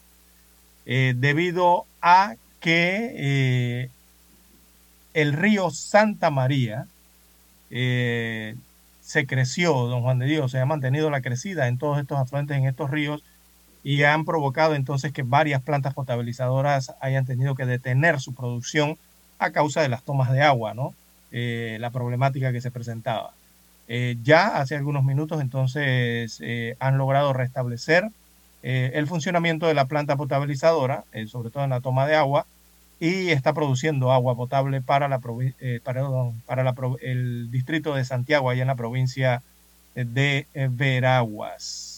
debido 0.86 1.86
a 2.02 2.36
que 2.60 3.90
el 5.14 5.34
río 5.34 5.70
Santa 5.72 6.30
María 6.30 6.88
eh, 7.70 8.56
se 9.02 9.26
creció, 9.26 9.74
don 9.74 10.02
Juan 10.02 10.20
de 10.20 10.26
Dios, 10.26 10.52
se 10.52 10.60
ha 10.60 10.66
mantenido 10.66 11.10
la 11.10 11.22
crecida 11.22 11.68
en 11.68 11.78
todos 11.78 12.00
estos 12.00 12.18
afluentes, 12.18 12.58
en 12.58 12.66
estos 12.66 12.90
ríos, 12.90 13.24
y 13.84 14.04
han 14.04 14.26
provocado 14.26 14.76
entonces 14.76 15.12
que 15.12 15.24
varias 15.24 15.62
plantas 15.62 15.94
potabilizadoras 15.94 16.94
hayan 17.02 17.26
tenido 17.26 17.56
que 17.56 17.66
detener 17.66 18.20
su 18.20 18.34
producción 18.34 18.98
a 19.40 19.52
causa 19.52 19.82
de 19.82 19.90
las 19.90 20.04
tomas 20.04 20.32
de 20.32 20.42
agua, 20.42 20.74
¿no? 20.74 20.94
Eh, 21.32 21.78
la 21.80 21.90
problemática 21.90 22.52
que 22.52 22.62
se 22.62 22.72
presentaba. 22.72 23.34
Eh, 23.88 24.18
ya 24.24 24.60
hace 24.60 24.76
algunos 24.76 25.04
minutos 25.04 25.42
entonces 25.42 26.42
han 26.80 26.98
logrado 26.98 27.34
restablecer 27.34 28.10
el 28.62 29.08
funcionamiento 29.08 29.68
de 29.68 29.74
la 29.74 29.86
planta 29.86 30.16
potabilizadora, 30.16 31.04
sobre 31.28 31.50
todo 31.50 31.66
en 31.66 31.72
la 31.72 31.82
toma 31.82 32.08
de 32.08 32.16
agua, 32.16 32.46
y 33.04 33.32
está 33.32 33.54
produciendo 33.54 34.14
agua 34.14 34.34
potable 34.36 34.82
para, 34.82 35.10
la, 35.10 35.20
eh, 35.60 35.82
para 35.84 36.64
la, 36.64 36.76
el 37.02 37.52
distrito 37.52 37.96
de 37.96 38.06
Santiago, 38.06 38.50
allá 38.50 38.62
en 38.62 38.68
la 38.70 38.76
provincia 38.76 39.42
de 39.94 40.48
Veraguas. 40.54 41.93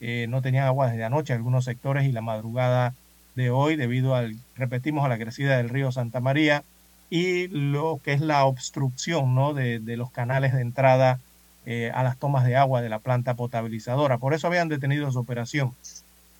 Eh, 0.00 0.26
no 0.28 0.40
tenían 0.40 0.66
agua 0.66 0.88
desde 0.88 1.04
anoche 1.04 1.32
en 1.32 1.38
algunos 1.38 1.64
sectores 1.64 2.06
y 2.06 2.12
la 2.12 2.22
madrugada 2.22 2.94
de 3.34 3.50
hoy 3.50 3.76
debido 3.76 4.14
al, 4.14 4.36
repetimos, 4.56 5.04
a 5.04 5.08
la 5.08 5.18
crecida 5.18 5.56
del 5.56 5.68
río 5.68 5.92
Santa 5.92 6.20
María 6.20 6.64
y 7.10 7.48
lo 7.48 8.00
que 8.02 8.12
es 8.12 8.20
la 8.20 8.44
obstrucción 8.44 9.34
¿no? 9.34 9.52
de, 9.52 9.80
los 9.96 10.10
canales 10.10 10.54
de 10.54 10.62
entrada 10.62 11.20
eh, 11.66 11.90
a 11.94 12.02
las 12.02 12.18
tomas 12.18 12.46
de 12.46 12.56
agua 12.56 12.80
de 12.80 12.88
la 12.88 13.00
planta 13.00 13.34
potabilizadora. 13.34 14.18
Por 14.18 14.32
eso 14.32 14.46
habían 14.46 14.68
detenido 14.68 15.10
su 15.10 15.18
operación. 15.18 15.74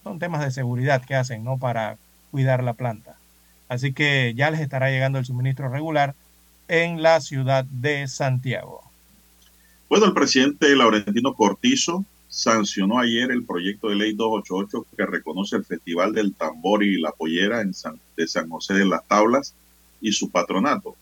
Son 0.03 0.19
temas 0.19 0.43
de 0.43 0.51
seguridad 0.51 1.05
que 1.05 1.15
hacen 1.15 1.45
¿no? 1.45 1.59
para 1.59 1.99
cuidar 2.31 2.63
la 2.63 2.73
planta. 2.73 3.17
Así 3.69 3.93
que 3.93 4.33
ya 4.35 4.51
les 4.51 4.61
estará 4.61 4.91
llegando 4.91 5.19
el 5.19 5.27
suministro 5.27 5.69
regular 5.69 6.15
en 6.69 7.03
la 7.03 7.21
ciudad 7.21 7.65
de 7.65 8.09
Santiago. 8.09 8.83
Bueno, 9.89 10.07
el 10.07 10.15
presidente 10.15 10.75
Laurentino 10.75 11.35
Cortizo 11.35 12.05
sancionó 12.31 13.01
ayer 13.01 13.33
el 13.33 13.45
proyecto 13.45 13.89
de 13.89 13.97
ley 13.97 14.13
288 14.15 14.87
que 14.97 15.05
reconoce 15.05 15.57
el 15.57 15.65
Festival 15.65 16.15
del 16.15 16.33
Tambor 16.33 16.85
y 16.85 17.01
la 17.01 17.11
Pollera 17.11 17.61
en 17.61 17.73
de 18.17 18.29
San 18.29 18.49
José 18.49 18.75
de 18.75 18.87
las 18.87 19.07
Tablas 19.07 19.53
y 20.01 20.13
su 20.13 20.31
patronato. 20.31 20.95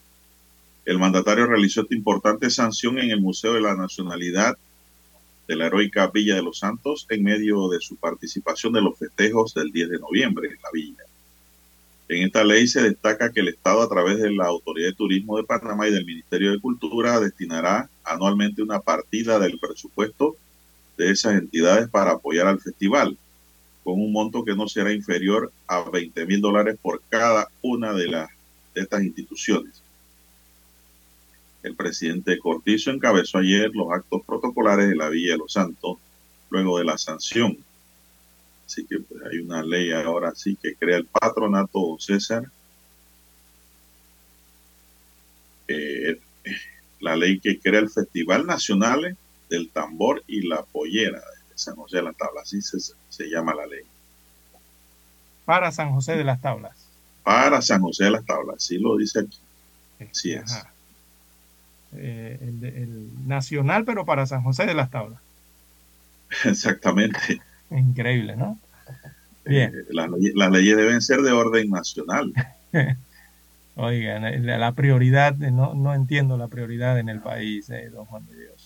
El 0.87 0.99
mandatario 0.99 1.47
realizó 1.47 1.83
esta 1.83 1.95
importante 1.95 2.49
sanción 2.49 2.99
en 2.99 3.11
el 3.11 3.21
Museo 3.21 3.53
de 3.53 3.61
la 3.61 3.75
Nacionalidad 3.75 4.57
de 5.47 5.57
la 5.57 5.67
heroica 5.67 6.07
Villa 6.07 6.35
de 6.35 6.43
los 6.43 6.61
Santos 6.61 7.07
en 7.11 7.23
medio 7.23 7.69
de 7.69 7.81
su 7.81 7.97
participación 7.97 8.73
de 8.73 8.81
los 8.81 8.99
festejos 8.99 9.53
del 9.53 9.71
10 9.71 9.91
de 9.91 9.99
noviembre 9.99 10.49
en 10.49 10.57
la 10.63 10.71
villa. 10.73 11.05
En 12.09 12.23
esta 12.23 12.43
ley 12.43 12.67
se 12.67 12.81
destaca 12.81 13.31
que 13.33 13.41
el 13.41 13.49
Estado, 13.49 13.83
a 13.83 13.89
través 13.89 14.19
de 14.19 14.31
la 14.31 14.47
Autoridad 14.47 14.89
de 14.89 14.95
Turismo 14.95 15.37
de 15.37 15.45
Panamá 15.45 15.89
y 15.89 15.93
del 15.93 16.07
Ministerio 16.07 16.53
de 16.53 16.61
Cultura, 16.61 17.21
destinará 17.21 17.91
anualmente 18.03 18.63
una 18.63 18.81
partida 18.81 19.39
del 19.39 19.59
presupuesto 19.59 20.37
de 20.99 21.11
esas 21.11 21.35
entidades 21.35 21.89
para 21.89 22.11
apoyar 22.11 22.47
al 22.47 22.61
festival, 22.61 23.17
con 23.83 23.95
un 23.95 24.13
monto 24.13 24.45
que 24.45 24.55
no 24.55 24.69
será 24.69 24.93
inferior 24.93 25.51
a 25.67 25.89
20 25.89 26.27
mil 26.27 26.43
dólares 26.43 26.77
por 26.83 27.01
cada 27.09 27.49
una 27.63 27.95
de, 27.95 28.09
las, 28.09 28.29
de 28.75 28.83
estas 28.83 29.03
instituciones. 29.03 29.83
El 31.63 31.75
presidente 31.75 32.39
Cortizo 32.39 32.91
encabezó 32.91 33.39
ayer 33.39 33.71
los 33.75 33.91
actos 33.91 34.23
protocolares 34.27 34.91
de 34.91 34.97
la 34.97 35.09
Villa 35.09 35.33
de 35.33 35.39
los 35.39 35.53
Santos 35.53 35.97
luego 36.51 36.79
de 36.79 36.85
la 36.85 36.99
sanción 36.99 37.59
Así 38.69 38.85
que 38.85 38.99
pues, 39.01 39.23
hay 39.25 39.39
una 39.39 39.63
ley 39.63 39.93
ahora 39.93 40.35
sí 40.35 40.55
que 40.61 40.75
crea 40.75 40.99
el 40.99 41.07
patronato 41.07 41.97
César. 41.99 42.45
Eh, 45.69 46.21
la 47.01 47.17
ley 47.17 47.41
que 47.41 47.59
crea 47.59 47.81
el 47.81 47.89
Festival 47.89 48.47
Nacional 48.47 49.17
del 49.49 49.71
Tambor 49.71 50.23
y 50.27 50.47
la 50.47 50.63
Pollera 50.63 51.19
de 51.19 51.57
San 51.57 51.77
José 51.77 51.99
de 51.99 52.03
las 52.05 52.17
Tablas. 52.17 52.45
Así 52.45 52.61
se, 52.63 53.25
llama 53.29 53.55
la 53.55 53.67
ley. 53.67 53.83
Para 55.45 55.73
San 55.73 55.93
José 55.93 56.17
de 56.17 56.25
las 56.25 56.41
Tablas. 56.41 56.77
Para 57.23 57.61
San 57.63 57.81
José 57.83 58.05
de 58.05 58.11
las 58.13 58.25
Tablas, 58.25 58.57
así 58.57 58.79
lo 58.79 58.97
dice 58.97 59.21
aquí. 59.21 59.39
Así 60.11 60.33
es. 60.33 60.65
Eh, 61.97 62.39
el, 62.41 63.27
nacional, 63.27 63.85
pero 63.85 64.05
para 64.05 64.27
San 64.27 64.43
José 64.43 64.67
de 64.67 64.75
las 64.75 64.91
Tablas. 64.91 65.21
Exactamente. 66.45 67.41
Increíble, 67.71 68.37
¿no? 68.37 68.59
Bien. 69.45 69.73
Eh, 69.75 69.85
las, 69.91 70.51
leyes 70.51 70.77
deben 70.77 71.01
ser 71.01 71.23
de 71.23 71.33
orden 71.33 71.71
nacional. 71.71 72.33
Oigan, 73.77 74.45
la, 74.45 74.73
prioridad, 74.73 75.37
no, 75.37 75.73
no, 75.75 75.95
entiendo 75.95 76.37
la 76.37 76.49
prioridad 76.49 76.99
en 76.99 77.09
el 77.09 77.21
país, 77.21 77.71
eh, 77.71 77.89
don 77.91 78.07
Juan 78.07 78.27
de 78.27 78.37
Dios. 78.37 78.58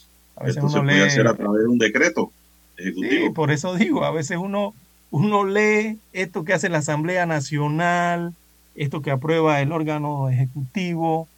A 0.43 0.47
veces 0.47 0.57
Esto 0.57 0.67
uno 0.67 0.89
se 0.89 0.95
puede 0.95 1.07
hacer 1.07 1.27
a 1.29 1.35
través 1.35 1.63
de 1.63 1.69
un 1.69 1.79
decreto 1.79 2.33
ejecutivo. 2.77 3.27
Sí, 3.27 3.31
por 3.31 3.51
eso 3.53 3.75
digo, 3.77 4.05
a 4.05 4.11
veces 4.11 4.39
uno, 4.39 4.75
uno 5.11 5.45
lee 5.45 5.99
esto 6.13 6.45
que 6.45 6.53
hace 6.53 6.69
la 6.69 6.79
Asamblea 6.79 7.27
Nacional, 7.27 8.35
esto 8.75 9.03
que 9.03 9.13
aprueba 9.13 9.61
el 9.61 9.71
órgano 9.71 10.29
ejecutivo, 10.29 11.29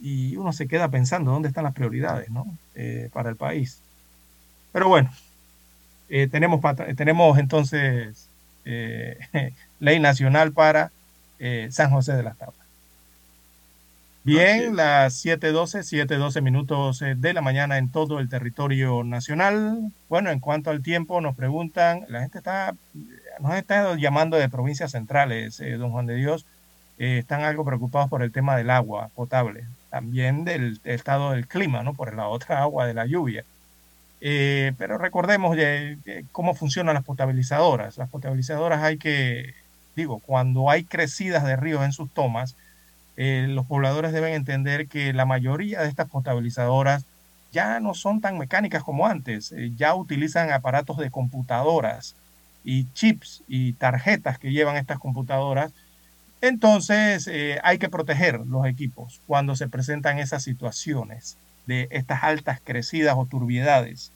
y 0.00 0.36
uno 0.36 0.52
se 0.52 0.68
queda 0.68 0.88
pensando 0.88 1.32
dónde 1.32 1.48
están 1.48 1.64
las 1.64 1.74
prioridades, 1.74 2.30
¿no? 2.30 2.46
Eh, 2.76 3.10
para 3.12 3.30
el 3.30 3.36
país. 3.36 3.80
Pero 4.72 4.88
bueno, 4.88 5.10
eh, 6.08 6.28
tenemos, 6.28 6.60
tenemos 6.96 7.38
entonces 7.38 8.28
eh, 8.64 9.18
ley 9.80 9.98
nacional 9.98 10.52
para 10.52 10.92
eh, 11.38 11.68
San 11.72 11.90
José 11.90 12.12
de 12.12 12.22
las 12.22 12.38
Tablas. 12.38 12.59
Bien, 14.30 14.76
las 14.76 15.24
7.12, 15.24 16.06
7.12 16.06 16.40
minutos 16.40 17.00
de 17.00 17.32
la 17.32 17.40
mañana 17.40 17.78
en 17.78 17.90
todo 17.90 18.20
el 18.20 18.28
territorio 18.28 19.02
nacional. 19.02 19.90
Bueno, 20.08 20.30
en 20.30 20.38
cuanto 20.38 20.70
al 20.70 20.84
tiempo, 20.84 21.20
nos 21.20 21.34
preguntan, 21.34 22.04
la 22.06 22.20
gente 22.20 22.38
está, 22.38 22.76
nos 23.40 23.56
está 23.56 23.96
llamando 23.96 24.36
de 24.36 24.48
provincias 24.48 24.92
centrales, 24.92 25.60
don 25.78 25.90
Juan 25.90 26.06
de 26.06 26.14
Dios, 26.14 26.46
están 26.96 27.42
algo 27.42 27.64
preocupados 27.64 28.08
por 28.08 28.22
el 28.22 28.30
tema 28.30 28.56
del 28.56 28.70
agua 28.70 29.10
potable, 29.16 29.64
también 29.90 30.44
del, 30.44 30.80
del 30.80 30.94
estado 30.94 31.32
del 31.32 31.48
clima, 31.48 31.82
¿no? 31.82 31.94
Por 31.94 32.14
la 32.14 32.28
otra 32.28 32.62
agua 32.62 32.86
de 32.86 32.94
la 32.94 33.06
lluvia. 33.06 33.44
Eh, 34.20 34.74
pero 34.78 34.96
recordemos 34.96 35.56
cómo 36.30 36.54
funcionan 36.54 36.94
las 36.94 37.02
potabilizadoras. 37.02 37.98
Las 37.98 38.08
potabilizadoras 38.08 38.80
hay 38.80 38.96
que, 38.96 39.54
digo, 39.96 40.20
cuando 40.20 40.70
hay 40.70 40.84
crecidas 40.84 41.44
de 41.44 41.56
ríos 41.56 41.82
en 41.82 41.90
sus 41.90 42.08
tomas, 42.12 42.54
eh, 43.22 43.46
los 43.48 43.66
pobladores 43.66 44.12
deben 44.12 44.32
entender 44.32 44.88
que 44.88 45.12
la 45.12 45.26
mayoría 45.26 45.82
de 45.82 45.88
estas 45.88 46.08
potabilizadoras 46.08 47.04
ya 47.52 47.80
no 47.80 47.94
son 47.94 48.20
tan 48.20 48.38
mecánicas 48.38 48.82
como 48.82 49.06
antes, 49.06 49.52
eh, 49.52 49.72
ya 49.76 49.94
utilizan 49.94 50.50
aparatos 50.52 50.96
de 50.96 51.10
computadoras 51.10 52.16
y 52.64 52.86
chips 52.92 53.42
y 53.48 53.72
tarjetas 53.74 54.38
que 54.38 54.52
llevan 54.52 54.76
estas 54.76 54.98
computadoras. 54.98 55.72
Entonces 56.40 57.28
hay 57.62 57.78
que 57.78 57.90
proteger 57.90 58.40
los 58.46 58.64
equipos 58.66 59.20
cuando 59.26 59.56
se 59.56 59.68
presentan 59.68 60.18
esas 60.18 60.42
situaciones 60.42 61.36
de 61.66 61.88
estas 61.90 62.22
altas 62.24 62.60
crecidas 62.64 63.14
o 63.18 63.26
turbiedades. 63.26 64.12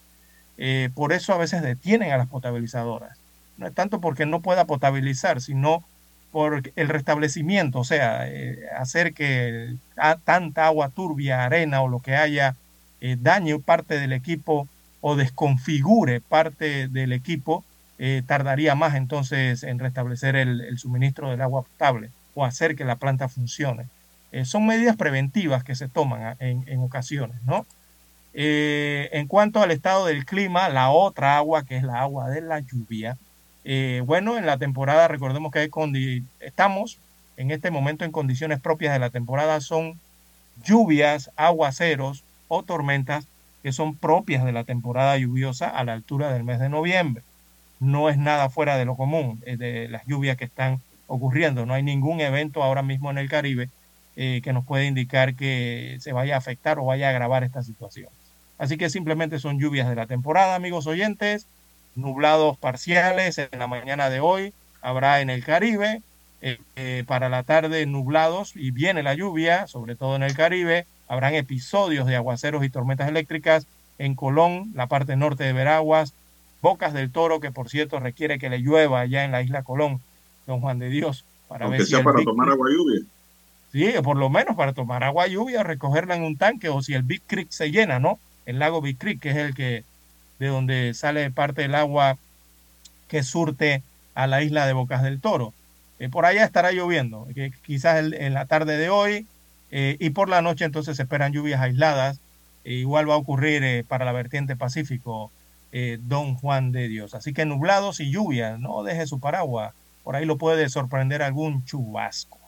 Eh, 0.57 0.91
por 0.95 1.13
eso 1.13 1.33
a 1.33 1.39
veces 1.39 1.63
detienen 1.63 2.13
a 2.13 2.17
las 2.17 2.29
potabilizadoras. 2.29 3.19
No 3.57 3.67
es 3.67 3.75
tanto 3.75 4.01
porque 4.01 4.27
no 4.27 4.41
pueda 4.41 4.65
potabilizar, 4.65 5.41
sino 5.41 5.85
por 6.35 6.73
el 6.75 6.89
restablecimiento, 6.89 7.79
o 7.79 7.85
sea, 7.85 8.29
eh, 8.29 8.59
hacer 8.77 9.15
que 9.15 9.77
tanta 10.25 10.67
agua 10.67 10.89
turbia, 10.89 11.45
arena 11.45 11.81
o 11.81 11.87
lo 11.87 12.01
que 12.01 12.17
haya 12.17 12.57
eh, 13.01 13.17
dañe 13.21 13.57
parte 13.61 14.01
del 14.01 14.13
equipo 14.13 14.67
o 15.01 15.15
desconfigure 15.15 16.21
parte 16.21 16.89
del 16.89 17.13
equipo, 17.13 17.65
eh, 18.01 18.25
tardaría 18.27 18.75
más 18.75 18.97
entonces 18.97 19.63
en 19.63 19.79
restablecer 19.79 20.35
el, 20.35 20.77
suministro 20.77 21.31
del 21.31 21.41
agua 21.41 21.63
potable 21.63 22.11
o 22.35 22.45
hacer 22.45 22.75
que 22.75 22.85
la 22.85 22.97
planta 22.97 23.29
funcione. 23.29 23.87
Eh, 24.33 24.45
son 24.45 24.67
medidas 24.67 24.97
preventivas 24.97 25.63
que 25.63 25.77
se 25.77 25.87
toman 25.87 26.21
a- 26.25 26.37
en, 26.41 26.81
ocasiones, 26.81 27.37
¿no? 27.45 27.65
En 28.33 29.29
cuanto 29.29 29.63
al 29.63 29.71
estado 29.71 30.07
del 30.07 30.25
clima, 30.25 30.69
la 30.69 30.91
otra 30.91 31.37
agua, 31.37 31.63
que 31.63 31.77
es 31.77 31.85
la 31.85 32.01
agua 32.01 32.29
de 32.29 32.41
la 32.41 32.59
lluvia, 32.59 33.17
eh, 33.65 34.03
bueno, 34.05 34.37
en 34.37 34.47
la 34.47 34.59
temporada, 34.59 35.09
recordemos 35.09 35.51
que 35.51 35.71
estamos 36.41 36.99
en 37.37 37.51
este 37.51 37.71
momento 37.71 38.05
en 38.05 38.13
condiciones 38.13 38.61
propias 38.61 38.93
de 38.93 38.99
la 38.99 39.11
temporada, 39.11 39.61
son 39.61 39.99
lluvias, 40.63 41.31
aguaceros 41.37 42.25
o 42.49 42.63
tormentas 42.63 43.27
que 43.63 43.73
son 43.73 43.97
propias 43.97 44.45
de 44.45 44.53
la 44.53 44.65
temporada 44.65 45.17
lluviosa 45.17 45.69
a 45.69 45.85
la 45.85 45.95
altura 45.95 46.33
del 46.33 46.45
mes 46.45 46.61
de 46.61 46.69
noviembre. 46.69 47.23
No 47.81 48.11
es 48.11 48.19
nada 48.19 48.51
fuera 48.51 48.77
de 48.77 48.85
lo 48.85 48.95
común 48.95 49.43
eh, 49.47 49.57
de 49.57 49.89
las 49.89 50.07
lluvias 50.07 50.37
que 50.37 50.45
están 50.45 50.81
ocurriendo. 51.07 51.67
No 51.67 51.75
hay 51.75 51.83
ningún 51.83 52.21
evento 52.21 52.63
ahora 52.63 52.83
mismo 52.83 53.11
en 53.11 53.19
el 53.19 53.29
Caribe 53.29 53.71
eh, 54.17 54.41
que 54.45 54.53
nos 54.53 54.65
pueda 54.65 54.85
indicar 54.85 55.35
que 55.35 55.97
se 56.01 56.13
vaya 56.13 56.35
a 56.35 56.39
afectar 56.39 56.79
o 56.79 56.85
vaya 56.85 57.09
a 57.09 57.11
agravar 57.11 57.43
esta 57.43 57.63
situación. 57.63 58.11
Así 58.59 58.77
que 58.77 58.91
simplemente 58.91 59.39
son 59.39 59.59
lluvias 59.59 59.89
de 59.89 59.97
la 59.97 60.07
temporada, 60.07 60.55
amigos 60.55 60.87
oyentes, 60.87 61.47
nublados 61.97 62.57
parciales 62.59 63.39
en 63.39 63.59
la 63.59 63.67
mañana 63.67 64.11
de 64.11 64.21
hoy, 64.21 64.53
habrá 64.83 65.21
en 65.21 65.31
el 65.31 65.45
Caribe, 65.45 66.03
eh, 66.43 66.59
eh, 66.77 67.05
para 67.07 67.29
la 67.29 67.43
tarde 67.43 67.87
nublados 67.87 68.53
y 68.55 68.71
viene 68.71 69.03
la 69.03 69.15
lluvia, 69.15 69.67
sobre 69.67 69.97
todo 69.97 70.17
en 70.17 70.23
el 70.23 70.35
Caribe, 70.35 70.87
habrán 71.09 71.35
episodios 71.35 72.07
de 72.07 72.17
aguaceros 72.17 72.65
y 72.65 72.71
tormentas 72.71 73.09
eléctricas 73.09 73.67
en 73.99 74.15
Colón, 74.15 74.73
la 74.75 74.87
parte 74.87 75.17
norte 75.17 75.45
de 75.45 75.53
Veraguas, 75.53 76.13
Bocas 76.61 76.93
del 76.93 77.11
Toro, 77.11 77.41
que 77.41 77.51
por 77.53 77.69
cierto 77.69 77.99
requiere 78.01 78.39
que 78.39 78.51
le 78.51 78.59
llueva 78.59 79.01
allá 79.01 79.25
en 79.25 79.33
la 79.33 79.43
isla 79.43 79.63
Colón, 79.63 80.01
don 80.47 80.61
Juan 80.61 80.79
de 80.79 80.89
Dios, 80.89 81.25
para 81.49 81.67
Aunque 81.67 81.79
ver 81.79 81.87
si 81.87 81.91
sea 81.91 81.99
el 82.01 82.05
para 82.05 82.17
Big 82.19 82.25
tomar 82.27 82.47
Creek- 82.47 82.53
agua 82.55 82.69
lluvia. 82.71 83.01
Sí, 83.73 83.93
por 84.03 84.17
lo 84.17 84.31
menos 84.31 84.57
para 84.57 84.73
tomar 84.73 85.03
agua 85.05 85.27
lluvia, 85.27 85.63
recogerla 85.63 86.15
en 86.17 86.23
un 86.23 86.37
tanque 86.37 86.69
o 86.69 86.81
si 86.83 86.95
el 86.95 87.03
Big 87.03 87.23
Creek 87.27 87.51
se 87.51 87.71
llena, 87.71 87.99
¿no? 87.99 88.19
El 88.47 88.59
lago 88.59 88.81
Big 88.81 88.99
Creek, 88.99 89.21
que 89.21 89.31
es 89.31 89.37
el 89.37 89.55
que 89.55 89.85
de 90.39 90.49
donde 90.49 90.95
sale 90.95 91.31
parte 91.31 91.63
del 91.63 91.75
agua 91.75 92.19
que 93.09 93.23
surte 93.23 93.83
a 94.15 94.27
la 94.27 94.43
isla 94.43 94.67
de 94.67 94.73
Bocas 94.73 95.03
del 95.03 95.21
Toro. 95.21 95.53
Eh, 95.99 96.09
por 96.09 96.27
allá 96.27 96.45
estará 96.45 96.73
lloviendo, 96.73 97.27
que 97.35 97.53
quizás 97.65 98.13
en 98.13 98.35
la 98.35 98.47
tarde 98.47 98.77
de 98.77 98.91
hoy 98.91 99.27
eh, 99.77 99.97
y 99.99 100.11
por 100.11 100.29
la 100.29 100.41
noche 100.41 100.65
entonces 100.65 100.97
se 100.97 101.03
esperan 101.03 101.33
lluvias 101.33 101.61
aisladas. 101.61 102.21
E 102.65 102.75
igual 102.75 103.11
va 103.11 103.15
a 103.15 103.19
ocurrir 103.19 103.63
eh, 103.65 103.85
para 103.87 104.05
la 104.05 104.13
vertiente 104.13 104.55
Pacífico, 104.55 105.33
eh, 105.73 105.99
Don 106.01 106.37
Juan 106.37 106.71
de 106.71 106.87
Dios. 106.87 107.15
Así 107.15 107.35
que 107.35 107.45
nublados 107.45 107.99
y 107.99 108.11
lluvias, 108.11 108.59
no 108.61 108.85
deje 108.85 109.07
su 109.09 109.19
paraguas. 109.19 109.75
Por 110.05 110.15
ahí 110.15 110.25
lo 110.25 110.39
puede 110.39 110.69
sorprender 110.69 111.23
algún 111.23 111.65
chubasco. 111.65 112.39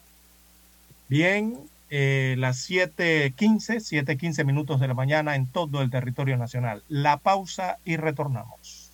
Bien, 1.08 1.58
eh, 1.90 2.34
las 2.38 2.68
7:15, 2.68 3.80
7:15 3.80 4.44
minutos 4.44 4.80
de 4.80 4.88
la 4.88 4.94
mañana 4.94 5.36
en 5.36 5.46
todo 5.46 5.82
el 5.82 5.90
territorio 5.90 6.36
nacional. 6.36 6.82
La 6.88 7.18
pausa 7.18 7.78
y 7.84 7.96
retornamos. 7.96 8.92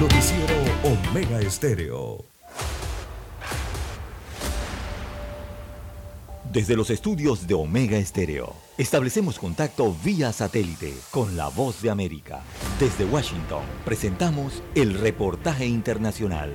Noticiero 0.00 0.54
Omega 0.84 1.40
Estéreo. 1.40 2.24
Desde 6.52 6.76
los 6.76 6.88
estudios 6.88 7.46
de 7.46 7.52
Omega 7.52 7.98
Estéreo, 7.98 8.54
establecemos 8.78 9.38
contacto 9.38 9.94
vía 10.02 10.32
satélite 10.32 10.94
con 11.10 11.36
la 11.36 11.48
voz 11.48 11.82
de 11.82 11.90
América. 11.90 12.40
Desde 12.80 13.04
Washington, 13.04 13.62
presentamos 13.84 14.62
el 14.74 14.98
reportaje 14.98 15.66
internacional. 15.66 16.52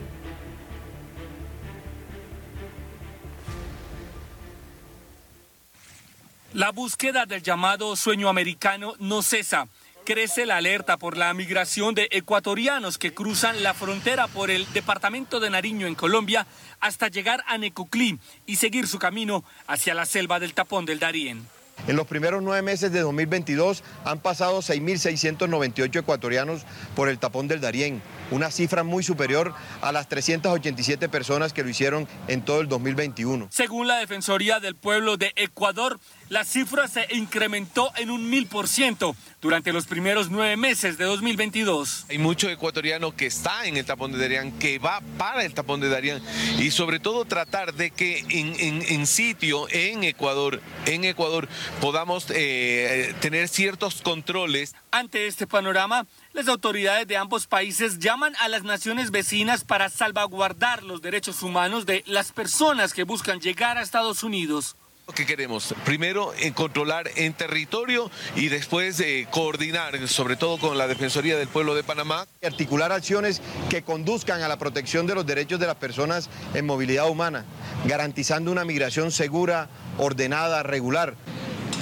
La 6.53 6.71
búsqueda 6.71 7.25
del 7.25 7.41
llamado 7.41 7.95
sueño 7.95 8.29
americano 8.29 8.93
no 8.99 9.23
cesa. 9.23 9.67
Crece 10.05 10.45
la 10.45 10.57
alerta 10.57 10.97
por 10.97 11.17
la 11.17 11.33
migración 11.33 11.95
de 11.95 12.07
ecuatorianos 12.11 12.99
que 12.99 13.11
cruzan 13.11 13.63
la 13.63 13.73
frontera 13.73 14.27
por 14.27 14.51
el 14.51 14.71
departamento 14.71 15.39
de 15.39 15.49
Nariño 15.49 15.87
en 15.87 15.95
Colombia 15.95 16.45
hasta 16.79 17.07
llegar 17.07 17.43
a 17.47 17.57
Necoclí 17.57 18.19
y 18.45 18.57
seguir 18.57 18.87
su 18.87 18.99
camino 18.99 19.43
hacia 19.65 19.95
la 19.95 20.05
selva 20.05 20.39
del 20.39 20.53
tapón 20.53 20.85
del 20.85 20.99
Darién. 20.99 21.43
En 21.87 21.95
los 21.95 22.05
primeros 22.05 22.43
nueve 22.43 22.61
meses 22.61 22.91
de 22.91 22.99
2022 22.99 23.83
han 24.05 24.19
pasado 24.19 24.59
6.698 24.59 25.99
ecuatorianos 25.99 26.61
por 26.95 27.09
el 27.09 27.17
tapón 27.17 27.47
del 27.47 27.61
Darién, 27.61 28.03
una 28.33 28.51
cifra 28.51 28.83
muy 28.83 29.03
superior 29.03 29.53
a 29.81 29.91
las 29.91 30.09
387 30.09 31.07
personas 31.09 31.53
que 31.53 31.63
lo 31.63 31.69
hicieron 31.69 32.07
en 32.27 32.43
todo 32.43 32.61
el 32.61 32.67
2021. 32.67 33.47
Según 33.51 33.87
la 33.87 33.97
Defensoría 33.97 34.59
del 34.59 34.75
Pueblo 34.75 35.17
de 35.17 35.31
Ecuador, 35.35 35.99
la 36.29 36.43
cifra 36.45 36.87
se 36.87 37.05
incrementó 37.11 37.91
en 37.97 38.09
un 38.09 38.29
mil 38.29 38.47
por 38.47 38.67
ciento 38.67 39.15
durante 39.41 39.71
los 39.73 39.85
primeros 39.85 40.29
nueve 40.31 40.57
meses 40.57 40.97
de 40.97 41.05
2022. 41.05 42.05
Hay 42.09 42.17
mucho 42.17 42.49
ecuatoriano 42.49 43.15
que 43.15 43.25
está 43.27 43.65
en 43.65 43.77
el 43.77 43.85
tapón 43.85 44.11
de 44.13 44.17
Darién, 44.17 44.51
que 44.59 44.79
va 44.79 45.01
para 45.17 45.43
el 45.43 45.53
tapón 45.53 45.79
de 45.81 45.89
Darién 45.89 46.21
y 46.57 46.71
sobre 46.71 46.99
todo 46.99 47.25
tratar 47.25 47.73
de 47.73 47.91
que 47.91 48.19
en, 48.29 48.55
en- 48.59 48.81
en 48.87 49.05
sitio, 49.07 49.67
en 49.69 50.03
Ecuador, 50.03 50.61
en 50.85 51.03
Ecuador, 51.03 51.47
podamos 51.81 52.25
eh, 52.29 53.13
tener 53.19 53.47
ciertos 53.47 54.01
controles. 54.01 54.73
Ante 54.91 55.27
este 55.27 55.47
panorama, 55.47 56.05
las 56.33 56.47
autoridades 56.47 57.07
de 57.07 57.17
ambos 57.17 57.45
países 57.47 57.99
llaman 57.99 58.22
a 58.39 58.47
las 58.47 58.63
naciones 58.63 59.11
vecinas 59.11 59.65
para 59.65 59.89
salvaguardar 59.89 60.83
los 60.83 61.01
derechos 61.01 61.43
humanos 61.43 61.85
de 61.85 62.03
las 62.07 62.31
personas 62.31 62.93
que 62.93 63.03
buscan 63.03 63.41
llegar 63.41 63.77
a 63.77 63.81
Estados 63.81 64.23
Unidos. 64.23 64.77
Lo 65.05 65.13
que 65.13 65.25
queremos, 65.25 65.75
primero 65.83 66.33
en 66.39 66.53
controlar 66.53 67.09
en 67.17 67.33
territorio 67.33 68.09
y 68.37 68.47
después 68.47 68.97
eh, 69.01 69.27
coordinar, 69.29 70.07
sobre 70.07 70.37
todo 70.37 70.57
con 70.57 70.77
la 70.77 70.87
Defensoría 70.87 71.35
del 71.35 71.49
Pueblo 71.49 71.75
de 71.75 71.83
Panamá. 71.83 72.25
Y 72.41 72.45
articular 72.45 72.93
acciones 72.93 73.41
que 73.69 73.83
conduzcan 73.83 74.41
a 74.41 74.47
la 74.47 74.57
protección 74.57 75.05
de 75.05 75.15
los 75.15 75.25
derechos 75.25 75.59
de 75.59 75.67
las 75.67 75.75
personas 75.75 76.29
en 76.53 76.65
movilidad 76.65 77.09
humana, 77.09 77.43
garantizando 77.85 78.49
una 78.49 78.63
migración 78.63 79.11
segura, 79.11 79.67
ordenada, 79.97 80.63
regular. 80.63 81.15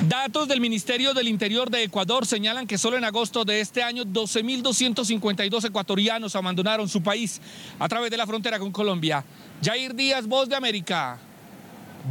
Datos 0.08 0.48
del 0.48 0.60
Ministerio 0.60 1.14
del 1.14 1.28
Interior 1.28 1.70
de 1.70 1.84
Ecuador 1.84 2.26
señalan 2.26 2.66
que 2.66 2.80
solo 2.80 2.98
en 2.98 3.04
agosto 3.06 3.46
de 3.46 3.62
este 3.62 3.84
año 3.84 4.04
12.252 4.04 5.64
ecuatorianos 5.66 6.36
abandonaron 6.36 6.90
su 6.90 7.04
país 7.04 7.40
a 7.78 7.88
través 7.88 8.10
de 8.10 8.18
la 8.18 8.26
frontera 8.26 8.58
con 8.58 8.72
Colombia. 8.72 9.24
Jair 9.64 9.94
Díaz, 9.94 10.26
Voz 10.26 10.50
de 10.50 10.56
América, 10.56 11.20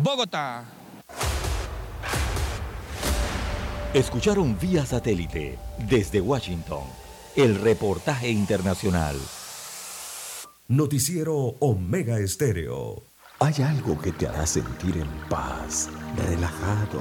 Bogotá. 0.00 0.64
Escucharon 3.92 4.56
vía 4.60 4.86
satélite 4.86 5.58
desde 5.88 6.20
Washington 6.20 6.84
el 7.34 7.56
reportaje 7.56 8.30
internacional. 8.30 9.16
Noticiero 10.68 11.56
Omega 11.58 12.20
Estéreo. 12.20 13.02
Hay 13.40 13.54
algo 13.64 13.98
que 14.00 14.12
te 14.12 14.28
hará 14.28 14.46
sentir 14.46 14.96
en 14.96 15.08
paz, 15.28 15.88
relajado, 16.28 17.00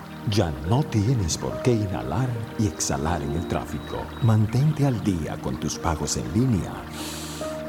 Ya 0.29 0.51
no 0.69 0.83
tienes 0.83 1.37
por 1.37 1.61
qué 1.63 1.73
inhalar 1.73 2.29
y 2.59 2.67
exhalar 2.67 3.21
en 3.23 3.31
el 3.31 3.47
tráfico. 3.47 4.05
Mantente 4.21 4.85
al 4.85 5.03
día 5.03 5.35
con 5.41 5.59
tus 5.59 5.79
pagos 5.79 6.15
en 6.17 6.31
línea 6.33 6.73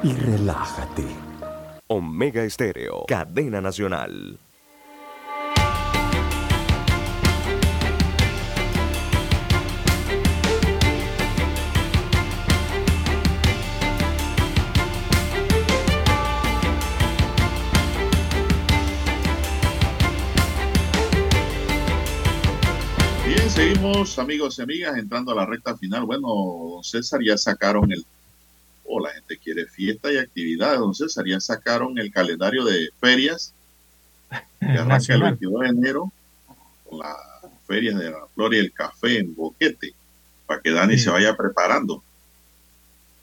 y 0.02 0.12
relájate. 0.12 1.06
Omega 1.88 2.44
Estéreo, 2.44 3.04
cadena 3.08 3.60
nacional. 3.60 4.38
Seguimos, 23.52 24.18
amigos 24.18 24.58
y 24.58 24.62
amigas, 24.62 24.96
entrando 24.96 25.32
a 25.32 25.34
la 25.34 25.46
recta 25.46 25.76
final. 25.76 26.04
Bueno, 26.04 26.28
don 26.28 26.84
César, 26.84 27.20
ya 27.24 27.36
sacaron 27.36 27.90
el... 27.92 28.04
O 28.84 28.98
la 29.00 29.10
gente 29.10 29.38
quiere 29.38 29.66
fiesta 29.66 30.12
y 30.12 30.18
actividades, 30.18 30.78
don 30.80 30.94
César, 30.94 31.24
ya 31.26 31.38
sacaron 31.40 31.98
el 31.98 32.10
calendario 32.12 32.64
de 32.64 32.88
ferias 33.00 33.52
que 34.30 34.66
arranca 34.66 34.82
el 34.82 34.88
Nacional. 34.88 35.30
22 35.38 35.60
de 35.60 35.68
enero 35.68 36.12
con 36.88 36.98
las 36.98 37.16
ferias 37.66 37.98
de 37.98 38.10
la 38.10 38.26
flor 38.34 38.54
y 38.54 38.58
el 38.58 38.72
café 38.72 39.18
en 39.18 39.34
Boquete, 39.34 39.94
para 40.46 40.60
que 40.60 40.70
Dani 40.70 40.96
Sí. 40.98 41.04
se 41.04 41.10
vaya 41.10 41.36
preparando, 41.36 42.02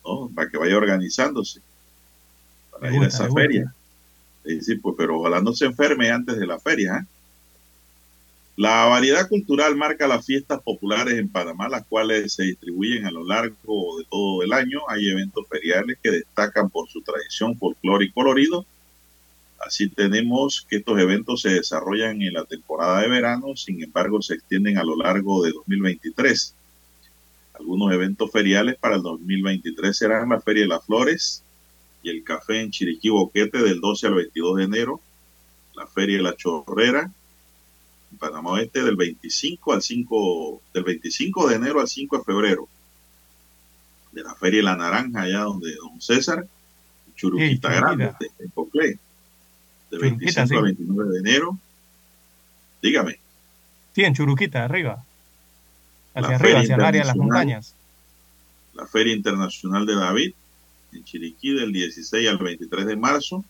¿no? 0.06 0.30
Para 0.34 0.50
que 0.50 0.58
vaya 0.58 0.78
organizándose 0.78 1.62
para 2.72 2.90
Me 2.90 2.98
ir 2.98 3.04
a 3.04 3.08
esa 3.08 3.30
feria. 3.32 3.74
Sí, 4.46 4.76
pues, 4.76 4.96
pero 4.98 5.20
ojalá 5.20 5.42
no 5.42 5.54
se 5.54 5.66
enferme 5.66 6.10
antes 6.10 6.38
de 6.38 6.48
la 6.48 6.60
feria. 6.60 6.98
¿eh? 6.98 7.06
La 8.60 8.88
variedad 8.88 9.30
cultural 9.30 9.78
marca 9.78 10.06
las 10.06 10.26
fiestas 10.26 10.62
populares 10.62 11.18
en 11.18 11.30
Panamá, 11.30 11.70
las 11.70 11.86
cuales 11.86 12.34
se 12.34 12.44
distribuyen 12.44 13.06
a 13.06 13.12
lo 13.12 13.26
largo 13.26 13.98
de 13.98 14.04
todo 14.12 14.44
el 14.44 14.52
año. 14.52 14.82
Hay 14.90 15.08
eventos 15.08 15.48
feriales 15.48 15.98
que 16.04 16.12
destacan 16.12 16.70
por 16.70 16.90
su 16.90 17.00
tradición, 17.00 17.58
folclore 17.58 18.08
y 18.08 18.12
colorido. 18.12 18.66
Así 19.66 19.88
tenemos 19.88 20.68
que 20.70 20.76
estos 20.76 21.00
eventos 21.00 21.40
se 21.44 21.52
desarrollan 21.52 22.22
en 22.22 22.34
la 22.34 22.44
temporada 22.44 23.00
de 23.00 23.08
verano, 23.08 23.56
sin 23.56 23.82
embargo 23.82 24.22
se 24.22 24.34
extienden 24.34 24.78
a 24.78 24.84
lo 24.84 24.98
largo 24.98 25.42
de 25.42 25.54
2023. 25.54 26.54
Algunos 27.54 27.94
eventos 27.94 28.30
feriales 28.30 28.76
para 28.76 28.98
el 28.98 29.04
2023 29.04 29.98
serán 29.98 30.28
la 30.28 30.42
Feria 30.42 30.64
de 30.64 30.68
las 30.68 30.86
Flores 30.86 31.44
y 32.04 32.10
el 32.10 32.26
Café 32.26 32.60
en 32.60 32.72
Chiriquí 32.72 33.08
Boquete 33.08 33.60
del 33.60 33.80
12 33.80 34.08
al 34.08 34.16
22 34.16 34.58
de 34.58 34.64
enero, 34.66 35.00
la 35.78 35.88
Feria 35.88 36.18
de 36.18 36.24
la 36.24 36.36
Chorrera 36.36 37.10
en 38.12 38.18
Panamá 38.18 38.52
Oeste 38.52 38.84
del 38.84 38.96
25 38.96 39.74
al 39.74 39.82
5 39.82 40.62
del 40.74 40.84
25 40.84 41.48
de 41.50 41.56
enero 41.56 41.80
al 41.82 41.88
5 41.88 42.18
de 42.18 42.24
febrero. 42.24 42.68
De 44.12 44.24
la 44.24 44.34
Feria 44.36 44.64
la 44.64 44.76
Naranja 44.76 45.22
allá 45.22 45.40
donde 45.42 45.76
Don 45.76 46.02
César, 46.02 46.46
Churuquita 47.16 47.70
Sí, 47.70 47.76
Grande, 47.76 48.12
en 48.40 48.50
Coclé, 48.50 48.98
de 49.92 49.98
Churuquita, 49.98 50.46
25 50.46 50.48
sí. 50.48 50.56
al 50.56 50.64
29 50.64 51.12
de 51.12 51.20
enero. 51.20 51.58
Dígame. 52.82 53.20
Sí, 53.94 54.04
en 54.04 54.14
Churuquita, 54.16 54.64
arriba. 54.66 55.04
Hacia 56.16 56.30
La 56.30 56.36
arriba, 56.38 56.60
hacia 56.60 56.76
el 56.76 56.82
área 56.82 57.02
de 57.02 57.08
las 57.08 57.16
montañas. 57.16 57.76
la 58.74 58.88
Feria 58.88 59.14
Internacional 59.14 59.86
de 59.86 59.96
David 59.96 60.34
en 60.94 61.04
Chiriquí 61.04 61.54
del 61.54 61.72
16 61.72 62.28
al 62.30 62.38
23 62.40 62.86
de 62.86 62.96
marzo. 62.96 63.46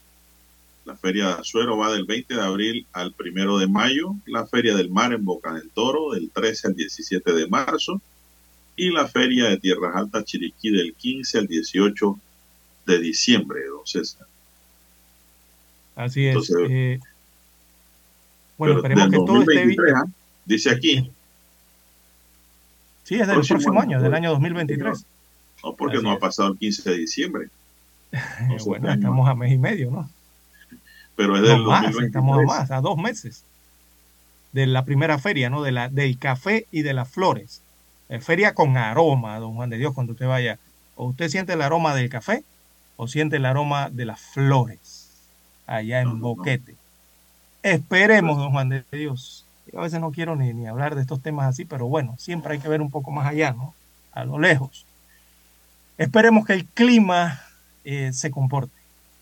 La 0.86 0.96
Feria 0.96 1.28
de 1.28 1.34
Azuero 1.34 1.78
va 1.78 1.92
del 1.92 2.06
20 2.06 2.34
de 2.34 2.42
abril 2.42 2.88
al 2.94 3.14
1 3.20 3.58
de 3.60 3.68
mayo. 3.68 4.16
La 4.26 4.48
Feria 4.48 4.76
del 4.76 4.90
Mar 4.90 5.14
en 5.14 5.24
Boca 5.24 5.54
del 5.54 5.70
Toro 5.70 6.12
del 6.12 6.32
13 6.32 6.70
al 6.70 6.76
17 6.76 7.34
de 7.34 7.48
marzo. 7.48 8.02
Y 8.76 8.90
la 8.92 9.08
Feria 9.08 9.46
de 9.46 9.58
Tierras 9.58 9.96
Altas 9.96 10.26
Chiriquí 10.26 10.72
del 10.72 10.94
15 10.96 11.40
al 11.40 11.48
18 11.48 12.20
de 12.88 13.00
diciembre, 13.00 13.60
don 13.68 13.86
César. 13.86 14.26
Así 15.96 16.26
es. 16.26 16.30
Entonces, 16.30 16.68
eh, 16.70 17.00
bueno, 18.58 18.82
Pero 18.82 18.88
esperemos 18.88 19.10
que 19.10 19.18
todo 19.18 19.42
esté. 19.42 19.54
2023, 19.56 19.94
¿ah? 19.96 20.06
Dice 20.46 20.70
aquí. 20.70 21.12
Sí, 23.04 23.16
es 23.16 23.28
del 23.28 23.36
Próximo 23.36 23.60
próximo 23.60 23.82
año, 23.82 23.98
año, 23.98 24.02
del 24.02 24.12
pues. 24.12 24.18
año 24.18 24.30
2023. 24.32 25.06
No, 25.64 25.76
porque 25.76 25.98
Así 25.98 26.06
no 26.06 26.12
ha 26.12 26.20
pasado 26.20 26.52
el 26.54 26.58
15 26.58 26.90
de 26.90 26.98
diciembre. 26.98 27.50
No 28.48 28.58
bueno, 28.66 28.92
estamos 28.92 29.30
a 29.30 29.36
mes 29.36 29.54
y 29.54 29.58
medio, 29.58 29.92
¿no? 29.92 30.10
Pero 31.20 31.36
es 31.36 31.42
No 31.42 31.48
del 31.50 31.64
más, 31.64 31.82
2023. 31.82 32.08
estamos 32.08 32.40
a 32.40 32.42
más, 32.44 32.72
a 32.72 32.80
dos 32.80 32.98
meses 32.98 33.44
de 34.54 34.66
la 34.68 34.86
primera 34.86 35.20
feria, 35.20 35.50
¿no? 35.50 35.62
De 35.62 35.74
la, 35.74 35.90
del 35.90 36.18
café 36.18 36.66
y 36.72 36.82
de 36.82 36.94
las 36.94 37.10
flores. 37.10 37.62
Eh, 38.08 38.22
feria 38.22 38.54
con 38.54 38.78
aroma, 38.78 39.38
don 39.38 39.56
Juan 39.56 39.70
de 39.70 39.78
Dios, 39.78 39.94
cuando 39.94 40.14
usted 40.14 40.28
vaya. 40.28 40.60
O 40.96 41.08
usted 41.08 41.28
siente 41.28 41.52
el 41.52 41.62
aroma 41.62 41.94
del 41.94 42.10
café 42.10 42.46
o 42.96 43.10
siente 43.10 43.36
el 43.36 43.46
aroma 43.46 43.90
de 43.90 44.06
las 44.06 44.22
flores 44.22 45.10
allá 45.68 46.00
en 46.00 46.22
Boquete. 46.22 46.76
Esperemos, 47.64 48.38
don 48.38 48.52
Juan 48.52 48.70
de 48.70 48.86
Dios. 48.90 49.46
Yo 49.74 49.80
a 49.80 49.84
veces 49.84 50.00
no 50.00 50.12
quiero 50.12 50.38
ni, 50.38 50.54
ni 50.54 50.68
hablar 50.68 50.96
de 50.96 51.02
estos 51.02 51.22
temas 51.22 51.48
así, 51.48 51.66
pero 51.66 51.88
bueno, 51.88 52.16
siempre 52.18 52.54
hay 52.54 52.60
que 52.60 52.70
ver 52.70 52.82
un 52.82 52.92
poco 52.92 53.12
más 53.12 53.28
allá, 53.28 53.52
¿no? 53.52 53.74
A 54.14 54.24
lo 54.24 54.40
lejos. 54.40 54.86
Esperemos 55.98 56.46
que 56.46 56.54
el 56.54 56.66
clima 56.66 57.42
eh, 57.84 58.12
se 58.14 58.32
comporte 58.32 58.79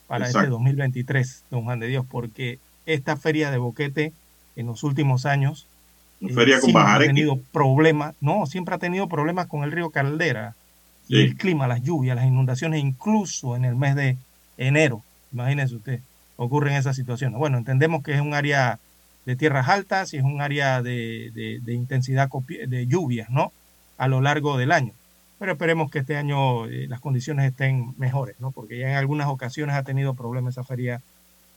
para 0.08 0.26
este 0.26 0.38
Exacto. 0.38 0.56
2023, 0.56 1.44
don 1.52 1.64
Juan 1.64 1.80
de 1.80 1.88
Dios, 1.88 2.06
porque 2.10 2.60
esta 2.86 3.18
feria 3.18 3.52
de 3.52 3.58
Boquete 3.58 4.14
en 4.56 4.66
los 4.68 4.84
últimos 4.84 5.26
años 5.26 5.68
eh, 6.22 6.34
feria 6.34 6.56
con 6.60 6.72
siempre 6.72 6.82
ha 6.84 6.98
tenido 7.00 7.40
problemas, 7.52 8.16
no, 8.22 8.46
siempre 8.46 8.76
ha 8.76 8.78
tenido 8.80 9.08
problemas 9.08 9.48
con 9.48 9.64
el 9.64 9.72
río 9.72 9.90
Caldera 9.90 10.56
y 11.10 11.22
el 11.22 11.36
clima, 11.38 11.68
las 11.68 11.84
lluvias, 11.84 12.16
las 12.16 12.26
inundaciones, 12.26 12.82
incluso 12.82 13.56
en 13.56 13.66
el 13.66 13.76
mes 13.76 13.96
de 13.96 14.18
enero. 14.58 15.04
Imagínese 15.32 15.76
usted, 15.76 16.00
ocurren 16.38 16.74
esas 16.76 16.96
situaciones. 16.96 17.38
Bueno, 17.38 17.58
entendemos 17.58 18.04
que 18.04 18.14
es 18.14 18.22
un 18.22 18.34
área 18.34 18.80
de 19.26 19.36
tierras 19.36 19.68
altas 19.70 20.14
y 20.14 20.18
es 20.18 20.24
un 20.24 20.42
área 20.42 20.82
de, 20.82 21.32
de- 21.34 21.60
de 21.62 21.74
intensidad 21.74 22.30
de 22.68 22.88
lluvias, 22.88 23.30
¿no? 23.30 23.52
A 23.98 24.08
lo 24.08 24.22
largo 24.22 24.58
del 24.58 24.72
año. 24.72 24.94
Pero 25.40 25.52
esperemos 25.52 25.92
que 25.92 26.00
este 26.00 26.18
año 26.18 26.66
eh, 26.66 26.88
las 26.88 27.00
condiciones 27.00 27.46
estén 27.46 27.94
mejores, 27.98 28.40
¿no? 28.40 28.52
Porque 28.52 28.80
ya 28.80 28.90
en 28.90 28.96
algunas 28.96 29.28
ocasiones 29.28 29.76
ha 29.76 29.84
tenido 29.84 30.16
problemas 30.16 30.56
esa 30.56 30.64
feria 30.64 31.02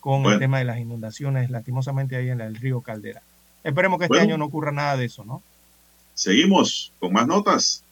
con 0.00 0.24
el 0.26 0.38
tema 0.38 0.58
de 0.58 0.64
las 0.64 0.78
inundaciones, 0.78 1.50
lastimosamente 1.50 2.16
ahí 2.16 2.30
en 2.30 2.40
el 2.40 2.56
río 2.56 2.80
Caldera. 2.80 3.22
Esperemos 3.62 3.98
que 3.98 4.04
este 4.04 4.16
Bueno. 4.16 4.22
año 4.32 4.38
no 4.38 4.46
ocurra 4.46 4.72
nada 4.72 4.96
de 4.96 5.04
eso, 5.06 5.24
¿no? 5.24 5.42
Seguimos 6.14 6.92
con 6.98 7.12
más 7.12 7.26
notas. 7.26 7.84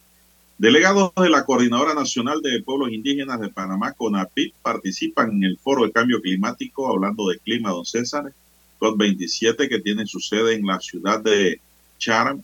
Delegados 0.57 1.13
de 1.17 1.31
la 1.31 1.45
Coordinadora 1.45 1.95
Nacional 1.95 2.41
de 2.43 2.63
Pueblos 2.63 2.91
Indígenas 2.91 3.41
de 3.41 3.49
Panamá, 3.49 3.93
CONAPIP, 3.93 4.55
participan 4.61 5.31
en 5.33 5.45
el 5.45 5.59
Foro 5.59 5.85
de 5.85 5.93
Cambio 5.93 6.21
Climático, 6.21 6.91
hablando 6.91 7.29
de 7.29 7.39
clima, 7.39 7.71
don 7.71 7.85
César, 7.85 8.33
COP27, 8.81 9.69
que 9.69 9.79
tiene 9.79 10.07
su 10.07 10.19
sede 10.19 10.55
en 10.55 10.67
la 10.67 10.81
ciudad 10.81 11.21
de 11.21 11.61
Charm, 11.99 12.43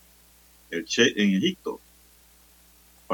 en 0.71 1.35
Egipto. 1.37 1.81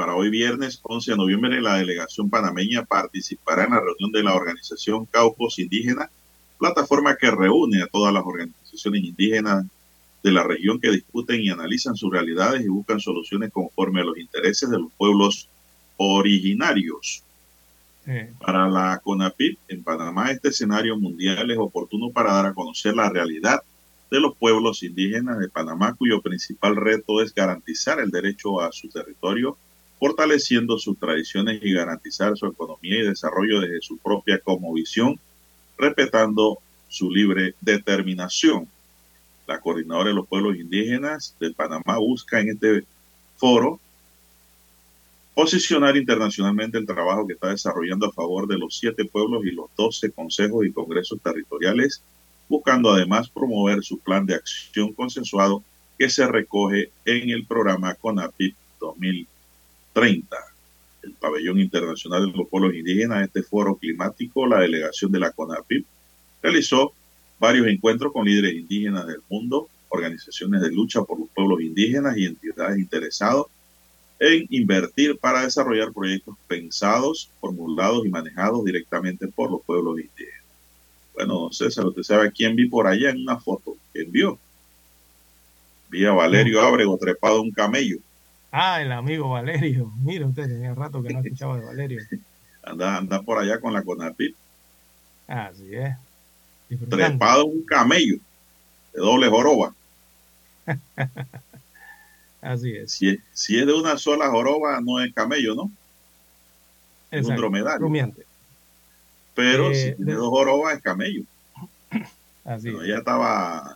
Para 0.01 0.15
hoy 0.15 0.31
viernes 0.31 0.79
11 0.81 1.11
de 1.11 1.17
noviembre, 1.17 1.61
la 1.61 1.75
delegación 1.75 2.27
panameña 2.27 2.83
participará 2.83 3.65
en 3.65 3.69
la 3.69 3.81
reunión 3.81 4.11
de 4.11 4.23
la 4.23 4.33
organización 4.33 5.05
Caucos 5.05 5.59
Indígena, 5.59 6.09
plataforma 6.57 7.15
que 7.15 7.29
reúne 7.29 7.83
a 7.83 7.85
todas 7.85 8.11
las 8.11 8.23
organizaciones 8.25 9.03
indígenas 9.03 9.63
de 10.23 10.31
la 10.31 10.41
región 10.41 10.79
que 10.79 10.89
discuten 10.89 11.41
y 11.41 11.51
analizan 11.51 11.95
sus 11.95 12.11
realidades 12.11 12.65
y 12.65 12.67
buscan 12.67 12.99
soluciones 12.99 13.51
conforme 13.51 14.01
a 14.01 14.05
los 14.05 14.17
intereses 14.17 14.71
de 14.71 14.79
los 14.79 14.91
pueblos 14.93 15.47
originarios. 15.97 17.23
Eh, 18.07 18.33
Para 18.39 18.67
la 18.69 18.99
CONAPIP 19.03 19.59
en 19.67 19.83
Panamá, 19.83 20.31
este 20.31 20.47
escenario 20.47 20.97
mundial 20.97 21.51
es 21.51 21.59
oportuno 21.59 22.09
para 22.09 22.33
dar 22.33 22.47
a 22.47 22.53
conocer 22.55 22.95
la 22.95 23.07
realidad 23.07 23.61
de 24.09 24.19
los 24.19 24.35
pueblos 24.35 24.81
indígenas 24.81 25.37
de 25.37 25.47
Panamá, 25.47 25.93
cuyo 25.93 26.23
principal 26.23 26.75
reto 26.75 27.21
es 27.21 27.35
garantizar 27.35 27.99
el 27.99 28.09
derecho 28.09 28.61
a 28.61 28.71
su 28.71 28.89
territorio, 28.89 29.59
fortaleciendo 30.01 30.79
sus 30.79 30.97
tradiciones 30.97 31.59
y 31.61 31.73
garantizar 31.73 32.35
su 32.35 32.47
economía 32.47 33.01
y 33.01 33.07
desarrollo 33.07 33.61
desde 33.61 33.83
su 33.83 33.99
propia 33.99 34.39
cosmovisión, 34.39 35.19
respetando 35.77 36.57
su 36.87 37.11
libre 37.11 37.53
determinación. 37.61 38.67
La 39.45 39.61
coordinadora 39.61 40.09
de 40.09 40.15
los 40.15 40.27
pueblos 40.27 40.57
indígenas 40.57 41.35
de 41.39 41.51
Panamá 41.51 41.99
busca 41.99 42.39
en 42.39 42.49
este 42.49 42.83
foro 43.37 43.79
posicionar 45.35 45.95
internacionalmente 45.95 46.79
el 46.79 46.87
trabajo 46.87 47.27
que 47.27 47.33
está 47.33 47.49
desarrollando 47.49 48.07
a 48.07 48.11
favor 48.11 48.47
de 48.47 48.57
los 48.57 48.79
siete 48.79 49.05
pueblos 49.05 49.45
y 49.45 49.51
los 49.51 49.67
doce 49.77 50.11
consejos 50.11 50.65
y 50.65 50.71
congresos 50.71 51.19
territoriales, 51.21 52.01
buscando 52.49 52.89
además 52.89 53.29
promover 53.29 53.83
su 53.83 53.99
plan 53.99 54.25
de 54.25 54.33
acción 54.33 54.93
consensuado 54.93 55.63
que 55.99 56.09
se 56.09 56.25
recoge 56.25 56.89
en 57.05 57.29
el 57.29 57.45
programa 57.45 57.93
CONAPIP 57.93 58.55
2030. 59.93 60.37
El 61.03 61.13
pabellón 61.13 61.59
internacional 61.59 62.31
de 62.31 62.37
los 62.37 62.47
pueblos 62.47 62.75
indígenas, 62.75 63.23
este 63.23 63.43
foro 63.43 63.75
climático, 63.75 64.45
la 64.45 64.59
delegación 64.59 65.11
de 65.11 65.19
la 65.19 65.31
CONAPIP, 65.31 65.85
realizó 66.41 66.93
varios 67.39 67.67
encuentros 67.67 68.13
con 68.13 68.25
líderes 68.25 68.53
indígenas 68.53 69.07
del 69.07 69.21
mundo, 69.29 69.67
organizaciones 69.89 70.61
de 70.61 70.71
lucha 70.71 71.01
por 71.03 71.19
los 71.19 71.29
pueblos 71.29 71.61
indígenas 71.61 72.15
y 72.17 72.25
entidades 72.25 72.77
interesadas 72.77 73.45
en 74.19 74.45
invertir 74.51 75.17
para 75.17 75.41
desarrollar 75.41 75.91
proyectos 75.91 76.35
pensados, 76.47 77.31
formulados 77.39 78.05
y 78.05 78.09
manejados 78.09 78.63
directamente 78.63 79.27
por 79.27 79.49
los 79.49 79.63
pueblos 79.63 79.99
indígenas. 79.99 80.43
Bueno, 81.15 81.39
don 81.39 81.53
César, 81.53 81.87
usted 81.87 82.03
sabe 82.03 82.31
quién 82.31 82.55
vi 82.55 82.69
por 82.69 82.85
allá 82.85 83.09
en 83.09 83.21
una 83.21 83.39
foto. 83.39 83.75
¿Quién 83.91 84.11
vio? 84.11 84.37
Vi 85.89 86.05
a 86.05 86.11
Valerio 86.11 86.61
Ábrego 86.61 86.97
trepado 86.97 87.37
a 87.37 87.41
un 87.41 87.51
camello. 87.51 87.97
Ah, 88.51 88.81
el 88.81 88.91
amigo 88.91 89.29
Valerio. 89.29 89.91
Mira 90.03 90.25
usted, 90.27 90.47
tenía 90.47 90.73
rato 90.75 91.01
que 91.01 91.13
no 91.13 91.19
escuchaba 91.21 91.57
de 91.59 91.65
Valerio. 91.65 92.01
Anda, 92.63 92.97
anda 92.97 93.21
por 93.23 93.39
allá 93.39 93.59
con 93.59 93.73
la 93.73 93.81
CONAPIP, 93.81 94.35
Así 95.27 95.73
es. 95.73 95.95
Trepado 96.89 97.45
un 97.45 97.63
camello 97.65 98.17
de 98.93 99.01
doble 99.01 99.27
joroba. 99.29 99.73
Así 102.41 102.71
es. 102.75 102.91
Si, 102.91 103.09
es- 103.09 103.19
si 103.33 103.57
es 103.59 103.65
de 103.65 103.73
una 103.73 103.97
sola 103.97 104.29
joroba, 104.29 104.79
no 104.81 104.99
es 104.99 105.13
camello, 105.13 105.55
¿no? 105.55 105.71
Es 107.09 107.25
un 107.25 107.35
dromedario. 107.35 107.79
rumiante. 107.79 108.25
Pero 109.33 109.71
Eh, 109.71 109.75
si 109.75 109.95
tiene 109.95 110.11
de- 110.11 110.17
dos 110.17 110.29
jorobas, 110.29 110.75
es 110.75 110.81
camello. 110.83 111.23
Así 112.45 112.69
Bueno, 112.69 112.83
es. 112.83 112.89
ya 112.89 112.97
estaba 112.97 113.75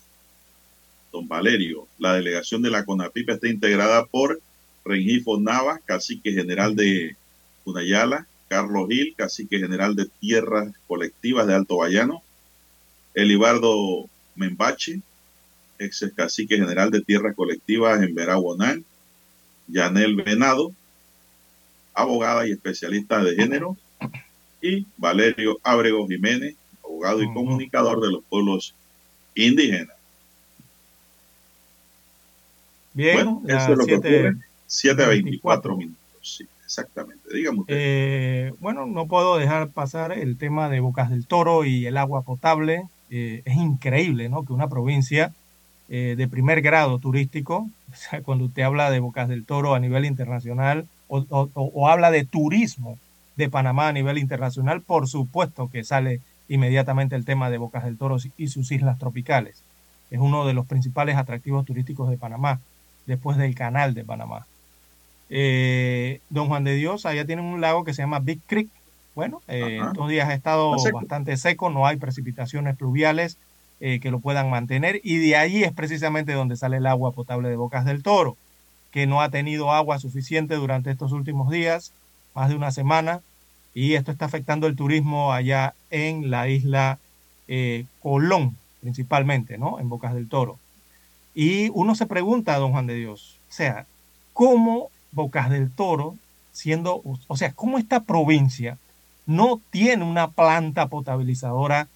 don 1.12 1.28
Valerio. 1.28 1.88
La 2.00 2.14
delegación 2.14 2.62
de 2.62 2.70
la 2.72 2.86
CONAPIP 2.86 3.30
está 3.30 3.48
integrada 3.48 4.06
por 4.06 4.40
Rengifo 4.86 5.40
Navas, 5.40 5.80
cacique 5.86 6.32
general 6.32 6.76
de 6.76 7.16
Cunayala, 7.64 8.28
Carlos 8.48 8.88
Gil, 8.88 9.16
cacique 9.18 9.58
general 9.60 9.96
de 9.96 10.06
Tierras 10.20 10.72
Colectivas 10.88 11.48
de 11.48 11.56
Alto 11.56 11.78
Bayano, 11.78 12.22
Elibardo 13.16 14.08
Membache, 14.36 15.02
ex 15.80 16.06
cacique 16.16 16.56
general 16.58 16.92
de 16.92 17.02
Tierras 17.02 17.36
Colectivas 17.36 18.02
en 18.04 18.14
Veraguanán, 18.14 18.86
Yanel 19.68 20.16
Venado, 20.16 20.72
abogada 21.96 22.48
y 22.48 22.52
especialista 22.52 23.24
de 23.24 23.36
género, 23.36 23.76
y 24.62 24.86
Valerio 24.98 25.60
Ábrego 25.64 26.08
Jiménez, 26.08 26.56
abogado 26.84 27.24
y 27.24 27.34
comunicador 27.34 28.02
de 28.02 28.12
los 28.12 28.24
pueblos 28.26 28.76
indígenas. 29.34 29.96
Bien, 32.94 33.16
bueno, 33.16 33.42
eso 33.48 33.72
es 33.74 33.78
lo 33.78 33.86
que 33.86 33.92
siete- 33.94 34.28
ocurre. 34.28 34.45
7.24 34.68 35.78
minutos, 35.78 36.00
sí, 36.22 36.46
exactamente. 36.66 37.24
Dígame 37.34 37.60
usted. 37.60 37.74
Eh, 37.78 38.54
bueno, 38.60 38.86
no 38.86 39.08
puedo 39.08 39.38
dejar 39.38 39.70
pasar 39.70 40.12
el 40.12 40.38
tema 40.38 40.70
de 40.70 40.80
Bocas 40.80 41.10
del 41.10 41.26
Toro 41.28 41.66
y 41.66 41.86
el 41.86 41.98
agua 41.98 42.22
potable. 42.24 42.84
Eh, 43.10 43.42
es 43.46 43.56
increíble, 43.56 44.30
¿no? 44.30 44.44
Que 44.46 44.54
una 44.54 44.68
provincia 44.68 45.32
eh, 45.90 46.16
de 46.18 46.28
primer 46.28 46.62
grado 46.62 46.98
turístico, 47.00 47.70
o 47.92 47.96
sea, 47.96 48.22
cuando 48.22 48.46
usted 48.46 48.64
habla 48.64 48.90
de 48.92 49.00
Bocas 49.00 49.28
del 49.30 49.46
Toro 49.46 49.76
a 49.76 49.80
nivel 49.80 50.06
internacional 50.06 50.88
o, 51.08 51.20
o- 51.30 51.50
o- 51.54 51.72
o 51.74 51.88
habla 51.90 52.10
de 52.12 52.26
turismo 52.26 52.98
de 53.36 53.50
Panamá 53.50 53.90
a 53.90 53.94
nivel 53.94 54.18
internacional, 54.18 54.82
por 54.82 55.08
supuesto 55.08 55.70
que 55.70 55.84
sale 55.84 56.22
inmediatamente 56.48 57.16
el 57.16 57.26
tema 57.26 57.50
de 57.50 57.58
Bocas 57.58 57.84
del 57.84 57.98
Toro 57.98 58.18
y 58.38 58.48
sus 58.48 58.72
islas 58.72 58.98
tropicales. 58.98 59.62
Es 60.10 60.20
uno 60.20 60.46
de 60.48 60.54
los 60.54 60.66
principales 60.66 61.18
atractivos 61.18 61.66
turísticos 61.66 62.10
de 62.10 62.18
Panamá, 62.18 62.60
después 63.06 63.38
del 63.38 63.54
canal 63.56 63.94
de 63.94 64.04
Panamá. 64.04 64.48
Eh, 65.30 66.22
Don 66.30 66.48
Juan 66.48 66.64
de 66.64 66.76
Dios, 66.76 67.06
allá 67.06 67.26
tienen 67.26 67.46
un 67.46 67.62
lago 67.62 67.84
que 67.84 67.94
se 67.94 68.02
llama 68.02 68.20
Big 68.20 68.42
Creek. 68.46 68.70
Bueno, 69.16 69.42
eh, 69.48 69.80
estos 69.86 70.10
días 70.10 70.28
ha 70.28 70.34
estado 70.34 70.78
seco. 70.78 70.98
bastante 70.98 71.38
seco, 71.38 71.70
no 71.70 71.88
hay 71.88 71.96
precipitaciones 71.96 72.76
pluviales 72.76 73.38
eh, 73.80 74.00
que 74.00 74.12
lo 74.12 74.20
puedan 74.20 74.50
mantener 74.50 75.02
y 75.04 75.18
de 75.18 75.36
allí 75.36 75.64
es 75.64 75.74
precisamente 75.74 76.34
donde 76.34 76.56
sale 76.56 76.78
el 76.78 76.86
agua 76.86 77.12
potable 77.12 77.50
de 77.50 77.58
Bocas 77.58 77.86
del 77.86 78.04
Toro, 78.04 78.38
que 78.92 79.08
no 79.08 79.22
ha 79.22 79.30
tenido 79.30 79.72
agua 79.72 80.00
suficiente 80.00 80.56
durante 80.56 80.92
estos 80.92 81.12
últimos 81.12 81.50
días, 81.50 81.92
más 82.34 82.50
de 82.50 82.56
una 82.56 82.72
semana, 82.72 83.22
y 83.74 83.96
esto 83.96 84.12
está 84.12 84.26
afectando 84.26 84.68
el 84.68 84.78
turismo 84.78 85.34
allá 85.34 85.76
en 85.92 86.32
la 86.32 86.48
isla 86.48 87.00
eh, 87.50 87.86
Colón, 88.02 88.56
principalmente, 88.80 89.58
¿no? 89.58 89.80
En 89.80 89.90
Bocas 89.90 90.14
del 90.14 90.30
Toro. 90.30 90.58
Y 91.34 91.70
uno 91.74 91.96
se 91.96 92.06
pregunta, 92.06 92.58
don 92.58 92.72
Juan 92.72 92.88
de 92.88 92.96
Dios, 92.96 93.40
o 93.50 93.52
sea, 93.52 93.88
¿cómo 94.32 94.90
Bocas 95.16 95.50
del 95.50 95.72
Toro, 95.72 96.16
siendo, 96.52 97.02
o 97.28 97.38
sea, 97.38 97.54
cómo 97.54 97.78
esta 97.78 98.04
provincia 98.04 98.78
no 99.26 99.60
tiene 99.72 100.04
una 100.04 100.30
planta 100.30 100.88
potabilizadora, 100.88 101.88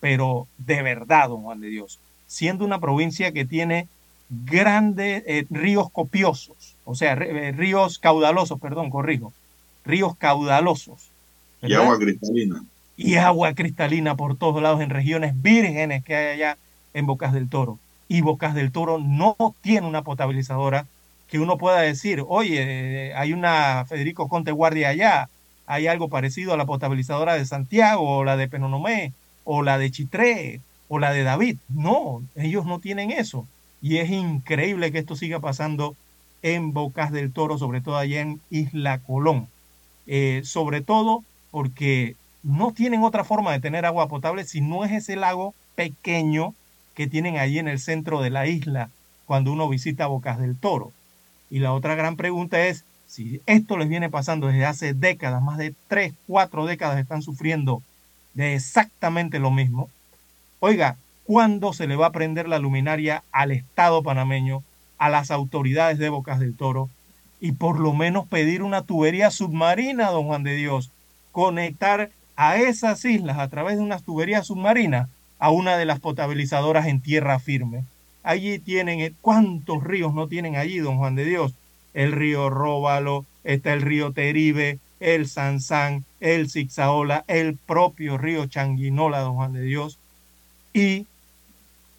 pero 0.00 0.46
de 0.58 0.82
verdad, 0.82 1.28
don 1.28 1.42
Juan 1.42 1.60
de 1.60 1.68
Dios, 1.68 1.98
siendo 2.26 2.64
una 2.64 2.80
provincia 2.80 3.32
que 3.32 3.44
tiene 3.44 3.88
grandes 4.28 5.22
eh, 5.26 5.46
ríos 5.50 5.90
copiosos, 5.90 6.76
o 6.84 6.94
sea, 6.94 7.12
eh, 7.14 7.52
ríos 7.52 7.98
caudalosos, 7.98 8.60
perdón, 8.60 8.90
corrijo, 8.90 9.32
ríos 9.84 10.16
caudalosos. 10.16 11.10
Y 11.62 11.72
agua 11.72 11.98
cristalina. 11.98 12.64
y 12.96 13.14
agua 13.14 13.54
cristalina 13.54 14.16
por 14.16 14.36
todos 14.36 14.62
lados 14.62 14.82
en 14.82 14.90
regiones 14.90 15.40
vírgenes 15.40 16.04
que 16.04 16.14
hay 16.14 16.34
allá 16.34 16.58
en 16.92 17.06
Bocas 17.06 17.32
del 17.32 17.48
Toro. 17.48 17.78
Y 18.06 18.20
Bocas 18.20 18.54
del 18.54 18.70
Toro 18.70 18.98
no 18.98 19.36
tiene 19.62 19.86
una 19.86 20.02
potabilizadora 20.02 20.86
que 21.34 21.40
uno 21.40 21.58
pueda 21.58 21.80
decir, 21.80 22.22
oye, 22.28 23.12
hay 23.16 23.32
una 23.32 23.84
Federico 23.88 24.28
Conte 24.28 24.52
Guardia 24.52 24.90
allá, 24.90 25.28
hay 25.66 25.88
algo 25.88 26.08
parecido 26.08 26.54
a 26.54 26.56
la 26.56 26.64
potabilizadora 26.64 27.34
de 27.34 27.44
Santiago, 27.44 28.18
o 28.18 28.22
la 28.22 28.36
de 28.36 28.46
Penonomé, 28.46 29.12
o 29.42 29.64
la 29.64 29.76
de 29.76 29.90
Chitré, 29.90 30.60
o 30.86 31.00
la 31.00 31.12
de 31.12 31.24
David. 31.24 31.58
No, 31.68 32.22
ellos 32.36 32.66
no 32.66 32.78
tienen 32.78 33.10
eso. 33.10 33.48
Y 33.82 33.96
es 33.96 34.10
increíble 34.10 34.92
que 34.92 35.00
esto 35.00 35.16
siga 35.16 35.40
pasando 35.40 35.96
en 36.42 36.72
Bocas 36.72 37.10
del 37.10 37.32
Toro, 37.32 37.58
sobre 37.58 37.80
todo 37.80 37.96
allá 37.96 38.20
en 38.20 38.40
Isla 38.50 38.98
Colón. 38.98 39.48
Eh, 40.06 40.42
sobre 40.44 40.82
todo 40.82 41.24
porque 41.50 42.14
no 42.44 42.72
tienen 42.72 43.02
otra 43.02 43.24
forma 43.24 43.50
de 43.50 43.58
tener 43.58 43.86
agua 43.86 44.06
potable 44.06 44.44
si 44.44 44.60
no 44.60 44.84
es 44.84 44.92
ese 44.92 45.16
lago 45.16 45.52
pequeño 45.74 46.54
que 46.94 47.08
tienen 47.08 47.38
allí 47.38 47.58
en 47.58 47.66
el 47.66 47.80
centro 47.80 48.22
de 48.22 48.30
la 48.30 48.46
isla 48.46 48.90
cuando 49.26 49.52
uno 49.52 49.68
visita 49.68 50.06
Bocas 50.06 50.38
del 50.38 50.56
Toro. 50.56 50.92
Y 51.50 51.58
la 51.58 51.72
otra 51.72 51.94
gran 51.94 52.16
pregunta 52.16 52.66
es, 52.66 52.84
si 53.06 53.40
esto 53.46 53.76
les 53.76 53.88
viene 53.88 54.10
pasando 54.10 54.48
desde 54.48 54.66
hace 54.66 54.94
décadas, 54.94 55.42
más 55.42 55.58
de 55.58 55.74
tres, 55.88 56.14
cuatro 56.26 56.66
décadas 56.66 56.98
están 56.98 57.22
sufriendo 57.22 57.82
de 58.34 58.54
exactamente 58.54 59.38
lo 59.38 59.50
mismo, 59.50 59.88
oiga, 60.60 60.96
¿cuándo 61.24 61.72
se 61.72 61.86
le 61.86 61.96
va 61.96 62.06
a 62.06 62.12
prender 62.12 62.48
la 62.48 62.58
luminaria 62.58 63.22
al 63.30 63.50
Estado 63.52 64.02
panameño, 64.02 64.62
a 64.98 65.10
las 65.10 65.30
autoridades 65.30 65.98
de 65.98 66.08
Bocas 66.08 66.40
del 66.40 66.56
Toro, 66.56 66.88
y 67.40 67.52
por 67.52 67.78
lo 67.78 67.92
menos 67.92 68.26
pedir 68.26 68.62
una 68.62 68.82
tubería 68.82 69.30
submarina, 69.30 70.10
don 70.10 70.26
Juan 70.26 70.42
de 70.42 70.56
Dios, 70.56 70.90
conectar 71.30 72.10
a 72.36 72.56
esas 72.56 73.04
islas 73.04 73.38
a 73.38 73.48
través 73.48 73.76
de 73.76 73.82
unas 73.82 74.02
tuberías 74.02 74.46
submarinas 74.46 75.08
a 75.38 75.50
una 75.50 75.76
de 75.76 75.84
las 75.84 76.00
potabilizadoras 76.00 76.86
en 76.86 77.00
tierra 77.00 77.38
firme. 77.38 77.84
Allí 78.24 78.58
tienen, 78.58 79.00
eh, 79.00 79.12
¿cuántos 79.20 79.84
ríos 79.84 80.12
no 80.14 80.26
tienen 80.26 80.56
allí, 80.56 80.78
don 80.78 80.96
Juan 80.96 81.14
de 81.14 81.24
Dios? 81.24 81.54
El 81.92 82.10
río 82.10 82.50
Róbalo, 82.50 83.24
está 83.44 83.72
el 83.72 83.82
río 83.82 84.10
Teribe, 84.12 84.80
el 84.98 85.28
Sansán, 85.28 86.04
el 86.20 86.50
Zigzaola, 86.50 87.24
el 87.28 87.56
propio 87.56 88.18
río 88.18 88.46
Changuinola, 88.46 89.20
don 89.20 89.34
Juan 89.34 89.52
de 89.52 89.62
Dios. 89.62 89.98
Y 90.72 91.06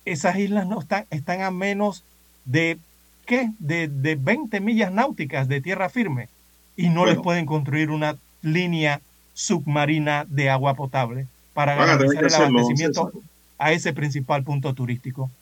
esas 0.04 0.38
islas 0.38 0.68
no 0.68 0.82
están, 0.82 1.06
están 1.12 1.42
a 1.42 1.52
menos 1.52 2.04
de, 2.44 2.80
¿qué? 3.26 3.52
De, 3.60 3.88
de 3.88 4.16
20 4.16 4.60
millas 4.60 4.92
náuticas 4.92 5.48
de 5.48 5.62
tierra 5.62 5.90
firme. 5.90 6.28
Y 6.76 6.90
no 6.90 7.06
les 7.06 7.18
pueden 7.20 7.46
construir 7.46 7.90
una 7.90 8.18
línea 8.42 9.00
submarina 9.34 10.26
de 10.28 10.50
agua 10.50 10.74
potable 10.74 11.28
para 11.54 11.76
garantizar 11.76 12.18
el 12.18 12.26
hacerlo, 12.26 12.60
abastecimiento 12.60 13.06
César. 13.08 13.22
a 13.60 13.72
ese 13.72 13.94
principal 13.94 14.44
punto 14.44 14.74
turístico. 14.74 15.30